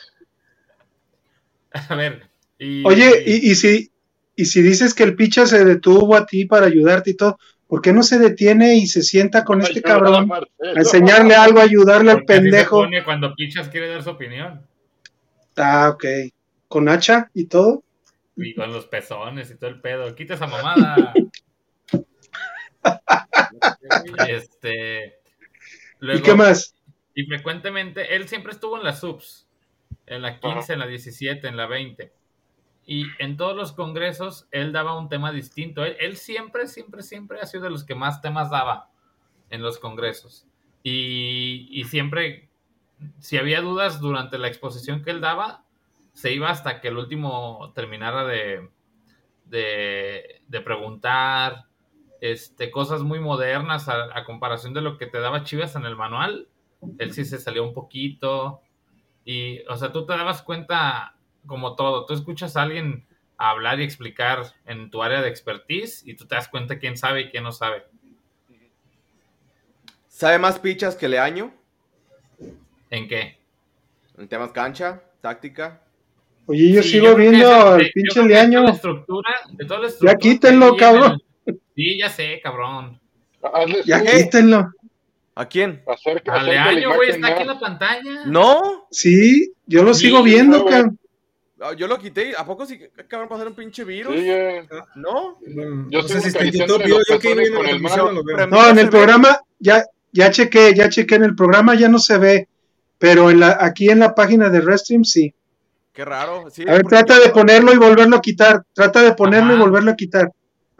A 1.89 1.95
ver. 1.95 2.29
y- 2.59 2.85
Oye, 2.85 3.23
y, 3.25 3.51
y 3.51 3.55
si, 3.55 3.91
y 4.35 4.45
si 4.45 4.61
dices 4.61 4.93
que 4.93 5.03
el 5.03 5.15
picha 5.15 5.45
se 5.47 5.65
detuvo 5.65 6.15
a 6.15 6.25
ti 6.25 6.45
para 6.45 6.67
ayudarte 6.67 7.11
y 7.11 7.13
todo, 7.15 7.39
¿por 7.67 7.81
qué 7.81 7.93
no 7.93 8.03
se 8.03 8.19
detiene 8.19 8.75
y 8.75 8.85
se 8.85 9.01
sienta 9.01 9.43
con 9.43 9.61
este 9.61 9.81
cabrón 9.81 10.31
a 10.31 10.41
enseñarle 10.75 11.35
algo, 11.35 11.59
a 11.59 11.63
ayudarle 11.63 12.11
al 12.11 12.19
se 12.19 12.23
pendejo? 12.25 12.77
pone 12.81 13.03
cuando 13.03 13.33
Pichas 13.33 13.69
quiere 13.69 13.87
dar 13.89 14.03
su 14.03 14.11
opinión. 14.11 14.61
Ah, 15.55 15.89
ok. 15.93 16.05
¿Con 16.67 16.89
hacha 16.89 17.29
y 17.33 17.45
todo? 17.45 17.83
Y 18.35 18.53
con 18.55 18.71
los 18.71 18.85
pezones 18.85 19.49
y 19.51 19.55
todo 19.55 19.69
el 19.69 19.79
pedo. 19.81 20.13
Quita 20.15 20.33
esa 20.35 20.47
mamada. 20.47 21.13
este. 24.27 25.19
¿Y 26.01 26.21
qué 26.21 26.33
más? 26.35 26.75
Y 27.15 27.25
frecuentemente, 27.25 28.15
él 28.15 28.27
siempre 28.27 28.51
estuvo 28.51 28.77
en 28.77 28.83
las 28.83 28.99
subs. 28.99 29.47
En 30.05 30.21
la 30.21 30.39
15, 30.39 30.73
en 30.73 30.79
la 30.79 30.87
17, 30.87 31.47
en 31.47 31.57
la 31.57 31.67
20. 31.67 32.13
Y 32.85 33.05
en 33.19 33.37
todos 33.37 33.55
los 33.55 33.71
congresos, 33.71 34.47
él 34.51 34.73
daba 34.73 34.97
un 34.97 35.07
tema 35.09 35.31
distinto. 35.31 35.85
Él, 35.85 35.95
él 35.99 36.17
siempre, 36.17 36.67
siempre, 36.67 37.01
siempre 37.03 37.39
ha 37.39 37.45
sido 37.45 37.63
de 37.63 37.69
los 37.69 37.85
que 37.85 37.95
más 37.95 38.21
temas 38.21 38.49
daba 38.49 38.89
en 39.49 39.61
los 39.61 39.79
congresos. 39.79 40.45
Y, 40.83 41.69
y 41.71 41.85
siempre, 41.85 42.49
si 43.19 43.37
había 43.37 43.61
dudas 43.61 44.01
durante 44.01 44.37
la 44.37 44.49
exposición 44.49 45.03
que 45.03 45.11
él 45.11 45.21
daba, 45.21 45.63
se 46.13 46.33
iba 46.33 46.49
hasta 46.49 46.81
que 46.81 46.89
el 46.89 46.97
último 46.97 47.71
terminara 47.73 48.25
de, 48.25 48.69
de, 49.45 50.41
de 50.47 50.61
preguntar 50.61 51.67
este, 52.25 52.71
cosas 52.71 53.01
muy 53.01 53.19
modernas 53.19 53.89
a, 53.89 54.17
a 54.17 54.23
comparación 54.23 54.73
de 54.73 54.79
lo 54.79 54.97
que 54.97 55.07
te 55.07 55.19
daba 55.19 55.43
Chivas 55.43 55.75
en 55.75 55.83
el 55.85 55.97
manual. 55.97 56.47
Él 56.97 57.11
sí 57.13 57.25
se 57.25 57.37
salió 57.37 57.65
un 57.67 57.73
poquito. 57.73 58.61
Y, 59.25 59.59
o 59.67 59.75
sea, 59.75 59.91
tú 59.91 60.05
te 60.05 60.13
dabas 60.15 60.41
cuenta 60.41 61.15
como 61.45 61.75
todo. 61.75 62.05
Tú 62.05 62.13
escuchas 62.13 62.55
a 62.55 62.61
alguien 62.61 63.05
hablar 63.37 63.81
y 63.81 63.83
explicar 63.83 64.43
en 64.65 64.89
tu 64.89 65.03
área 65.03 65.21
de 65.21 65.27
expertise 65.27 66.01
y 66.07 66.15
tú 66.15 66.25
te 66.25 66.35
das 66.35 66.47
cuenta 66.47 66.79
quién 66.79 66.95
sabe 66.95 67.21
y 67.23 67.29
quién 67.29 67.43
no 67.43 67.51
sabe. 67.51 67.83
¿Sabe 70.07 70.39
más 70.39 70.59
Pichas 70.59 70.95
que 70.95 71.09
Leaño? 71.09 71.53
¿En 72.89 73.07
qué? 73.09 73.37
En 74.17 74.27
temas 74.29 74.51
cancha, 74.53 75.03
táctica. 75.21 75.81
Oye, 76.45 76.71
yo 76.71 76.83
Sí, 76.83 76.89
sigo 76.91 77.15
viendo 77.15 77.75
el- 77.77 77.91
pinche 77.91 78.21
de 78.21 78.27
Leaño. 78.27 78.59
toda 78.59 78.69
la 78.69 78.75
estructura, 78.75 79.29
de 79.49 79.65
toda 79.65 79.79
la 79.81 79.87
estructura 79.87 80.19
quítenlo, 80.19 80.65
hay 80.65 80.71
en 80.71 80.77
cabrón. 80.77 81.21
Sí, 81.75 81.97
ya 81.99 82.09
sé, 82.09 82.39
cabrón. 82.43 82.99
Ya 83.85 84.03
quítenlo. 84.03 84.71
¿A 85.35 85.47
quién? 85.47 85.81
acerca, 85.87 86.33
Ale 86.33 86.57
acerca 86.57 86.71
la 86.71 86.77
año, 86.77 86.95
güey, 86.95 87.09
está 87.09 87.27
aquí 87.27 87.41
en 87.41 87.47
la 87.47 87.59
pantalla. 87.59 88.25
¿No? 88.25 88.87
Sí, 88.91 89.51
yo 89.65 89.83
lo 89.83 89.93
Sí, 89.93 90.05
sigo 90.05 90.21
viendo, 90.21 90.65
cabrón. 90.65 90.99
Ah, 91.59 91.73
Yo 91.73 91.87
lo 91.87 91.97
quité. 91.97 92.33
¿A 92.37 92.45
poco 92.45 92.65
sí 92.65 92.77
acabaron 92.99 93.29
de 93.29 93.29
pasar 93.29 93.47
un 93.47 93.55
pinche 93.55 93.85
virus? 93.85 94.13
Sigue. 94.13 94.67
¿No? 94.95 95.37
Bueno, 95.39 95.87
Yo 95.89 96.01
no 96.01 96.07
sé 96.07 96.19
si 96.21 96.27
está 96.27 96.43
en 96.43 96.51
YouTube. 96.51 96.83
Yo, 96.85 96.97
yo 97.09 97.19
que 97.19 97.51
con 97.53 97.63
la 97.63 97.71
el. 97.71 97.81
Pero- 98.25 98.47
No, 98.47 98.69
en 98.69 98.79
el 98.79 98.89
programa, 98.89 99.39
ya, 99.59 99.83
ya 100.11 100.29
chequé, 100.29 100.73
ya 100.75 100.89
chequé 100.89 101.15
en 101.15 101.23
el 101.23 101.35
programa, 101.35 101.73
ya 101.75 101.87
no 101.87 101.99
se 101.99 102.17
ve. 102.17 102.47
Pero 102.99 103.29
en 103.31 103.39
la, 103.39 103.57
aquí 103.61 103.89
en 103.89 103.99
la 103.99 104.13
página 104.13 104.49
de 104.49 104.59
Restream 104.61 105.05
sí. 105.05 105.33
Qué 105.93 106.03
raro. 106.03 106.49
Sí, 106.51 106.63
A 106.67 106.73
ver, 106.73 106.83
trata 106.83 107.17
de 107.19 107.29
ponerlo 107.29 107.73
y 107.73 107.77
volverlo 107.77 108.17
a 108.17 108.21
quitar. 108.21 108.63
Trata 108.73 109.01
de 109.01 109.13
ponerlo 109.13 109.55
y 109.55 109.57
volverlo 109.59 109.91
a 109.91 109.95
quitar. 109.95 110.29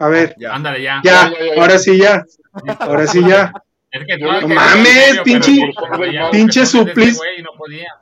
A 0.04 0.08
ver, 0.08 0.34
Ya. 0.38 0.54
Ándale, 0.54 0.82
ya. 0.82 1.00
ya, 1.04 1.30
Ya, 1.30 1.54
ya, 1.54 1.60
ahora 1.62 1.78
sí 1.78 1.98
ya. 1.98 2.24
Ahora 2.80 3.06
sí 3.06 3.20
ya. 3.26 3.52
Es 3.90 4.04
que 4.06 4.18
No 4.18 4.48
mames, 4.48 5.20
pinche- 5.24 5.72
pinche 6.32 6.66
suplicio. 6.66 7.22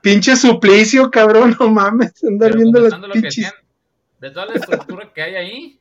Pinche 0.00 0.36
suplicio, 0.36 1.10
cabrón, 1.10 1.54
no 1.60 1.68
mames. 1.70 2.12
Andar 2.24 2.50
Pero 2.50 2.60
viendo 2.62 2.80
las 2.80 2.94
pinches. 3.12 3.52
de 4.20 4.30
toda 4.30 4.46
la 4.46 4.54
estructura 4.54 5.12
que 5.12 5.22
hay 5.22 5.34
ahí, 5.36 5.80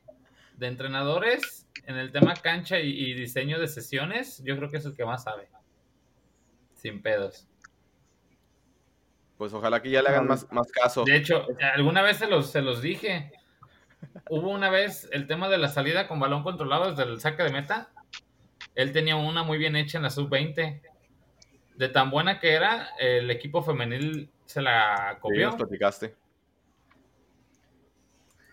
de 0.56 0.66
entrenadores, 0.68 1.66
en 1.86 1.96
el 1.96 2.12
tema 2.12 2.34
cancha 2.34 2.78
y, 2.78 2.90
y 2.90 3.14
diseño 3.14 3.58
de 3.58 3.66
sesiones, 3.68 4.42
yo 4.44 4.56
creo 4.56 4.70
que 4.70 4.76
es 4.76 4.84
el 4.84 4.94
que 4.94 5.04
más 5.04 5.24
sabe. 5.24 5.48
Sin 6.74 7.02
pedos. 7.02 7.48
Pues 9.38 9.52
ojalá 9.54 9.82
que 9.82 9.90
ya 9.90 10.02
le 10.02 10.08
hagan 10.10 10.26
más, 10.28 10.46
más 10.52 10.70
caso. 10.70 11.04
De 11.04 11.16
hecho, 11.16 11.46
alguna 11.74 12.02
vez 12.02 12.18
se 12.18 12.26
los, 12.28 12.50
se 12.50 12.60
los 12.62 12.80
dije. 12.82 13.32
Hubo 14.30 14.50
una 14.50 14.70
vez 14.70 15.08
el 15.12 15.26
tema 15.26 15.48
de 15.48 15.58
la 15.58 15.68
salida 15.68 16.08
con 16.08 16.20
balón 16.20 16.42
controlado 16.42 16.90
desde 16.90 17.10
el 17.10 17.20
saque 17.20 17.42
de 17.42 17.50
meta. 17.52 17.90
Él 18.74 18.92
tenía 18.92 19.16
una 19.16 19.42
muy 19.42 19.58
bien 19.58 19.76
hecha 19.76 19.98
en 19.98 20.04
la 20.04 20.10
sub-20. 20.10 20.80
De 21.76 21.88
tan 21.88 22.10
buena 22.10 22.38
que 22.38 22.52
era, 22.52 22.88
el 22.98 23.30
equipo 23.30 23.62
femenil 23.62 24.30
se 24.46 24.62
la 24.62 25.14
Sí, 25.14 25.20
copió. 25.20 25.46
nos 25.48 25.56
platicaste. 25.56 26.14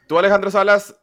Tú, 0.08 0.18
Alejandro 0.18 0.50
Salas, 0.50 1.00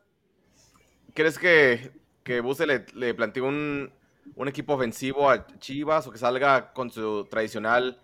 ¿crees 1.14 1.38
que, 1.38 1.92
que 2.24 2.40
Buse 2.40 2.66
le, 2.66 2.86
le 2.94 3.14
plantee 3.14 3.42
un, 3.42 3.92
un 4.34 4.48
equipo 4.48 4.74
ofensivo 4.74 5.30
a 5.30 5.46
Chivas 5.58 6.06
o 6.06 6.10
que 6.10 6.18
salga 6.18 6.72
con 6.72 6.90
su 6.90 7.24
tradicional 7.30 8.00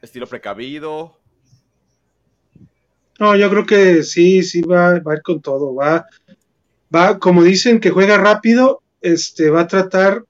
estilo 0.00 0.26
precavido? 0.26 1.19
No, 3.20 3.36
yo 3.36 3.50
creo 3.50 3.66
que 3.66 4.02
sí, 4.02 4.42
sí 4.42 4.62
va, 4.62 4.98
va 4.98 5.12
a 5.12 5.16
ir 5.16 5.22
con 5.22 5.42
todo. 5.42 5.74
Va, 5.74 6.06
va, 6.94 7.18
como 7.18 7.44
dicen 7.44 7.78
que 7.78 7.90
juega 7.90 8.16
rápido, 8.16 8.82
este, 9.02 9.50
va 9.50 9.60
a 9.60 9.66
tratar 9.68 10.24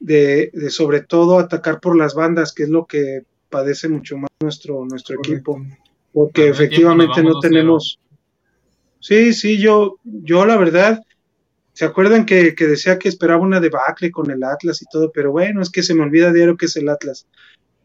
de, 0.00 0.50
de 0.54 0.70
sobre 0.70 1.02
todo 1.02 1.38
atacar 1.38 1.78
por 1.78 1.94
las 1.94 2.14
bandas, 2.14 2.54
que 2.54 2.62
es 2.62 2.70
lo 2.70 2.86
que 2.86 3.24
padece 3.50 3.90
mucho 3.90 4.16
más 4.16 4.30
nuestro, 4.40 4.84
nuestro 4.86 5.16
equipo. 5.16 5.62
Porque 6.10 6.48
efectivamente 6.48 7.22
no 7.22 7.28
vamos 7.28 7.44
2-0. 7.44 7.48
tenemos. 7.48 8.00
Sí, 8.98 9.34
sí, 9.34 9.58
yo, 9.58 9.98
yo 10.02 10.46
la 10.46 10.56
verdad, 10.56 11.02
¿se 11.74 11.84
acuerdan 11.84 12.24
que, 12.24 12.54
que 12.54 12.66
decía 12.66 12.98
que 12.98 13.10
esperaba 13.10 13.42
una 13.42 13.60
debacle 13.60 14.10
con 14.10 14.30
el 14.30 14.42
Atlas 14.42 14.80
y 14.80 14.86
todo? 14.90 15.12
Pero 15.12 15.32
bueno, 15.32 15.60
es 15.60 15.68
que 15.68 15.82
se 15.82 15.94
me 15.94 16.02
olvida 16.02 16.32
diario 16.32 16.56
que 16.56 16.66
es 16.66 16.76
el 16.76 16.88
Atlas. 16.88 17.26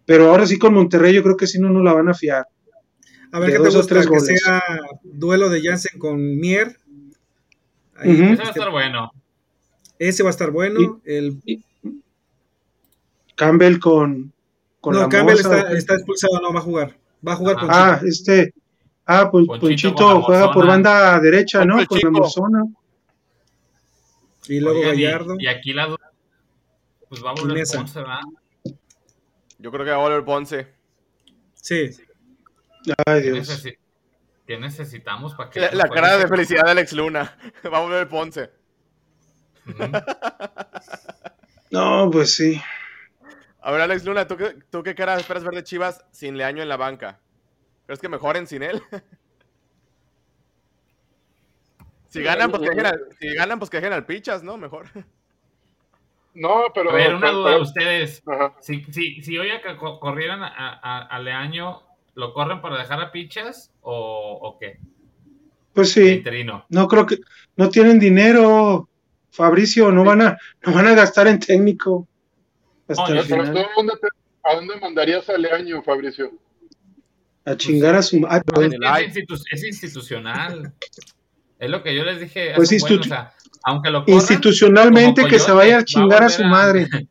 Pero 0.05 0.29
ahora 0.29 0.47
sí 0.47 0.57
con 0.57 0.73
Monterrey 0.73 1.13
yo 1.13 1.21
creo 1.21 1.35
que 1.35 1.47
sí 1.47 1.59
no 1.59 1.69
nos 1.69 1.83
la 1.83 1.91
van 1.91 2.07
a 2.07 2.13
fiar. 2.13 2.45
A 3.31 3.39
ver 3.39 3.51
de 3.51 3.57
qué 3.57 3.63
te 3.63 3.75
gusta, 3.75 3.93
tres 3.95 4.05
que 4.05 4.17
goles. 4.17 4.41
sea 4.41 4.63
duelo 5.03 5.49
de 5.49 5.61
Jansen 5.61 5.99
con 5.99 6.37
Mier. 6.37 6.77
Ahí. 7.95 8.11
Ese 8.11 8.35
va 8.35 8.43
a 8.43 8.49
estar 8.51 8.71
bueno. 8.71 9.11
ese 9.99 10.23
va 10.23 10.29
a 10.29 10.31
estar 10.31 10.51
bueno. 10.51 11.01
El, 11.03 11.41
Campbell 13.35 13.79
con, 13.79 14.33
con 14.81 14.93
no, 14.95 15.01
la 15.01 15.09
Campbell 15.09 15.37
Moza, 15.37 15.57
está, 15.57 15.67
¿o 15.67 15.71
qué? 15.71 15.77
está 15.77 15.93
expulsado, 15.93 16.41
no 16.41 16.53
va 16.53 16.59
a 16.59 16.63
jugar. 16.63 16.97
Va 17.27 17.33
a 17.33 17.35
jugar 17.35 17.55
con 17.57 17.69
Ah, 17.71 17.99
este. 18.03 18.53
Ah, 19.05 19.29
pues 19.31 19.45
Ponchito 19.45 19.67
Ponchito, 19.67 19.95
con 19.95 20.13
la 20.15 20.21
juega 20.21 20.51
por 20.51 20.67
banda 20.67 21.19
derecha, 21.19 21.63
¿no? 21.65 21.75
Con 21.75 21.81
la 21.81 21.85
Chico. 21.97 22.11
Morzona. 22.11 22.63
y 24.47 24.59
luego 24.59 24.79
Oigan, 24.79 24.95
Gallardo. 24.95 25.35
Y, 25.39 25.47
aquí 25.47 25.73
la 25.73 25.95
pues 27.07 27.23
va 27.23 27.31
a 27.31 27.33
volver. 27.33 27.63
Ponce, 27.73 27.99
¿verdad? 27.99 28.19
Yo 29.59 29.71
creo 29.71 29.85
que 29.85 29.91
va 29.91 29.97
a 29.97 30.01
volver 30.01 30.25
Ponce. 30.25 30.67
Sí, 31.55 31.89
Ay, 33.05 33.21
¿Qué, 33.23 33.31
Dios. 33.31 33.49
necesi- 33.49 33.77
qué 34.45 34.57
necesitamos 34.59 35.35
para 35.35 35.49
que 35.49 35.59
La, 35.59 35.71
la 35.71 35.89
cara 35.89 36.17
de 36.17 36.27
felicidad 36.27 36.63
de 36.65 36.71
Alex 36.71 36.93
Luna. 36.93 37.37
Va 37.71 37.77
a 37.77 37.81
volver 37.81 38.07
Ponce. 38.07 38.49
Ujú. 39.67 39.91
No, 41.71 42.09
pues 42.11 42.35
sí. 42.35 42.61
A 43.61 43.71
ver, 43.71 43.81
Alex 43.81 44.05
Luna, 44.05 44.27
¿tú 44.27 44.37
qué, 44.37 44.55
tú 44.69 44.83
qué 44.83 44.95
cara 44.95 45.17
esperas 45.17 45.43
ver 45.43 45.53
de 45.53 45.63
Chivas 45.63 46.05
sin 46.11 46.37
Leaño 46.37 46.61
en 46.63 46.69
la 46.69 46.77
banca? 46.77 47.19
¿Crees 47.85 47.99
que 47.99 48.09
mejoren 48.09 48.47
sin 48.47 48.63
él? 48.63 48.81
si 52.09 52.21
ganan, 52.23 52.49
pues 52.49 52.63
que 52.63 52.69
dejen 52.69 52.85
al, 52.85 53.01
si 53.19 53.33
ganan, 53.33 53.59
pues 53.59 53.69
que 53.69 53.77
dejen 53.77 53.93
al 53.93 54.05
Pichas, 54.05 54.43
¿no? 54.43 54.57
Mejor. 54.57 54.87
No, 56.33 56.65
pero. 56.73 56.91
A 56.91 56.93
ver, 56.93 57.15
una 57.15 57.27
pero- 57.27 57.37
duda 57.39 57.51
pero- 57.51 57.63
ustedes. 57.63 58.23
Ajá. 58.27 58.53
Si, 58.61 58.83
si, 58.91 59.21
si 59.21 59.37
hoy 59.37 59.49
corrieran 59.99 60.43
a, 60.43 60.79
a, 60.81 60.99
a 61.01 61.19
Leaño, 61.19 61.81
¿lo 62.17 62.33
corren 62.33 62.61
para 62.61 62.77
dejar 62.79 62.99
a 62.99 63.11
Pichas 63.11 63.71
o, 63.81 64.39
o 64.41 64.57
qué? 64.59 64.79
Pues 65.73 65.91
sí. 65.91 66.09
Interino. 66.09 66.65
No 66.69 66.87
creo 66.87 67.05
que. 67.05 67.19
No 67.55 67.69
tienen 67.69 67.99
dinero, 67.99 68.89
Fabricio. 69.31 69.91
No 69.91 70.03
van 70.03 70.21
a, 70.23 70.37
no 70.65 70.73
van 70.73 70.87
a 70.87 70.95
gastar 70.95 71.27
en 71.27 71.39
técnico. 71.39 72.07
Hasta 72.89 73.07
No, 73.13 73.19
el 73.19 73.25
final. 73.25 73.53
¿tú 73.53 73.59
a 73.59 73.65
dónde, 73.75 73.93
te- 74.01 74.07
¿A 74.49 74.55
dónde 74.55 74.79
mandarías 74.79 75.29
a 75.29 75.37
Leaño, 75.37 75.83
Fabricio? 75.83 76.31
A 77.45 77.55
chingar 77.55 77.95
a 77.95 78.01
su. 78.01 78.25
Ay. 78.27 78.41
Es, 79.05 79.13
que 79.13 79.19
es 79.19 79.27
institu- 79.29 79.43
es 79.51 79.63
institucional. 79.63 80.73
Es 81.59 81.69
lo 81.69 81.83
que 81.83 81.95
yo 81.95 82.03
les 82.03 82.19
dije. 82.19 82.53
Pues 82.55 82.71
o 82.83 83.03
sea, 83.03 83.33
aunque 83.63 83.91
lo 83.91 84.03
corran, 84.03 84.15
Institucionalmente 84.19 85.27
que 85.27 85.37
se 85.39 85.51
vaya 85.51 85.75
va 85.75 85.81
a 85.81 85.85
chingar 85.85 86.23
a 86.23 86.27
volver 86.27 86.31
su 86.31 86.43
madre. 86.45 86.87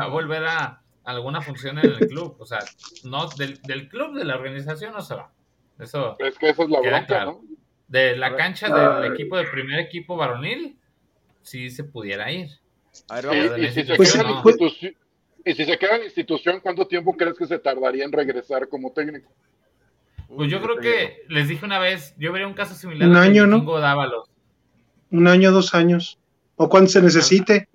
Va 0.00 0.04
a 0.04 0.08
volver 0.08 0.44
a 0.44 0.80
alguna 1.10 1.40
función 1.40 1.78
en 1.78 1.86
el 1.86 1.98
club. 2.08 2.36
O 2.38 2.46
sea, 2.46 2.60
no 3.04 3.28
del, 3.28 3.60
del 3.62 3.88
club, 3.88 4.14
de 4.14 4.24
la 4.24 4.36
organización 4.36 4.92
no 4.92 5.00
se 5.00 5.14
va. 5.14 5.32
Eso, 5.78 6.16
Es 6.18 6.38
que 6.38 6.50
esa 6.50 6.64
es 6.64 6.70
la 6.70 6.80
bronca, 6.80 7.06
claro. 7.06 7.40
¿no? 7.42 7.58
de 7.88 8.16
la 8.16 8.36
cancha 8.36 8.68
del 8.68 9.12
equipo 9.12 9.36
del 9.36 9.50
primer 9.50 9.80
equipo 9.80 10.16
varonil, 10.16 10.76
sí 11.42 11.70
se 11.70 11.84
pudiera 11.84 12.30
ir. 12.30 12.50
A 13.08 13.20
ver, 13.20 13.24
Y, 13.24 13.48
vamos. 13.48 13.74
Si 13.74 13.84
se 13.84 13.96
Pues 13.96 14.12
queda 14.12 14.22
en 14.22 14.28
la 14.28 14.34
institución, 14.36 14.94
y 15.44 15.54
si 15.54 15.64
se 15.64 15.78
queda 15.78 15.94
en 15.94 16.00
la 16.00 16.04
institución, 16.04 16.60
¿cuánto 16.60 16.86
tiempo 16.86 17.16
crees 17.16 17.36
que 17.36 17.46
se 17.46 17.58
tardaría 17.58 18.04
en 18.04 18.12
regresar 18.12 18.68
como 18.68 18.92
técnico? 18.92 19.30
Pues 20.28 20.50
yo 20.50 20.60
creo 20.60 20.76
que 20.76 21.24
les 21.28 21.48
dije 21.48 21.64
una 21.64 21.78
vez, 21.78 22.14
yo 22.18 22.32
vería 22.32 22.46
un 22.46 22.52
caso 22.52 22.74
similar 22.74 23.08
Un 23.08 23.16
año, 23.16 23.46
¿no? 23.46 23.60
Dávalos. 23.78 24.28
Un 25.10 25.26
año, 25.26 25.50
dos 25.50 25.74
años. 25.74 26.18
O 26.56 26.68
cuando 26.68 26.90
se 26.90 27.00
necesite. 27.00 27.68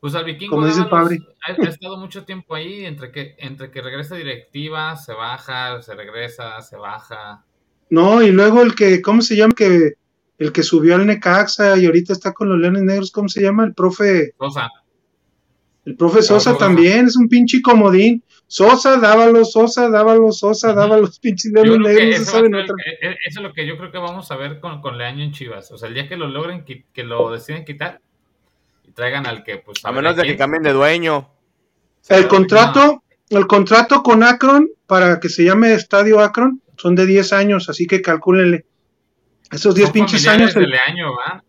Pues 0.00 0.14
al 0.14 0.24
Vikingo 0.24 0.56
Como 0.56 0.66
dice 0.66 0.80
ha, 0.80 1.52
ha 1.52 1.68
estado 1.68 1.98
mucho 1.98 2.24
tiempo 2.24 2.54
ahí, 2.54 2.86
entre 2.86 3.12
que, 3.12 3.34
entre 3.38 3.70
que 3.70 3.82
regresa 3.82 4.16
directiva, 4.16 4.96
se 4.96 5.12
baja, 5.12 5.82
se 5.82 5.94
regresa, 5.94 6.60
se 6.62 6.76
baja. 6.76 7.44
No, 7.90 8.22
y 8.22 8.30
luego 8.30 8.62
el 8.62 8.74
que, 8.74 9.02
¿cómo 9.02 9.20
se 9.20 9.36
llama? 9.36 9.52
Que 9.54 9.94
el 10.38 10.52
que 10.52 10.62
subió 10.62 10.94
al 10.94 11.06
Necaxa 11.06 11.76
y 11.76 11.84
ahorita 11.84 12.14
está 12.14 12.32
con 12.32 12.48
los 12.48 12.58
Leones 12.58 12.82
Negros, 12.82 13.10
¿cómo 13.12 13.28
se 13.28 13.42
llama? 13.42 13.64
El 13.64 13.74
profe, 13.74 14.32
Sosa. 14.38 14.70
el 15.84 15.96
profe 15.96 16.22
Sosa 16.22 16.56
también, 16.56 17.06
es 17.06 17.16
un 17.16 17.28
pinche 17.28 17.60
comodín. 17.60 18.22
Sosa, 18.46 18.96
dávalos, 18.96 19.52
Sosa, 19.52 19.90
dávalos, 19.90 20.38
Sosa, 20.38 20.70
Ujú. 20.70 20.78
dávalos, 20.78 21.18
pinches 21.20 21.52
Leones 21.52 21.78
Negros, 21.78 22.20
eso, 22.22 22.30
saben 22.32 22.54
otra. 22.54 22.74
el- 23.02 23.08
e- 23.10 23.16
eso 23.26 23.40
es 23.40 23.42
lo 23.42 23.52
que 23.52 23.66
yo 23.66 23.76
creo 23.76 23.92
que 23.92 23.98
vamos 23.98 24.30
a 24.30 24.36
ver 24.36 24.60
con, 24.60 24.80
con 24.80 24.96
Leaño 24.96 25.22
en 25.24 25.32
Chivas. 25.32 25.70
O 25.72 25.76
sea, 25.78 25.88
el 25.88 25.94
día 25.94 26.08
que 26.08 26.16
lo 26.16 26.26
logren, 26.26 26.64
que 26.64 27.04
lo 27.04 27.30
deciden 27.30 27.66
quitar 27.66 28.00
y 28.90 28.92
traigan 28.92 29.26
al 29.26 29.44
que, 29.44 29.58
pues. 29.58 29.84
A 29.84 29.92
menos 29.92 30.16
de 30.16 30.24
que 30.24 30.36
cambien 30.36 30.62
de 30.62 30.72
dueño. 30.72 31.30
El 32.08 32.26
contrato, 32.26 33.02
el 33.28 33.46
contrato 33.46 34.02
con 34.02 34.22
Akron, 34.24 34.68
para 34.86 35.20
que 35.20 35.28
se 35.28 35.44
llame 35.44 35.72
Estadio 35.74 36.20
Akron, 36.20 36.60
son 36.76 36.96
de 36.96 37.06
10 37.06 37.32
años, 37.32 37.68
así 37.68 37.86
que 37.86 38.02
calcúlenle. 38.02 38.66
Esos 39.52 39.74
10 39.74 39.88
Son 39.88 39.92
pinches 39.92 40.26
años, 40.26 40.54
de 40.54 40.66
Leaño, 40.66 41.12
¿va? 41.12 41.44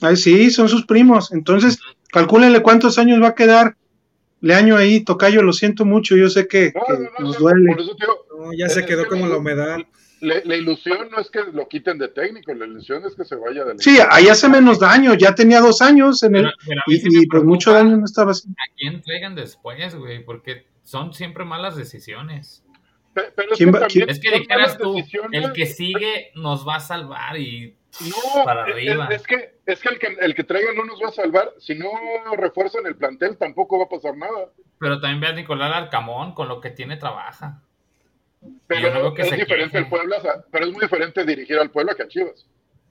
Ay, 0.00 0.16
sí, 0.16 0.50
son 0.50 0.68
sus 0.68 0.86
primos. 0.86 1.32
Entonces, 1.32 1.78
calcúlenle 2.10 2.62
cuántos 2.62 2.98
años 2.98 3.22
va 3.22 3.28
a 3.28 3.34
quedar 3.34 3.76
Leaño 4.40 4.76
ahí. 4.76 5.00
Tocayo, 5.00 5.42
lo 5.42 5.52
siento 5.52 5.84
mucho, 5.84 6.16
yo 6.16 6.30
sé 6.30 6.46
que, 6.46 6.72
No, 6.74 6.82
que 6.86 6.92
no, 6.92 6.98
no, 6.98 7.26
nos 7.26 7.34
no, 7.34 7.40
duele. 7.40 7.72
Por 7.72 7.80
eso, 7.80 7.96
tío, 7.96 8.08
no, 8.38 8.50
ya 8.56 8.68
se 8.68 8.86
quedó 8.86 9.02
que 9.04 9.10
como 9.10 9.26
la 9.26 9.36
humedad. 9.36 9.78
La, 10.20 10.36
la 10.44 10.56
ilusión 10.56 11.08
no 11.10 11.18
es 11.18 11.30
que 11.30 11.40
lo 11.52 11.68
quiten 11.68 11.98
de 11.98 12.08
técnico, 12.08 12.52
la 12.54 12.66
ilusión 12.66 13.04
es 13.06 13.14
que 13.14 13.24
se 13.24 13.36
vaya 13.36 13.64
de 13.64 13.74
la 13.74 13.78
Sí, 13.78 13.98
ahí 14.10 14.28
hace 14.28 14.48
menos 14.48 14.78
daño, 14.80 15.14
ya 15.14 15.34
tenía 15.34 15.60
dos 15.60 15.80
años 15.82 16.22
en 16.22 16.36
el, 16.36 16.42
Pero, 16.44 16.52
pero 16.66 16.82
y, 16.86 16.96
sí 16.98 17.08
y, 17.22 17.26
pues 17.26 17.44
mucho 17.44 17.72
daño 17.72 17.96
no 17.96 18.04
estaba 18.04 18.32
haciendo. 18.32 18.56
a 18.60 18.74
quién 18.76 19.00
traigan 19.02 19.34
después, 19.34 19.94
güey, 19.94 20.24
porque 20.24 20.66
son 20.82 21.12
siempre 21.12 21.44
malas 21.44 21.76
decisiones. 21.76 22.64
Pe- 23.14 23.32
Pero 23.34 23.52
es 23.52 23.58
¿Quién 23.58 23.70
que 23.72 23.78
va- 23.78 23.86
también 23.86 24.10
Es 24.10 24.20
que 24.20 24.30
dijeras 24.38 24.78
tú, 24.78 24.94
decisiones. 24.94 25.44
el 25.44 25.52
que 25.52 25.66
sigue 25.66 26.30
nos 26.34 26.66
va 26.66 26.76
a 26.76 26.80
salvar 26.80 27.36
y 27.38 27.74
No, 28.06 28.44
Para 28.44 28.66
es- 28.68 28.74
arriba. 28.74 29.08
Es, 29.10 29.22
que, 29.26 29.58
es 29.66 29.80
que 29.80 29.88
el, 29.88 29.98
que 29.98 30.06
el 30.20 30.34
que 30.34 30.44
traigan 30.44 30.76
no 30.76 30.84
nos 30.84 31.00
va 31.02 31.08
a 31.08 31.12
salvar. 31.12 31.52
Si 31.58 31.74
no 31.74 31.88
refuerzan 32.36 32.86
el 32.86 32.96
plantel, 32.96 33.36
tampoco 33.38 33.78
va 33.78 33.86
a 33.86 33.88
pasar 33.88 34.16
nada. 34.16 34.52
Pero 34.78 35.00
también 35.00 35.20
ve 35.20 35.26
a 35.28 35.32
Nicolás 35.32 35.72
Arcamón, 35.74 36.32
con 36.34 36.48
lo 36.48 36.60
que 36.60 36.70
tiene 36.70 36.96
trabaja. 36.98 37.62
Pero 38.66 38.80
Yo 38.80 38.94
no 38.94 39.00
veo 39.00 39.14
que 39.14 39.22
es 39.22 39.28
se 39.30 39.36
diferente 39.36 39.78
el 39.78 39.88
Puebla, 39.88 40.16
o 40.18 40.20
sea, 40.20 40.32
pero 40.50 40.66
es 40.66 40.72
muy 40.72 40.80
diferente 40.82 41.24
dirigir 41.24 41.58
al 41.58 41.70
Puebla 41.70 41.94
que 41.94 42.02
a 42.04 42.08
Chivas. 42.08 42.46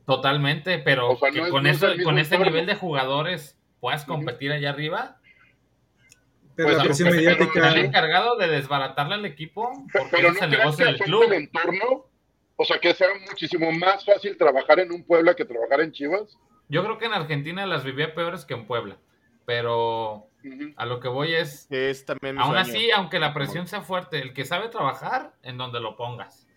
Totalmente, 0.06 0.80
pero 0.80 1.11
O 1.11 1.18
sea, 1.18 1.32
que 1.32 1.40
no 1.40 1.45
es- 1.45 1.52
con, 1.52 1.64
no 1.64 1.69
es 1.69 1.78
eso, 1.78 1.88
el 1.88 1.98
mismo 1.98 2.10
con 2.11 2.19
ese 2.19 2.38
nivel 2.40 2.65
de 2.65 2.76
jugadores 2.76 3.57
puedas 3.80 4.06
competir 4.06 4.52
allá 4.52 4.69
arriba. 4.72 5.18
Pero 6.56 6.69
Pues, 6.69 6.78
la 6.78 6.84
presión 6.86 7.10
pero- 7.10 7.22
mediática. 7.22 7.68
Está 7.68 7.80
encargado 7.80 8.36
de 8.38 8.48
desbaratarle 8.48 9.15
al 9.15 9.26
equipo 9.26 9.72
porque 9.94 10.07
pero 10.11 10.30
no 10.30 10.36
es 10.36 10.41
el 10.41 10.49
negocio 10.49 10.86
del 10.86 10.98
club. 10.99 11.24
el 11.24 11.34
entorno. 11.34 12.06
O 12.56 12.65
sea, 12.65 12.80
que 12.80 12.94
sea 12.95 13.07
muchísimo 13.30 13.72
más 13.72 14.03
fácil 14.03 14.36
trabajar 14.38 14.80
en 14.80 14.91
un 14.91 15.03
Puebla 15.03 15.36
que 15.36 15.45
trabajar 15.45 15.82
en 15.82 15.91
Chivas. 15.91 16.38
Yo 16.69 16.84
creo 16.84 16.98
que 16.98 17.06
en 17.06 17.14
Argentina 17.14 17.65
las 17.68 17.84
vivía 17.84 18.15
peores 18.15 18.44
que 18.45 18.56
en 18.56 18.65
Puebla, 18.65 18.98
pero 19.45 20.28
A 20.78 20.86
lo 20.86 20.99
que 20.99 21.07
voy 21.07 21.34
es, 21.34 21.68
Es 21.72 22.06
también 22.06 22.38
aún 22.40 22.52
sueño. 22.53 22.61
así, 22.61 22.91
aunque 22.91 23.19
la 23.19 23.34
presión 23.34 23.68
sea 23.68 23.82
fuerte, 23.82 24.19
el 24.22 24.34
que 24.34 24.45
sabe 24.45 24.69
trabajar, 24.69 25.34
en 25.44 25.57
donde 25.57 25.80
lo 25.80 25.95
pongas. 25.95 26.48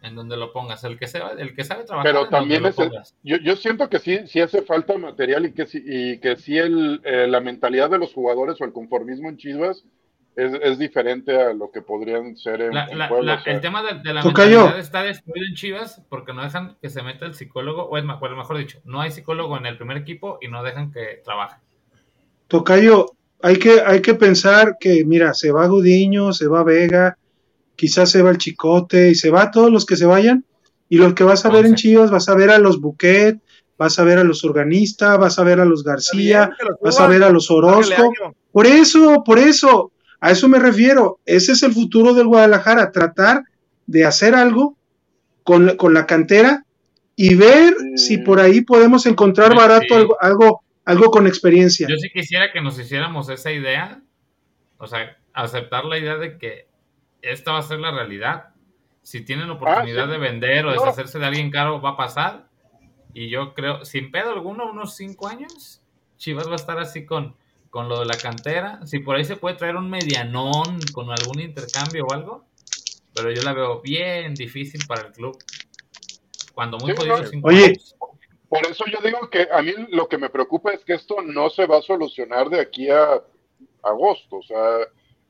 En 0.00 0.14
donde 0.14 0.36
lo 0.36 0.52
pongas. 0.52 0.84
El 0.84 0.96
que, 0.98 1.08
sabe, 1.08 1.42
el 1.42 1.54
que 1.54 1.64
sabe 1.64 1.82
trabajar, 1.84 2.10
Pero 2.12 2.24
en 2.24 2.30
también 2.30 2.62
donde 2.62 2.70
es 2.70 2.78
lo 2.78 2.84
el- 2.84 2.90
pongas. 2.90 3.16
yo, 3.24 3.36
yo 3.38 3.56
siento 3.56 3.88
que 3.88 3.98
sí, 3.98 4.20
sí 4.26 4.40
hace 4.40 4.62
falta 4.62 4.96
material 4.96 5.46
y 5.46 5.52
que 5.52 5.66
sí, 5.66 5.82
y 5.84 6.18
que 6.18 6.36
sí 6.36 6.56
el, 6.56 7.00
eh, 7.04 7.26
la 7.26 7.40
mentalidad 7.40 7.90
de 7.90 7.98
los 7.98 8.12
jugadores 8.14 8.60
o 8.60 8.64
el 8.64 8.72
conformismo 8.72 9.28
en 9.28 9.36
Chivas 9.38 9.84
es, 10.36 10.52
es 10.62 10.78
diferente 10.78 11.36
a 11.36 11.52
lo 11.52 11.72
que 11.72 11.82
podrían 11.82 12.36
ser 12.36 12.60
en, 12.62 12.72
La- 12.74 12.84
en 12.86 12.96
la- 12.96 13.08
Puebla. 13.08 13.34
la- 13.34 13.40
o 13.40 13.42
sea. 13.42 13.52
el 13.54 13.60
tema 13.60 13.82
de, 13.82 13.98
de 13.98 14.14
la 14.14 14.22
Tocayo. 14.22 14.50
mentalidad 14.58 14.78
está 14.78 15.02
destruido 15.02 15.44
en 15.48 15.54
Chivas 15.56 16.00
porque 16.08 16.32
no 16.32 16.42
dejan 16.44 16.76
que 16.80 16.90
se 16.90 17.02
meta 17.02 17.26
el 17.26 17.34
psicólogo, 17.34 17.82
o 17.86 17.98
es 17.98 18.04
bueno, 18.20 18.36
mejor 18.36 18.56
dicho, 18.58 18.78
no 18.84 19.00
hay 19.00 19.10
psicólogo 19.10 19.56
en 19.56 19.66
el 19.66 19.76
primer 19.78 19.96
equipo 19.96 20.38
y 20.40 20.46
no 20.46 20.62
dejan 20.62 20.92
que 20.92 21.20
trabaje. 21.24 21.56
Tocayo, 22.48 23.12
hay 23.42 23.56
que, 23.58 23.80
hay 23.80 24.00
que 24.02 24.14
pensar 24.14 24.76
que, 24.80 25.04
mira, 25.04 25.34
se 25.34 25.52
va 25.52 25.66
Gudiño, 25.68 26.32
se 26.32 26.48
va 26.48 26.64
Vega, 26.64 27.16
quizás 27.76 28.10
se 28.10 28.22
va 28.22 28.30
el 28.30 28.38
Chicote 28.38 29.10
y 29.10 29.14
se 29.14 29.30
va 29.30 29.50
todos 29.50 29.70
los 29.70 29.86
que 29.86 29.96
se 29.96 30.06
vayan. 30.06 30.44
Y 30.88 30.96
los 30.96 31.12
que 31.14 31.22
vas 31.24 31.44
a 31.44 31.50
ver 31.50 31.66
en. 31.66 31.74
Chivas, 31.74 32.10
vas 32.10 32.28
a 32.30 32.34
ver 32.34 32.50
a 32.50 32.58
los 32.58 32.80
Buquet, 32.80 33.38
vas 33.76 33.98
a 33.98 34.04
ver 34.04 34.18
a 34.18 34.24
los 34.24 34.42
Organistas, 34.44 35.18
vas 35.18 35.38
a 35.38 35.44
ver 35.44 35.60
a 35.60 35.66
los 35.66 35.84
García, 35.84 36.50
vas 36.82 36.98
a 36.98 37.06
ver 37.06 37.22
a 37.22 37.30
los 37.30 37.50
Orozco. 37.50 38.10
Por 38.50 38.66
eso, 38.66 39.22
por 39.24 39.38
eso, 39.38 39.92
a 40.20 40.30
eso 40.30 40.48
me 40.48 40.58
refiero. 40.58 41.20
Ese 41.26 41.52
es 41.52 41.62
el 41.62 41.72
futuro 41.74 42.14
del 42.14 42.26
Guadalajara, 42.26 42.90
tratar 42.90 43.44
de 43.86 44.06
hacer 44.06 44.34
algo 44.34 44.76
con, 45.44 45.66
la- 45.66 45.76
con 45.76 45.92
la 45.92 46.06
cantera 46.06 46.64
y 47.14 47.34
ver 47.34 47.74
Sí. 47.96 48.16
si 48.16 48.18
por 48.18 48.40
ahí 48.40 48.62
podemos 48.62 49.04
encontrar 49.04 49.54
barato 49.54 49.84
sí. 49.88 49.94
algo, 49.94 50.16
algo, 50.22 50.62
algo 50.88 51.10
con 51.10 51.26
experiencia. 51.26 51.86
Yo 51.88 51.96
sí 51.96 52.10
quisiera 52.10 52.50
que 52.52 52.60
nos 52.60 52.78
hiciéramos 52.78 53.28
esa 53.28 53.52
idea, 53.52 54.00
o 54.78 54.86
sea, 54.86 55.16
aceptar 55.32 55.84
la 55.84 55.98
idea 55.98 56.16
de 56.16 56.38
que 56.38 56.68
esta 57.22 57.52
va 57.52 57.58
a 57.58 57.62
ser 57.62 57.78
la 57.80 57.90
realidad. 57.90 58.50
Si 59.02 59.22
tienen 59.22 59.50
oportunidad 59.50 60.04
Ah, 60.04 60.06
sí. 60.06 60.12
de 60.12 60.18
vender 60.18 60.66
o 60.66 60.68
No. 60.74 60.80
deshacerse 60.80 61.18
de 61.18 61.26
alguien 61.26 61.50
caro, 61.50 61.80
va 61.80 61.90
a 61.90 61.96
pasar. 61.96 62.48
Y 63.14 63.28
yo 63.28 63.54
creo, 63.54 63.84
sin 63.84 64.10
pedo 64.10 64.32
alguno, 64.32 64.70
unos 64.70 64.96
cinco 64.96 65.28
años, 65.28 65.82
Chivas 66.16 66.46
va 66.48 66.52
a 66.52 66.56
estar 66.56 66.78
así 66.78 67.04
con, 67.06 67.36
con 67.70 67.88
lo 67.88 68.00
de 68.00 68.06
la 68.06 68.16
cantera. 68.16 68.80
Si 68.86 68.98
por 69.00 69.16
ahí 69.16 69.24
se 69.24 69.36
puede 69.36 69.56
traer 69.56 69.76
un 69.76 69.88
medianón 69.90 70.78
con 70.92 71.10
algún 71.10 71.40
intercambio 71.40 72.04
o 72.06 72.12
algo, 72.12 72.44
pero 73.14 73.30
yo 73.32 73.42
la 73.42 73.52
veo 73.52 73.80
bien 73.80 74.34
difícil 74.34 74.80
para 74.86 75.06
el 75.08 75.12
club. 75.12 75.36
Cuando 76.54 76.76
muy 76.78 76.90
Sí, 76.92 76.96
jodido 76.98 77.18
no. 77.22 77.26
cinco 77.28 77.48
Oye. 77.48 77.64
años. 77.66 77.96
Por 78.48 78.66
eso 78.66 78.84
yo 78.90 78.98
digo 79.04 79.28
que 79.30 79.46
a 79.52 79.62
mí 79.62 79.72
lo 79.90 80.08
que 80.08 80.18
me 80.18 80.30
preocupa 80.30 80.72
es 80.72 80.84
que 80.84 80.94
esto 80.94 81.16
no 81.22 81.50
se 81.50 81.66
va 81.66 81.78
a 81.78 81.82
solucionar 81.82 82.48
de 82.48 82.60
aquí 82.60 82.88
a 82.90 83.22
agosto. 83.82 84.36
O 84.36 84.42
sea, 84.42 84.78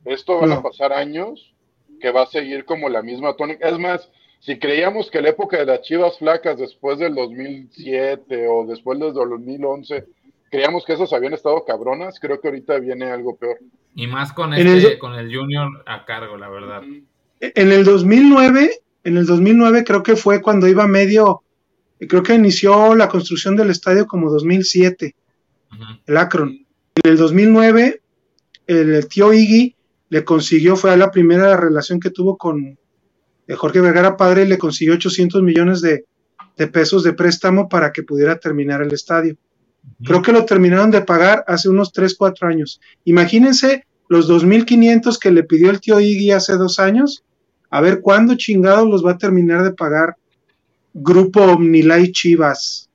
esto 0.05 0.39
van 0.41 0.53
a 0.53 0.63
pasar 0.63 0.93
años 0.93 1.53
que 2.01 2.11
va 2.13 2.23
a 2.23 2.27
seguir 2.27 2.65
como 2.65 2.89
la 2.89 3.03
misma 3.03 3.35
tónica. 3.35 3.69
Es 3.69 3.79
más, 3.79 4.09
si 4.41 4.59
creíamos 4.59 5.11
que 5.11 5.21
la 5.21 5.31
época 5.31 5.57
de 5.59 5.67
las 5.67 5.83
chivas 5.83 6.17
flacas 6.19 6.59
después 6.59 6.99
del 6.99 7.15
2007 7.17 8.47
o 8.49 8.65
después 8.67 8.99
del 9.01 9.13
2011, 9.13 10.05
creíamos 10.51 10.85
que 10.85 10.93
esas 10.93 11.13
habían 11.13 11.35
estado 11.35 11.65
cabronas, 11.65 12.19
creo 12.21 12.41
que 12.41 12.49
ahorita 12.49 12.79
viene 12.79 13.11
algo 13.11 13.37
peor. 13.37 13.59
Y 13.95 14.07
más 14.07 14.33
con 14.33 14.55
este, 14.55 14.63
el- 14.93 14.99
con 14.99 15.15
el 15.15 15.35
Junior 15.35 15.69
a 15.87 16.05
cargo, 16.05 16.37
la 16.37 16.49
verdad. 16.49 16.83
En 17.41 17.73
el 17.73 17.85
2009, 17.85 18.71
en 19.05 19.17
el 19.17 19.27
2009 19.27 19.85
creo 19.85 20.03
que 20.03 20.17
fue 20.17 20.41
cuando 20.41 20.67
iba 20.69 20.87
medio, 20.87 21.43
creo 22.07 22.23
que 22.23 22.35
inició 22.35 22.95
la 22.95 23.09
construcción 23.09 23.57
del 23.57 23.71
estadio 23.71 24.07
como 24.07 24.31
2007, 24.31 25.15
Ujú. 25.73 25.83
el 26.07 26.17
Akron. 26.17 26.51
En 26.51 27.11
el 27.11 27.17
2009, 27.17 28.03
el 28.67 29.09
tío 29.09 29.33
Iggy 29.33 29.75
le 30.11 30.25
consiguió, 30.25 30.77
fue 30.77 30.97
la 30.97 31.11
primera 31.11 31.57
relación 31.57 32.01
que 32.01 32.11
tuvo 32.11 32.37
con 32.37 32.79
eh, 33.47 33.55
Jorge 33.55 33.81
Vergara 33.81 34.17
Padre, 34.17 34.43
y 34.45 34.49
le 34.49 34.59
consiguió 34.59 34.95
800 34.95 35.43
millones 35.43 35.81
de, 35.81 36.05
de 36.57 36.67
pesos 36.67 37.03
de 37.03 37.13
préstamo 37.13 37.69
para 37.69 37.93
que 37.93 38.03
pudiera 38.03 38.39
terminar 38.39 38.83
el 38.83 38.93
estadio. 38.93 39.37
Creo 40.05 40.23
que 40.23 40.33
lo 40.33 40.45
terminaron 40.45 40.91
de 40.91 41.01
pagar 41.01 41.45
hace 41.47 41.69
unos 41.69 41.93
3, 41.93 42.15
4 42.17 42.49
años. 42.49 42.81
Imagínense 43.05 43.87
los 44.09 44.31
2.500 44.31 45.19
que 45.19 45.31
le 45.31 45.45
pidió 45.45 45.71
el 45.71 45.81
tío 45.81 46.01
Iggy 46.01 46.33
hace 46.33 46.55
dos 46.55 46.79
años. 46.79 47.25
A 47.71 47.81
ver 47.81 48.01
cuándo 48.01 48.35
chingados 48.37 48.89
los 48.89 49.05
va 49.05 49.13
a 49.13 49.19
terminar 49.19 49.63
de 49.63 49.73
pagar 49.73 50.17
Grupo 51.03 51.43
Omnilay 51.43 52.13
Chivas. 52.13 52.89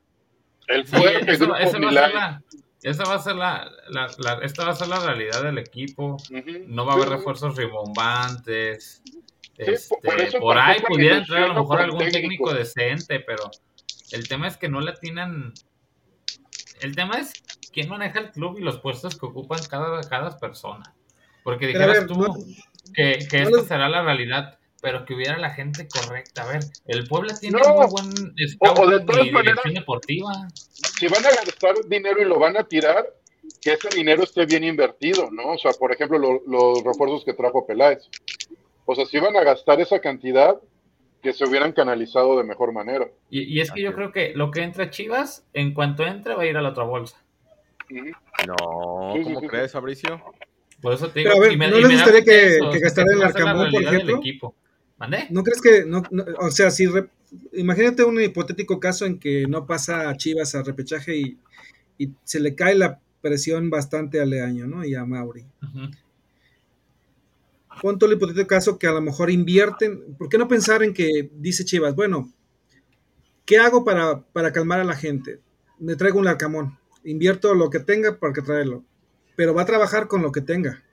El 0.67 0.85
Sí, 0.87 0.95
fuerte 0.95 1.31
eso- 1.31 1.45
grupo 1.45 1.55
esa 1.59 1.79
va 1.79 1.89
a 1.89 1.91
ser 1.93 2.13
la- 2.13 2.43
esa 2.83 3.03
va 3.05 3.13
a 3.15 3.19
ser 3.19 3.35
la, 3.35 3.71
la- 3.89 4.11
la- 4.17 4.39
esta 4.43 4.65
va 4.65 4.71
a 4.71 4.75
ser 4.75 4.87
la 4.87 4.99
realidad 4.99 5.43
del 5.43 5.57
equipo. 5.57 6.17
No 6.67 6.85
va 6.85 6.93
a 6.93 6.95
haber 6.95 7.07
Sí, 7.09 7.13
refuerzos 7.15 7.55
rimbombantes. 7.55 9.01
por- 9.55 9.69
Este, 9.69 9.95
por 10.03 10.21
eso 10.21 10.39
por 10.39 10.57
ahí 10.57 10.79
pudiera 10.87 11.17
entrar 11.17 11.43
a 11.43 11.47
lo 11.49 11.53
mejor 11.61 11.81
algún 11.81 11.99
técnico. 11.99 12.19
técnico 12.19 12.53
decente, 12.53 13.19
pero 13.19 13.51
el 14.11 14.27
tema 14.27 14.47
es 14.47 14.57
que 14.57 14.67
no 14.67 14.81
le 14.81 14.91
atinan. 14.91 15.53
El 16.81 16.95
tema 16.95 17.15
es 17.19 17.31
quién 17.71 17.87
maneja 17.89 18.19
el 18.19 18.31
club 18.31 18.57
y 18.57 18.61
los 18.61 18.79
puestos 18.79 19.17
que 19.17 19.25
ocupan 19.25 19.59
cada, 19.69 20.01
cada 20.09 20.37
persona. 20.39 20.93
Porque 21.43 21.67
dijeras 21.67 21.99
ver, 21.99 22.07
tú 22.07 22.15
no- 22.15 22.33
que, 22.93 23.19
que 23.29 23.37
no 23.41 23.43
esta 23.43 23.57
les- 23.57 23.67
será 23.67 23.89
la 23.89 24.01
realidad, 24.03 24.57
pero 24.83 25.05
que 25.05 25.13
hubiera 25.15 25.37
la 25.37 25.49
gente 25.51 25.87
correcta. 25.87 26.43
A 26.43 26.47
ver, 26.51 26.59
el 26.87 27.07
Puebla 27.07 27.33
tiene 27.39 27.57
No. 27.57 27.73
muy 27.73 27.87
buen 27.89 28.07
O- 28.59 28.81
o 28.81 28.87
de 28.87 28.97
scouting 28.97 29.05
todas 29.05 29.25
y 29.27 29.31
maneras- 29.31 29.43
dirección 29.63 29.73
deportiva. 29.75 30.31
si 30.99 31.07
van 31.07 31.25
a 31.25 31.29
gastar 31.29 31.75
dinero 31.87 32.21
y 32.21 32.25
lo 32.25 32.37
van 32.37 32.57
a 32.57 32.63
tirar, 32.65 33.07
que 33.61 33.71
ese 33.73 33.87
dinero 33.95 34.23
esté 34.23 34.45
bien 34.45 34.65
invertido, 34.65 35.29
¿no? 35.31 35.53
O 35.53 35.57
sea, 35.57 35.71
por 35.71 35.93
ejemplo, 35.93 36.19
lo- 36.19 36.41
los 36.45 36.83
refuerzos 36.83 37.23
que 37.23 37.33
trajo 37.33 37.65
Peláez. 37.65 38.09
O 38.85 38.93
sea, 38.93 39.05
si 39.05 39.17
van 39.19 39.35
a 39.37 39.43
gastar 39.43 39.79
esa 39.79 39.99
cantidad, 40.01 40.57
que 41.21 41.31
se 41.31 41.45
hubieran 41.45 41.71
canalizado 41.71 42.37
de 42.37 42.43
mejor 42.43 42.73
manera. 42.73 43.07
Y, 43.29 43.43
y 43.43 43.61
es 43.61 43.71
que 43.71 43.81
yo 43.81 43.93
creo 43.93 44.11
que 44.11 44.33
lo 44.35 44.51
que 44.51 44.63
entra 44.63 44.83
a 44.83 44.89
Chivas, 44.89 45.45
en 45.53 45.73
cuanto 45.73 46.05
entre, 46.05 46.35
va 46.35 46.43
a 46.43 46.45
ir 46.45 46.57
a 46.57 46.61
la 46.61 46.69
otra 46.71 46.83
bolsa. 46.83 47.23
No, 47.89 49.13
Sí, 49.13 49.19
sí, 49.19 49.23
¿cómo 49.23 49.39
sí, 49.39 49.47
crees, 49.47 49.71
Fabricio? 49.71 50.21
Por 50.81 50.93
eso 50.93 51.09
te 51.09 51.19
digo. 51.19 51.31
Pero 51.31 51.41
a 51.41 51.45
ver, 51.45 51.53
y 51.53 51.57
me- 51.57 51.69
¿no 51.69 51.77
y 51.77 51.83
les 51.83 51.91
gustaría 51.93 52.23
que- 52.25 52.59
que 52.73 52.79
gastaran 52.79 53.19
la 53.19 53.27
Arcamón, 53.27 53.71
por 53.71 53.83
ejemplo? 53.83 54.21
¿No 55.29 55.43
crees 55.43 55.61
que, 55.61 55.85
no, 55.85 56.03
no- 56.11 56.25
o 56.39 56.51
sea, 56.51 56.71
si 56.71 56.85
re- 56.87 57.09
imagínate 57.53 58.03
un 58.03 58.21
hipotético 58.21 58.79
caso 58.79 59.05
en 59.05 59.19
que 59.19 59.45
no 59.47 59.65
pasa 59.65 60.09
a 60.09 60.17
Chivas 60.17 60.55
a 60.55 60.63
repechaje 60.63 61.15
y, 61.17 61.37
y 61.97 62.11
se 62.23 62.39
le 62.39 62.55
cae 62.55 62.75
la 62.75 62.99
presión 63.21 63.69
bastante 63.69 64.21
a 64.21 64.25
Leaño, 64.25 64.67
¿no? 64.67 64.85
Y 64.85 64.95
a 64.95 65.05
Mauri. 65.05 65.45
Ujú. 65.63 65.91
Pon 67.81 67.97
todo 67.99 68.09
el 68.09 68.15
hipotético 68.17 68.47
caso 68.47 68.79
que 68.79 68.87
a 68.87 68.91
lo 68.93 69.01
mejor 69.01 69.29
invierten. 69.29 70.15
¿Por 70.15 70.29
qué 70.29 70.37
no 70.37 70.47
pensar 70.47 70.81
en 70.83 70.93
que 70.93 71.29
dice 71.35 71.65
Chivas, 71.65 71.95
bueno, 71.95 72.31
¿qué 73.45 73.57
hago 73.57 73.83
para, 73.83 74.21
para 74.33 74.51
calmar 74.51 74.79
a 74.79 74.83
la 74.83 74.95
gente? 74.95 75.39
Me 75.79 75.95
traigo 75.95 76.19
un 76.19 76.27
arcamón. 76.27 76.77
Invierto 77.03 77.53
lo 77.53 77.69
que 77.69 77.79
tenga 77.79 78.17
para 78.19 78.33
que 78.33 78.41
traerlo. 78.41 78.83
Pero 79.35 79.53
va 79.53 79.63
a 79.63 79.65
trabajar 79.65 80.07
con 80.07 80.21
lo 80.21 80.31
que 80.31 80.41
tenga. 80.41 80.83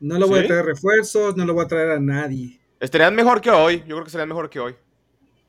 No 0.00 0.18
le 0.18 0.26
voy 0.26 0.40
¿Sí? 0.40 0.44
a 0.44 0.48
traer 0.48 0.66
refuerzos, 0.66 1.36
no 1.36 1.44
le 1.44 1.52
voy 1.52 1.64
a 1.64 1.68
traer 1.68 1.90
a 1.90 2.00
nadie. 2.00 2.57
Estarían 2.80 3.14
mejor 3.14 3.40
que 3.40 3.50
hoy. 3.50 3.78
Yo 3.86 3.96
creo 3.96 4.04
que 4.04 4.10
serían 4.10 4.28
mejor 4.28 4.48
que 4.50 4.60
hoy. 4.60 4.74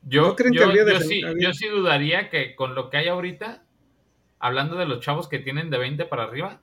Yo, 0.04 0.28
¿No 0.28 0.36
creen 0.36 0.54
que 0.54 0.60
yo, 0.60 0.66
habría 0.66 0.84
yo 0.86 0.90
defen- 1.00 1.08
sí, 1.08 1.24
habría- 1.24 1.48
yo 1.50 1.54
sí 1.54 1.68
dudaría 1.68 2.30
que 2.30 2.56
con 2.56 2.74
lo 2.74 2.90
que 2.90 2.98
hay 2.98 3.08
ahorita, 3.08 3.64
hablando 4.40 4.76
de 4.78 4.86
los 4.86 5.02
chavos 5.02 5.28
que 5.28 5.40
tienen 5.40 5.70
de 5.70 5.78
20 5.78 6.06
para 6.06 6.24
arriba, 6.24 6.62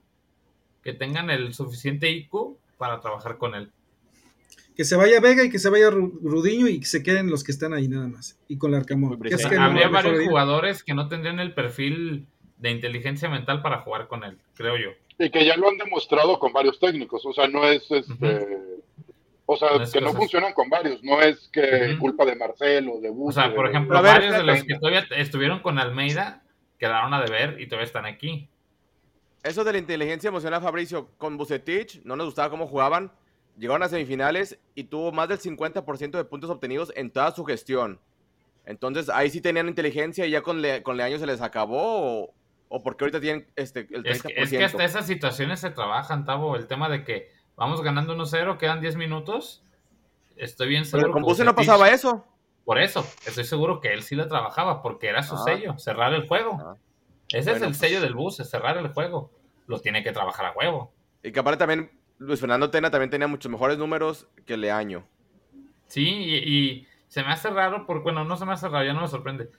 que 0.82 0.92
tengan 0.92 1.30
el 1.30 1.52
suficiente 1.54 2.10
IQ 2.10 2.56
para 2.78 3.00
trabajar 3.00 3.36
con 3.38 3.54
él. 3.54 3.70
Que 4.76 4.84
se 4.84 4.96
vaya 4.96 5.20
Vega 5.20 5.42
y 5.44 5.50
que 5.50 5.58
se 5.58 5.70
vaya 5.70 5.90
Ru- 5.90 6.18
Rudiño 6.22 6.68
y 6.68 6.80
que 6.80 6.86
se 6.86 7.02
queden 7.02 7.30
los 7.30 7.42
que 7.44 7.52
están 7.52 7.72
ahí 7.72 7.88
nada 7.88 8.08
más. 8.08 8.38
Y 8.48 8.58
con 8.58 8.72
el 8.74 8.80
Arcamón. 8.80 9.18
Muy 9.18 9.28
Que 9.28 9.34
es 9.36 9.46
que 9.46 9.56
Habría 9.56 9.88
varios 9.88 10.24
jugadores 10.26 10.82
que 10.82 10.94
no 10.94 11.08
tendrían 11.08 11.40
el 11.40 11.54
perfil 11.54 12.26
de 12.58 12.70
inteligencia 12.70 13.28
mental 13.28 13.62
para 13.62 13.80
jugar 13.80 14.06
con 14.08 14.24
él, 14.24 14.38
creo 14.54 14.76
yo. 14.76 14.90
Y 15.18 15.30
que 15.30 15.46
ya 15.46 15.56
lo 15.56 15.68
han 15.70 15.78
demostrado 15.78 16.38
con 16.38 16.52
varios 16.52 16.78
técnicos. 16.78 17.24
O 17.24 17.32
sea, 17.32 17.48
no 17.48 17.64
es 17.66 17.90
este. 17.90 18.46
O 19.48 19.56
sea, 19.56 19.68
que 19.70 20.00
no 20.00 20.06
cosas. 20.08 20.16
funcionan 20.16 20.52
con 20.52 20.68
varios. 20.68 21.02
No 21.04 21.20
es 21.22 21.48
que 21.52 21.96
culpa 22.00 22.24
de 22.24 22.34
Marcelo, 22.34 23.00
de 23.00 23.10
O 23.10 23.14
Bucio. 23.14 23.42
sea, 23.42 23.54
por 23.54 23.68
ejemplo, 23.68 24.02
ver, 24.02 24.12
varios 24.14 24.36
de 24.36 24.42
los 24.42 24.64
que 24.64 24.74
todavía 24.74 25.06
estuvieron 25.16 25.60
con 25.60 25.78
Almeida 25.78 26.42
quedaron 26.78 27.14
a 27.14 27.22
deber 27.22 27.60
y 27.60 27.66
todavía 27.68 27.86
están 27.86 28.06
aquí. 28.06 28.48
Eso 29.44 29.62
de 29.62 29.72
la 29.72 29.78
inteligencia 29.78 30.28
emocional, 30.28 30.60
Fabricio, 30.60 31.10
con 31.18 31.36
Bucetich, 31.36 32.02
no 32.04 32.16
nos 32.16 32.26
gustaba 32.26 32.50
cómo 32.50 32.66
jugaban. 32.66 33.12
Llegaron 33.56 33.82
a 33.84 33.88
semifinales 33.88 34.58
y 34.74 34.84
tuvo 34.84 35.12
más 35.12 35.28
del 35.28 35.38
50% 35.38 36.10
de 36.10 36.24
puntos 36.24 36.50
obtenidos 36.50 36.92
en 36.96 37.10
toda 37.10 37.30
su 37.30 37.44
gestión. 37.44 38.00
Entonces, 38.66 39.08
ahí 39.08 39.30
sí 39.30 39.40
tenían 39.40 39.68
inteligencia 39.68 40.26
y 40.26 40.30
ya 40.32 40.42
con, 40.42 40.60
Le- 40.60 40.82
con 40.82 40.96
Leaño 40.96 41.18
se 41.18 41.26
les 41.26 41.40
acabó. 41.40 42.24
¿O, 42.24 42.34
o 42.68 42.82
porque 42.82 43.04
ahorita 43.04 43.20
tienen 43.20 43.46
este, 43.54 43.86
el 43.92 44.02
30%? 44.02 44.06
Es 44.10 44.22
que, 44.22 44.34
es 44.36 44.50
que 44.50 44.64
hasta 44.64 44.84
esas 44.84 45.06
situaciones 45.06 45.60
se 45.60 45.70
trabajan, 45.70 46.24
Tavo. 46.24 46.56
El 46.56 46.66
tema 46.66 46.88
de 46.88 47.04
que 47.04 47.30
vamos 47.56 47.82
ganando 47.82 48.14
1-0, 48.14 48.58
quedan 48.58 48.80
10 48.80 48.96
minutos. 48.96 49.62
Estoy 50.36 50.68
bien 50.68 50.84
seguro. 50.84 51.08
Pero 51.08 51.12
con 51.14 51.22
que 51.22 51.28
Buce 51.30 51.44
no 51.44 51.54
pasaba 51.54 51.88
eso. 51.90 52.24
Por 52.64 52.78
eso, 52.80 53.06
estoy 53.26 53.44
seguro 53.44 53.80
que 53.80 53.92
él 53.92 54.02
sí 54.02 54.14
lo 54.16 54.26
trabajaba, 54.28 54.82
porque 54.82 55.08
era 55.08 55.22
su 55.22 55.34
Ah. 55.36 55.42
sello, 55.44 55.78
cerrar 55.78 56.12
el 56.14 56.26
juego. 56.26 56.58
Ah. 56.60 56.74
Ese 57.28 57.52
es 57.52 57.56
el 57.58 57.68
pues. 57.68 57.78
sello 57.78 58.00
del 58.00 58.14
bus, 58.14 58.40
es 58.40 58.50
cerrar 58.50 58.76
el 58.76 58.88
juego. 58.88 59.30
Lo 59.66 59.80
tiene 59.80 60.02
que 60.02 60.12
trabajar 60.12 60.46
a 60.46 60.52
huevo. 60.52 60.92
Y 61.22 61.32
que 61.32 61.40
aparte 61.40 61.58
también, 61.58 61.90
Luis 62.18 62.40
Fernando 62.40 62.70
Tena 62.70 62.90
también 62.90 63.10
tenía 63.10 63.26
muchos 63.28 63.50
mejores 63.50 63.78
números 63.78 64.28
que 64.44 64.56
Leaño. 64.56 65.04
Sí, 65.86 66.06
y, 66.08 66.36
y 66.36 66.86
se 67.08 67.22
me 67.22 67.32
hace 67.32 67.50
raro, 67.50 67.86
porque, 67.86 68.02
bueno, 68.04 68.24
no 68.24 68.36
se 68.36 68.44
me 68.44 68.52
hace 68.52 68.68
raro, 68.68 68.84
ya 68.84 68.92
no 68.92 69.00
me 69.02 69.08
sorprende. 69.08 69.50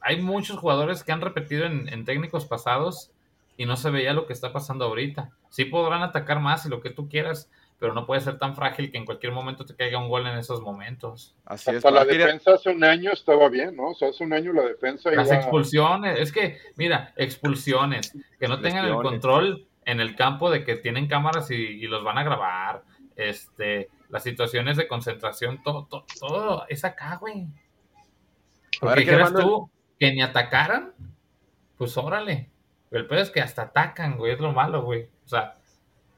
Hay 0.00 0.20
muchos 0.20 0.58
jugadores 0.58 1.04
que 1.04 1.12
han 1.12 1.20
repetido 1.20 1.64
en, 1.66 1.88
en 1.88 2.04
técnicos 2.04 2.46
pasados 2.46 3.12
y 3.60 3.66
no 3.66 3.76
se 3.76 3.90
veía 3.90 4.14
lo 4.14 4.26
que 4.26 4.32
está 4.32 4.54
pasando 4.54 4.86
ahorita. 4.86 5.32
Sí 5.50 5.66
podrán 5.66 6.02
atacar 6.02 6.40
más 6.40 6.64
y 6.64 6.70
lo 6.70 6.80
que 6.80 6.88
tú 6.88 7.10
quieras, 7.10 7.50
pero 7.78 7.92
no 7.92 8.06
puede 8.06 8.22
ser 8.22 8.38
tan 8.38 8.56
frágil 8.56 8.90
que 8.90 8.96
en 8.96 9.04
cualquier 9.04 9.32
momento 9.34 9.66
te 9.66 9.76
caiga 9.76 9.98
un 9.98 10.08
gol 10.08 10.26
en 10.26 10.38
esos 10.38 10.62
momentos. 10.62 11.36
Así 11.44 11.68
es. 11.68 11.76
Hasta 11.76 11.90
la 11.90 12.06
defensa 12.06 12.54
hace 12.54 12.70
un 12.70 12.82
año 12.82 13.12
estaba 13.12 13.50
bien, 13.50 13.76
¿no? 13.76 13.90
O 13.90 13.94
sea, 13.94 14.08
hace 14.08 14.24
un 14.24 14.32
año 14.32 14.54
la 14.54 14.62
defensa 14.62 15.10
Las 15.10 15.26
iba... 15.26 15.36
expulsiones, 15.36 16.18
es 16.18 16.32
que, 16.32 16.56
mira, 16.76 17.12
expulsiones, 17.16 18.16
que 18.38 18.48
no 18.48 18.62
tengan 18.62 18.86
el 18.86 18.94
control 18.94 19.68
en 19.84 20.00
el 20.00 20.16
campo 20.16 20.50
de 20.50 20.64
que 20.64 20.76
tienen 20.76 21.06
cámaras 21.06 21.50
y, 21.50 21.56
y 21.56 21.86
los 21.86 22.02
van 22.02 22.16
a 22.16 22.24
grabar, 22.24 22.82
este, 23.14 23.90
las 24.08 24.22
situaciones 24.22 24.78
de 24.78 24.88
concentración, 24.88 25.62
todo, 25.62 25.84
todo, 25.84 26.06
todo 26.18 26.64
es 26.70 26.82
acá, 26.86 27.16
güey. 27.16 27.42
A 27.42 27.44
ver, 27.44 27.50
Porque 28.80 29.04
¿qué 29.04 29.10
dijeras 29.10 29.34
tú 29.34 29.70
que 29.98 30.12
ni 30.14 30.22
atacaran, 30.22 30.94
pues 31.76 31.98
órale. 31.98 32.48
Pero 32.90 33.02
el 33.02 33.08
peor 33.08 33.20
es 33.20 33.30
que 33.30 33.40
hasta 33.40 33.62
atacan, 33.62 34.18
güey, 34.18 34.32
es 34.32 34.40
lo 34.40 34.52
malo, 34.52 34.82
güey. 34.82 35.08
O 35.24 35.28
sea, 35.28 35.58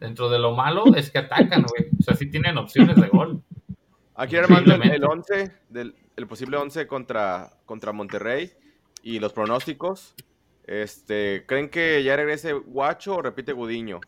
dentro 0.01 0.31
de 0.31 0.39
lo 0.39 0.53
malo 0.53 0.85
es 0.97 1.11
que 1.11 1.19
atacan, 1.19 1.65
güey. 1.69 1.91
O 2.01 2.03
sea, 2.03 2.15
sí 2.15 2.31
tienen 2.31 2.59
opciones 2.59 2.97
de 2.97 3.09
gol. 3.09 3.43
Aquí 4.15 4.37
armando 4.37 4.75
el, 4.75 4.81
Posiblemente. 4.81 4.97
el 4.97 5.05
11, 5.05 5.53
del, 5.69 5.95
el 6.17 6.27
posible 6.27 6.57
11 6.57 6.87
contra, 6.87 7.51
contra 7.67 7.93
Monterrey 7.93 8.53
y 9.03 9.19
los 9.19 9.33
pronósticos. 9.33 10.15
Este, 10.65 11.45
¿Creen 11.47 11.69
que 11.69 12.03
ya 12.03 12.17
regrese 12.17 12.53
Guacho 12.53 13.17
o 13.17 13.23
repite 13.23 13.53
Gudiño? 13.53 14.01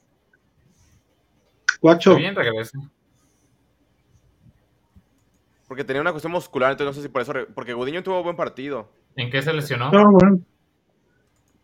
Guacho. 1.80 2.10
Está 2.12 2.20
bien, 2.20 2.34
regresa. 2.34 2.78
Porque 5.68 5.84
tenía 5.84 6.00
una 6.00 6.12
cuestión 6.12 6.32
muscular, 6.32 6.72
entonces 6.72 6.96
no 6.96 7.00
sé 7.00 7.06
si 7.06 7.12
por 7.12 7.22
eso. 7.22 7.32
Porque 7.54 7.74
Gudiño 7.74 8.02
tuvo 8.02 8.22
buen 8.22 8.36
partido. 8.36 8.90
¿En 9.16 9.30
qué 9.30 9.42
se 9.42 9.52
lesionó? 9.52 9.90
No, 9.90 10.12
bueno. 10.12 10.40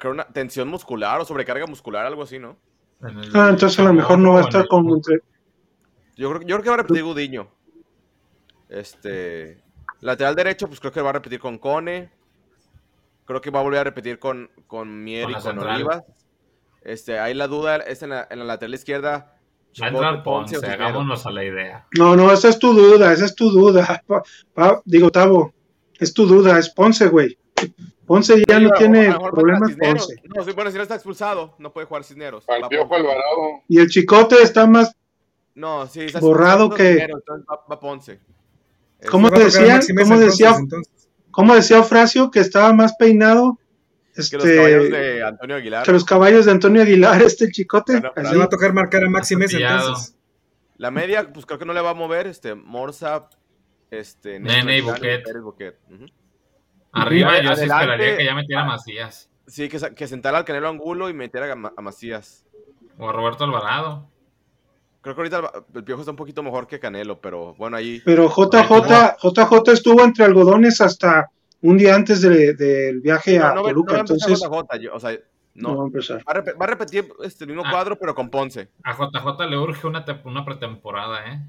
Creo 0.00 0.12
una 0.12 0.24
tensión 0.24 0.66
muscular 0.66 1.20
o 1.20 1.24
sobrecarga 1.24 1.66
muscular, 1.66 2.04
algo 2.06 2.24
así, 2.24 2.38
¿no? 2.40 2.56
Ah, 3.02 3.48
entonces 3.50 3.78
a 3.78 3.84
lo 3.84 3.92
mejor 3.92 4.18
no 4.18 4.32
va 4.32 4.40
a 4.40 4.42
estar 4.42 4.66
con. 4.66 4.88
Yo 6.16 6.30
creo, 6.30 6.40
yo 6.42 6.46
creo 6.56 6.62
que 6.62 6.68
va 6.70 6.74
a 6.74 6.78
repetir 6.78 7.04
Gudiño. 7.04 7.48
Este. 8.68 9.62
Lateral 10.00 10.34
derecho, 10.34 10.66
pues 10.66 10.80
creo 10.80 10.92
que 10.92 11.02
va 11.02 11.10
a 11.10 11.14
repetir 11.14 11.38
con 11.38 11.58
Cone. 11.58 12.10
Creo 13.26 13.40
que 13.40 13.50
va 13.50 13.60
a 13.60 13.62
volver 13.62 13.80
a 13.80 13.84
repetir 13.84 14.18
con, 14.18 14.50
con 14.66 15.04
Mier 15.04 15.24
Con 15.24 15.30
y 15.30 15.34
con 15.34 15.42
central. 15.42 15.74
Olivas. 15.76 16.02
Este, 16.82 17.18
ahí 17.18 17.34
la 17.34 17.46
duda 17.46 17.76
es 17.76 18.02
en 18.02 18.10
la, 18.10 18.26
en 18.30 18.38
la 18.38 18.44
lateral 18.46 18.74
izquierda. 18.74 19.36
Va 19.80 19.86
a 19.86 19.88
entrar 19.90 20.22
Ponce 20.22 20.54
Ponce, 20.56 20.72
hagámonos 20.72 21.26
a 21.26 21.30
la 21.30 21.44
idea. 21.44 21.86
No, 21.96 22.16
no, 22.16 22.32
esa 22.32 22.48
es 22.48 22.58
tu 22.58 22.72
duda, 22.72 23.12
esa 23.12 23.26
es 23.26 23.34
tu 23.34 23.50
duda. 23.50 24.02
Pa- 24.06 24.22
pa- 24.54 24.82
digo, 24.84 25.10
Tavo, 25.10 25.52
es 25.98 26.12
tu 26.14 26.26
duda, 26.26 26.58
es 26.58 26.70
Ponce, 26.70 27.06
güey. 27.08 27.38
Ponce 28.10 28.42
ya 28.48 28.58
Sí, 28.58 28.64
no 28.64 28.70
tiene 28.72 29.16
problemas. 29.30 29.70
Ponce. 29.78 30.16
No, 30.34 30.42
sí, 30.42 30.50
bueno, 30.50 30.68
si 30.72 30.76
no 30.76 30.82
está 30.82 30.96
expulsado, 30.96 31.54
no 31.60 31.72
puede 31.72 31.86
jugar 31.86 32.02
Cisneros. 32.02 32.44
Al 32.48 32.68
Piojo. 32.68 32.92
Alvarado. 32.92 33.62
Y 33.68 33.78
el 33.78 33.86
chicote 33.86 34.42
está 34.42 34.66
más. 34.66 34.96
No, 35.54 35.86
sí, 35.86 36.00
está 36.00 36.18
Borrado 36.18 36.70
que- 36.70 36.94
Cisneros, 36.94 37.22
va, 37.48 37.64
va 37.70 37.78
Ponce. 37.78 38.18
Este, 38.98 39.08
¿Cómo 39.12 39.30
decía? 39.30 39.78
¿Cómo 39.96 40.18
decía? 40.18 40.48
entonces, 40.48 40.60
entonces. 40.60 41.08
¿Cómo 41.30 41.54
decía 41.54 41.78
Ofracio 41.78 42.32
que 42.32 42.40
estaba 42.40 42.72
más 42.72 42.96
peinado? 42.96 43.60
que 44.12 44.22
Este, 44.22 44.38
los 44.38 44.44
caballos 44.44 44.90
de 44.90 45.22
Antonio 45.22 45.54
Aguilar. 45.56 45.86
que 45.86 45.92
los 45.92 46.04
caballos 46.04 46.44
de 46.46 46.50
Antonio 46.50 46.82
Aguilar, 46.82 47.22
este 47.22 47.48
chicote. 47.52 48.00
Bueno, 48.00 48.12
así. 48.16 48.36
Va 48.36 48.44
a 48.46 48.48
tocar 48.48 48.72
marcar 48.72 49.04
a 49.04 49.08
Maxi 49.08 49.36
Mesa 49.36 49.56
entonces. 49.56 50.16
La 50.78 50.90
media, 50.90 51.32
pues 51.32 51.46
creo 51.46 51.60
que 51.60 51.64
no 51.64 51.72
le 51.72 51.80
va 51.80 51.90
a 51.90 51.94
mover. 51.94 52.26
Este, 52.26 52.56
Morsa, 52.56 53.28
este, 53.88 54.40
Nene 54.40 54.78
y 54.78 54.80
Gaitán 54.80 54.94
Buquet. 54.96 55.42
Buquet. 55.42 55.78
Arriba 56.92 57.40
yo 57.40 57.54
sí 57.56 57.62
esperaría 57.64 58.16
que 58.16 58.24
ya 58.24 58.34
metiera 58.34 58.62
a 58.62 58.66
Macías 58.66 59.30
Sí, 59.46 59.68
que, 59.68 59.78
que 59.94 60.06
sentara 60.06 60.38
al 60.38 60.44
Canelo 60.44 60.68
Angulo 60.68 61.08
y 61.10 61.14
metiera 61.14 61.46
a, 61.52 61.72
a 61.76 61.82
Macías. 61.82 62.44
o 62.98 63.08
a 63.08 63.12
Roberto 63.12 63.44
Alvarado. 63.44 64.08
Creo 65.02 65.14
que 65.14 65.20
ahorita 65.22 65.38
el, 65.38 65.76
el 65.78 65.84
Piojo 65.84 66.02
está 66.02 66.10
un 66.12 66.16
poquito 66.16 66.42
mejor 66.42 66.66
que 66.66 66.78
Canelo, 66.78 67.20
pero 67.20 67.54
bueno, 67.54 67.76
ahí. 67.76 68.00
Pero 68.04 68.28
JJ, 68.28 69.16
JJ 69.20 69.72
estuvo 69.72 70.02
entre 70.02 70.24
algodones 70.26 70.80
hasta 70.80 71.30
un 71.62 71.78
día 71.78 71.94
antes 71.94 72.20
de- 72.22 72.54
del 72.54 73.00
viaje 73.00 73.38
a 73.38 73.48
No, 73.48 73.48
no, 73.48 73.54
va- 73.54 73.54
no 73.54 73.68
Toluca, 73.68 73.92
va 73.92 73.98
a 73.98 74.00
empezar 74.02 74.30
entonces 74.30 74.48
JJ, 74.48 74.78
yo- 74.80 74.94
o 74.94 75.00
sea, 75.00 75.18
no 75.54 75.68
no. 75.70 75.76
va 75.78 75.82
a 75.82 75.86
empezar. 75.86 76.18
Va, 76.18 76.32
a 76.32 76.34
rep- 76.44 76.60
va 76.60 76.64
a 76.64 76.68
repetir 76.68 77.08
este, 77.24 77.44
el 77.44 77.48
mismo 77.48 77.62
Ah. 77.66 77.70
cuadro, 77.72 77.96
pero 77.98 78.14
con 78.14 78.30
Ponce. 78.30 78.68
A 78.84 78.92
JJ 78.94 79.46
le 79.48 79.58
urge 79.58 79.86
una, 79.86 80.04
una 80.24 80.44
pretemporada, 80.44 81.26
¿eh? 81.32 81.40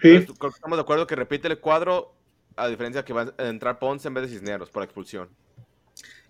Sí, 0.00 0.08
Entonces, 0.16 0.38
creo 0.38 0.50
que 0.52 0.56
estamos 0.56 0.76
de 0.78 0.82
acuerdo 0.82 1.06
que 1.06 1.16
repite 1.16 1.48
el 1.48 1.58
cuadro, 1.58 2.14
a 2.56 2.68
diferencia 2.68 3.04
que 3.04 3.12
va 3.12 3.32
a 3.38 3.48
entrar 3.48 3.78
Ponce 3.78 4.08
en 4.08 4.14
vez 4.14 4.24
de 4.24 4.30
Cisneros 4.30 4.70
por 4.70 4.82
expulsión. 4.82 5.28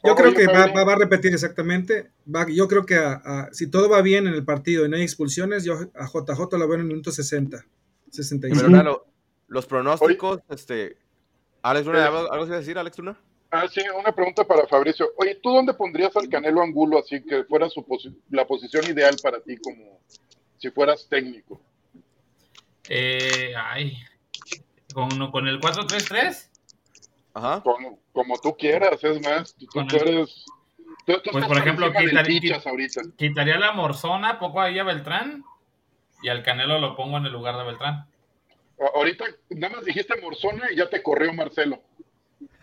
Yo 0.04 0.14
creo 0.14 0.28
Oye, 0.30 0.36
que 0.36 0.46
va, 0.46 0.66
va- 0.68 0.84
va 0.84 0.92
a 0.92 0.96
repetir 0.98 1.32
exactamente. 1.32 2.10
Va- 2.32 2.46
yo 2.48 2.68
creo 2.68 2.84
que 2.84 2.96
a- 2.96 3.20
a- 3.24 3.48
si 3.52 3.68
todo 3.70 3.88
va 3.88 4.02
bien 4.02 4.26
en 4.26 4.34
el 4.34 4.44
partido 4.44 4.84
y 4.84 4.88
no 4.88 4.96
hay 4.96 5.02
expulsiones, 5.02 5.64
yo 5.64 5.74
a 5.94 6.06
JJ 6.06 6.58
lo 6.58 6.66
veo 6.68 6.74
en 6.74 6.80
el 6.82 6.86
minuto 6.86 7.10
60. 7.10 7.64
65. 8.10 8.66
Pero 8.70 8.82
lo- 8.82 9.06
los 9.48 9.66
pronósticos, 9.66 10.40
este. 10.50 10.96
Alex 11.62 11.86
Luna, 11.86 12.06
¿algo, 12.06 12.32
algo 12.32 12.46
que 12.46 12.52
decir, 12.52 12.78
Alex 12.78 12.98
Luna? 12.98 13.18
Ah, 13.50 13.66
sí, 13.68 13.80
una 13.98 14.12
pregunta 14.12 14.44
para 14.46 14.66
Fabricio. 14.68 15.08
Oye, 15.16 15.36
¿tú 15.42 15.50
dónde 15.50 15.72
pondrías 15.74 16.14
al 16.16 16.28
Canelo 16.28 16.62
Angulo 16.62 16.98
así 16.98 17.22
que 17.22 17.44
fuera 17.44 17.68
su 17.70 17.80
posi- 17.84 18.14
la 18.30 18.46
posición 18.46 18.84
ideal 18.86 19.16
para 19.22 19.40
ti 19.40 19.56
como 19.56 20.00
si 20.58 20.70
fueras 20.70 21.08
técnico? 21.08 21.60
Eh, 22.88 23.52
ay. 23.56 23.96
¿Con, 24.96 25.30
con 25.30 25.46
el 25.46 25.60
4-3-3? 25.60 26.48
Ajá. 27.34 27.60
Como, 27.62 27.98
como 28.14 28.38
tú 28.38 28.56
quieras, 28.56 29.04
es 29.04 29.20
más, 29.22 29.54
tú, 29.54 29.66
tú 29.66 29.80
el- 29.80 29.94
eres... 30.08 30.46
Tú, 31.06 31.12
tú 31.22 31.30
Pues, 31.32 31.44
por 31.44 31.58
ejemplo, 31.58 31.84
encima 31.88 32.00
del 32.00 32.10
quitar- 32.10 32.26
Tichas 32.26 32.66
ahorita. 32.66 33.02
Quitaría 33.18 33.58
la 33.58 33.72
Morzona, 33.72 34.38
poco 34.38 34.58
ahí 34.62 34.78
a 34.78 34.84
Beltrán. 34.84 35.44
Y 36.22 36.30
al 36.30 36.42
Canelo 36.42 36.78
lo 36.80 36.96
pongo 36.96 37.18
en 37.18 37.26
el 37.26 37.32
lugar 37.32 37.58
de 37.58 37.64
Beltrán. 37.64 38.06
Ahorita 38.94 39.26
nada 39.50 39.74
más 39.76 39.84
dijiste 39.84 40.18
Morzona 40.22 40.72
y 40.72 40.76
ya 40.76 40.88
te 40.88 41.02
corrió 41.02 41.30
Marcelo. 41.34 41.82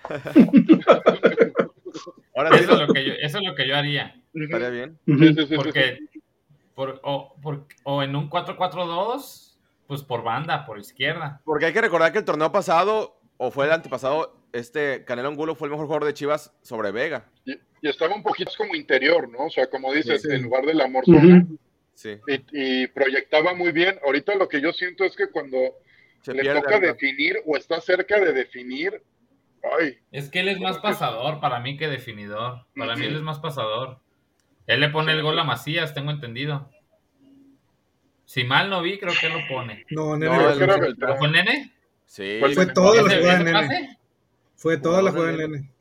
Ahora 2.35 2.57
sí, 2.57 2.63
Eso 2.63 2.73
es 2.73 2.79
lo 2.87 2.87
que 2.93 3.05
yo, 3.05 3.13
eso 3.13 3.37
es 3.37 3.43
lo 3.45 3.53
que 3.55 3.67
yo 3.67 3.75
haría. 3.77 4.19
estaría 4.33 4.69
bien. 4.69 4.97
ujú. 5.07 5.19
Sí, 5.19 5.27
sí, 5.27 5.33
sí, 5.35 5.41
sí, 5.41 5.47
sí. 5.49 5.55
Porque, 5.55 5.99
por, 6.73 6.99
o, 7.03 7.35
por- 7.43 7.67
o 7.83 8.01
en 8.01 8.15
un 8.15 8.27
4-4-2, 8.29 9.42
pues 9.87 10.01
por 10.03 10.23
banda, 10.23 10.65
por 10.65 10.79
izquierda. 10.79 11.41
Porque 11.45 11.65
hay 11.65 11.73
que 11.73 11.81
recordar 11.81 12.11
que 12.11 12.19
el 12.19 12.25
torneo 12.25 12.51
pasado, 12.51 13.19
o 13.37 13.51
fue 13.51 13.65
el 13.65 13.71
antepasado, 13.71 14.37
este 14.53 15.03
Canelo 15.05 15.29
Angulo 15.29 15.55
fue 15.55 15.67
el 15.67 15.71
mejor 15.71 15.87
jugador 15.87 16.05
de 16.05 16.13
Chivas 16.13 16.53
sobre 16.61 16.91
Vega. 16.91 17.25
Y, 17.45 17.53
y 17.81 17.89
estaba 17.89 18.15
un 18.15 18.23
poquito 18.23 18.51
como 18.57 18.75
interior, 18.75 19.27
¿no? 19.29 19.45
O 19.47 19.49
sea, 19.49 19.67
como 19.69 19.91
dices, 19.93 20.21
Sí, 20.21 20.29
sí. 20.29 20.35
en 20.35 20.43
lugar 20.43 20.65
de 20.65 20.73
la 20.73 20.87
Morzona. 20.87 21.43
Ujú. 21.43 21.57
Sí. 21.95 22.17
y, 22.27 22.83
y 22.83 22.87
proyectaba 22.87 23.53
muy 23.53 23.71
bien. 23.71 23.99
Ahorita 24.03 24.33
lo 24.35 24.47
que 24.47 24.59
yo 24.61 24.73
siento 24.73 25.03
es 25.03 25.15
que 25.15 25.29
cuando 25.29 25.57
Se 26.21 26.33
le 26.33 26.41
pierde 26.41 26.61
toca 26.61 26.79
definir 26.79 27.37
o 27.45 27.55
está 27.55 27.79
cerca 27.81 28.19
de 28.19 28.33
definir, 28.33 29.03
ay, 29.79 29.99
Es 30.11 30.29
que 30.29 30.39
él 30.39 30.49
es 30.49 30.59
más 30.59 30.79
pasador 30.79 31.39
para 31.39 31.59
mí 31.59 31.77
que 31.77 31.87
definidor. 31.87 32.65
Para 32.75 32.95
mí 32.95 33.05
él 33.05 33.15
es 33.15 33.21
más 33.21 33.39
pasador. 33.39 33.99
Él 34.65 34.79
le 34.79 34.89
pone 34.89 35.11
el 35.11 35.21
gol 35.21 35.37
a 35.37 35.43
Macías, 35.43 35.93
tengo 35.93 36.09
entendido. 36.09 36.69
Si 38.25 38.43
mal 38.43 38.69
no 38.69 38.81
vi, 38.81 38.97
creo 38.99 39.13
que 39.19 39.27
él 39.27 39.33
lo 39.33 39.47
pone. 39.47 39.85
No, 39.91 40.15
Nene, 40.17 40.35
No, 40.35 40.41
lo 40.49 40.55
creo 40.55 40.57
que 40.59 40.65
¿Pero 40.65 40.81
Beltrán. 40.81 41.17
fue 41.17 41.27
el 41.27 41.33
nene? 41.33 41.73
Sí. 42.05 42.37
Fue- 42.39 42.53
Fue 42.55 42.65
toda 42.67 43.01
la 43.01 43.07
¿Ese- 43.11 43.19
jugada 43.21 43.37
de 43.39 43.43
Nene. 43.43 43.97
Fue 44.55 44.77
toda 44.77 45.01
la 45.01 45.11
jugada 45.11 45.31
de 45.31 45.37
Nene. 45.47 45.71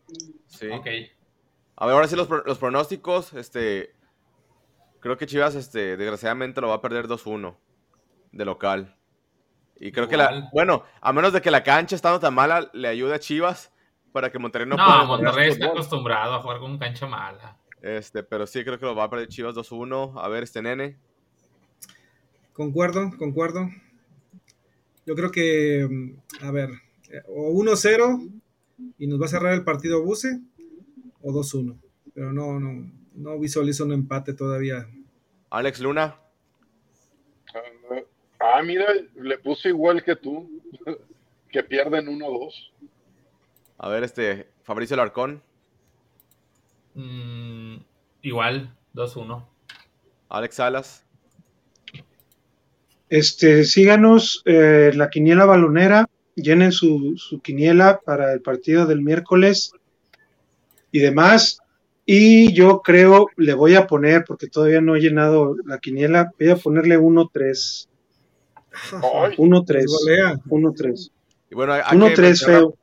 sí. 0.48 0.68
Ok. 0.70 0.86
A 1.76 1.86
ver, 1.86 1.94
ahora 1.94 2.06
sí 2.08 2.16
los, 2.16 2.26
pro- 2.28 2.42
los 2.44 2.58
pronósticos, 2.58 3.32
este... 3.34 3.94
Creo 5.00 5.16
que 5.16 5.26
Chivas, 5.26 5.54
este, 5.56 5.96
desgraciadamente 5.96 6.60
lo 6.60 6.68
va 6.68 6.74
a 6.74 6.80
perder 6.80 7.08
2-1 7.08 7.56
de 8.30 8.44
local. 8.44 8.96
Y 9.80 9.90
creo 9.90 10.06
que 10.06 10.16
la, 10.16 10.48
bueno, 10.52 10.84
a 11.00 11.12
menos 11.12 11.32
de 11.32 11.40
que 11.40 11.50
la 11.50 11.64
cancha 11.64 11.96
estando 11.96 12.20
tan 12.20 12.34
mala 12.34 12.70
le 12.72 12.86
ayude 12.86 13.14
a 13.14 13.18
Chivas 13.18 13.72
para 14.12 14.30
que 14.30 14.38
Monterrey 14.38 14.68
no, 14.68 14.76
No, 14.76 14.84
pueda 14.84 14.98
jugar 15.06 15.22
Monterrey 15.22 15.48
está 15.50 15.64
fútbol. 15.64 15.78
acostumbrado 15.78 16.34
a 16.34 16.40
jugar 16.42 16.58
con 16.60 16.78
cancha 16.78 17.06
mala. 17.06 17.56
Este, 17.80 18.22
pero 18.22 18.46
sí 18.46 18.62
creo 18.62 18.78
que 18.78 18.86
lo 18.86 18.94
va 18.94 19.04
a 19.04 19.10
perder 19.10 19.26
Chivas 19.26 19.56
2-1. 19.56 20.12
A 20.22 20.28
ver, 20.28 20.44
este 20.44 20.62
nene. 20.62 20.98
Concuerdo, 22.52 23.10
concuerdo. 23.18 23.68
Yo 25.06 25.14
creo 25.14 25.30
que, 25.30 25.86
mm, 25.88 26.44
a 26.44 26.50
ver, 26.50 26.70
eh, 27.10 27.22
o 27.28 27.50
1-0 27.50 28.28
y 28.98 29.06
nos 29.06 29.20
va 29.20 29.26
a 29.26 29.28
cerrar 29.28 29.54
el 29.54 29.64
partido 29.64 30.02
Buse, 30.02 30.40
o 31.22 31.32
2-1. 31.32 31.76
Pero 32.14 32.32
no, 32.32 32.60
no, 32.60 32.90
no 33.14 33.38
visualizo 33.38 33.84
un 33.84 33.92
empate 33.92 34.34
todavía. 34.34 34.88
Alex 35.50 35.80
Luna. 35.80 36.16
Ah, 38.40 38.62
mira, 38.62 38.86
le 39.14 39.38
puse 39.38 39.68
igual 39.68 40.02
que 40.02 40.16
tú. 40.16 40.60
que 41.52 41.62
pierden 41.62 42.06
1-2. 42.06 42.70
A 43.78 43.88
ver, 43.88 44.02
este, 44.02 44.48
Fabricio 44.62 44.96
Larcón. 44.96 45.42
Mm, 46.94 47.76
igual, 48.22 48.74
2-1. 48.94 49.46
Alex 50.28 50.54
Salas. 50.56 51.06
Este, 53.14 53.64
síganos 53.64 54.40
eh, 54.46 54.90
la 54.94 55.10
quiniela 55.10 55.44
balonera, 55.44 56.08
llenen 56.34 56.72
su, 56.72 57.12
su 57.18 57.42
quiniela 57.42 58.00
para 58.02 58.32
el 58.32 58.40
partido 58.40 58.86
del 58.86 59.02
miércoles 59.02 59.72
y 60.90 61.00
demás. 61.00 61.58
Y 62.06 62.54
yo 62.54 62.80
creo, 62.80 63.26
le 63.36 63.52
voy 63.52 63.74
a 63.74 63.86
poner, 63.86 64.24
porque 64.26 64.46
todavía 64.46 64.80
no 64.80 64.96
he 64.96 65.00
llenado 65.00 65.56
la 65.66 65.78
quiniela, 65.78 66.32
voy 66.40 66.48
a 66.48 66.56
ponerle 66.56 66.98
1-3. 66.98 67.86
Ay, 68.92 69.36
1-3. 69.36 69.82
Nos 69.82 69.98
golea. 70.00 70.34
1-3. 70.48 71.10
Y 71.50 71.54
bueno, 71.54 71.74
hay 71.74 71.82
que 71.82 71.96
1-3 71.96 72.16
mencionar- 72.18 72.46
feo. 72.60 72.78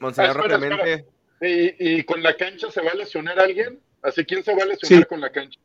mencionar 0.00 0.36
Ah, 0.36 0.40
espera, 0.40 0.58
rápidamente. 0.58 1.06
¿Y, 1.40 1.98
y 1.98 2.02
con 2.04 2.22
la 2.22 2.36
cancha 2.36 2.70
se 2.70 2.82
va 2.82 2.90
a 2.90 2.94
lesionar 2.94 3.40
alguien? 3.40 3.80
¿Así 4.02 4.22
quién 4.26 4.44
se 4.44 4.54
va 4.54 4.64
a 4.64 4.66
lesionar 4.66 5.02
Sí. 5.04 5.08
con 5.08 5.20
la 5.22 5.30
cancha? 5.32 5.58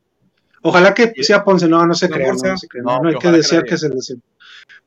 Ojalá 0.63 0.93
que 0.93 1.13
sea 1.23 1.43
Ponce, 1.43 1.67
no, 1.67 1.85
no 1.85 1.93
se 1.93 2.09
La 2.09 2.15
crea, 2.15 2.27
no, 2.27 2.33
Morsa. 2.33 2.49
no 2.49 2.57
se 2.57 2.67
crea, 2.67 2.83
No, 2.83 2.91
no, 2.97 3.01
no 3.03 3.09
hay 3.09 3.15
que 3.15 3.19
que 3.21 3.27
que 3.31 3.37
desear 3.37 3.61
nadie. 3.63 3.69
que 3.71 3.77
se 3.77 3.89
lesione. 3.89 4.21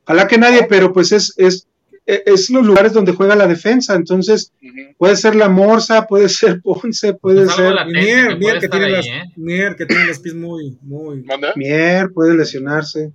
Ojalá 0.05 0.27
que 0.29 0.39
nadie, 0.39 0.67
pero 0.69 0.93
pues 0.93 1.13
es, 1.13 1.33
es, 1.37 1.67
es 2.07 2.51
los 2.51 2.67
lugares 2.67 2.93
donde 2.93 3.13
juega 3.13 3.37
la 3.37 3.47
defensa, 3.47 3.95
entonces 3.95 4.53
Ujú. 4.63 4.95
puede 4.99 5.17
ser 5.17 5.37
la 5.37 5.49
Morsa, 5.49 6.07
puede 6.07 6.29
ser 6.29 6.61
Ponce, 6.61 7.15
puede 7.15 7.43
Es 7.45 7.51
algo 7.59 7.77
ser 7.79 7.87
Mier, 7.87 8.29
que 8.31 8.37
Mier 8.37 8.59
que 8.59 8.69
tiene 8.69 8.87
ahí, 8.87 8.93
las, 8.93 9.07
¿eh? 9.07 9.23
Mier 9.37 9.77
que 9.77 9.87
tiene 9.87 10.07
los 10.07 10.19
pies 10.19 10.35
muy, 10.35 10.77
muy. 10.83 11.23
¿Manda? 11.23 11.53
Mier, 11.57 12.11
puede 12.13 12.35
lesionarse, 12.35 13.13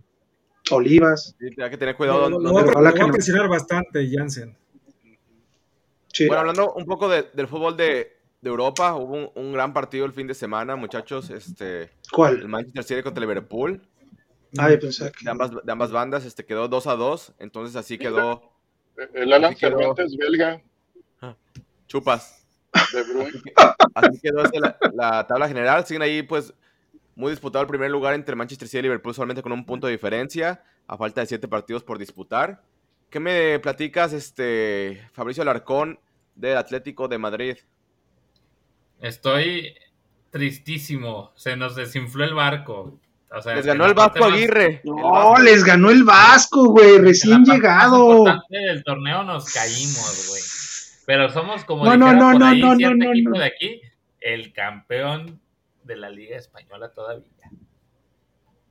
Olivas, 0.72 1.36
Sí, 1.40 1.62
hay 1.62 1.70
que 1.70 1.78
tener 1.78 1.96
cuidado. 1.96 2.22
va, 2.22 2.62
a- 2.62 2.64
ojalá 2.64 2.94
que 2.94 3.00
no. 3.02 3.10
presionar 3.12 3.48
bastante 3.50 4.08
Jansen. 4.10 4.56
sí. 6.14 6.28
Bueno, 6.28 6.40
hablando 6.42 6.74
un 6.74 6.86
poco 6.86 7.10
de- 7.10 7.26
del 7.34 7.48
fútbol 7.48 7.76
de, 7.76 8.15
de 8.46 8.52
Europa, 8.52 8.94
hubo 8.96 9.14
un, 9.14 9.32
un 9.34 9.54
gran 9.54 9.74
partido 9.74 10.06
el 10.06 10.14
fin 10.14 10.28
de 10.28 10.36
semana, 10.36 10.76
muchachos. 10.76 11.32
Este, 11.32 11.82
el 11.82 11.90
¿cuál? 12.12 12.48
Manchester 12.48 12.84
City 12.84 13.04
contra 13.04 13.24
el 13.24 13.28
Liverpool. 13.28 13.82
Ay, 14.58 14.78
pensaba 14.78 15.12
que 15.12 15.26
De 15.26 15.32
ambas, 15.32 15.52
de 15.52 15.72
ambas 15.72 15.92
bandas 15.92 16.26
este, 16.26 16.46
quedó 16.46 16.68
2 16.68 16.88
a 16.88 16.96
2. 16.96 17.34
Entonces 17.40 17.76
así 17.76 17.98
quedó 17.98 18.54
El 19.14 19.34
Alan. 19.34 19.56
Cervantes 19.58 20.16
belga 20.16 20.62
chupas. 21.88 22.46
de 22.94 23.04
Bruin. 23.04 23.34
Así 23.96 24.20
quedó 24.22 24.44
este, 24.44 24.60
la, 24.60 24.78
la 24.94 25.28
tabla 25.28 25.48
general. 25.48 25.86
Siguen 25.86 26.02
ahí, 26.02 26.22
pues, 26.24 26.54
muy 27.16 27.32
disputado 27.32 27.62
el 27.64 27.70
primer 27.70 27.90
lugar 27.90 28.14
entre 28.14 28.36
Manchester 28.36 28.68
City 28.68 28.80
y 28.80 28.82
Liverpool, 28.84 29.14
solamente 29.14 29.42
con 29.42 29.52
un 29.54 29.66
punto 29.66 29.88
de 29.88 29.94
diferencia, 29.94 30.62
a 30.88 30.98
falta 30.98 31.22
de 31.22 31.28
siete 31.28 31.48
partidos 31.48 31.84
por 31.84 31.98
disputar. 31.98 32.62
¿Qué 33.10 33.20
me 33.20 33.60
platicas, 33.60 34.14
este, 34.14 35.08
Fabricio 35.14 35.42
Alarcón, 35.42 36.00
del 36.36 36.58
Atlético 36.58 37.08
de 37.08 37.18
Madrid? 37.18 37.58
Estoy 39.02 39.76
tristísimo. 40.30 41.32
Se 41.36 41.56
nos 41.56 41.76
desinfló 41.76 42.24
el 42.26 42.34
barco. 42.34 43.00
O 43.32 43.42
sea, 43.42 43.56
Les 43.56 43.66
ganó 43.66 43.86
el 43.86 43.94
Vasco 43.94 44.20
más- 44.20 44.32
Aguirre. 44.34 44.82
No, 44.86 44.96
Vasco. 45.12 45.44
les 45.44 45.64
ganó 45.64 45.90
el 45.90 46.04
Vasco, 46.04 46.70
güey, 46.70 46.96
en 46.96 47.04
la 47.04 47.10
recién 47.10 47.42
más 47.42 47.50
llegado. 47.50 48.18
importante 48.20 48.58
del 48.58 48.84
torneo 48.84 49.24
nos 49.24 49.52
caímos, 49.54 50.26
güey. 50.30 50.42
Pero 51.06 51.30
somos 51.30 51.66
como 51.66 51.84
No, 51.86 51.98
no, 51.98 52.06
dijera 52.08 52.20
no, 52.20 52.32
por 52.32 52.40
no, 52.40 52.46
ahí 52.48 52.62
no, 52.62 52.76
cierto 52.78 52.96
no, 52.98 53.06
no, 53.06 53.12
equipo 53.12 53.30
no. 53.32 53.40
de 53.40 53.46
aquí, 53.46 53.82
el 54.22 54.54
campeón 54.54 55.40
de 55.84 55.96
la 55.98 56.10
Liga 56.10 56.38
Española 56.38 56.90
todavía. 56.94 57.26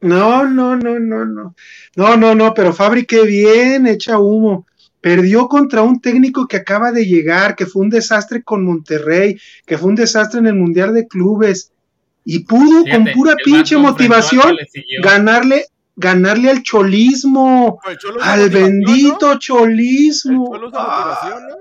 No, 0.00 0.44
no, 0.44 0.76
no, 0.76 0.98
no, 0.98 1.24
no. 1.24 1.54
No, 1.96 2.16
no, 2.16 2.34
no, 2.34 2.52
pero 2.54 2.72
Fabri, 2.72 3.06
qué 3.06 3.24
bien, 3.24 3.86
echa 3.86 4.18
humo. 4.18 4.66
Perdió 5.04 5.48
contra 5.48 5.82
un 5.82 6.00
técnico 6.00 6.48
que 6.48 6.56
acaba 6.56 6.90
de 6.90 7.04
llegar, 7.04 7.56
que 7.56 7.66
fue 7.66 7.82
un 7.82 7.90
desastre 7.90 8.42
con 8.42 8.64
Monterrey, 8.64 9.38
que 9.66 9.76
fue 9.76 9.90
un 9.90 9.96
desastre 9.96 10.40
en 10.40 10.46
el 10.46 10.54
Mundial 10.54 10.94
de 10.94 11.06
Clubes. 11.06 11.74
Y 12.24 12.38
pudo 12.46 12.84
Fíjate, 12.84 12.90
con 12.90 13.12
pura 13.12 13.36
pinche 13.36 13.76
motivación 13.76 14.56
ganarle, 15.02 15.66
ganarle 15.94 16.48
al 16.48 16.62
cholismo, 16.62 17.80
al 18.22 18.48
bendito 18.48 19.38
cholismo. 19.38 20.54
Ah, 20.54 20.58
motivación, 20.58 21.48
¿no? 21.50 21.56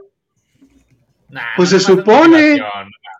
Nah, 1.28 1.42
Pues 1.58 1.68
se 1.68 1.82
supone. 1.82 2.62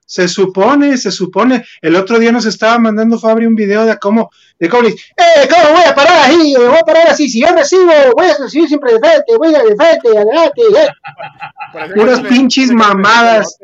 Se 0.06 0.28
supone, 0.28 0.98
se 0.98 1.12
supone. 1.12 1.66
El 1.82 1.96
otro 1.96 2.20
día 2.20 2.32
nos 2.32 2.46
estaba 2.46 2.78
mandando 2.80 3.20
Fabri 3.20 3.46
un 3.46 3.56
video 3.56 3.86
de 3.86 3.98
cómo, 3.98 4.30
de 4.60 4.70
cómo 4.70 4.84
le 4.84 4.92
dice, 4.92 5.06
¡eh, 5.18 5.48
cómo 5.50 5.74
voy 5.74 5.84
a 5.88 5.96
parar 5.96 6.30
ahí! 6.30 6.54
Voy 6.56 6.78
a 6.78 6.86
parar 6.86 7.10
así, 7.10 7.30
si 7.30 7.42
yo 7.42 7.48
recibo, 7.54 7.92
voy 8.16 8.28
a 8.28 8.38
recibir 8.38 8.68
siempre 8.68 8.94
de 8.94 9.00
frente, 9.00 9.38
voy 9.38 9.56
a 9.56 9.64
de 9.64 9.76
frente, 9.76 10.10
adelante. 10.10 10.62
eh". 10.78 11.90
Puras 11.96 12.22
pinches 12.22 12.72
mamadas. 12.72 13.58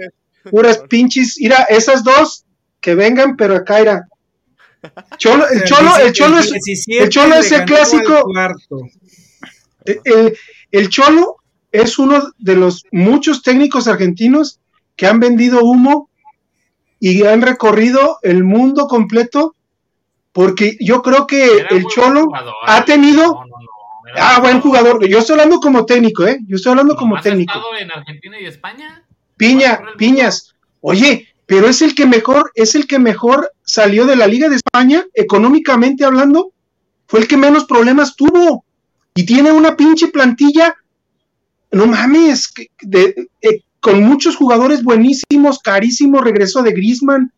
Puras 0.49 0.79
pinches, 0.89 1.35
mira, 1.39 1.63
esas 1.69 2.03
dos 2.03 2.45
que 2.79 2.95
vengan, 2.95 3.35
pero 3.35 3.55
acá 3.55 3.79
era. 3.79 4.07
Cholo, 5.17 5.47
el 5.49 5.63
cholo, 5.65 5.97
el 5.97 6.13
cholo 6.13 6.39
es, 6.39 6.51
17 6.51 7.03
el 7.03 7.09
Cholo 7.09 7.35
es 7.35 7.51
el 7.51 7.65
clásico. 7.65 8.31
el 10.71 10.89
Cholo 10.89 11.35
es 11.71 11.99
uno 11.99 12.31
de 12.37 12.55
los 12.55 12.83
muchos 12.91 13.43
técnicos 13.43 13.87
argentinos 13.87 14.59
que 14.95 15.05
han 15.07 15.19
vendido 15.19 15.63
humo 15.63 16.08
y 16.99 17.25
han 17.25 17.41
recorrido 17.41 18.17
el 18.23 18.43
mundo 18.43 18.87
completo, 18.87 19.55
porque 20.31 20.77
yo 20.79 21.01
creo 21.01 21.25
que 21.27 21.59
Era 21.59 21.67
el 21.69 21.85
Cholo 21.87 22.25
jugador. 22.25 22.53
ha 22.67 22.85
tenido, 22.85 23.23
No, 23.33 23.45
no, 23.45 23.45
no. 23.45 23.69
Era 24.11 24.35
ah, 24.37 24.39
buen 24.39 24.59
jugador, 24.59 25.05
yo 25.07 25.19
estoy 25.19 25.33
hablando 25.33 25.59
como 25.59 25.85
técnico, 25.85 26.25
¿eh? 26.25 26.39
Yo 26.47 26.55
estoy 26.55 26.71
hablando 26.71 26.95
como 26.95 27.15
¿Has 27.15 27.23
técnico. 27.23 27.53
estado 27.53 27.75
en 27.77 27.91
Argentina 27.91 28.39
y 28.39 28.45
España? 28.45 29.03
Piña, 29.37 29.81
Piñas, 29.97 30.55
oye, 30.81 31.27
pero 31.45 31.67
es 31.67 31.81
el 31.83 31.93
que 31.93 32.05
mejor, 32.07 32.51
es 32.55 32.73
el 32.75 32.87
que 32.87 32.97
mejor 32.99 33.51
salió 33.63 34.05
de 34.07 34.15
la 34.15 34.25
Liga 34.27 34.49
de 34.49 34.55
España, 34.55 35.05
económicamente 35.13 36.05
hablando, 36.05 36.51
fue 37.07 37.19
el 37.21 37.27
que 37.27 37.37
menos 37.37 37.65
problemas 37.65 38.15
tuvo. 38.15 38.65
Y 39.13 39.25
tiene 39.25 39.51
una 39.51 39.75
pinche 39.75 40.07
plantilla, 40.07 40.75
no 41.71 41.85
mames, 41.85 42.47
que- 42.47 42.67
de- 42.81 43.27
eh, 43.41 43.61
con 43.79 44.03
muchos 44.03 44.35
jugadores 44.35 44.83
buenísimos, 44.83 45.59
carísimo 45.59 46.21
regreso 46.21 46.61
de 46.61 46.71
Griezmann. 46.71 47.31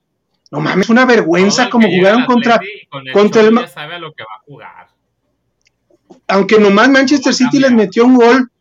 No 0.51 0.59
mames, 0.59 0.89
una 0.89 1.05
vergüenza 1.05 1.69
como 1.69 1.87
jugaron 1.87 2.25
contra, 2.25 2.59
con 2.89 3.07
el 3.07 3.13
contra 3.13 3.41
el 3.41 3.55
ya 3.55 3.67
sabe 3.67 3.95
a 3.95 3.99
lo 3.99 4.11
que 4.13 4.23
va 4.23 4.35
a 4.35 4.43
jugar. 4.45 4.87
aunque 6.27 6.59
nomás 6.59 6.89
Manchester 6.89 7.33
City 7.33 7.59
les 7.59 7.71
metió 7.71 8.05
un 8.05 8.15
gol, 8.15 8.51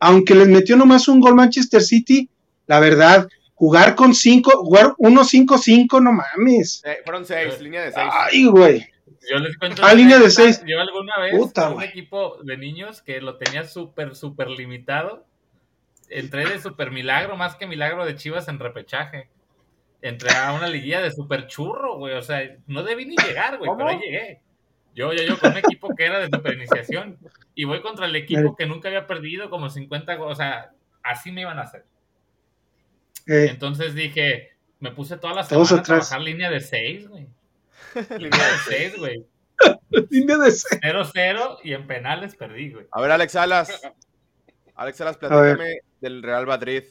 aunque 0.00 0.34
les 0.34 0.48
metió 0.48 0.76
nomás 0.76 1.06
un 1.06 1.20
gol 1.20 1.36
Manchester 1.36 1.82
City, 1.82 2.28
la 2.66 2.80
verdad, 2.80 3.28
jugar 3.54 3.94
con 3.94 4.14
cinco, 4.14 4.50
jugar 4.64 4.94
1-5-5, 4.98 6.02
no 6.02 6.12
mames. 6.12 6.82
Eh, 6.84 6.98
fueron 7.04 7.24
seis, 7.24 7.60
línea 7.60 7.82
de 7.82 7.92
seis. 7.92 8.08
Ay, 8.10 8.46
güey. 8.46 8.86
Yo 9.30 9.38
les 9.38 9.56
cuento. 9.58 9.82
Ah, 9.84 9.92
línea 9.92 10.18
de 10.18 10.30
seis. 10.30 10.62
Yo 10.66 10.80
alguna 10.80 11.18
vez 11.20 11.36
Puta, 11.36 11.70
un 11.70 11.82
equipo 11.82 12.38
de 12.42 12.56
niños 12.56 13.02
que 13.02 13.20
lo 13.20 13.36
tenía 13.36 13.64
súper, 13.64 14.16
súper 14.16 14.48
limitado. 14.48 15.26
Entré 16.10 16.48
de 16.48 16.60
super 16.60 16.90
milagro, 16.90 17.36
más 17.36 17.54
que 17.56 17.66
milagro 17.66 18.04
de 18.04 18.16
Chivas 18.16 18.48
en 18.48 18.58
repechaje. 18.58 19.30
Entré 20.02 20.30
a 20.34 20.52
una 20.52 20.66
liguilla 20.68 21.00
de 21.00 21.10
super 21.10 21.46
churro, 21.46 21.96
güey. 21.98 22.14
O 22.14 22.22
sea, 22.22 22.40
no 22.66 22.82
debí 22.82 23.06
ni 23.06 23.16
llegar, 23.16 23.58
güey, 23.58 23.70
pero 23.76 23.88
ahí 23.88 23.98
llegué. 24.00 24.40
Yo, 24.94 25.12
yo, 25.12 25.22
yo 25.22 25.38
con 25.38 25.52
un 25.52 25.58
equipo 25.58 25.94
que 25.94 26.04
era 26.06 26.18
de 26.18 26.26
super 26.26 26.54
iniciación. 26.54 27.18
Y 27.54 27.64
voy 27.64 27.80
contra 27.80 28.06
el 28.06 28.16
equipo 28.16 28.56
que 28.56 28.66
nunca 28.66 28.88
había 28.88 29.06
perdido 29.06 29.48
como 29.50 29.70
50, 29.70 30.14
go- 30.16 30.26
o 30.26 30.34
sea, 30.34 30.72
así 31.02 31.30
me 31.32 31.42
iban 31.42 31.58
a 31.58 31.62
hacer. 31.62 31.84
Eh, 33.26 33.48
Entonces 33.50 33.94
dije, 33.94 34.50
me 34.80 34.90
puse 34.90 35.16
toda 35.16 35.34
la 35.34 35.46
Todos 35.46 35.68
semana 35.68 35.82
a 35.82 35.84
trabajar 35.84 36.20
línea 36.20 36.50
de 36.50 36.60
6, 36.60 37.08
güey. 37.08 37.28
Línea 38.18 38.46
de 38.46 38.58
6, 38.68 38.98
güey. 38.98 39.26
línea 40.10 40.38
de 40.38 40.50
seis. 40.50 40.80
0-0 40.82 41.58
y 41.64 41.74
en 41.74 41.86
penales 41.86 42.34
perdí, 42.34 42.72
güey. 42.72 42.86
A 42.92 43.00
ver, 43.00 43.10
Alex 43.10 43.32
Salas. 43.32 43.80
Alex 44.74 44.96
Salas, 44.96 45.18
ver. 45.20 45.28
platícame 45.28 45.78
del 46.00 46.22
Real 46.22 46.46
Madrid. 46.46 46.82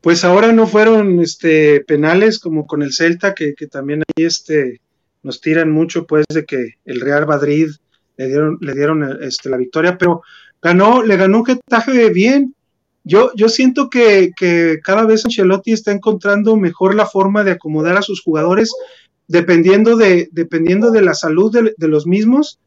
Pues 0.00 0.24
ahora 0.24 0.52
no 0.52 0.66
fueron 0.66 1.20
este 1.20 1.80
penales 1.80 2.38
como 2.38 2.66
con 2.66 2.82
el 2.82 2.92
Celta, 2.92 3.34
que, 3.34 3.54
que 3.54 3.66
también 3.66 4.02
ahí 4.02 4.24
este 4.24 4.80
nos 5.22 5.40
tiran 5.40 5.70
mucho, 5.70 6.06
pues, 6.06 6.24
de 6.32 6.46
que 6.46 6.74
el 6.86 7.00
Real 7.00 7.26
Madrid 7.26 7.68
le 8.16 8.28
dieron, 8.28 8.58
le 8.60 8.74
dieron 8.74 9.22
este, 9.22 9.50
la 9.50 9.58
victoria, 9.58 9.98
pero 9.98 10.22
ganó, 10.62 11.02
le 11.02 11.16
ganó 11.16 11.38
un 11.38 11.46
Getafe 11.46 12.10
bien. 12.10 12.54
Yo, 13.04 13.32
yo 13.34 13.48
siento 13.48 13.90
que, 13.90 14.30
que 14.36 14.78
cada 14.82 15.04
vez 15.04 15.24
Ancelotti 15.24 15.72
está 15.72 15.92
encontrando 15.92 16.56
mejor 16.56 16.94
la 16.94 17.06
forma 17.06 17.44
de 17.44 17.52
acomodar 17.52 17.96
a 17.96 18.02
sus 18.02 18.22
jugadores 18.22 18.70
dependiendo 19.26 19.96
de, 19.96 20.28
dependiendo 20.32 20.90
de 20.90 21.02
la 21.02 21.14
salud 21.14 21.52
de, 21.52 21.74
de 21.76 21.88
los 21.88 22.06
mismos 22.06 22.58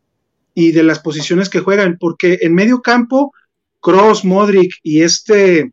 y 0.53 0.71
de 0.71 0.83
las 0.83 0.99
posiciones 0.99 1.49
que 1.49 1.59
juegan, 1.59 1.97
porque 1.99 2.39
en 2.41 2.53
medio 2.53 2.81
campo, 2.81 3.33
Cross, 3.79 4.23
Modric 4.23 4.79
y 4.83 5.01
este 5.01 5.71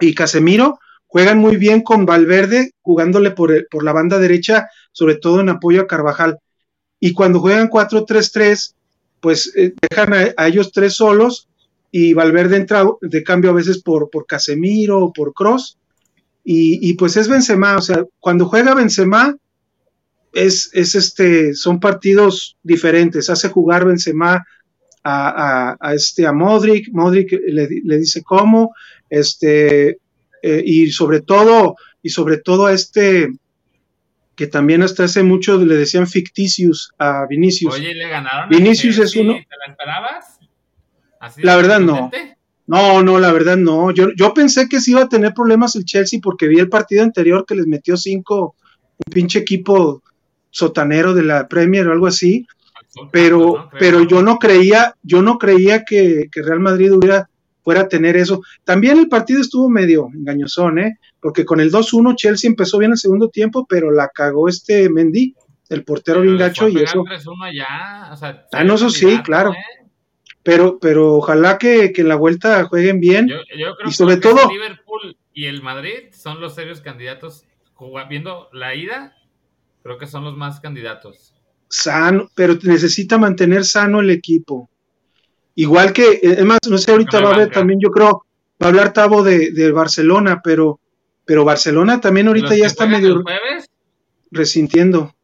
y 0.00 0.14
Casemiro 0.14 0.78
juegan 1.06 1.38
muy 1.38 1.56
bien 1.56 1.82
con 1.82 2.04
Valverde 2.04 2.72
jugándole 2.82 3.30
por, 3.30 3.68
por 3.68 3.84
la 3.84 3.92
banda 3.92 4.18
derecha, 4.18 4.68
sobre 4.92 5.16
todo 5.16 5.40
en 5.40 5.48
apoyo 5.48 5.82
a 5.82 5.86
Carvajal. 5.86 6.38
Y 7.00 7.12
cuando 7.12 7.40
juegan 7.40 7.70
4-3-3, 7.70 8.74
pues 9.20 9.52
eh, 9.56 9.72
dejan 9.88 10.12
a, 10.12 10.26
a 10.36 10.48
ellos 10.48 10.72
tres 10.72 10.94
solos 10.94 11.48
y 11.90 12.12
Valverde 12.12 12.56
entra 12.56 12.84
de 13.00 13.22
cambio 13.22 13.50
a 13.50 13.54
veces 13.54 13.82
por, 13.82 14.10
por 14.10 14.26
Casemiro 14.26 15.00
o 15.00 15.12
por 15.12 15.32
Cross. 15.32 15.78
Y, 16.44 16.90
y 16.90 16.94
pues 16.94 17.16
es 17.16 17.28
Benzema, 17.28 17.76
o 17.76 17.80
sea, 17.80 18.04
cuando 18.20 18.46
juega 18.46 18.74
Benzema, 18.74 19.34
es, 20.36 20.70
es 20.74 20.94
este, 20.94 21.54
son 21.54 21.80
partidos 21.80 22.56
diferentes. 22.62 23.30
Hace 23.30 23.48
jugar 23.48 23.84
Benzema 23.86 24.44
a, 25.02 25.70
a, 25.72 25.76
a 25.80 25.94
este, 25.94 26.26
a 26.26 26.32
Modric, 26.32 26.88
Modric 26.92 27.32
le, 27.32 27.68
le 27.84 27.98
dice 27.98 28.22
cómo, 28.22 28.74
este, 29.08 29.98
eh, 30.42 30.62
y 30.64 30.90
sobre 30.90 31.20
todo, 31.20 31.76
y 32.02 32.10
sobre 32.10 32.38
todo 32.38 32.66
a 32.66 32.72
este, 32.72 33.28
que 34.34 34.46
también 34.46 34.82
hasta 34.82 35.04
hace 35.04 35.22
mucho 35.22 35.56
le 35.58 35.76
decían 35.76 36.06
ficticius 36.06 36.90
a 36.98 37.26
Vinicius. 37.26 37.74
Oye, 37.74 37.94
le 37.94 38.08
ganaron. 38.08 38.48
Vinicius 38.50 38.98
es 38.98 39.16
uno- 39.16 39.34
¿Te 39.34 39.46
la 39.64 39.72
esperabas? 39.72 40.38
¿Así 41.20 41.42
La 41.42 41.56
verdad, 41.56 41.80
no. 41.80 42.10
No, 42.68 43.02
no, 43.02 43.18
la 43.20 43.32
verdad 43.32 43.56
no. 43.56 43.92
Yo, 43.92 44.08
yo 44.16 44.34
pensé 44.34 44.68
que 44.68 44.80
sí 44.80 44.90
iba 44.90 45.02
a 45.02 45.08
tener 45.08 45.32
problemas 45.32 45.76
el 45.76 45.84
Chelsea 45.84 46.18
porque 46.22 46.48
vi 46.48 46.58
el 46.58 46.68
partido 46.68 47.04
anterior 47.04 47.44
que 47.46 47.54
les 47.54 47.66
metió 47.66 47.96
cinco, 47.96 48.56
un 49.06 49.12
pinche 49.12 49.38
equipo 49.38 50.02
sotanero 50.50 51.14
de 51.14 51.22
la 51.22 51.48
Premier 51.48 51.86
o 51.88 51.92
algo 51.92 52.06
así, 52.06 52.46
pero, 53.12 53.68
pero 53.78 54.02
yo 54.04 54.22
no 54.22 54.38
creía, 54.38 54.94
yo 55.02 55.22
no 55.22 55.38
creía 55.38 55.84
que, 55.84 56.28
que 56.32 56.42
Real 56.42 56.60
Madrid 56.60 56.92
hubiera, 56.92 57.28
fuera 57.62 57.82
a 57.82 57.88
tener 57.88 58.16
eso. 58.16 58.42
También 58.64 58.98
el 58.98 59.08
partido 59.08 59.40
estuvo 59.40 59.68
medio 59.68 60.08
engañosón, 60.14 60.78
¿eh? 60.78 60.98
Porque 61.20 61.44
con 61.44 61.60
el 61.60 61.70
2-1 61.70 62.14
Chelsea 62.16 62.48
empezó 62.48 62.78
bien 62.78 62.92
el 62.92 62.96
segundo 62.98 63.28
tiempo, 63.28 63.66
pero 63.68 63.90
la 63.90 64.08
cagó 64.08 64.48
este 64.48 64.88
Mendy, 64.88 65.34
el 65.68 65.82
portero 65.84 66.20
Pero 66.20 66.38
gacho, 66.38 66.68
y 66.68 66.78
eso. 66.78 67.02
3-1 67.04 67.44
allá, 67.44 68.10
o 68.12 68.16
sea, 68.16 68.46
Ah, 68.52 68.64
no, 68.64 68.74
eso 68.74 68.88
sí, 68.88 69.18
claro. 69.22 69.52
¿eh? 69.52 69.56
Pero, 70.44 70.78
pero 70.78 71.14
ojalá 71.16 71.58
que, 71.58 71.92
que 71.92 72.02
en 72.02 72.08
la 72.08 72.14
vuelta 72.14 72.64
jueguen 72.66 73.00
bien. 73.00 73.26
Yo, 73.28 73.36
yo 73.58 73.74
creo 73.76 73.88
Y 73.88 73.92
sobre 73.92 74.14
que 74.14 74.20
todo- 74.20 74.42
el 74.42 74.48
Liverpool 74.54 75.16
y 75.34 75.46
el 75.46 75.60
Madrid 75.60 76.12
son 76.12 76.40
los 76.40 76.54
serios 76.54 76.80
candidatos. 76.80 77.44
Juga- 77.74 78.04
Viendo 78.08 78.48
la 78.52 78.74
ida, 78.76 79.15
creo 79.86 79.98
que 79.98 80.06
son 80.08 80.24
los 80.24 80.36
más 80.36 80.58
candidatos. 80.58 81.32
sano, 81.68 82.28
pero 82.34 82.58
necesita 82.62 83.18
mantener 83.18 83.64
sano 83.64 84.00
el 84.00 84.10
equipo. 84.10 84.68
Igual 85.54 85.92
que, 85.92 86.18
es 86.22 86.44
más, 86.44 86.58
no 86.68 86.76
sé, 86.76 86.90
ahorita 86.90 87.20
va 87.20 87.30
a 87.30 87.34
haber 87.34 87.50
también, 87.50 87.78
yo 87.80 87.90
creo, 87.90 88.26
va 88.60 88.66
a 88.66 88.68
hablar 88.68 88.92
Tavo 88.92 89.22
de, 89.22 89.52
de 89.52 89.70
Barcelona, 89.70 90.40
pero, 90.42 90.80
pero 91.24 91.44
Barcelona 91.44 92.00
también 92.00 92.26
ahorita 92.26 92.56
ya 92.56 92.66
está 92.66 92.84
juegan 92.84 93.00
medio 93.00 93.16
el 93.16 93.22
jueves, 93.22 93.70
resintiendo. 94.30 95.14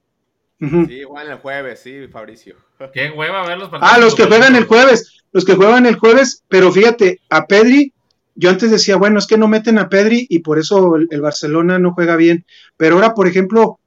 Ujú. 0.61 0.87
Sí, 0.87 0.95
igual 0.95 1.29
el 1.29 1.39
jueves, 1.39 1.81
sí, 1.81 2.07
Fabricio. 2.07 2.55
qué 2.93 3.11
hueva 3.11 3.47
ver 3.47 3.59
los 3.59 3.69
partidos. 3.69 3.93
Ah, 3.93 3.99
los 3.99 4.15
que 4.15 4.27
juegan 4.27 4.55
el 4.55 4.65
jueves, 4.65 5.25
los 5.33 5.45
que 5.45 5.55
juegan 5.57 5.87
el 5.87 5.97
jueves, 5.97 6.45
pero 6.49 6.71
fíjate, 6.71 7.21
a 7.31 7.47
Pedri, 7.47 7.93
yo 8.37 8.49
antes 8.49 8.71
decía, 8.71 8.97
bueno, 8.97 9.19
es 9.19 9.27
que 9.27 9.37
no 9.37 9.49
meten 9.49 9.79
a 9.79 9.89
Pedri 9.89 10.25
y 10.31 10.39
por 10.39 10.59
eso 10.61 10.97
el, 10.97 11.09
el 11.11 11.21
Barcelona 11.21 11.81
no 11.81 11.93
juega 11.93 12.17
bien, 12.17 12.47
pero 12.77 12.95
ahora, 12.95 13.13
por 13.13 13.27
ejemplo, 13.27 13.81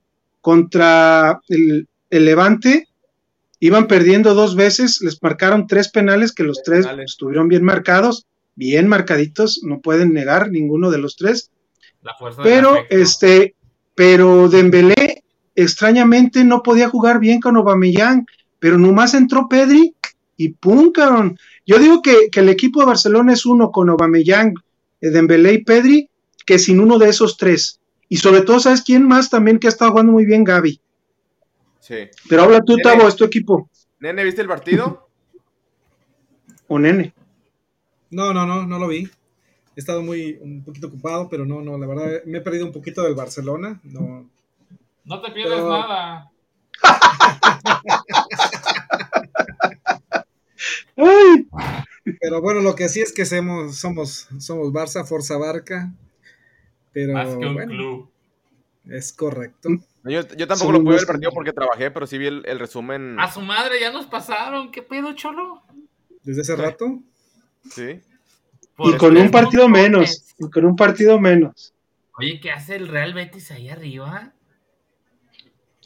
contra 0.46 1.42
el, 1.48 1.88
el 2.12 2.26
Levante, 2.26 2.88
iban 3.60 3.88
perdiendo 3.88 4.36
dos 4.36 4.56
veces, 4.56 5.02
les 5.02 5.18
marcaron 5.24 5.66
tres 5.66 5.90
penales, 5.90 6.32
que 6.32 6.44
los 6.44 6.62
tres 6.62 6.86
penales. 6.86 7.14
estuvieron 7.14 7.48
bien 7.48 7.64
marcados, 7.64 8.28
bien 8.54 8.88
marcaditos, 8.88 9.62
no 9.64 9.82
pueden 9.82 10.14
negar 10.14 10.52
ninguno 10.52 10.92
de 10.92 11.00
los 11.00 11.16
tres, 11.16 11.50
La 12.04 12.14
fuerza 12.14 12.44
pero 12.44 12.76
este, 12.92 13.56
pero 13.96 14.48
Dembélé 14.48 15.24
extrañamente 15.56 16.44
no 16.44 16.62
podía 16.62 16.90
jugar 16.90 17.20
bien 17.20 17.40
con 17.42 17.58
Aubameyang, 17.58 18.28
pero 18.60 18.78
nomás 18.78 19.16
entró 19.16 19.50
Pedri 19.50 19.96
y 20.38 20.50
pum, 20.50 20.92
cabrón. 20.92 21.40
Yo 21.66 21.80
digo 21.80 22.04
que, 22.04 22.30
que 22.32 22.42
el 22.42 22.50
equipo 22.50 22.82
de 22.82 22.86
Barcelona 22.86 23.34
es 23.34 23.48
uno 23.48 23.72
con 23.72 23.90
Aubameyang, 23.90 24.54
eh, 25.02 25.10
Dembélé 25.10 25.54
y 25.54 25.64
Pedri, 25.64 26.08
que 26.46 26.60
sin 26.60 26.80
uno 26.80 27.00
de 27.00 27.10
esos 27.10 27.36
tres. 27.36 27.80
Y 28.10 28.18
sobre 28.18 28.42
todo, 28.42 28.60
¿sabes 28.60 28.82
quién 28.82 29.08
más 29.08 29.30
también 29.30 29.60
que 29.60 29.68
ha 29.68 29.70
estado 29.70 29.92
jugando 29.92 30.12
muy 30.12 30.26
bien? 30.26 30.44
Gaby. 30.44 30.82
Sí. 31.80 31.96
Pero 32.30 32.44
habla 32.44 32.62
tú, 32.64 32.74
Nene. 32.78 32.84
Tavo, 32.84 33.08
es 33.08 33.16
tu 33.16 33.24
equipo. 33.26 33.70
Nene, 34.00 34.24
¿viste 34.24 34.42
el 34.42 34.48
partido? 34.48 35.02
O 36.68 36.80
nene. 36.80 37.14
No, 38.10 38.34
no, 38.34 38.44
no, 38.48 38.66
no 38.66 38.80
lo 38.80 38.88
vi. 38.88 39.04
He 39.76 39.80
estado 39.80 40.02
muy 40.02 40.40
un 40.42 40.64
poquito 40.64 40.88
ocupado, 40.88 41.30
pero 41.30 41.46
no, 41.46 41.62
no, 41.62 41.78
la 41.78 41.86
verdad 41.86 42.24
me 42.26 42.40
he 42.40 42.42
perdido 42.42 42.66
un 42.66 42.72
poquito 42.72 43.04
del 43.04 43.14
Barcelona. 43.14 43.80
No, 43.84 44.28
No 45.04 45.22
te 45.22 45.32
pierdes 45.32 45.58
pero- 45.58 45.70
nada. 45.70 46.32
Ay, 50.98 51.48
pero 52.20 52.42
bueno, 52.42 52.62
lo 52.62 52.76
que 52.76 52.90
sí 52.90 53.02
es 53.02 53.14
que 53.14 53.26
somos, 53.26 53.76
somos, 53.78 54.28
somos 54.40 54.72
Barça, 54.72 55.06
Forza 55.06 55.38
Barca. 55.38 55.94
Pero 56.96 57.12
Más 57.14 57.28
que 57.36 57.46
un 57.46 57.54
bueno, 57.56 57.72
club. 57.74 58.10
es 58.90 59.12
correcto. 59.12 59.68
Yo, 60.06 60.22
yo 60.22 60.48
tampoco 60.48 60.58
Son 60.58 60.74
lo 60.74 60.80
pude 60.82 60.94
ver 60.94 61.02
el 61.02 61.08
partido 61.08 61.32
porque 61.34 61.52
trabajé, 61.52 61.92
pero 61.92 62.08
sí 62.08 62.18
vi 62.18 62.28
el, 62.28 62.42
el 62.46 62.58
resumen. 62.58 63.20
A 63.20 63.30
su 63.30 63.42
madre 63.42 63.82
ya 63.82 63.92
nos 63.92 64.06
pasaron. 64.06 64.72
¿Qué 64.72 64.82
pedo, 64.82 65.14
cholo? 65.14 65.62
Desde 66.24 66.42
hace 66.42 66.56
rato. 66.56 67.00
Sí. 67.70 68.00
Por 68.78 68.96
y 68.96 68.98
con 68.98 69.18
un 69.18 69.30
partido 69.30 69.68
menos. 69.68 70.34
Y 70.40 70.50
con 70.50 70.64
un 70.66 70.76
partido 70.78 71.20
menos. 71.20 71.74
Oye, 72.18 72.40
¿qué 72.40 72.52
hace 72.52 72.76
el 72.78 72.88
Real 72.88 73.14
Betis 73.14 73.52
ahí 73.52 73.68
arriba? 73.68 74.32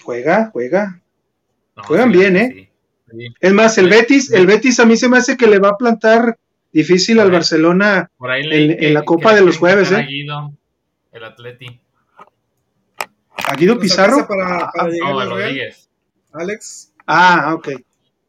Juega, 0.04 0.50
juega. 0.54 1.02
No, 1.76 1.84
Juegan 1.84 2.12
sí, 2.12 2.18
bien, 2.20 2.38
¿eh? 2.38 2.50
sí. 2.54 2.70
Sí. 3.18 3.28
Es 3.40 3.54
más, 3.54 3.76
el 3.80 3.86
Sí. 3.86 3.92
Betis, 3.98 4.32
el 4.32 4.46
Betis 4.46 4.80
a 4.80 4.86
mí 4.86 4.96
se 4.96 5.10
me 5.10 5.18
hace 5.18 5.36
que 5.38 5.48
le 5.48 5.58
va 5.58 5.70
a 5.70 5.78
plantar 5.78 6.38
difícil 6.72 7.20
al. 7.20 7.32
Barcelona. 7.32 8.12
Por 8.18 8.30
ahí 8.30 8.44
leí 8.44 8.72
En- 8.72 8.78
que- 8.78 8.88
en 8.88 8.94
la 8.94 9.04
Copa 9.04 9.34
de 9.34 9.42
los 9.42 9.58
jueves, 9.58 9.92
¿eh? 9.92 10.06
Guido, 10.08 10.54
el 11.12 11.24
Atleti. 11.24 11.80
¿A 13.48 13.54
Guido 13.56 13.76
¿Nos 13.76 13.82
Pizarro? 13.82 14.28
para, 14.28 14.70
para 14.72 14.90
llegar 14.90 15.12
No, 15.12 15.20
a 15.20 15.24
al 15.24 15.30
Real? 15.30 15.42
Rodríguez. 15.42 15.90
Alex, 16.34 16.94
Ah, 17.08 17.54
ok. 17.56 17.70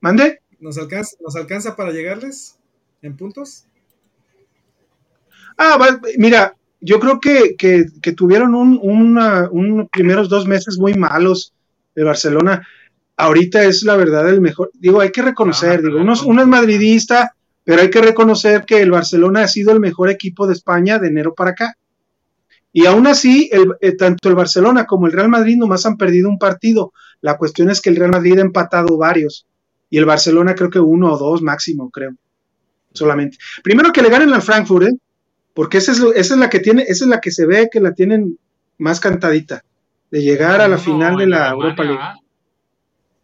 ¿Mande? 0.01 0.41
¿nos 0.59 0.79
alcanza, 0.79 1.17
¿nos 1.21 1.37
alcanza 1.37 1.77
para 1.77 1.91
llegarles 1.91 2.59
en 3.03 3.17
puntos? 3.17 3.67
Ah, 5.59 5.77
va- 5.79 6.01
mira, 6.19 6.55
yo 6.81 6.99
creo 7.01 7.21
que, 7.21 7.57
que, 7.57 7.85
que 8.01 8.13
tuvieron 8.13 8.55
un, 8.55 8.79
una- 8.83 9.49
un 9.51 9.89
primeros 9.89 10.29
dos 10.31 10.47
meses 10.47 10.79
muy 10.79 10.95
malos 10.95 11.53
de 11.95 12.05
Barcelona. 12.05 12.67
Ahorita 13.17 13.65
es 13.65 13.83
la 13.83 13.97
verdad 13.97 14.27
el 14.31 14.41
mejor. 14.41 14.71
Digo, 14.75 15.01
hay 15.01 15.11
que 15.13 15.21
reconocer, 15.23 15.81
Ah, 15.81 15.83
digo, 15.83 16.01
uno, 16.01 16.15
uno 16.25 16.41
es 16.43 16.49
madridista, 16.49 17.35
pero 17.65 17.83
hay 17.83 17.91
que 17.91 18.01
reconocer 18.01 18.65
que 18.65 18.81
el 18.81 18.91
Barcelona 18.91 19.43
ha 19.43 19.49
sido 19.49 19.73
el 19.73 19.81
mejor 19.81 20.09
equipo 20.09 20.47
de 20.47 20.55
España 20.55 20.99
de 20.99 21.09
enero 21.09 21.35
para 21.35 21.51
acá. 21.51 21.75
Y 22.73 22.87
aún 22.87 23.07
así, 23.07 23.49
el- 23.53 23.75
eh, 23.81 23.97
tanto 23.97 24.29
el 24.29 24.35
Barcelona 24.35 24.87
como 24.87 25.07
el 25.07 25.13
Real 25.13 25.29
Madrid 25.29 25.57
nomás 25.57 25.85
han 25.87 25.97
perdido 25.97 26.29
un 26.29 26.39
partido. 26.39 26.93
La 27.21 27.37
cuestión 27.37 27.69
es 27.71 27.81
que 27.81 27.91
el 27.91 27.97
Real 27.97 28.13
Madrid 28.13 28.39
ha 28.39 28.43
empatado 28.43 28.97
varios 28.97 29.47
y 29.91 29.99
el 29.99 30.05
Barcelona 30.05 30.55
creo 30.55 30.71
que 30.71 30.79
uno 30.79 31.13
o 31.13 31.19
dos 31.19 31.43
máximo, 31.43 31.91
creo. 31.91 32.13
Solamente. 32.93 33.39
Primero 33.63 33.93
que 33.93 34.03
le 34.03 34.09
ganen 34.11 34.33
al 34.33 34.43
Frankfurt, 34.43 34.87
¿eh? 34.87 34.93
Porque 35.55 35.79
esa 35.79 35.93
es, 35.93 35.99
lo- 35.99 36.13
esa 36.15 36.35
es 36.35 36.41
la 36.41 36.49
que 36.49 36.61
tiene, 36.61 36.83
esa 36.83 37.05
es 37.05 37.09
la 37.11 37.21
que 37.21 37.31
se 37.33 37.45
ve 37.47 37.69
que 37.73 37.81
la 37.81 37.93
tienen 37.93 38.39
más 38.79 39.01
cantadita 39.01 39.63
de 40.11 40.23
llegar 40.23 40.61
a 40.61 40.69
la 40.69 40.77
Uno 40.77 40.85
final 40.85 41.17
de 41.17 41.27
la 41.27 41.37
Alemania, 41.51 41.51
Europa 41.65 41.85
League. 41.85 41.99
¿ah? 42.01 42.15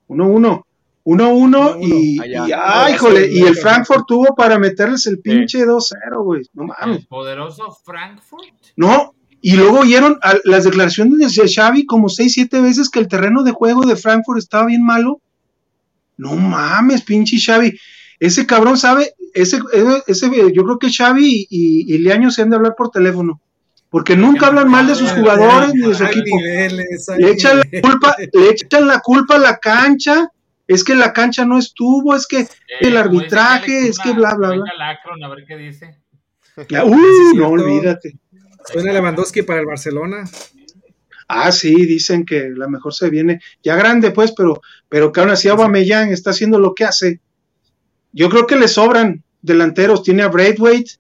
1-1. 0.09 0.63
1-1 1.05 1.77
y, 1.81 2.21
Allá. 2.21 2.49
y- 2.49 2.53
ay, 2.53 2.95
híjole, 2.95 3.29
y 3.31 3.43
el 3.43 3.55
Frankfurt 3.57 4.05
tuvo 4.09 4.35
para 4.35 4.59
meterles 4.59 5.07
el 5.07 5.21
pinche 5.21 5.65
2-0, 5.65 6.23
güey. 6.25 6.43
No 6.53 6.65
mames. 6.65 6.99
El 7.03 7.07
poderoso 7.07 7.71
Frankfurt. 7.85 8.43
No, 8.77 9.15
y 9.53 9.57
luego 9.57 9.81
oyeron 9.81 10.19
a 10.23 10.35
las 10.45 10.65
declaraciones 10.65 11.35
de 11.35 11.49
Xavi 11.49 11.87
como 11.87 12.09
6-7 12.09 12.61
veces 12.63 12.91
que 12.91 12.99
el 12.99 13.07
terreno 13.07 13.43
de 13.45 13.53
juego 13.53 13.87
de 13.87 13.95
Frankfurt 13.95 14.39
estaba 14.39 14.67
bien 14.67 14.85
malo. 14.85 15.21
No 16.17 16.35
mames, 16.35 17.03
pinche 17.03 17.37
Xavi. 17.39 17.79
Ese 18.19 18.45
cabrón 18.47 18.77
sabe, 18.77 19.15
ese, 19.35 19.61
ese, 19.73 20.03
ese- 20.09 20.53
yo 20.53 20.65
creo 20.65 20.79
que 20.79 20.91
Xavi 20.91 21.47
y, 21.49 21.95
y 21.95 21.99
Leaño 21.99 22.31
se 22.31 22.43
han 22.43 22.51
de 22.51 22.57
hablar 22.57 22.75
por 22.77 22.91
teléfono. 22.91 23.41
Porque 23.89 24.17
nunca 24.17 24.49
hablan 24.49 24.69
mal 24.69 24.87
de 24.89 24.95
sus 24.97 25.11
jugadores 25.13 25.73
ni 25.75 25.87
de 25.89 25.95
su 25.95 26.05
equipo. 26.05 26.37
niveles, 26.39 27.07
Le 27.17 27.31
echan 27.31 27.59
la 27.59 27.81
culpa, 27.81 28.17
le 28.33 28.51
echan 28.51 28.87
la 28.89 29.01
culpa 29.01 29.37
a 29.37 29.39
la 29.39 29.59
cancha 29.59 30.29
es 30.67 30.83
que 30.83 30.97
la 30.97 31.13
cancha 31.13 31.45
no 31.45 31.57
estuvo, 31.59 32.17
es 32.17 32.27
que 32.27 32.41
Eh, 32.41 32.49
el 32.81 32.97
arbitraje, 32.97 33.87
es 33.89 33.99
que 34.01 34.13
bla, 34.13 34.35
bla, 34.35 34.49
bla. 34.49 34.91
Akron, 34.91 35.23
a 35.23 35.29
ver 35.29 35.45
qué 35.47 35.57
dice. 35.57 35.99
Uy, 36.85 37.37
no 37.37 37.49
olvídate. 37.49 38.19
Suena 38.73 38.93
Lewandowski 38.93 39.43
para 39.43 39.61
el 39.61 39.67
Barcelona. 39.67 40.25
Ah, 41.29 41.51
sí, 41.51 41.75
dicen 41.87 42.25
que 42.25 42.51
la 42.51 42.69
mejor 42.69 42.95
se 42.95 43.11
viene 43.11 43.41
ya 43.63 43.75
grande, 43.75 44.13
pues, 44.13 44.33
pero, 44.33 44.61
pero 44.89 45.11
que 45.11 45.21
aún 45.21 45.31
así 45.31 45.49
Aubameyang 45.49 46.11
está 46.11 46.31
haciendo 46.31 46.59
lo 46.59 46.75
que 46.75 46.85
hace. 46.85 47.21
Yo 48.13 48.29
creo 48.29 48.47
que 48.47 48.57
le 48.57 48.69
sobran 48.69 49.25
delanteros. 49.43 50.03
Tiene 50.03 50.23
a 50.23 50.29
Braithwaite, 50.29 50.93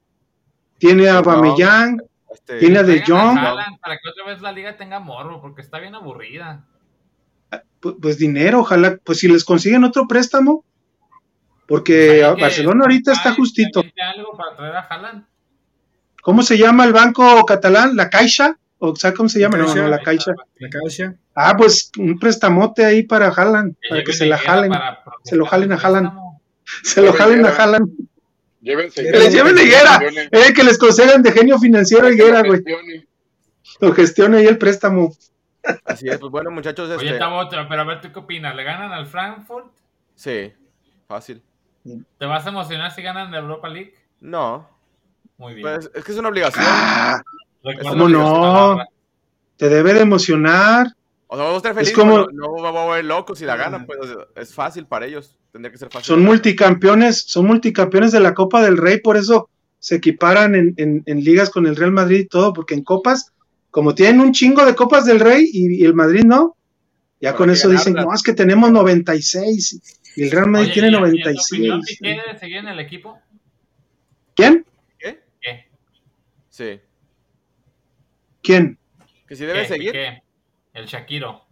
tiene 0.79 1.09
a 1.09 1.15
No. 1.15 1.19
Aubameyang, 1.19 2.03
Este, 2.33 2.59
tiene 2.59 2.79
a 2.79 2.83
De 2.83 3.01
a 3.01 3.05
Jong. 3.07 3.39
Haaland 3.39 3.79
Para 3.81 3.99
que 3.99 4.09
otra 4.09 4.27
vez 4.27 4.43
la 4.43 4.53
liga 4.53 4.77
tenga 4.77 4.99
morbo, 4.99 5.41
porque 5.41 5.63
está 5.63 5.79
bien 5.79 5.95
aburrida. 5.95 6.65
Pues, 7.81 7.95
pues 8.01 8.19
dinero, 8.19 8.61
ojalá, 8.61 8.99
pues 9.05 9.19
si 9.19 9.29
les 9.29 9.45
consiguen 9.45 9.85
otro 9.85 10.09
préstamo, 10.09 10.65
porque 11.67 12.23
Barcelona 12.41 12.83
ahorita 12.83 13.13
está 13.13 13.33
justito. 13.35 13.83
algo 14.15 14.37
para 14.37 14.57
traer 14.57 14.77
a 14.77 14.81
Haaland. 14.81 15.25
¿Cómo 16.27 16.43
se 16.43 16.59
llama 16.59 16.85
el 16.85 16.93
banco 16.93 17.47
catalán? 17.47 17.95
¿La 17.95 18.11
Caixa? 18.11 18.59
¿O 18.81 18.97
sabes 18.97 19.17
cómo 19.17 19.29
se 19.29 19.39
llama? 19.39 19.59
No, 19.59 19.67
Caixa. 19.67 19.83
no, 19.83 19.89
la 19.89 19.99
Caixa. 20.01 20.35
La 20.59 20.69
Caixa. 20.69 21.15
Ah, 21.37 21.55
pues 21.57 21.93
un 21.99 22.19
prestamote 22.19 22.85
ahí 22.85 23.05
para 23.05 23.29
Haaland, 23.29 23.77
para 23.89 24.03
que 24.03 24.13
se 24.13 24.27
la 24.27 24.37
jalen, 24.37 24.73
para 24.73 25.05
se 25.23 25.37
lo 25.37 25.47
jalen 25.47 25.71
a 25.71 25.77
Haaland. 25.77 26.11
se 26.83 27.01
lo 27.01 27.13
jalen 27.13 27.47
a 27.47 27.51
Haaland. 27.51 27.93
Llévense. 28.61 29.05
Que 29.05 29.13
Que 29.13 29.19
les 29.21 29.35
lleven 29.35 29.57
Higuera, 29.57 30.01
eh, 30.33 30.53
que 30.53 30.65
les 30.65 30.79
concedan 30.79 31.23
de 31.23 31.31
genio 31.31 31.61
financiero 31.61 32.09
a 32.09 32.13
Higuera, 32.13 32.43
güey. 32.43 32.61
Lo 33.81 33.95
gestione 33.95 34.39
ahí 34.39 34.47
el 34.47 34.59
préstamo. 34.59 35.15
Así 35.85 36.09
es, 36.09 36.19
pues 36.19 36.33
bueno, 36.33 36.51
muchachos, 36.51 36.91
Oye, 36.91 37.07
este, 37.07 37.19
Tabo, 37.21 37.49
pero 37.49 37.83
a 37.83 37.85
ver, 37.85 38.01
¿tú 38.01 38.11
qué 38.11 38.19
opinas? 38.19 38.57
¿Le 38.57 38.65
ganan 38.65 38.91
al 38.93 39.07
Frankfurt? 39.07 39.67
sí, 40.17 40.53
fácil. 41.07 41.41
¿Te 42.19 42.27
vas 42.27 42.45
a 42.45 42.49
emocionar 42.49 42.91
si 42.91 43.01
ganan 43.01 43.31
la 43.31 43.39
Europa 43.39 43.69
League? 43.69 43.95
No, 44.19 44.76
Muy 45.39 45.55
bien. 45.55 45.63
pues 45.67 45.91
es 45.95 46.05
que 46.05 46.13
es 46.13 46.19
una 46.19 46.29
obligación. 46.29 46.65
Ah, 46.67 47.23
¿cómo 47.83 48.09
no? 48.09 48.79
te 49.57 49.69
debe 49.69 49.95
de 49.95 50.01
emocionar. 50.03 50.89
O 51.29 51.35
sea, 51.37 51.45
vamos 51.45 51.55
a 51.55 51.57
estar 51.59 51.75
felices, 51.75 51.93
Es 51.93 51.99
como- 51.99 52.27
no 52.33 52.51
voy 52.51 52.67
a 52.67 52.71
volver 52.71 53.05
loco 53.05 53.35
si 53.35 53.45
la 53.45 53.57
ganan, 53.57 53.85
pues 53.87 53.99
es 54.37 54.55
fácil 54.55 54.87
para 54.87 55.07
ellos, 55.07 55.37
tendría 55.51 55.73
que 55.73 55.79
ser 55.79 55.89
fácil. 55.91 56.07
Son 56.07 56.23
multicampeones, 56.23 57.23
son 57.27 57.47
multicampeones 57.47 58.13
de 58.13 58.21
la 58.21 58.33
Copa 58.35 58.63
del 58.63 58.77
Rey, 58.77 59.01
por 59.01 59.17
eso 59.17 59.49
se 59.79 59.97
equiparan 59.97 60.55
en, 60.55 60.75
en- 60.77 61.03
en 61.07 61.25
ligas 61.25 61.51
con 61.51 61.67
el 61.67 61.75
Real 61.77 61.91
Madrid 61.93 62.21
y 62.21 62.27
todo, 62.27 62.53
porque 62.53 62.75
en 62.75 62.85
copas, 62.85 63.33
como 63.71 63.95
tienen 63.95 64.21
un 64.21 64.33
chingo 64.33 64.65
de 64.65 64.75
Copas 64.77 65.05
del 65.05 65.19
Rey 65.21 65.49
y, 65.53 65.83
y 65.83 65.85
el 65.85 65.95
Madrid 65.95 66.23
no, 66.25 66.55
ya 67.21 67.31
Pero 67.31 67.37
con 67.39 67.51
eso 67.51 67.69
dicen, 67.71 67.95
ganarlas. 67.95 68.13
no, 68.13 68.15
es 68.17 68.23
que 68.23 68.33
tenemos 68.35 68.71
96 68.71 69.81
y 70.17 70.23
el 70.23 70.31
Real 70.31 70.49
Madrid 70.49 70.67
Oye, 70.71 70.75
tiene 70.75 70.89
¿y- 70.89 70.91
y 70.93 70.95
en 70.95 71.01
tu 71.01 71.07
96. 71.07 71.47
opinión, 71.53 71.81
Piqué 71.83 72.09
debe 72.09 72.39
seguir 72.39 72.57
en 72.59 72.69
el 72.69 72.79
equipo? 72.81 73.19
¿Quién? 74.35 74.65
¿Qué? 76.57 76.65
¿Qué? 76.65 76.81
Sí. 76.81 76.81
¿Quién? 78.43 78.79
Que 79.27 79.37
si 79.37 79.45
debe 79.45 79.63
¿Qué? 79.63 79.69
seguir. 79.69 79.93
Piqué. 79.93 80.23
El 80.75 80.87
Shakiro. 80.87 81.43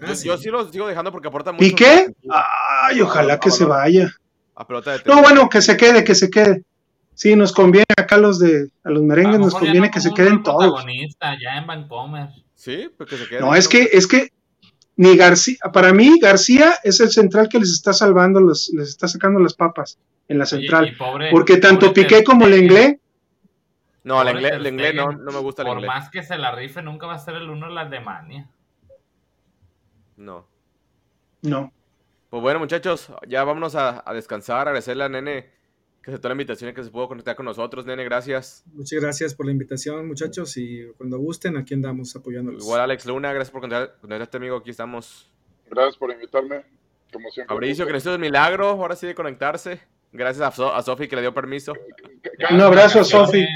Ah, 0.00 0.06
Yo, 0.08 0.14
sí. 0.14 0.26
yo 0.28 0.36
sí 0.38 0.48
lo 0.50 0.70
sigo 0.70 0.86
dejando 0.88 1.12
porque 1.12 1.28
aporta 1.28 1.52
mucho. 1.52 1.64
¿Piqué? 1.64 2.06
Ay, 2.30 3.00
ojalá 3.00 3.38
que 3.38 3.50
se 3.50 3.64
vaya. 3.64 4.10
A 4.56 4.66
pelota 4.66 4.92
de 4.92 5.02
No, 5.06 5.20
bueno, 5.22 5.48
que 5.48 5.60
se 5.60 5.76
quede, 5.76 6.04
que 6.04 6.14
se 6.14 6.30
quede. 6.30 6.62
Sí, 7.14 7.36
nos 7.36 7.52
conviene 7.52 7.86
acá 7.96 8.16
a 8.16 8.18
los 8.18 8.38
de 8.40 8.70
a 8.82 8.90
los 8.90 9.02
A 9.02 9.06
merengues, 9.06 9.38
lo 9.38 9.44
nos 9.46 9.54
conviene 9.54 9.86
no 9.86 9.92
que 9.92 10.00
se 10.00 10.12
queden 10.12 10.42
todos. 10.42 10.58
protagonista 10.66 11.36
ya 11.40 11.58
en 11.58 11.66
Vancomer. 11.66 12.28
Sí, 12.54 12.88
pues 12.96 13.08
que 13.10 13.16
se 13.16 13.28
quede. 13.28 13.40
No, 13.40 13.54
es 13.54 13.68
que, 13.68 13.88
es 13.92 14.06
que 14.08 14.30
ni 14.96 15.16
García, 15.16 15.58
para 15.72 15.92
mí 15.92 16.18
García 16.20 16.74
es 16.82 16.98
el 17.00 17.10
central 17.10 17.48
que 17.48 17.58
les 17.60 17.70
está 17.70 17.92
salvando, 17.92 18.40
los, 18.40 18.70
les 18.74 18.88
está 18.88 19.06
sacando 19.06 19.38
las 19.38 19.54
papas 19.54 19.98
en 20.28 20.38
la 20.38 20.46
central. 20.46 20.88
y 20.88 20.96
pobre- 20.96 21.30
porque 21.30 21.58
tanto 21.58 21.86
pobre 21.88 22.02
Piqué 22.02 22.24
como 22.24 22.46
Stegen, 22.46 22.60
Lenglet, 22.68 23.00
No, 24.04 24.20
el 24.22 24.28
inglés, 24.36 24.52
el 24.52 24.66
inglés 24.66 24.94
no, 24.94 25.10
no 25.12 25.32
me 25.32 25.38
gusta 25.40 25.62
el 25.62 25.68
Por 25.68 25.78
inglés. 25.78 25.88
más 25.88 26.10
que 26.10 26.22
se 26.22 26.36
la 26.38 26.54
rife, 26.54 26.82
nunca 26.82 27.06
va 27.06 27.14
a 27.14 27.18
ser 27.18 27.34
el 27.36 27.48
uno 27.50 27.66
de 27.68 27.72
la 27.74 27.80
Alemania. 27.82 28.48
No. 30.16 30.46
no. 31.42 31.72
Pues 32.30 32.42
bueno, 32.42 32.58
muchachos, 32.58 33.12
ya 33.28 33.44
vámonos 33.44 33.74
a, 33.74 34.02
a 34.08 34.12
descansar, 34.14 34.68
agradecerle 34.68 35.04
a 35.04 35.08
Nene 35.08 35.50
que 36.02 36.10
aceptó 36.10 36.28
la 36.28 36.32
invitación 36.34 36.68
y 36.70 36.74
que 36.74 36.84
se 36.84 36.90
pudo 36.90 37.08
conectar 37.08 37.34
con 37.34 37.46
nosotros. 37.46 37.86
Nene, 37.86 38.04
gracias. 38.04 38.62
Muchas 38.74 39.00
gracias 39.00 39.34
por 39.34 39.46
la 39.46 39.52
invitación, 39.52 40.06
muchachos. 40.06 40.54
Y 40.58 40.86
cuando 40.98 41.16
gusten, 41.18 41.56
aquí 41.56 41.72
andamos 41.72 42.14
apoyándolos. 42.14 42.62
Igual 42.62 42.82
Alex 42.82 43.06
Luna, 43.06 43.32
gracias 43.32 43.50
por 43.50 43.62
conectar- 43.62 43.94
conectarte, 44.02 44.36
amigo. 44.36 44.56
Aquí 44.58 44.68
estamos. 44.70 45.30
Gracias 45.70 45.96
por 45.96 46.10
invitarme. 46.12 46.62
Como 47.10 47.30
siempre. 47.30 47.54
Fabricio, 47.54 47.86
que 47.86 47.92
necesito 47.92 48.12
el 48.14 48.20
milagro, 48.20 48.68
ahora 48.68 48.96
sí 48.96 49.06
de 49.06 49.14
conectarse. 49.14 49.80
Gracias 50.12 50.46
a, 50.46 50.50
So- 50.50 50.74
a 50.74 50.82
Sofi 50.82 51.08
que 51.08 51.16
le 51.16 51.22
dio 51.22 51.32
permiso. 51.32 51.72
Un 52.50 52.60
abrazo. 52.60 53.02
Sofi. 53.02 53.46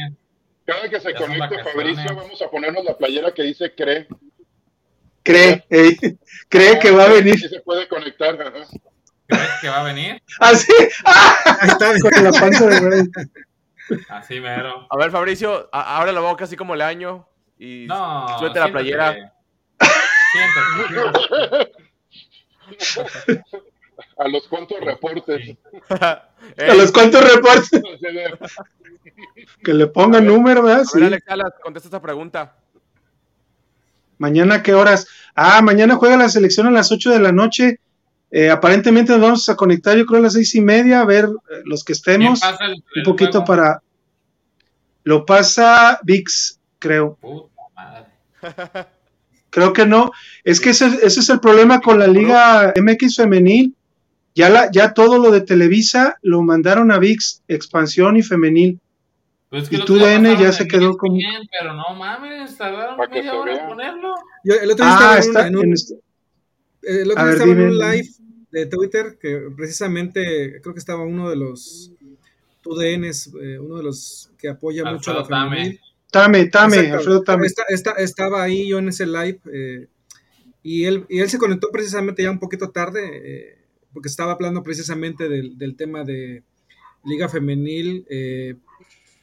Cada 0.68 0.86
que 0.90 1.00
se 1.00 1.14
conecte. 1.14 1.64
Fabricio, 1.64 2.14
vamos 2.14 2.42
a 2.42 2.50
ponernos 2.50 2.84
la 2.84 2.94
playera 2.94 3.32
que 3.32 3.42
dice 3.42 3.74
cree. 3.74 4.06
Cree, 5.22 5.64
ey, 5.70 5.96
cree 6.50 6.78
que 6.78 6.90
va 6.90 7.04
a 7.04 7.08
venir. 7.08 7.38
Sí 7.40 7.48
se 7.48 7.60
puede 7.60 7.88
conectar. 7.88 8.34
ajá. 8.40 8.66
¿Crees 9.26 9.48
que 9.62 9.68
va 9.70 9.80
a 9.80 9.84
venir? 9.84 10.22
Así, 10.40 10.70
Ahí 11.06 11.68
está. 11.70 11.92
con 12.00 12.22
la 12.24 12.32
panza 12.32 12.66
de 12.66 12.80
rey. 12.80 13.02
Así 14.10 14.40
mero. 14.40 14.86
A 14.90 14.96
ver, 14.98 15.10
Fabricio, 15.10 15.70
a- 15.72 15.96
abre 15.98 16.12
la 16.12 16.20
boca 16.20 16.44
así 16.44 16.54
como 16.54 16.74
el 16.74 16.82
año 16.82 17.26
y 17.58 17.86
No. 17.88 18.38
suelta 18.38 18.60
la 18.60 18.66
siéntate. 18.66 18.72
playera. 18.72 19.34
Siéntate. 20.32 21.72
A 24.18 24.28
los 24.28 24.46
cuantos 24.48 24.80
reportes. 24.80 25.56
A 25.90 26.74
los 26.76 26.92
cuantos 26.92 27.22
reportes 27.32 27.70
de- 28.00 28.38
que 29.64 29.74
le 29.74 29.86
pongan 29.86 30.26
número, 30.26 30.62
¿verdad? 30.62 30.82
a 30.82 30.84
Sí. 30.84 31.00
ver, 31.00 31.22
Alex 31.26 31.50
contesta 31.62 31.88
esta 31.88 32.02
pregunta. 32.02 32.56
Mañana, 34.18 34.62
¿qué 34.62 34.74
horas? 34.74 35.06
Ah, 35.34 35.62
mañana 35.62 35.94
juega 35.94 36.16
la 36.16 36.28
selección 36.28 36.66
a 36.66 36.70
las 36.72 36.90
8 36.90 37.10
de 37.10 37.20
la 37.20 37.30
noche. 37.32 37.78
Eh, 38.30 38.50
aparentemente 38.50 39.12
nos 39.12 39.20
vamos 39.20 39.48
a 39.48 39.56
conectar, 39.56 39.96
yo 39.96 40.04
creo, 40.04 40.18
a 40.20 40.24
las 40.24 40.32
seis 40.34 40.54
y 40.54 40.60
media, 40.60 41.00
a 41.00 41.04
ver 41.06 41.24
eh, 41.26 41.62
los 41.64 41.82
que 41.84 41.94
¿Quién 41.94 42.22
estemos. 42.34 42.40
el- 42.60 42.72
Un 42.74 42.82
el 42.96 43.02
poquito 43.04 43.30
juego? 43.42 43.44
para. 43.46 43.82
Lo 45.04 45.24
pasa 45.24 45.98
VIX, 46.02 46.60
creo. 46.78 47.14
Puta 47.20 47.62
madre. 47.74 48.86
Creo 49.50 49.72
que 49.72 49.86
no. 49.86 50.10
Es 50.44 50.60
que 50.60 50.70
ese, 50.70 50.86
ese 51.02 51.20
es 51.20 51.28
el 51.30 51.40
problema 51.40 51.80
con 51.80 51.98
la 51.98 52.06
Liga 52.06 52.74
MX 52.76 53.16
femenil. 53.16 53.74
Ya, 54.38 54.48
la, 54.50 54.70
ya 54.70 54.94
todo 54.94 55.18
lo 55.18 55.30
de 55.32 55.40
Televisa 55.40 56.16
lo 56.22 56.42
mandaron 56.42 56.92
a 56.92 56.98
VIX, 56.98 57.42
expansión 57.48 58.16
y 58.16 58.22
femenil. 58.22 58.78
Pues 59.50 59.64
es 59.64 59.68
que 59.68 59.76
Y 59.76 59.84
tu 59.84 59.96
DN 59.98 60.36
ya 60.38 60.52
se 60.52 60.68
quedó 60.68 60.96
como- 60.96 61.16
ESPN, 61.16 61.48
Pero 61.58 61.72
no 61.74 61.94
mames, 61.96 62.56
tardaron 62.56 62.96
media 63.10 63.34
hora 63.34 63.60
en 63.60 63.66
ponerlo. 63.68 64.14
Yo 64.44 64.54
el 64.54 64.70
otro 64.70 64.84
día 64.84 64.96
Ah, 65.00 65.18
estaba 65.18 65.46
en 65.48 65.56
un- 65.56 65.64
en 65.64 65.72
este- 65.72 65.94
Eh, 65.94 67.02
El 67.02 67.10
otro 67.10 67.14
día 67.16 67.24
ver, 67.24 67.32
estaba 67.34 67.52
en 67.52 67.60
un 67.60 67.70
dime. 67.72 67.92
live 67.96 68.08
de 68.52 68.66
Twitter 68.66 69.18
que 69.20 69.40
precisamente 69.56 70.60
creo 70.62 70.72
que 70.74 70.78
estaba 70.78 71.02
uno 71.02 71.28
de 71.28 71.36
los 71.36 71.90
TUDNs, 72.62 73.32
eh, 73.42 73.58
uno 73.58 73.76
de 73.78 73.82
los 73.82 74.30
que 74.38 74.48
apoya 74.48 74.84
mucho 74.84 75.10
a 75.10 75.14
la 75.14 75.20
Alfredo 75.20 75.40
Tame. 75.40 75.56
femenil. 75.56 75.80
Tame, 76.12 76.44
Tame, 76.46 76.76
Exacto. 76.76 76.96
Alfredo 76.98 77.22
Tame. 77.22 77.46
Esta- 77.46 77.64
esta- 77.68 77.90
estaba 77.92 78.42
ahí 78.42 78.68
yo 78.68 78.78
en 78.78 78.88
ese 78.88 79.06
live 79.06 79.40
eh, 79.52 79.86
y, 80.62 80.84
él, 80.84 81.04
y 81.08 81.18
él 81.18 81.28
se 81.28 81.38
conectó 81.38 81.68
precisamente 81.72 82.22
ya 82.22 82.30
un 82.30 82.38
poquito 82.38 82.70
tarde 82.70 83.00
eh, 83.24 83.57
porque 83.92 84.08
estaba 84.08 84.32
hablando 84.32 84.62
precisamente 84.62 85.28
del, 85.28 85.56
del 85.58 85.76
tema 85.76 86.04
de 86.04 86.42
Liga 87.04 87.28
Femenil, 87.28 88.06
eh, 88.10 88.54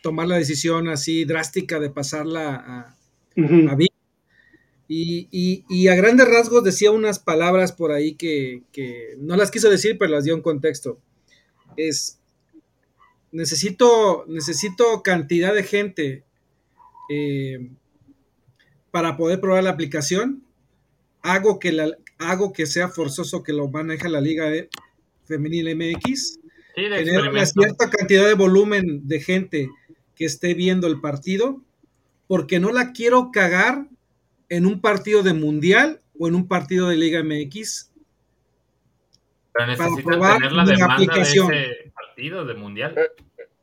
tomar 0.01 0.27
la 0.27 0.37
decisión 0.37 0.87
así 0.89 1.25
drástica 1.25 1.79
de 1.79 1.89
pasarla 1.89 2.55
a, 2.55 2.97
Ujú. 3.35 3.69
a 3.69 3.75
Vic. 3.75 3.91
Y, 4.87 5.27
y- 5.31 5.65
y 5.67 5.87
a 5.87 5.95
grandes 5.95 6.27
rasgos 6.27 6.63
decía 6.63 6.91
unas 6.91 7.17
palabras 7.19 7.71
por 7.71 7.91
ahí 7.91 8.13
que, 8.15 8.61
que 8.71 9.15
no 9.17 9.35
las 9.35 9.49
quiso 9.49 9.69
decir, 9.69 9.97
pero 9.97 10.11
las 10.11 10.23
dio 10.25 10.35
en 10.35 10.41
contexto. 10.41 10.99
Es, 11.75 12.19
necesito, 13.31 14.25
necesito 14.27 15.01
cantidad 15.03 15.53
de 15.53 15.63
gente 15.63 16.23
eh, 17.09 17.69
para 18.91 19.17
poder 19.17 19.41
probar 19.41 19.63
la 19.63 19.71
aplicación. 19.71 20.43
Hago 21.21 21.59
que, 21.59 21.71
la, 21.71 21.97
hago 22.17 22.53
que 22.53 22.65
sea 22.65 22.89
forzoso 22.89 23.43
que 23.43 23.53
lo 23.53 23.67
maneje 23.67 24.09
la 24.09 24.21
Liga 24.21 24.49
de- 24.49 24.69
Femenil 25.25 25.75
MX 25.75 26.39
Sí, 26.75 26.81
de 26.83 27.03
tener 27.03 27.29
una 27.29 27.45
cierta 27.45 27.89
cantidad 27.89 28.25
de 28.27 28.33
volumen 28.35 29.07
de 29.07 29.19
gente 29.21 29.69
que 30.15 30.25
esté 30.25 30.53
viendo 30.53 30.87
el 30.87 30.99
partido, 31.01 31.61
porque 32.27 32.59
no 32.59 32.71
la 32.71 32.91
quiero 32.91 33.31
cagar 33.31 33.87
en 34.49 34.65
un 34.65 34.81
partido 34.81 35.23
de 35.23 35.33
mundial 35.33 36.01
o 36.19 36.27
en 36.27 36.35
un 36.35 36.47
partido 36.47 36.87
de 36.89 36.97
Liga 36.97 37.23
MX. 37.23 37.91
Pero 39.53 39.77
para 39.77 39.95
probar 40.03 40.35
tener 40.37 40.51
la 40.51 40.65
demanda 40.65 40.93
aplicación. 40.95 41.47
de 41.47 41.63
ese 41.63 41.91
partido 41.91 42.45
de 42.45 42.53
mundial. 42.55 42.95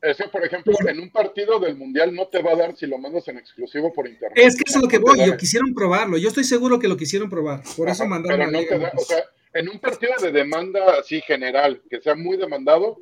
Ese, 0.02 0.28
por 0.28 0.44
ejemplo, 0.44 0.74
en 0.86 0.98
un 0.98 1.10
partido 1.10 1.60
del 1.60 1.76
Mundial 1.76 2.12
no 2.12 2.26
te 2.26 2.42
va 2.42 2.52
a 2.52 2.56
dar 2.56 2.76
si 2.76 2.86
lo 2.86 2.98
mandas 2.98 3.28
en 3.28 3.38
exclusivo 3.38 3.92
por 3.92 4.08
internet. 4.08 4.36
Es 4.36 4.56
que 4.56 4.64
eso 4.66 4.78
es 4.78 4.82
lo 4.82 4.88
que 4.88 4.98
voy, 4.98 5.24
yo 5.24 5.36
quisieron 5.36 5.72
probarlo, 5.72 6.18
yo 6.18 6.28
estoy 6.28 6.42
seguro 6.44 6.78
que 6.80 6.88
lo 6.88 6.96
quisieron 6.96 7.30
probar, 7.30 7.62
por 7.76 7.88
eso 7.88 8.04
mandaron 8.04 8.38
Pero 8.38 8.48
a 8.48 8.52
no 8.52 8.66
te 8.66 8.78
da, 8.78 8.92
o 8.96 9.00
sea, 9.00 9.22
en 9.54 9.68
un 9.68 9.78
partido 9.78 10.14
de 10.20 10.32
demanda 10.32 10.98
así 10.98 11.20
general, 11.20 11.80
que 11.88 12.00
sea 12.00 12.16
muy 12.16 12.36
demandado, 12.36 12.98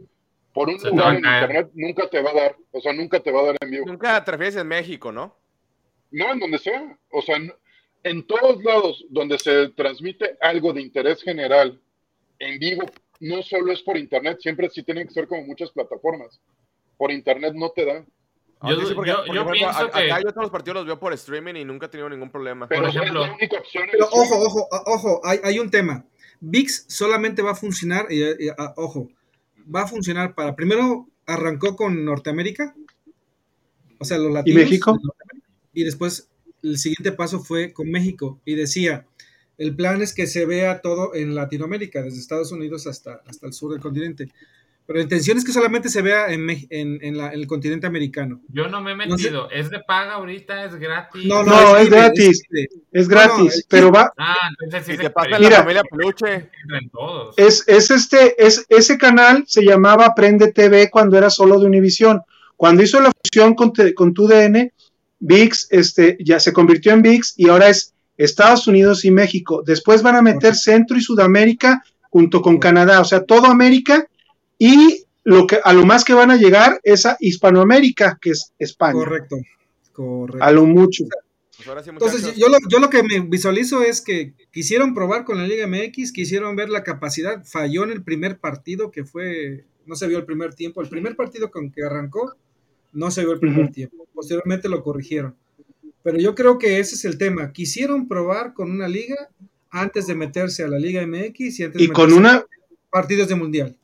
por 0.52 0.68
un 0.68 0.78
Se 0.78 0.88
lugar 0.88 1.16
en 1.16 1.22
caer. 1.22 1.42
internet 1.42 1.70
nunca 1.74 2.08
te 2.08 2.22
va 2.22 2.30
a 2.30 2.34
dar. 2.34 2.56
O 2.72 2.80
sea, 2.80 2.92
nunca 2.92 3.20
te 3.20 3.30
va 3.30 3.40
a 3.40 3.44
dar 3.44 3.56
en 3.60 3.70
vivo. 3.70 3.86
Nunca 3.86 4.24
te 4.24 4.30
refieres 4.32 4.56
en 4.56 4.66
México, 4.66 5.12
¿no? 5.12 5.36
No, 6.10 6.32
en 6.32 6.38
donde 6.40 6.58
sea. 6.58 6.98
O 7.10 7.22
sea, 7.22 7.36
en, 7.36 7.52
en 8.02 8.26
todos 8.26 8.62
lados 8.64 9.04
donde 9.10 9.38
se 9.38 9.68
transmite 9.70 10.36
algo 10.40 10.72
de 10.72 10.82
interés 10.82 11.22
general 11.22 11.80
en 12.38 12.58
vivo, 12.58 12.82
no 13.20 13.42
solo 13.42 13.72
es 13.72 13.82
por 13.82 13.96
internet, 13.96 14.38
siempre 14.40 14.68
sí 14.70 14.82
tienen 14.82 15.06
que 15.06 15.14
ser 15.14 15.28
como 15.28 15.42
muchas 15.42 15.70
plataformas. 15.70 16.40
Por 17.00 17.10
internet 17.10 17.54
no 17.54 17.70
te 17.70 17.86
da. 17.86 18.04
Ah, 18.60 18.72
Yo- 18.72 18.86
sí, 18.86 18.92
porque, 18.94 19.08
yo- 19.10 19.16
porque, 19.24 19.34
yo 19.34 19.44
por 19.46 19.56
ejemplo, 19.56 19.72
pienso 19.72 19.80
a- 19.80 19.90
que- 19.90 20.12
Acá 20.12 20.22
yo 20.22 20.28
todos 20.32 20.42
los 20.42 20.50
partidos 20.50 20.74
los 20.76 20.84
veo 20.86 21.00
por 21.00 21.14
streaming 21.14 21.54
y 21.54 21.64
nunca 21.64 21.86
he 21.86 21.88
tenido 21.88 22.10
ningún 22.10 22.30
problema. 22.30 22.68
Pero 22.68 22.88
ejemplo- 22.88 23.22
es 23.24 23.28
la 23.30 23.34
única 23.34 23.56
opción. 23.58 23.84
en 23.84 23.90
Pero 23.92 24.04
ojo, 24.12 24.36
ojo, 24.38 24.68
ojo, 24.84 25.20
hay, 25.24 25.40
hay 25.42 25.58
un 25.58 25.70
tema. 25.70 26.04
VIX 26.40 26.84
solamente 26.88 27.40
va 27.40 27.52
a 27.52 27.54
funcionar, 27.54 28.06
y, 28.10 28.22
y, 28.22 28.48
ah, 28.58 28.74
ojo, 28.76 29.08
va 29.74 29.84
a 29.84 29.86
funcionar 29.86 30.34
para, 30.34 30.54
primero 30.54 31.08
arrancó 31.26 31.74
con 31.74 32.04
Norteamérica, 32.04 32.74
o 33.98 34.04
sea, 34.04 34.18
los 34.18 34.30
latinos. 34.30 34.62
México? 34.62 34.92
de 34.92 34.98
Norteamérica, 35.04 35.48
Y 35.72 35.84
después 35.84 36.28
el 36.62 36.76
siguiente 36.76 37.12
paso 37.12 37.40
fue 37.40 37.72
con 37.72 37.90
México 37.90 38.40
y 38.44 38.56
decía, 38.56 39.06
el 39.56 39.74
plan 39.74 40.02
es 40.02 40.12
que 40.12 40.26
se 40.26 40.44
vea 40.44 40.82
todo 40.82 41.14
en 41.14 41.34
Latinoamérica, 41.34 42.02
desde 42.02 42.18
Estados 42.18 42.52
Unidos 42.52 42.86
hasta, 42.86 43.22
hasta 43.26 43.46
el 43.46 43.54
sur 43.54 43.72
del 43.72 43.80
continente. 43.80 44.28
Pero 44.90 44.98
la 44.98 45.04
intención 45.04 45.38
es 45.38 45.44
que 45.44 45.52
solamente 45.52 45.88
se 45.88 46.02
vea 46.02 46.32
en, 46.32 46.50
en, 46.50 46.98
en 47.00 47.16
la- 47.16 47.28
en 47.32 47.38
el 47.38 47.46
continente 47.46 47.86
americano. 47.86 48.40
Yo 48.48 48.66
no 48.68 48.80
me 48.80 48.90
he 48.90 48.96
No 48.96 49.16
sé- 49.16 49.22
metido. 49.24 49.48
¿Es 49.48 49.70
de 49.70 49.78
paga 49.86 50.14
ahorita? 50.14 50.64
¿Es 50.64 50.74
gratis? 50.74 51.24
No, 51.26 51.44
No, 51.44 51.76
es 51.76 51.84
libre, 51.84 51.98
gratis. 52.00 52.42
Es 52.50 53.08
No, 53.08 53.14
no, 53.14 53.20
gratis, 53.20 53.54
es- 53.54 53.66
pero 53.68 53.92
va, 53.92 54.12
Ah, 54.18 54.34
entonces 54.58 54.86
sí 54.86 54.92
Y 54.94 54.96
se 54.96 55.02
te 55.04 55.10
pasa 55.10 55.28
la 55.28 55.38
Mira. 55.38 55.58
familia 55.58 55.82
peluche. 55.88 56.50
todos. 56.90 57.38
es, 57.38 57.62
es 57.68 57.92
este, 57.92 58.44
es, 58.44 58.66
ese 58.68 58.98
canal 58.98 59.44
se 59.46 59.62
llamaba 59.64 60.12
Prende 60.12 60.50
TV 60.50 60.90
cuando 60.90 61.16
era 61.16 61.30
solo 61.30 61.60
de 61.60 61.66
Univisión. 61.66 62.22
Cuando 62.56 62.82
hizo 62.82 62.98
la 63.00 63.12
fusión 63.12 63.54
con, 63.54 63.72
con 63.94 64.12
TUDN, 64.12 64.72
VIX 65.20 65.68
este, 65.70 66.16
ya 66.18 66.40
se 66.40 66.52
convirtió 66.52 66.92
en 66.94 67.02
VIX 67.02 67.34
y 67.36 67.48
ahora 67.48 67.68
es 67.68 67.94
Estados 68.16 68.66
Unidos 68.66 69.04
y 69.04 69.12
México. 69.12 69.62
Después 69.64 70.02
van 70.02 70.16
a 70.16 70.22
meter 70.22 70.56
Centro 70.56 70.96
y 70.96 71.00
Sudamérica 71.00 71.84
junto 72.10 72.42
con 72.42 72.58
Canadá, 72.58 73.00
o 73.00 73.04
sea, 73.04 73.24
todo 73.24 73.46
América 73.46 74.04
y 74.60 75.06
lo 75.24 75.46
que, 75.46 75.58
a 75.64 75.72
lo 75.72 75.86
más 75.86 76.04
que 76.04 76.12
van 76.12 76.30
a 76.30 76.36
llegar 76.36 76.80
es 76.82 77.06
a 77.06 77.16
Hispanoamérica, 77.18 78.18
que 78.20 78.30
es 78.30 78.52
España, 78.58 78.92
Correcto, 78.92 79.36
correcto. 79.92 80.44
a 80.44 80.52
lo 80.52 80.66
mucho. 80.66 81.04
Pues 81.56 81.66
ahora 81.66 81.82
sí, 81.82 81.88
Entonces, 81.90 82.36
yo 82.36 82.48
lo, 82.48 82.58
yo 82.68 82.78
lo 82.78 82.90
que 82.90 83.02
me 83.02 83.20
visualizo 83.20 83.82
es 83.82 84.02
que 84.02 84.34
quisieron 84.50 84.92
probar 84.94 85.24
con 85.24 85.38
la 85.38 85.46
Liga 85.46 85.66
MX, 85.66 86.12
quisieron 86.12 86.56
ver 86.56 86.68
la 86.68 86.84
capacidad, 86.84 87.42
falló 87.42 87.84
en 87.84 87.90
el 87.90 88.04
primer 88.04 88.38
partido 88.38 88.90
que 88.90 89.04
fue, 89.06 89.64
no 89.86 89.96
se 89.96 90.06
vio 90.06 90.18
el 90.18 90.26
primer 90.26 90.54
tiempo, 90.54 90.82
el 90.82 90.90
primer 90.90 91.16
partido 91.16 91.50
con 91.50 91.70
que 91.70 91.82
arrancó, 91.82 92.36
no 92.92 93.10
se 93.10 93.22
vio 93.22 93.32
el 93.32 93.40
primer 93.40 93.72
tiempo, 93.72 94.06
posteriormente 94.12 94.68
lo 94.68 94.82
corrigieron. 94.82 95.36
Pero 96.02 96.18
yo 96.18 96.34
creo 96.34 96.58
que 96.58 96.80
ese 96.80 96.96
es 96.96 97.06
el 97.06 97.16
tema, 97.16 97.52
quisieron 97.52 98.08
probar 98.08 98.52
con 98.52 98.70
una 98.70 98.88
liga 98.88 99.30
antes 99.70 100.06
de 100.06 100.14
meterse 100.14 100.64
a 100.64 100.68
la 100.68 100.78
Liga 100.78 101.06
MX 101.06 101.60
y 101.60 101.64
antes 101.64 101.80
Y 101.80 101.86
de 101.86 101.92
con 101.94 102.10
meterse 102.10 102.18
una, 102.18 102.34
a 102.36 102.46
partidos 102.90 103.28
de 103.28 103.34
mundial. 103.36 103.76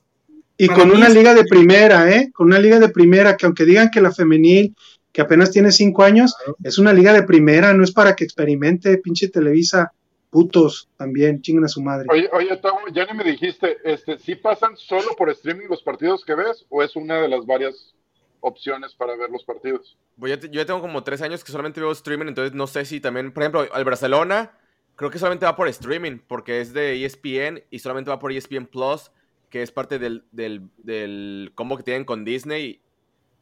Y 0.58 0.66
Para 0.68 0.80
con 0.80 0.90
una 0.90 1.08
es- 1.08 1.14
liga 1.14 1.34
de 1.34 1.44
primera, 1.44 2.10
¿eh? 2.10 2.30
Con 2.32 2.46
una 2.48 2.58
liga 2.58 2.78
de 2.78 2.88
primera, 2.88 3.36
que 3.36 3.46
aunque 3.46 3.64
digan 3.64 3.90
que 3.90 4.00
la 4.00 4.12
femenil, 4.12 4.74
que 5.12 5.20
apenas 5.22 5.50
tiene 5.50 5.70
cinco 5.72 6.02
años, 6.02 6.34
es 6.62 6.78
una 6.78 6.92
liga 6.92 7.12
de 7.12 7.22
primera, 7.22 7.72
no 7.74 7.84
es 7.84 7.92
para 7.92 8.14
que 8.16 8.24
experimente, 8.24 8.98
pinche 8.98 9.28
Televisa, 9.28 9.92
putos, 10.30 10.88
también, 10.96 11.40
chinguen 11.40 11.64
a 11.64 11.68
su 11.68 11.80
madre. 11.82 12.06
Oye, 12.10 12.28
oye, 12.32 12.56
Tavo, 12.58 12.78
ya 12.92 13.06
ni 13.06 13.16
me 13.16 13.24
dijiste, 13.24 13.78
este, 13.84 14.18
¿sí 14.18 14.34
pasan 14.34 14.76
solo 14.76 15.14
por 15.16 15.30
streaming 15.30 15.66
los 15.68 15.82
partidos 15.82 16.24
que 16.24 16.34
ves 16.34 16.66
o 16.68 16.82
es 16.82 16.96
una 16.96 17.20
de 17.22 17.28
las 17.28 17.46
varias 17.46 17.94
opciones 18.40 18.94
para 18.94 19.16
ver 19.16 19.30
los 19.30 19.44
partidos? 19.44 19.96
Pues 20.18 20.30
yo, 20.30 20.38
te- 20.38 20.48
yo 20.48 20.60
ya 20.60 20.66
tengo 20.66 20.80
como 20.80 21.02
tres 21.02 21.22
años 21.22 21.42
que 21.44 21.52
solamente 21.52 21.80
veo 21.80 21.92
streaming, 21.92 22.26
entonces 22.26 22.54
no 22.54 22.66
sé 22.66 22.84
si 22.84 23.00
también, 23.00 23.32
por 23.32 23.42
ejemplo, 23.42 23.66
al 23.72 23.84
Barcelona, 23.84 24.52
creo 24.94 25.10
que 25.10 25.18
solamente 25.18 25.46
va 25.46 25.56
por 25.56 25.68
streaming, 25.68 26.18
porque 26.26 26.60
es 26.60 26.72
de 26.74 27.02
ESPN 27.04 27.62
y 27.70 27.78
solamente 27.78 28.10
va 28.10 28.18
por 28.18 28.32
ESPN 28.32 28.66
Plus, 28.66 29.10
que 29.50 29.62
es 29.62 29.70
parte 29.70 29.98
del, 29.98 30.24
del, 30.32 30.62
del 30.78 31.52
combo 31.54 31.76
que 31.76 31.82
tienen 31.82 32.04
con 32.04 32.24
Disney. 32.24 32.80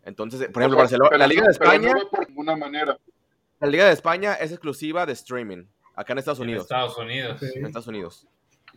Entonces, 0.04 0.48
por 0.50 0.62
ejemplo, 0.62 0.78
Barcelona, 0.78 1.08
pero 1.10 1.18
la 1.18 1.26
Liga 1.26 1.42
no- 1.42 1.48
de 1.52 1.58
no 1.58 1.64
España, 1.64 1.94
va 1.94 2.10
por 2.10 2.28
ninguna 2.28 2.56
manera. 2.56 2.98
la 3.60 3.68
Liga 3.68 3.86
de 3.86 3.92
España 3.92 4.34
es 4.34 4.50
exclusiva 4.52 5.06
de 5.06 5.12
streaming, 5.14 5.64
acá 5.94 6.12
en 6.12 6.18
Estados 6.18 6.40
En 6.40 6.44
Unidos. 6.44 6.62
Estados 6.64 6.98
Unidos. 6.98 7.40
Sí. 7.40 7.46
En 7.54 7.66
Estados 7.66 7.86
Unidos. 7.86 8.26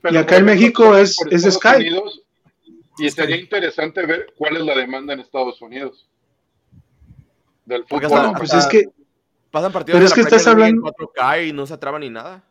Pero, 0.02 0.20
acá 0.20 0.38
en 0.38 0.45
México 0.45 0.86
por- 0.86 0.99
es- 0.99 1.18
por 1.18 1.34
es 1.34 1.44
Sky. 1.44 1.76
Unidos, 1.78 2.22
y 2.98 3.10
Sky. 3.10 3.22
sería 3.22 3.36
interesante 3.38 4.06
ver 4.06 4.34
cuál 4.38 4.56
es 4.58 4.64
la 4.64 4.76
demanda 4.76 5.14
en 5.14 5.20
Estados 5.20 5.62
Unidos. 5.62 6.08
Del 7.66 7.84
fútbol. 7.86 8.06
hasta- 8.06 8.34
Pues 8.34 8.54
es 8.54 8.68
que 8.68 8.86
Pasan 9.52 9.72
partidos 9.72 9.95
Pero 9.95 9.99
de 10.02 10.06
es 10.06 10.12
la 10.12 10.16
que 10.16 10.22
estás 10.22 10.45
en 10.45 10.52
hablando- 10.52 10.82
4K 10.82 11.41
y 11.44 11.54
no 11.54 11.66
se 11.66 11.74
atraba 11.74 11.98
ni 11.99 12.10
nada. 12.10 12.44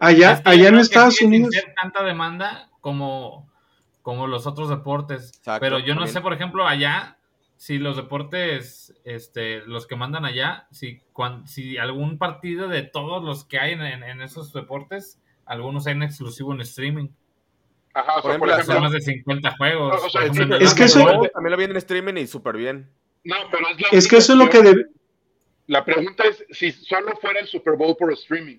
allá, 0.00 0.32
Es 0.32 0.40
que 0.40 0.44
yo 0.44 0.50
allá 0.50 0.68
en 0.68 0.78
Estados 0.78 1.22
Unidos, 1.22 1.54
tanta 1.80 2.02
demanda 2.02 2.68
como, 2.80 3.48
como 4.02 4.26
los 4.26 4.46
otros 4.46 4.68
deportes. 4.68 5.28
Exacto, 5.36 5.60
Pero 5.60 5.78
yo 5.78 5.94
no 5.94 6.06
sé, 6.06 6.20
por 6.20 6.32
ejemplo, 6.32 6.66
allá, 6.66 7.16
si 7.56 7.78
los 7.78 7.96
deportes, 7.96 8.92
este, 9.04 9.60
los 9.66 9.86
que 9.86 9.94
mandan 9.96 10.24
allá, 10.24 10.66
si, 10.72 11.00
cuan- 11.12 11.46
si 11.46 11.78
algún 11.78 12.18
partido 12.18 12.68
de 12.68 12.82
todos 12.82 13.22
los 13.22 13.44
que 13.44 13.58
hay 13.60 13.72
en, 13.72 13.82
en- 13.82 14.02
en 14.02 14.20
esos 14.22 14.52
deportes, 14.52 15.20
algunos 15.46 15.86
hay 15.86 15.92
en 15.92 16.02
exclusivo 16.02 16.52
en 16.52 16.60
streaming. 16.62 17.08
Ajá, 17.94 18.16
o 18.18 18.22
Por 18.22 18.30
sea, 18.32 18.38
por 18.38 18.48
ejemplo, 18.48 18.54
ejemplo, 18.54 18.74
Son 18.74 18.82
más 18.82 18.92
de 18.92 19.00
50 19.00 19.56
juegos. 19.56 20.02
O 20.04 20.10
sea, 20.10 20.24
ejemplo, 20.24 20.56
es 20.56 20.74
que 20.74 20.88
Super 20.88 21.06
eso- 21.08 21.18
Bowl. 21.18 21.30
También 21.32 21.50
lo 21.52 21.56
vienen 21.58 21.76
en 21.76 21.78
streaming 21.78 22.14
y 22.16 22.26
súper 22.26 22.56
bien. 22.56 22.90
no, 23.24 23.36
pero 23.50 23.68
es 23.68 23.80
la 23.80 23.88
es 23.98 24.08
que 24.08 24.16
eso 24.16 24.32
es 24.32 24.38
lo 24.38 24.48
que 24.48 24.62
debe, 24.62 24.86
La 25.68 25.84
pregunta 25.84 26.24
es 26.24 26.44
si 26.50 26.72
solo 26.72 27.12
fuera 27.20 27.38
el 27.40 27.46
Super 27.46 27.76
Bowl 27.76 27.94
por 27.96 28.12
streaming. 28.14 28.56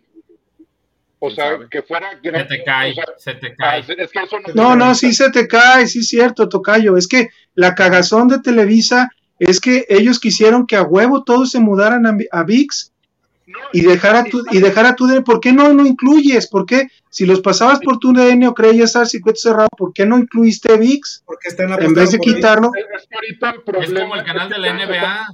O 1.26 1.28
¿Quién 1.28 1.36
sea, 1.38 1.52
sabe? 1.52 1.68
que 1.70 1.82
fuera 1.82 2.10
Se 2.22 2.44
te 2.44 2.64
cae, 2.66 2.92
o 2.92 2.96
sea, 2.96 3.06
se 3.18 3.34
te 3.36 3.48
ah, 3.48 3.56
cae. 3.58 3.80
es 3.80 3.90
es 3.90 4.12
que 4.12 4.20
eso 4.20 4.40
no 4.42 4.54
No, 4.54 4.76
no, 4.76 4.94
sí 4.94 5.14
se 5.14 5.32
te 5.32 5.48
cae, 5.48 5.88
sí 5.88 6.00
es 6.00 6.08
cierto, 6.10 6.50
Tocayo. 6.50 6.98
Es 6.98 7.08
que 7.08 7.30
la 7.56 7.76
cagazón 7.76 8.28
de 8.28 8.40
Televisa 8.40 9.10
es 9.40 9.62
que 9.62 9.86
ellos 9.88 10.20
quisieron 10.20 10.68
que 10.68 10.76
a 10.76 10.82
huevo 10.84 11.24
todos 11.24 11.52
se 11.52 11.62
mudaran 11.62 12.06
a, 12.06 12.18
a 12.34 12.44
VIX 12.44 12.92
No, 13.48 13.58
y 13.72 13.84
dejar 13.84 14.18
a 14.18 14.26
tu, 14.26 14.44
y 14.52 14.60
dejar 14.60 14.86
a 14.86 14.96
tu 14.96 15.08
DN. 15.08 15.22
¿Por 15.22 15.40
qué 15.40 15.54
no 15.54 15.70
lo 15.70 15.86
incluyes? 15.86 16.50
¿Por 16.50 16.66
qué? 16.66 16.90
Si 17.10 17.26
los 17.26 17.40
pasabas 17.40 17.80
por 17.80 18.00
tu 18.00 18.12
DN 18.12 18.46
o 18.46 18.54
creías 18.54 18.90
estar 18.90 19.08
circuito 19.08 19.40
cerrado, 19.40 19.70
¿por 19.78 19.94
qué 19.94 20.06
no 20.06 20.18
incluiste 20.18 20.76
VIX? 20.76 21.24
Porque 21.26 21.48
están 21.48 21.72
En 21.82 21.94
vez 21.94 22.12
de 22.12 22.20
quitarlo. 22.20 22.70
Es 22.76 23.08
que 23.08 23.16
ahorita 23.16 23.50
el 23.52 23.56
Es 23.56 23.64
problema 23.64 24.02
como 24.02 24.16
el 24.16 24.26
canal 24.26 24.50
de 24.50 24.58
la 24.58 24.74
NBA. 24.74 25.28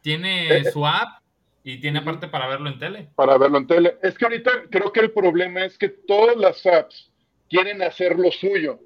Tiene 0.00 0.64
su 0.72 0.86
app 0.86 1.20
y 1.66 1.80
tiene 1.80 1.98
aparte 1.98 2.28
para 2.28 2.46
verlo 2.46 2.70
en 2.70 2.78
tele. 2.78 3.08
para 3.16 3.36
verlo 3.38 3.58
en 3.58 3.66
tele. 3.66 3.98
Es 4.00 4.16
que 4.16 4.24
ahorita 4.24 4.52
creo 4.70 4.92
que 4.92 5.00
el 5.00 5.10
problema 5.10 5.64
es 5.64 5.76
que 5.76 5.88
todas 5.88 6.36
las 6.36 6.64
apps 6.64 7.10
quieren 7.50 7.82
hacer 7.82 8.16
lo 8.16 8.30
suyo. 8.30 8.78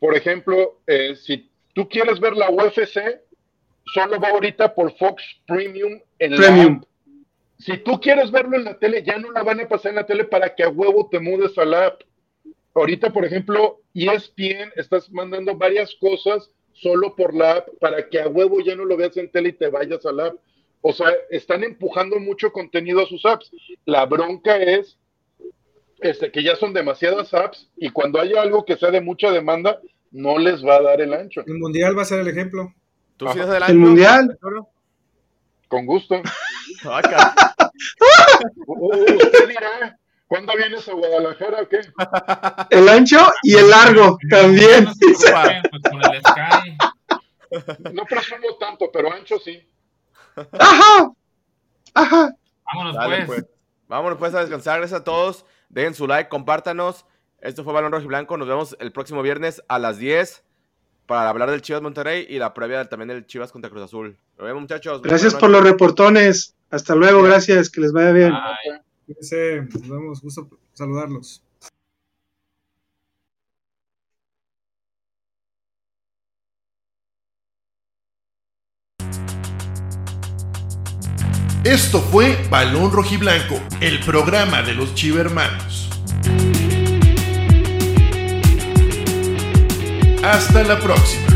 Por 0.00 0.16
ejemplo, 0.16 0.80
eh, 0.88 1.14
si 1.14 1.48
tú 1.74 1.88
quieres 1.88 2.18
ver 2.18 2.36
la 2.36 2.50
UFC, 2.50 3.20
solo 3.94 4.18
va 4.18 4.30
ahorita 4.30 4.74
por 4.74 4.96
Fox 4.98 5.22
Premium 5.46 6.00
en 6.18 6.34
Premium. 6.34 6.72
la 6.72 6.78
app. 6.78 6.84
Si 7.56 7.78
tú 7.78 8.00
quieres 8.00 8.32
verlo 8.32 8.56
en 8.56 8.64
la 8.64 8.76
tele, 8.80 9.04
ya 9.04 9.16
no 9.16 9.30
la 9.30 9.44
van 9.44 9.60
a 9.60 9.68
pasar 9.68 9.90
en 9.90 9.96
la 9.96 10.06
tele 10.06 10.24
para 10.24 10.52
que 10.56 10.64
a 10.64 10.70
huevo 10.70 11.08
te 11.08 11.20
mudes 11.20 11.56
a 11.56 11.64
la 11.64 11.86
app. 11.86 12.02
Ahorita, 12.74 13.12
por 13.12 13.26
ejemplo, 13.26 13.80
ESPN 13.94 14.72
estás 14.74 15.08
mandando 15.12 15.54
varias 15.56 15.94
cosas 16.00 16.50
solo 16.72 17.14
por 17.14 17.32
la 17.32 17.58
app 17.58 17.68
para 17.78 18.08
que 18.08 18.20
a 18.20 18.26
huevo 18.26 18.60
ya 18.60 18.74
no 18.74 18.84
lo 18.84 18.96
veas 18.96 19.16
en 19.16 19.30
tele 19.30 19.50
y 19.50 19.52
te 19.52 19.68
vayas 19.68 20.04
a 20.04 20.10
la 20.10 20.26
app. 20.26 20.34
O 20.80 20.92
sea, 20.92 21.08
están 21.30 21.64
empujando 21.64 22.18
mucho 22.18 22.52
contenido 22.52 23.02
a 23.02 23.06
sus 23.06 23.24
apps. 23.26 23.50
La 23.84 24.06
bronca 24.06 24.56
es 24.56 24.96
este, 26.00 26.30
que 26.30 26.42
ya 26.44 26.54
son 26.56 26.72
demasiadas 26.72 27.34
apps 27.34 27.68
y 27.76 27.90
cuando 27.90 28.20
haya 28.20 28.40
algo 28.40 28.64
que 28.64 28.76
sea 28.76 28.90
de 28.90 29.00
mucha 29.00 29.30
demanda, 29.32 29.80
no 30.12 30.38
les 30.38 30.64
va 30.64 30.76
a 30.76 30.82
dar 30.82 31.00
el 31.00 31.12
ancho. 31.12 31.42
El 31.46 31.58
mundial 31.58 31.98
va 31.98 32.02
a 32.02 32.06
ser 32.06 32.20
el 32.20 32.28
ejemplo. 32.28 32.72
¿Tú 33.16 33.28
adelante? 33.28 33.72
El 33.72 33.78
mundial. 33.78 34.38
Con 35.66 35.84
gusto. 35.86 36.22
Ah, 36.84 37.00
caray. 37.02 37.26
U- 38.66 38.86
u- 38.86 39.04
usted 39.16 39.48
dirá, 39.48 39.98
¿cuándo 40.26 40.52
vienes 40.56 40.88
a 40.88 40.92
Guadalajara 40.92 41.62
o 41.62 41.68
qué? 41.68 41.80
El 42.70 42.88
ancho 42.88 43.18
y 43.42 43.54
el 43.56 43.68
largo 43.68 44.18
también. 44.30 44.86
No 47.92 48.04
presumo 48.04 48.56
tanto, 48.60 48.90
pero 48.92 49.12
ancho 49.12 49.38
sí. 49.38 49.60
Ajá. 50.58 51.12
Ajá. 51.94 52.36
Vámonos 52.64 52.94
Dale, 52.94 53.26
pues. 53.26 53.26
pues. 53.26 53.46
Vámonos 53.88 54.18
pues 54.18 54.34
a 54.34 54.40
descansar. 54.40 54.78
Gracias 54.78 55.00
a 55.00 55.04
todos. 55.04 55.44
Dejen 55.68 55.94
su 55.94 56.06
like, 56.06 56.28
compártanos. 56.28 57.06
Esto 57.40 57.64
fue 57.64 57.72
Balón 57.72 57.92
Rojo 57.92 58.04
y 58.04 58.08
Blanco. 58.08 58.36
Nos 58.36 58.48
vemos 58.48 58.76
el 58.80 58.92
próximo 58.92 59.22
viernes 59.22 59.62
a 59.68 59.78
las 59.78 59.98
10 59.98 60.42
para 61.06 61.30
hablar 61.30 61.50
del 61.50 61.62
Chivas 61.62 61.80
Monterrey 61.82 62.26
y 62.28 62.38
la 62.38 62.52
previa 62.52 62.88
también 62.88 63.08
del 63.08 63.26
Chivas 63.26 63.50
contra 63.52 63.70
Cruz 63.70 63.84
Azul. 63.84 64.18
Nos 64.36 64.46
vemos, 64.46 64.62
muchachos. 64.62 65.00
Gracias 65.02 65.34
por 65.34 65.50
los 65.50 65.62
reportones. 65.62 66.54
Hasta 66.70 66.94
luego, 66.94 67.22
gracias. 67.22 67.70
Que 67.70 67.80
les 67.80 67.92
vaya 67.92 68.12
bien. 68.12 68.32
Bye. 68.32 69.62
Nos 69.62 69.88
vemos, 69.88 70.20
gusto 70.20 70.48
saludarlos. 70.74 71.42
Esto 81.64 82.00
fue 82.00 82.38
Balón 82.48 82.92
Rojiblanco, 82.92 83.60
el 83.80 83.98
programa 84.00 84.62
de 84.62 84.74
los 84.74 84.94
Chivermanos. 84.94 85.90
Hasta 90.22 90.62
la 90.62 90.78
próxima. 90.78 91.27